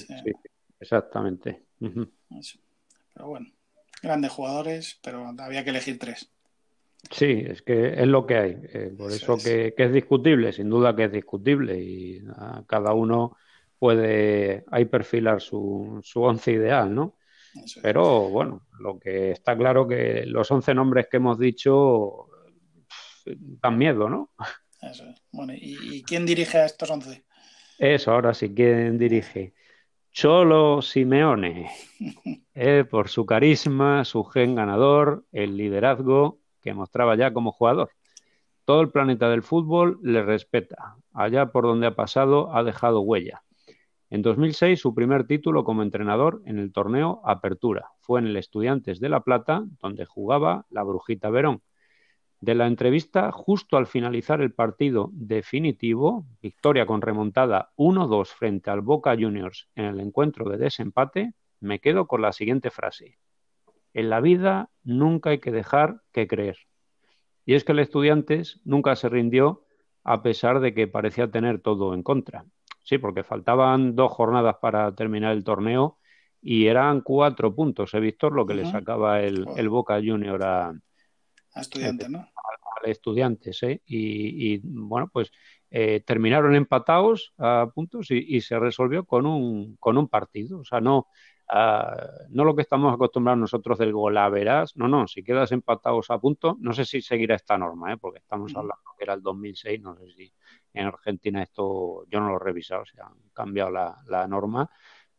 Exactamente. 0.79 1.65
Pero 1.79 3.27
bueno, 3.27 3.47
grandes 4.03 4.33
jugadores, 4.33 4.99
pero 5.03 5.33
había 5.39 5.65
que 5.65 5.71
elegir 5.71 5.99
tres. 5.99 6.31
Sí, 7.11 7.45
es 7.47 7.63
que 7.63 7.95
es 7.95 8.07
lo 8.07 8.27
que 8.27 8.37
hay. 8.37 8.57
Eh, 8.73 8.95
por 8.97 9.11
eso, 9.11 9.37
que, 9.39 9.75
es 9.77 9.93
discutible, 9.93 10.53
sin 10.53 10.69
duda 10.69 10.95
que 10.95 11.05
es 11.05 11.13
discutible. 11.13 11.79
Y 11.79 12.23
cada 12.67 12.93
uno 12.93 13.37
puede 13.81 14.65
ahí 14.71 14.85
perfilar 14.85 15.41
su, 15.41 16.01
su 16.05 16.23
once 16.23 16.53
ideal, 16.53 16.95
¿no? 16.95 17.17
Pero 17.83 18.29
bueno, 18.29 18.67
lo 18.79 19.01
que 19.01 19.33
está 19.33 19.57
claro 19.57 19.89
que 19.89 20.25
los 20.27 20.49
once 20.51 20.73
nombres 20.75 21.09
que 21.11 21.17
hemos 21.17 21.39
dicho 21.39 22.29
dan 23.25 23.79
miedo, 23.79 24.09
¿no? 24.09 24.31
Eso 24.83 25.05
es. 25.07 25.23
Bueno, 25.33 25.55
¿y, 25.57 26.03
quién 26.05 26.27
dirige 26.27 26.59
a 26.59 26.67
estos 26.67 26.91
once? 26.91 27.25
Eso, 27.79 28.13
ahora 28.13 28.35
sí, 28.35 28.55
¿quién 28.55 28.99
dirige? 28.99 29.55
Cholo 30.13 30.83
Simeone, 30.83 31.71
eh, 32.55 32.85
por 32.89 33.09
su 33.09 33.25
carisma, 33.25 34.05
su 34.05 34.25
gen 34.25 34.55
ganador, 34.55 35.25
el 35.33 35.57
liderazgo 35.57 36.39
que 36.61 36.75
mostraba 36.75 37.17
ya 37.17 37.33
como 37.33 37.51
jugador. 37.51 37.91
Todo 38.67 38.83
el 38.83 38.91
planeta 38.91 39.31
del 39.31 39.43
fútbol 39.43 39.99
le 40.03 40.23
respeta. 40.23 40.97
Allá 41.15 41.47
por 41.47 41.65
donde 41.65 41.87
ha 41.87 41.97
pasado 41.97 42.55
ha 42.55 42.63
dejado 42.63 43.01
huella. 43.01 43.43
En 44.11 44.23
2006 44.23 44.81
su 44.81 44.95
primer 44.95 45.27
título 45.27 45.65
como 45.65 45.83
entrenador 45.83 46.43
en 46.45 46.59
el 46.59 46.73
torneo 46.73 47.23
Apertura. 47.25 47.93
Fue 48.01 48.21
en 48.21 48.27
el 48.27 48.37
Estudiantes 48.37 49.01
de 49.01 49.09
La 49.09 49.21
Plata, 49.21 49.65
donde 49.81 50.05
jugaba 50.05 50.67
la 50.69 50.83
Brujita 50.83 51.31
Verón 51.31 51.63
de 52.41 52.55
la 52.55 52.67
entrevista 52.67 53.31
justo 53.33 53.77
al 53.77 53.87
finalizar 53.87 54.41
el 54.41 54.53
partido 54.53 55.11
definitivo, 55.13 56.27
victoria 56.41 56.87
con 56.87 57.03
remontada 57.03 57.73
1-2 57.77 58.29
frente 58.29 58.71
al 58.71 58.81
Boca 58.81 59.15
Juniors 59.15 59.69
en 59.75 59.85
el 59.85 60.01
encuentro 60.01 60.49
de 60.49 60.57
desempate, 60.57 61.35
me 61.61 61.81
quedo 61.81 62.07
con 62.07 62.23
la 62.23 62.33
siguiente 62.33 62.71
frase. 62.71 63.19
En 63.93 64.09
la 64.09 64.21
vida 64.21 64.71
nunca 64.83 65.31
hay 65.31 65.39
que 65.39 65.53
dejar 65.53 66.01
que 66.13 66.27
creer. 66.27 66.57
Y 67.45 67.55
es 67.55 67.65
que 67.65 67.73
el 67.73 67.81
Estudiantes 67.81 68.61
nunca 68.65 68.97
se 68.97 69.11
rindió 69.11 69.65
a 70.03 70.23
pesar 70.23 70.61
de 70.61 70.73
que 70.73 70.89
parecía 70.89 71.31
tener 71.31 71.61
todo 71.61 71.93
en 71.93 72.03
contra. 72.03 72.47
Sí, 72.83 72.99
porque 72.99 73.23
faltaban 73.23 73.95
dos 73.95 74.13
jornadas 74.13 74.57
para 74.61 74.95
terminar 74.95 75.33
el 75.33 75.45
torneo 75.45 75.99
y 76.43 76.67
eran 76.67 77.03
cuatro 77.03 77.55
puntos, 77.55 77.93
he 77.95 78.01
visto 78.01 78.31
lo 78.31 78.47
que 78.47 78.55
le 78.55 78.65
sacaba 78.65 79.21
el, 79.21 79.47
el 79.57 79.69
Boca 79.69 80.01
Junior 80.03 80.43
a, 80.43 80.73
a 81.55 81.61
estudiantes, 81.61 82.09
¿no? 82.09 82.19
A, 82.21 82.31
estudiantes, 82.85 83.63
¿eh? 83.63 83.83
Y, 83.85 84.59
bueno, 84.65 85.11
pues 85.13 85.31
eh, 85.71 86.03
terminaron 86.07 86.55
empatados 86.55 87.35
a 87.37 87.71
puntos 87.75 88.11
y, 88.11 88.41
se 88.41 88.59
resolvió 88.59 89.05
con 89.05 89.27
un, 89.27 89.77
con 89.77 89.99
un 89.99 90.09
partido. 90.09 90.61
O 90.61 90.65
sea, 90.65 90.81
no, 90.81 91.09
ah, 91.49 91.95
no 92.31 92.45
lo 92.45 92.57
que 92.57 92.63
estamos 92.63 92.95
acostumbrados 92.95 93.39
nosotros 93.39 93.79
del 93.79 93.93
golaveras, 93.93 94.77
no, 94.79 94.89
no, 94.89 95.07
si 95.07 95.23
quedas 95.23 95.53
empatados 95.53 96.11
a 96.11 96.19
punto, 96.19 96.57
no 96.61 96.73
sé 96.73 96.87
si 96.87 97.03
seguirá 97.03 97.37
esta 97.37 97.59
norma, 97.59 97.93
¿eh? 97.93 97.99
porque 97.99 98.21
estamos 98.21 98.57
hablando 98.57 98.83
que 98.97 99.05
era 99.05 99.13
el 99.13 99.21
2006, 99.21 99.83
no 99.83 99.95
sé 99.99 100.11
si 100.13 100.33
en 100.73 100.87
Argentina 100.87 101.43
esto, 101.43 102.05
yo 102.09 102.21
no 102.21 102.29
lo 102.29 102.37
he 102.37 102.45
revisado, 102.45 102.85
se 102.87 103.01
han 103.01 103.15
cambiado 103.33 103.71
la, 103.71 103.97
la 104.07 104.27
norma, 104.27 104.71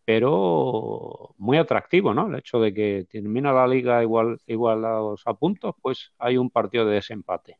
pero 0.03 1.35
muy 1.37 1.57
atractivo, 1.57 2.13
¿no? 2.13 2.27
El 2.27 2.35
hecho 2.35 2.59
de 2.59 2.73
que 2.73 3.05
termina 3.09 3.53
la 3.53 3.67
liga 3.67 4.01
igual, 4.01 4.39
igualados 4.47 5.21
a 5.25 5.33
puntos, 5.33 5.75
pues 5.81 6.11
hay 6.17 6.37
un 6.37 6.49
partido 6.49 6.85
de 6.85 6.95
desempate. 6.95 7.57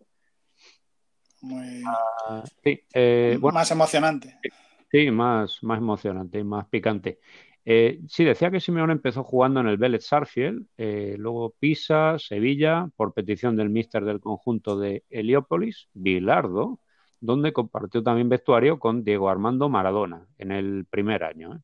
Muy... 1.41 1.83
Ah, 1.85 2.43
sí, 2.63 2.81
eh, 2.93 3.39
más 3.41 3.71
emocionante. 3.71 4.37
Sí, 4.91 5.09
más, 5.11 5.63
más 5.63 5.77
emocionante 5.77 6.39
y 6.39 6.43
más 6.43 6.67
picante. 6.67 7.19
Eh, 7.63 8.01
sí, 8.07 8.23
decía 8.23 8.49
que 8.49 8.59
Simeone 8.59 8.93
empezó 8.93 9.23
jugando 9.23 9.59
en 9.59 9.67
el 9.67 9.77
Vélez 9.77 10.05
Sarfield, 10.05 10.65
eh, 10.77 11.15
luego 11.17 11.55
Pisa, 11.59 12.17
Sevilla, 12.17 12.89
por 12.95 13.13
petición 13.13 13.55
del 13.55 13.69
míster 13.69 14.03
del 14.03 14.19
conjunto 14.19 14.77
de 14.77 15.03
Heliópolis, 15.09 15.87
Bilardo, 15.93 16.79
donde 17.21 17.53
compartió 17.53 18.03
también 18.03 18.27
vestuario 18.27 18.79
con 18.79 19.03
Diego 19.03 19.29
Armando 19.29 19.69
Maradona 19.69 20.27
en 20.37 20.51
el 20.51 20.85
primer 20.89 21.23
año. 21.23 21.61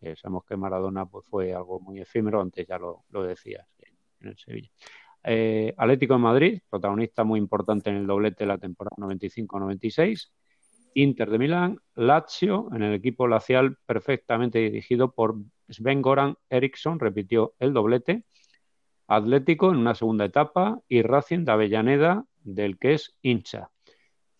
¿eh? 0.00 0.14
sabemos 0.16 0.44
que 0.44 0.56
Maradona 0.56 1.06
pues, 1.06 1.26
fue 1.26 1.52
algo 1.52 1.80
muy 1.80 2.00
efímero, 2.00 2.40
antes 2.40 2.66
ya 2.66 2.78
lo, 2.78 3.04
lo 3.10 3.24
decías 3.24 3.66
en 4.20 4.28
el 4.28 4.38
Sevilla. 4.38 4.70
Eh, 5.24 5.74
Atlético 5.76 6.14
de 6.14 6.20
Madrid, 6.20 6.60
protagonista 6.70 7.24
muy 7.24 7.38
importante 7.38 7.90
en 7.90 7.96
el 7.96 8.06
doblete 8.06 8.44
de 8.44 8.48
la 8.48 8.58
temporada 8.58 8.96
95-96. 8.96 10.30
Inter 10.94 11.30
de 11.30 11.38
Milán, 11.38 11.78
Lazio, 11.94 12.68
en 12.72 12.82
el 12.82 12.94
equipo 12.94 13.26
lacial 13.26 13.78
perfectamente 13.86 14.58
dirigido 14.58 15.12
por 15.12 15.36
Sven 15.68 16.02
Goran 16.02 16.36
Eriksson, 16.50 17.00
repitió 17.00 17.54
el 17.58 17.72
doblete. 17.72 18.24
Atlético 19.06 19.70
en 19.70 19.78
una 19.78 19.94
segunda 19.94 20.24
etapa 20.24 20.80
y 20.88 21.02
Racing 21.02 21.44
de 21.44 21.52
Avellaneda, 21.52 22.24
del 22.42 22.78
que 22.78 22.94
es 22.94 23.16
hincha. 23.22 23.70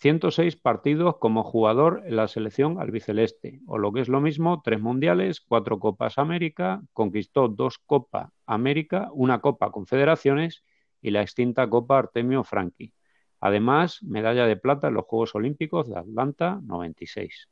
106 0.02 0.56
partidos 0.56 1.18
como 1.18 1.44
jugador 1.44 2.02
en 2.04 2.16
la 2.16 2.26
selección 2.26 2.80
albiceleste, 2.80 3.60
o 3.68 3.78
lo 3.78 3.92
que 3.92 4.00
es 4.00 4.08
lo 4.08 4.20
mismo, 4.20 4.60
tres 4.60 4.80
mundiales, 4.80 5.40
cuatro 5.40 5.78
Copas 5.78 6.18
América, 6.18 6.82
conquistó 6.92 7.46
dos 7.46 7.78
Copa 7.78 8.32
América, 8.44 9.10
una 9.12 9.40
Copa 9.40 9.70
Confederaciones 9.70 10.64
y 11.00 11.12
la 11.12 11.22
extinta 11.22 11.70
Copa 11.70 12.00
Artemio 12.00 12.42
Franchi. 12.42 12.92
Además, 13.38 14.02
medalla 14.02 14.44
de 14.46 14.56
plata 14.56 14.88
en 14.88 14.94
los 14.94 15.04
Juegos 15.04 15.36
Olímpicos 15.36 15.88
de 15.88 15.96
Atlanta 15.96 16.58
96. 16.64 17.48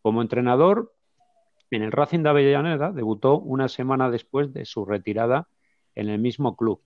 Como 0.00 0.22
entrenador, 0.22 0.94
en 1.70 1.82
el 1.82 1.92
Racing 1.92 2.22
de 2.22 2.30
Avellaneda 2.30 2.92
debutó 2.92 3.38
una 3.38 3.68
semana 3.68 4.08
después 4.08 4.54
de 4.54 4.64
su 4.64 4.86
retirada 4.86 5.48
en 5.94 6.08
el 6.08 6.18
mismo 6.18 6.56
club. 6.56 6.80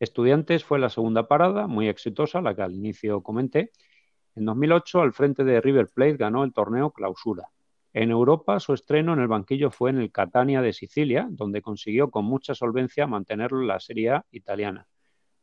Estudiantes 0.00 0.64
fue 0.64 0.80
la 0.80 0.88
segunda 0.88 1.28
parada, 1.28 1.68
muy 1.68 1.88
exitosa, 1.88 2.40
la 2.40 2.56
que 2.56 2.62
al 2.62 2.74
inicio 2.74 3.22
comenté, 3.22 3.70
en 4.40 4.46
2008, 4.46 5.02
al 5.02 5.12
frente 5.12 5.44
de 5.44 5.60
River 5.60 5.90
Plate, 5.94 6.16
ganó 6.16 6.44
el 6.44 6.54
torneo 6.54 6.92
Clausura. 6.92 7.50
En 7.92 8.10
Europa, 8.10 8.58
su 8.58 8.72
estreno 8.72 9.12
en 9.12 9.20
el 9.20 9.28
banquillo 9.28 9.70
fue 9.70 9.90
en 9.90 9.98
el 9.98 10.10
Catania 10.10 10.62
de 10.62 10.72
Sicilia, 10.72 11.28
donde 11.30 11.60
consiguió 11.60 12.10
con 12.10 12.24
mucha 12.24 12.54
solvencia 12.54 13.06
mantenerlo 13.06 13.60
en 13.60 13.66
la 13.66 13.80
Serie 13.80 14.12
A 14.12 14.24
italiana. 14.30 14.86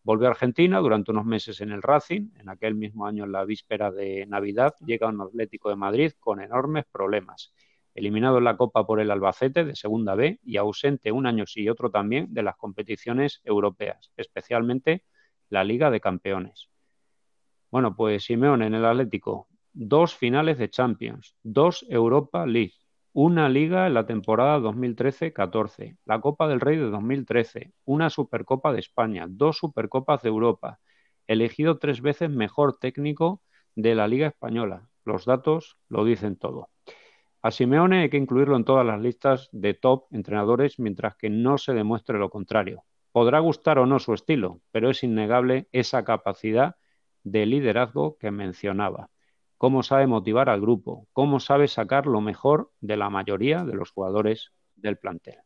Volvió 0.01 0.27
a 0.27 0.31
Argentina 0.31 0.79
durante 0.79 1.11
unos 1.11 1.25
meses 1.25 1.61
en 1.61 1.71
el 1.71 1.83
Racing. 1.83 2.31
En 2.39 2.49
aquel 2.49 2.73
mismo 2.73 3.05
año, 3.05 3.25
en 3.25 3.33
la 3.33 3.45
víspera 3.45 3.91
de 3.91 4.25
Navidad, 4.25 4.73
llega 4.83 5.09
un 5.09 5.21
Atlético 5.21 5.69
de 5.69 5.75
Madrid 5.75 6.13
con 6.19 6.41
enormes 6.41 6.85
problemas. 6.91 7.53
Eliminado 7.93 8.39
en 8.39 8.45
la 8.45 8.57
Copa 8.57 8.87
por 8.87 8.99
el 8.99 9.11
Albacete 9.11 9.63
de 9.63 9.75
Segunda 9.75 10.15
B 10.15 10.39
y 10.43 10.57
ausente 10.57 11.11
un 11.11 11.27
año 11.27 11.45
sí 11.45 11.61
y 11.61 11.69
otro 11.69 11.91
también 11.91 12.33
de 12.33 12.41
las 12.41 12.55
competiciones 12.55 13.41
europeas, 13.43 14.11
especialmente 14.17 15.03
la 15.49 15.63
Liga 15.63 15.91
de 15.91 15.99
Campeones. 15.99 16.69
Bueno, 17.69 17.95
pues 17.95 18.23
Simeone 18.23 18.67
en 18.67 18.75
el 18.75 18.85
Atlético, 18.85 19.47
dos 19.73 20.15
finales 20.15 20.57
de 20.57 20.69
Champions, 20.69 21.35
dos 21.43 21.85
Europa 21.89 22.45
League, 22.45 22.73
una 23.11 23.49
liga 23.49 23.87
en 23.87 23.93
la 23.93 24.05
temporada 24.05 24.57
2013-14, 24.59 25.97
la 26.05 26.21
Copa 26.21 26.47
del 26.47 26.61
Rey 26.61 26.77
de 26.77 26.89
2013, 26.89 27.73
una 27.83 28.09
Supercopa 28.09 28.71
de 28.71 28.79
España, 28.79 29.25
dos 29.29 29.57
Supercopas 29.57 30.21
de 30.21 30.29
Europa, 30.29 30.79
elegido 31.27 31.77
tres 31.77 32.01
veces 32.01 32.29
mejor 32.29 32.77
técnico 32.77 33.41
de 33.75 33.95
la 33.95 34.07
Liga 34.07 34.27
Española. 34.27 34.87
Los 35.03 35.25
datos 35.25 35.77
lo 35.89 36.05
dicen 36.05 36.37
todo. 36.37 36.69
A 37.41 37.51
Simeone 37.51 38.03
hay 38.03 38.09
que 38.09 38.17
incluirlo 38.17 38.55
en 38.55 38.63
todas 38.63 38.85
las 38.85 39.01
listas 39.01 39.49
de 39.51 39.73
top 39.73 40.05
entrenadores 40.11 40.79
mientras 40.79 41.17
que 41.17 41.29
no 41.29 41.57
se 41.57 41.73
demuestre 41.73 42.17
lo 42.17 42.29
contrario. 42.29 42.83
Podrá 43.11 43.39
gustar 43.39 43.77
o 43.77 43.85
no 43.85 43.99
su 43.99 44.13
estilo, 44.13 44.61
pero 44.71 44.89
es 44.89 45.03
innegable 45.03 45.67
esa 45.73 46.05
capacidad 46.05 46.75
de 47.31 47.45
liderazgo 47.45 48.17
que 48.17 48.31
mencionaba 48.31 49.09
cómo 49.57 49.83
sabe 49.83 50.07
motivar 50.07 50.49
al 50.49 50.61
grupo, 50.61 51.07
cómo 51.13 51.39
sabe 51.39 51.67
sacar 51.67 52.05
lo 52.05 52.21
mejor 52.21 52.71
de 52.79 52.97
la 52.97 53.09
mayoría 53.09 53.63
de 53.63 53.73
los 53.73 53.91
jugadores 53.91 54.51
del 54.75 54.97
plantel. 54.97 55.39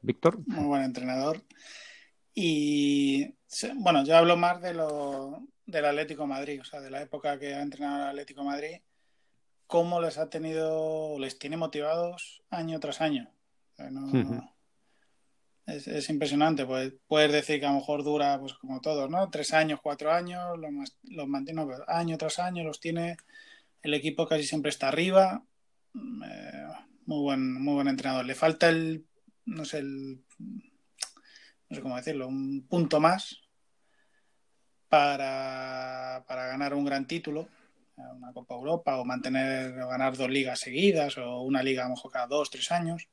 Víctor. 0.00 0.38
Muy 0.46 0.64
buen 0.64 0.82
entrenador. 0.82 1.42
Y 2.34 3.34
bueno, 3.76 4.04
yo 4.04 4.16
hablo 4.16 4.36
más 4.36 4.62
de 4.62 4.72
lo, 4.72 5.42
del 5.66 5.84
Atlético 5.84 6.26
Madrid, 6.26 6.60
o 6.60 6.64
sea, 6.64 6.80
de 6.80 6.90
la 6.90 7.02
época 7.02 7.38
que 7.38 7.54
ha 7.54 7.62
entrenado 7.62 8.04
el 8.04 8.08
Atlético 8.10 8.44
Madrid, 8.44 8.76
cómo 9.66 10.00
les 10.00 10.18
ha 10.18 10.30
tenido, 10.30 11.18
les 11.18 11.38
tiene 11.38 11.56
motivados 11.56 12.42
año 12.48 12.80
tras 12.80 13.00
año. 13.00 13.28
no, 13.90 14.54
es, 15.68 16.08
impresionante, 16.08 16.64
pues 16.64 16.94
puedes 17.06 17.30
decir 17.30 17.60
que 17.60 17.66
a 17.66 17.70
lo 17.70 17.76
mejor 17.76 18.02
dura, 18.02 18.38
pues 18.40 18.54
como 18.54 18.80
todos, 18.80 19.10
¿no? 19.10 19.28
Tres 19.30 19.52
años, 19.52 19.80
cuatro 19.82 20.12
años, 20.12 20.58
los, 20.58 21.28
mantiene 21.28 21.66
año 21.86 22.16
tras 22.16 22.38
año, 22.38 22.64
los 22.64 22.80
tiene, 22.80 23.18
el 23.82 23.94
equipo 23.94 24.26
casi 24.26 24.44
siempre 24.44 24.70
está 24.70 24.88
arriba, 24.88 25.44
mm, 25.92 26.22
eh, 26.24 26.66
muy 27.06 27.20
buen, 27.20 27.52
muy 27.62 27.74
buen 27.74 27.88
entrenador. 27.88 28.24
Le 28.24 28.34
falta 28.34 28.68
el, 28.70 29.04
no 29.44 29.64
sé, 29.64 29.78
el, 29.78 30.24
no 30.38 31.76
sé 31.76 31.82
cómo 31.82 31.96
decirlo, 31.96 32.28
un 32.28 32.66
punto 32.66 32.98
más 32.98 33.38
para, 34.88 36.24
para 36.26 36.46
ganar 36.46 36.72
un 36.72 36.84
gran 36.84 37.06
título, 37.06 37.48
una 37.96 38.32
Copa 38.32 38.54
Europa, 38.54 38.98
o 38.98 39.04
mantener, 39.04 39.78
o 39.82 39.88
ganar 39.88 40.16
dos 40.16 40.30
ligas 40.30 40.60
seguidas, 40.60 41.18
o 41.18 41.42
una 41.42 41.62
liga 41.62 41.82
a 41.84 41.88
lo 41.88 41.94
mejor 41.94 42.12
cada 42.12 42.26
dos, 42.26 42.50
tres 42.50 42.70
años 42.72 43.08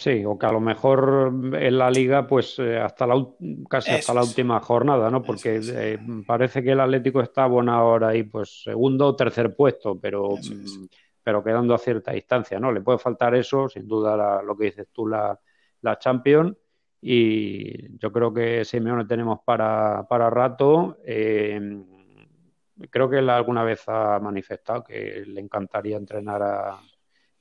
Sí, 0.00 0.24
o 0.24 0.38
que 0.38 0.46
a 0.46 0.52
lo 0.52 0.60
mejor 0.60 1.30
en 1.52 1.76
la 1.76 1.90
liga, 1.90 2.26
pues 2.26 2.58
eh, 2.58 2.78
hasta 2.78 3.06
la 3.06 3.22
casi 3.68 3.90
hasta 3.90 4.14
la 4.14 4.22
última 4.22 4.58
jornada, 4.58 5.10
¿no? 5.10 5.20
Porque 5.20 5.60
eh, 5.62 5.98
parece 6.26 6.62
que 6.62 6.70
el 6.70 6.80
Atlético 6.80 7.20
está 7.20 7.44
bueno 7.44 7.74
ahora 7.74 8.08
ahí, 8.08 8.22
pues 8.22 8.62
segundo 8.64 9.08
o 9.08 9.14
tercer 9.14 9.54
puesto, 9.54 10.00
pero, 10.00 10.36
mm, 10.36 10.86
pero 11.22 11.44
quedando 11.44 11.74
a 11.74 11.78
cierta 11.78 12.12
distancia, 12.12 12.58
¿no? 12.58 12.72
Le 12.72 12.80
puede 12.80 12.98
faltar 12.98 13.34
eso, 13.34 13.68
sin 13.68 13.86
duda 13.86 14.42
lo 14.42 14.56
que 14.56 14.64
dices 14.64 14.88
tú, 14.90 15.06
la, 15.06 15.38
la 15.82 15.98
Champions. 15.98 16.56
Y 17.02 17.98
yo 17.98 18.10
creo 18.10 18.32
que 18.32 18.64
Simeone 18.64 19.04
tenemos 19.04 19.40
para, 19.44 20.06
para 20.08 20.30
rato. 20.30 20.96
Eh, 21.04 21.60
creo 22.88 23.10
que 23.10 23.18
él 23.18 23.28
alguna 23.28 23.64
vez 23.64 23.86
ha 23.86 24.18
manifestado 24.18 24.82
que 24.82 25.24
le 25.26 25.42
encantaría 25.42 25.98
entrenar 25.98 26.42
a, 26.42 26.80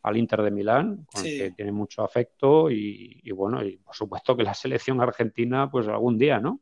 al 0.02 0.18
Inter 0.18 0.42
de 0.42 0.52
Milán, 0.52 1.06
con 1.12 1.26
el 1.26 1.38
que 1.38 1.52
tiene 1.52 1.72
mucho 1.72 2.04
afecto 2.04 2.72
y, 2.72 3.30
bueno, 3.32 3.64
y 3.64 3.78
por 3.78 3.96
supuesto 3.96 4.36
que 4.36 4.44
la 4.44 4.54
selección 4.54 5.02
argentina, 5.02 5.70
pues 5.70 5.88
algún 5.88 6.18
día, 6.18 6.40
¿no? 6.40 6.62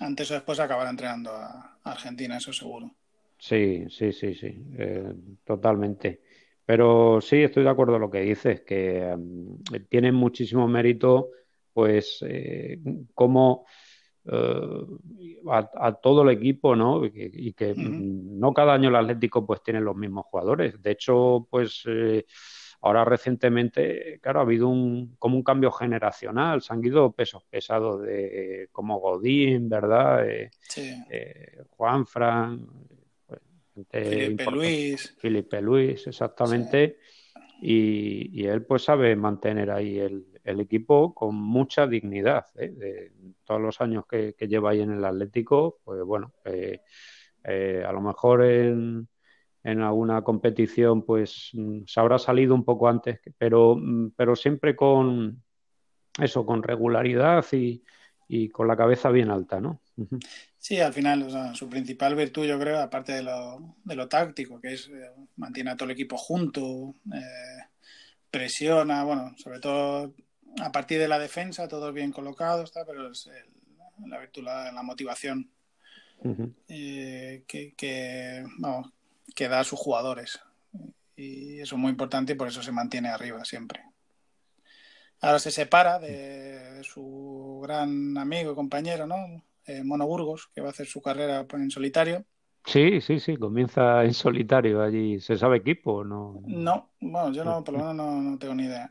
Antes 0.00 0.30
o 0.30 0.34
después 0.34 0.60
acabará 0.60 0.90
entrenando 0.90 1.30
a 1.32 1.76
Argentina, 1.84 2.36
eso 2.36 2.52
seguro. 2.52 2.90
Sí, 3.38 3.84
sí, 3.88 4.12
sí, 4.12 4.34
sí, 4.34 4.64
eh, 4.76 5.12
totalmente. 5.44 6.20
Pero 6.64 7.20
sí, 7.20 7.36
estoy 7.42 7.62
de 7.62 7.70
acuerdo 7.70 7.94
con 7.94 8.02
lo 8.02 8.10
que 8.10 8.20
dices, 8.20 8.60
que 8.62 9.14
mm, 9.16 9.86
tiene 9.88 10.12
muchísimo 10.12 10.66
mérito, 10.68 11.30
pues, 11.72 12.18
eh, 12.28 12.78
como 13.14 13.64
eh, 14.24 14.86
a, 15.50 15.92
todo 15.94 16.22
el 16.22 16.30
equipo, 16.36 16.74
¿no? 16.74 17.04
Y 17.06 17.52
que, 17.52 17.74
no 17.76 18.52
cada 18.52 18.74
año 18.74 18.88
el 18.88 18.96
Atlético, 18.96 19.46
pues, 19.46 19.62
tiene 19.62 19.80
los 19.80 19.96
mismos 19.96 20.26
jugadores. 20.26 20.82
De 20.82 20.90
hecho, 20.90 21.46
pues 21.48 21.84
Ahora 22.80 23.04
recientemente, 23.04 24.20
claro, 24.22 24.40
ha 24.40 24.42
habido 24.42 24.68
un, 24.68 25.16
como 25.18 25.36
un 25.36 25.42
cambio 25.42 25.72
generacional, 25.72 26.62
se 26.62 26.72
han 26.72 26.84
ido 26.84 27.12
pesos 27.12 27.44
pesados 27.50 28.02
de 28.02 28.68
como 28.72 29.00
Godín, 29.00 29.68
¿verdad? 29.68 30.28
Eh, 30.28 30.50
sí. 30.60 30.94
eh, 31.10 31.62
Juan 31.70 32.06
Fran, 32.06 32.66
pues, 33.26 34.08
Felipe 34.08 34.50
Luis. 34.50 35.16
Felipe 35.18 35.60
Luis, 35.60 36.06
exactamente. 36.06 36.98
Y, 37.60 38.46
él 38.46 38.64
pues 38.64 38.84
sabe 38.84 39.16
mantener 39.16 39.70
ahí 39.70 39.98
el, 39.98 40.24
equipo 40.44 41.14
con 41.14 41.34
mucha 41.34 41.86
dignidad. 41.86 42.46
¿eh? 42.56 42.70
De 42.70 43.12
todos 43.44 43.60
los 43.60 43.80
años 43.80 44.06
que, 44.06 44.34
lleva 44.48 44.70
ahí 44.70 44.80
en 44.80 44.92
el 44.92 45.04
Atlético, 45.04 45.80
pues 45.84 46.02
bueno, 46.02 46.32
eh, 46.44 46.80
eh, 47.44 47.84
a 47.86 47.92
lo 47.92 48.00
mejor 48.00 48.44
en 48.44 49.08
en 49.62 49.80
alguna 49.82 50.22
competición, 50.22 51.02
pues 51.02 51.50
mm, 51.52 51.80
se 51.86 52.00
habrá 52.00 52.18
salido 52.18 52.54
un 52.54 52.64
poco 52.64 52.88
antes, 52.88 53.20
pero, 53.36 53.76
mm, 53.76 54.12
pero 54.16 54.36
siempre 54.36 54.76
con 54.76 55.42
eso, 56.20 56.44
con 56.44 56.62
regularidad 56.62 57.44
y, 57.52 57.82
con 58.50 58.68
la 58.68 58.76
cabeza 58.76 59.10
bien 59.10 59.30
alta, 59.30 59.60
¿no? 59.60 59.80
Sí, 60.58 60.80
al 60.80 60.92
final, 60.92 61.54
su 61.54 61.68
principal 61.68 62.14
virtud, 62.14 62.44
yo 62.44 62.58
creo, 62.58 62.78
aparte 62.80 63.12
de 63.12 63.22
lo, 63.22 63.76
de 63.84 63.96
lo 63.96 64.06
táctico, 64.06 64.60
que 64.60 64.74
es 64.74 64.88
eh, 64.88 65.12
mantiene 65.36 65.70
a 65.70 65.76
todo 65.76 65.86
el 65.86 65.92
equipo 65.92 66.18
junto, 66.18 66.94
eh, 67.14 67.64
presiona, 68.30 69.04
bueno, 69.04 69.34
sobre 69.38 69.60
todo 69.60 70.14
a 70.60 70.72
partir 70.72 70.98
de 70.98 71.08
la 71.08 71.18
defensa, 71.18 71.68
todos 71.68 71.94
bien 71.94 72.12
colocados, 72.12 72.72
pero 72.86 73.10
es 73.10 73.30
la 74.06 74.18
virtud, 74.18 74.42
la, 74.42 74.72
la 74.72 74.82
motivación. 74.82 75.50
Eh, 76.68 77.44
que, 77.46 77.74
que, 77.74 78.44
vamos, 78.58 78.92
que 79.38 79.48
da 79.48 79.60
a 79.60 79.64
sus 79.64 79.78
jugadores. 79.78 80.40
Y 81.14 81.60
eso 81.60 81.76
es 81.76 81.80
muy 81.80 81.90
importante 81.90 82.32
y 82.32 82.34
por 82.34 82.48
eso 82.48 82.60
se 82.60 82.72
mantiene 82.72 83.08
arriba 83.08 83.44
siempre. 83.44 83.84
Ahora 85.20 85.38
se 85.38 85.52
separa 85.52 86.00
de 86.00 86.82
su 86.82 87.60
gran 87.62 88.18
amigo 88.18 88.50
y 88.50 88.54
compañero, 88.56 89.06
¿no? 89.06 89.44
Eh, 89.64 89.84
Mono 89.84 90.08
Burgos, 90.08 90.50
que 90.52 90.60
va 90.60 90.66
a 90.66 90.70
hacer 90.70 90.86
su 90.86 91.00
carrera 91.00 91.46
en 91.52 91.70
solitario. 91.70 92.24
Sí, 92.64 93.00
sí, 93.00 93.20
sí, 93.20 93.36
comienza 93.36 94.02
en 94.02 94.12
solitario 94.12 94.82
allí. 94.82 95.20
¿Se 95.20 95.38
sabe 95.38 95.58
equipo 95.58 96.02
no? 96.02 96.42
No, 96.44 96.90
bueno, 96.98 97.32
yo 97.32 97.44
no, 97.44 97.62
por 97.62 97.74
lo 97.74 97.80
menos 97.80 97.94
no, 97.94 98.38
tengo 98.38 98.56
ni 98.56 98.64
idea. 98.64 98.90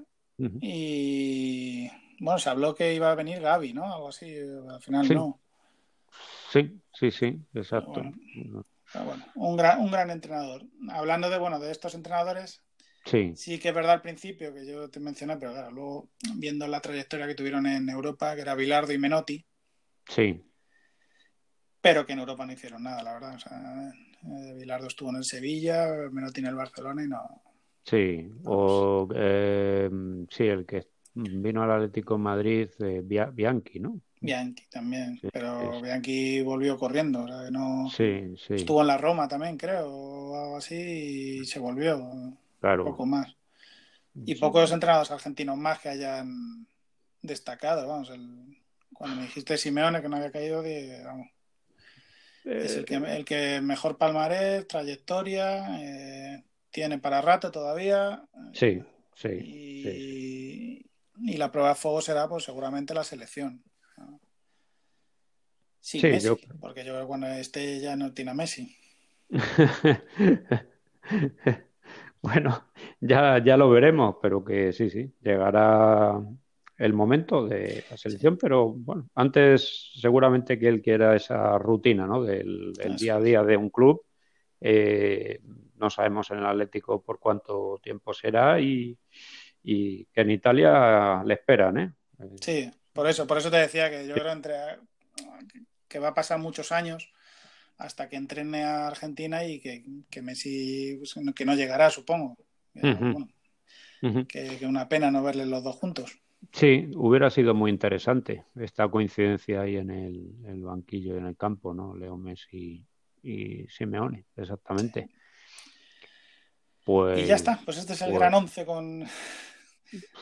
Y 0.61 1.89
bueno, 2.21 2.39
se 2.39 2.49
habló 2.49 2.73
que 2.73 2.93
iba 2.93 3.11
a 3.11 3.15
venir 3.15 3.41
Gaby, 3.41 3.73
¿no? 3.73 3.93
Algo 3.93 4.07
así, 4.07 4.33
al 4.69 4.81
final 4.81 5.09
no. 5.09 5.39
Sí, 6.53 6.79
sí, 6.93 7.11
sí, 7.11 7.37
exacto. 7.53 8.01
Ah, 8.97 9.03
bueno, 9.03 9.25
un 9.35 9.55
gran, 9.55 9.79
un 9.79 9.91
gran 9.91 10.09
entrenador. 10.09 10.63
Hablando 10.89 11.29
de, 11.29 11.37
bueno, 11.37 11.59
de 11.59 11.71
estos 11.71 11.93
entrenadores, 11.93 12.63
sí. 13.05 13.33
sí 13.35 13.59
que 13.59 13.69
es 13.69 13.75
verdad 13.75 13.93
al 13.93 14.01
principio 14.01 14.53
que 14.53 14.65
yo 14.65 14.89
te 14.89 14.99
mencioné, 14.99 15.37
pero 15.37 15.51
claro, 15.51 15.71
luego 15.71 16.09
viendo 16.35 16.67
la 16.67 16.81
trayectoria 16.81 17.27
que 17.27 17.35
tuvieron 17.35 17.67
en 17.67 17.89
Europa, 17.89 18.33
que 18.35 18.41
era 18.41 18.55
Bilardo 18.55 18.93
y 18.93 18.97
Menotti. 18.97 19.45
Sí. 20.07 20.43
Pero 21.79 22.05
que 22.05 22.13
en 22.13 22.19
Europa 22.19 22.45
no 22.45 22.53
hicieron 22.53 22.83
nada, 22.83 23.03
la 23.03 23.13
verdad. 23.13 23.35
O 23.35 23.39
sea, 23.39 23.93
eh, 24.23 24.53
Bilardo 24.57 24.87
estuvo 24.87 25.09
en 25.11 25.17
el 25.17 25.23
Sevilla, 25.23 25.87
Menotti 26.11 26.39
en 26.39 26.47
el 26.47 26.55
Barcelona 26.55 27.03
y 27.03 27.07
no. 27.07 27.43
Sí, 27.83 28.29
o 28.45 29.07
eh, 29.13 29.89
sí, 30.29 30.43
el 30.43 30.65
que 30.65 30.87
vino 31.13 31.63
al 31.63 31.71
Atlético 31.71 32.15
de 32.15 32.19
Madrid, 32.19 32.69
eh, 32.79 33.01
Bianchi, 33.31 33.79
¿no? 33.79 34.01
Bianchi 34.19 34.65
también, 34.69 35.19
pero 35.31 35.81
Bianchi 35.81 36.41
volvió 36.41 36.77
corriendo, 36.77 37.23
o 37.23 37.27
sea, 37.27 37.51
no 37.51 37.89
sí, 37.89 38.35
sí. 38.37 38.55
estuvo 38.55 38.81
en 38.81 38.87
la 38.87 38.97
Roma 38.97 39.27
también, 39.27 39.57
creo, 39.57 39.89
o 39.89 40.35
algo 40.35 40.57
así, 40.57 41.39
y 41.41 41.45
se 41.45 41.59
volvió 41.59 42.35
claro. 42.59 42.83
un 42.83 42.91
poco 42.91 43.05
más. 43.05 43.35
Y 44.25 44.35
pocos 44.35 44.71
entrenados 44.71 45.11
argentinos 45.11 45.57
más 45.57 45.79
que 45.79 45.89
hayan 45.89 46.65
destacado, 47.21 47.87
vamos, 47.87 48.09
el, 48.09 48.57
cuando 48.93 49.17
me 49.17 49.23
dijiste 49.23 49.57
Simeone 49.57 50.01
que 50.01 50.09
no 50.09 50.17
había 50.17 50.31
caído, 50.31 50.63
vamos, 51.05 51.27
es 52.43 52.77
el 52.77 52.85
que, 52.85 52.95
el 52.95 53.25
que 53.25 53.61
mejor 53.61 53.97
palmarés, 53.97 54.67
trayectoria, 54.67 55.79
eh, 55.81 56.43
tiene 56.71 56.97
para 56.97 57.21
rato 57.21 57.51
todavía. 57.51 58.23
Sí, 58.53 58.81
sí. 59.15 59.29
Y, 59.29 60.85
y 61.19 61.37
la 61.37 61.51
prueba 61.51 61.69
de 61.69 61.75
fuego 61.75 62.01
será, 62.01 62.27
pues 62.27 62.45
seguramente 62.45 62.93
la 62.93 63.03
selección. 63.03 63.63
Sí, 65.79 66.01
Messi, 66.01 66.29
porque 66.59 66.83
yo 66.83 66.93
creo 66.93 67.01
que 67.01 67.07
cuando 67.07 67.27
esté 67.27 67.79
ya 67.79 67.95
no 67.95 68.13
tiene 68.13 68.31
a 68.31 68.33
Messi. 68.33 68.75
bueno, 72.21 72.71
ya, 72.99 73.43
ya 73.43 73.57
lo 73.57 73.69
veremos, 73.69 74.15
pero 74.21 74.43
que 74.43 74.73
sí, 74.73 74.89
sí, 74.89 75.11
llegará 75.21 76.19
el 76.77 76.93
momento 76.93 77.47
de 77.47 77.83
la 77.89 77.97
selección, 77.97 78.37
pero 78.37 78.69
bueno, 78.69 79.09
antes 79.15 79.91
seguramente 79.99 80.59
que 80.59 80.67
él 80.67 80.81
quiera 80.81 81.15
esa 81.15 81.57
rutina, 81.57 82.05
¿no? 82.05 82.23
Del 82.23 82.73
día 82.97 83.15
a 83.15 83.21
día 83.21 83.43
de 83.43 83.57
un 83.57 83.69
club. 83.69 84.03
Eh, 84.59 85.39
no 85.75 85.89
sabemos 85.89 86.31
en 86.31 86.39
el 86.39 86.45
Atlético 86.45 87.01
por 87.01 87.19
cuánto 87.19 87.79
tiempo 87.81 88.13
será 88.13 88.59
y, 88.59 88.97
y 89.63 90.05
que 90.05 90.21
en 90.21 90.31
Italia 90.31 91.23
le 91.23 91.35
esperan, 91.35 91.77
¿eh? 91.77 91.93
Sí, 92.41 92.71
por 92.93 93.07
eso, 93.07 93.27
por 93.27 93.37
eso 93.37 93.51
te 93.51 93.57
decía 93.57 93.89
que 93.89 94.07
yo 94.07 94.15
creo 94.15 94.31
entre 94.31 94.55
que 95.87 95.99
va 95.99 96.09
a 96.09 96.13
pasar 96.13 96.39
muchos 96.39 96.71
años 96.71 97.11
hasta 97.77 98.09
que 98.09 98.15
entrene 98.15 98.63
a 98.63 98.87
Argentina 98.87 99.45
y 99.45 99.59
que, 99.59 99.83
que 100.09 100.21
Messi 100.21 100.97
pues, 100.97 101.15
que 101.35 101.45
no 101.45 101.55
llegará, 101.55 101.89
supongo. 101.89 102.37
que, 102.73 104.59
una 104.63 104.89
pena 104.89 105.11
no 105.11 105.23
verles 105.23 105.47
los 105.47 105.63
dos 105.63 105.75
juntos. 105.75 106.19
Sí, 106.51 106.89
hubiera 106.95 107.29
sido 107.29 107.53
muy 107.53 107.71
interesante 107.71 108.45
esta 108.55 108.87
coincidencia 108.89 109.61
ahí 109.61 109.77
en 109.77 109.89
el, 109.89 110.63
banquillo 110.63 111.15
y 111.15 111.17
en 111.17 111.25
el 111.25 111.37
campo, 111.37 111.73
¿no? 111.73 111.95
Leo 111.95 112.17
Messi 112.17 112.85
y 113.23 113.67
Simeone, 113.67 114.25
exactamente. 114.35 115.09
Pues, 116.83 117.19
y 117.19 117.25
ya 117.25 117.35
está, 117.35 117.59
pues 117.65 117.77
este 117.77 117.93
es 117.93 118.01
el 118.01 118.09
pues 118.09 118.19
gran 118.19 118.33
once 118.33 118.65
con... 118.65 119.05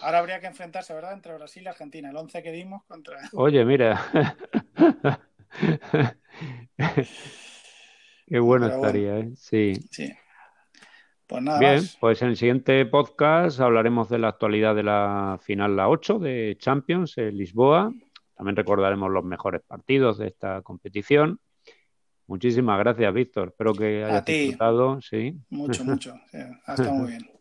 Ahora 0.02 0.20
habría 0.20 0.40
que 0.40 0.48
enfrentarse, 0.48 0.94
¿verdad? 0.94 1.14
Entre 1.14 1.34
Brasil 1.34 1.64
y 1.64 1.68
Argentina, 1.68 2.10
el 2.10 2.18
once 2.18 2.42
que 2.42 2.52
dimos 2.52 2.84
contra... 2.86 3.20
Oye, 3.34 3.66
mira. 3.66 4.44
Qué 8.28 8.40
bueno 8.40 8.68
estaría, 8.68 9.20
¿eh? 9.20 9.32
Sí. 9.36 9.74
Sí. 9.92 10.12
Pues 11.28 11.42
nada 11.42 11.60
Bien, 11.60 11.82
pues 12.00 12.22
en 12.22 12.30
el 12.30 12.38
siguiente 12.38 12.86
podcast 12.86 13.60
hablaremos 13.60 14.10
de 14.10 14.20
la 14.20 14.30
actualidad 14.30 14.76
de 14.76 14.84
la 14.84 15.40
final, 15.42 15.76
la 15.76 15.90
8 15.90 16.20
de 16.20 16.56
Champions 16.60 17.18
en 17.18 17.38
Lisboa. 17.38 17.92
También 18.36 18.56
recordaremos 18.56 19.12
los 19.12 19.24
mejores 19.24 19.62
partidos 19.66 20.18
de 20.18 20.28
esta 20.28 20.62
competición. 20.62 21.40
Muchísimas 22.28 22.80
gracias, 22.80 23.14
Víctor. 23.14 23.50
Espero 23.50 23.74
que 23.74 24.04
hayas 24.04 24.26
disfrutado. 24.26 25.02
Sí. 25.02 25.36
Mucho, 25.50 25.84
mucho. 25.86 26.14
hasta 26.66 26.92
muy 26.92 27.12
bien. 27.12 27.35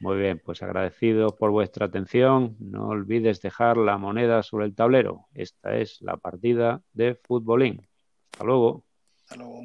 Muy 0.00 0.16
bien, 0.16 0.40
pues 0.44 0.62
agradecido 0.62 1.34
por 1.36 1.50
vuestra 1.50 1.86
atención. 1.86 2.56
No 2.60 2.88
olvides 2.88 3.40
dejar 3.40 3.76
la 3.76 3.98
moneda 3.98 4.42
sobre 4.44 4.66
el 4.66 4.74
tablero. 4.74 5.26
Esta 5.34 5.76
es 5.76 6.00
la 6.02 6.16
partida 6.16 6.82
de 6.92 7.16
Futbolín. 7.16 7.86
Hasta 8.32 8.44
luego. 8.44 8.84
Hasta 9.22 9.36
luego. 9.36 9.62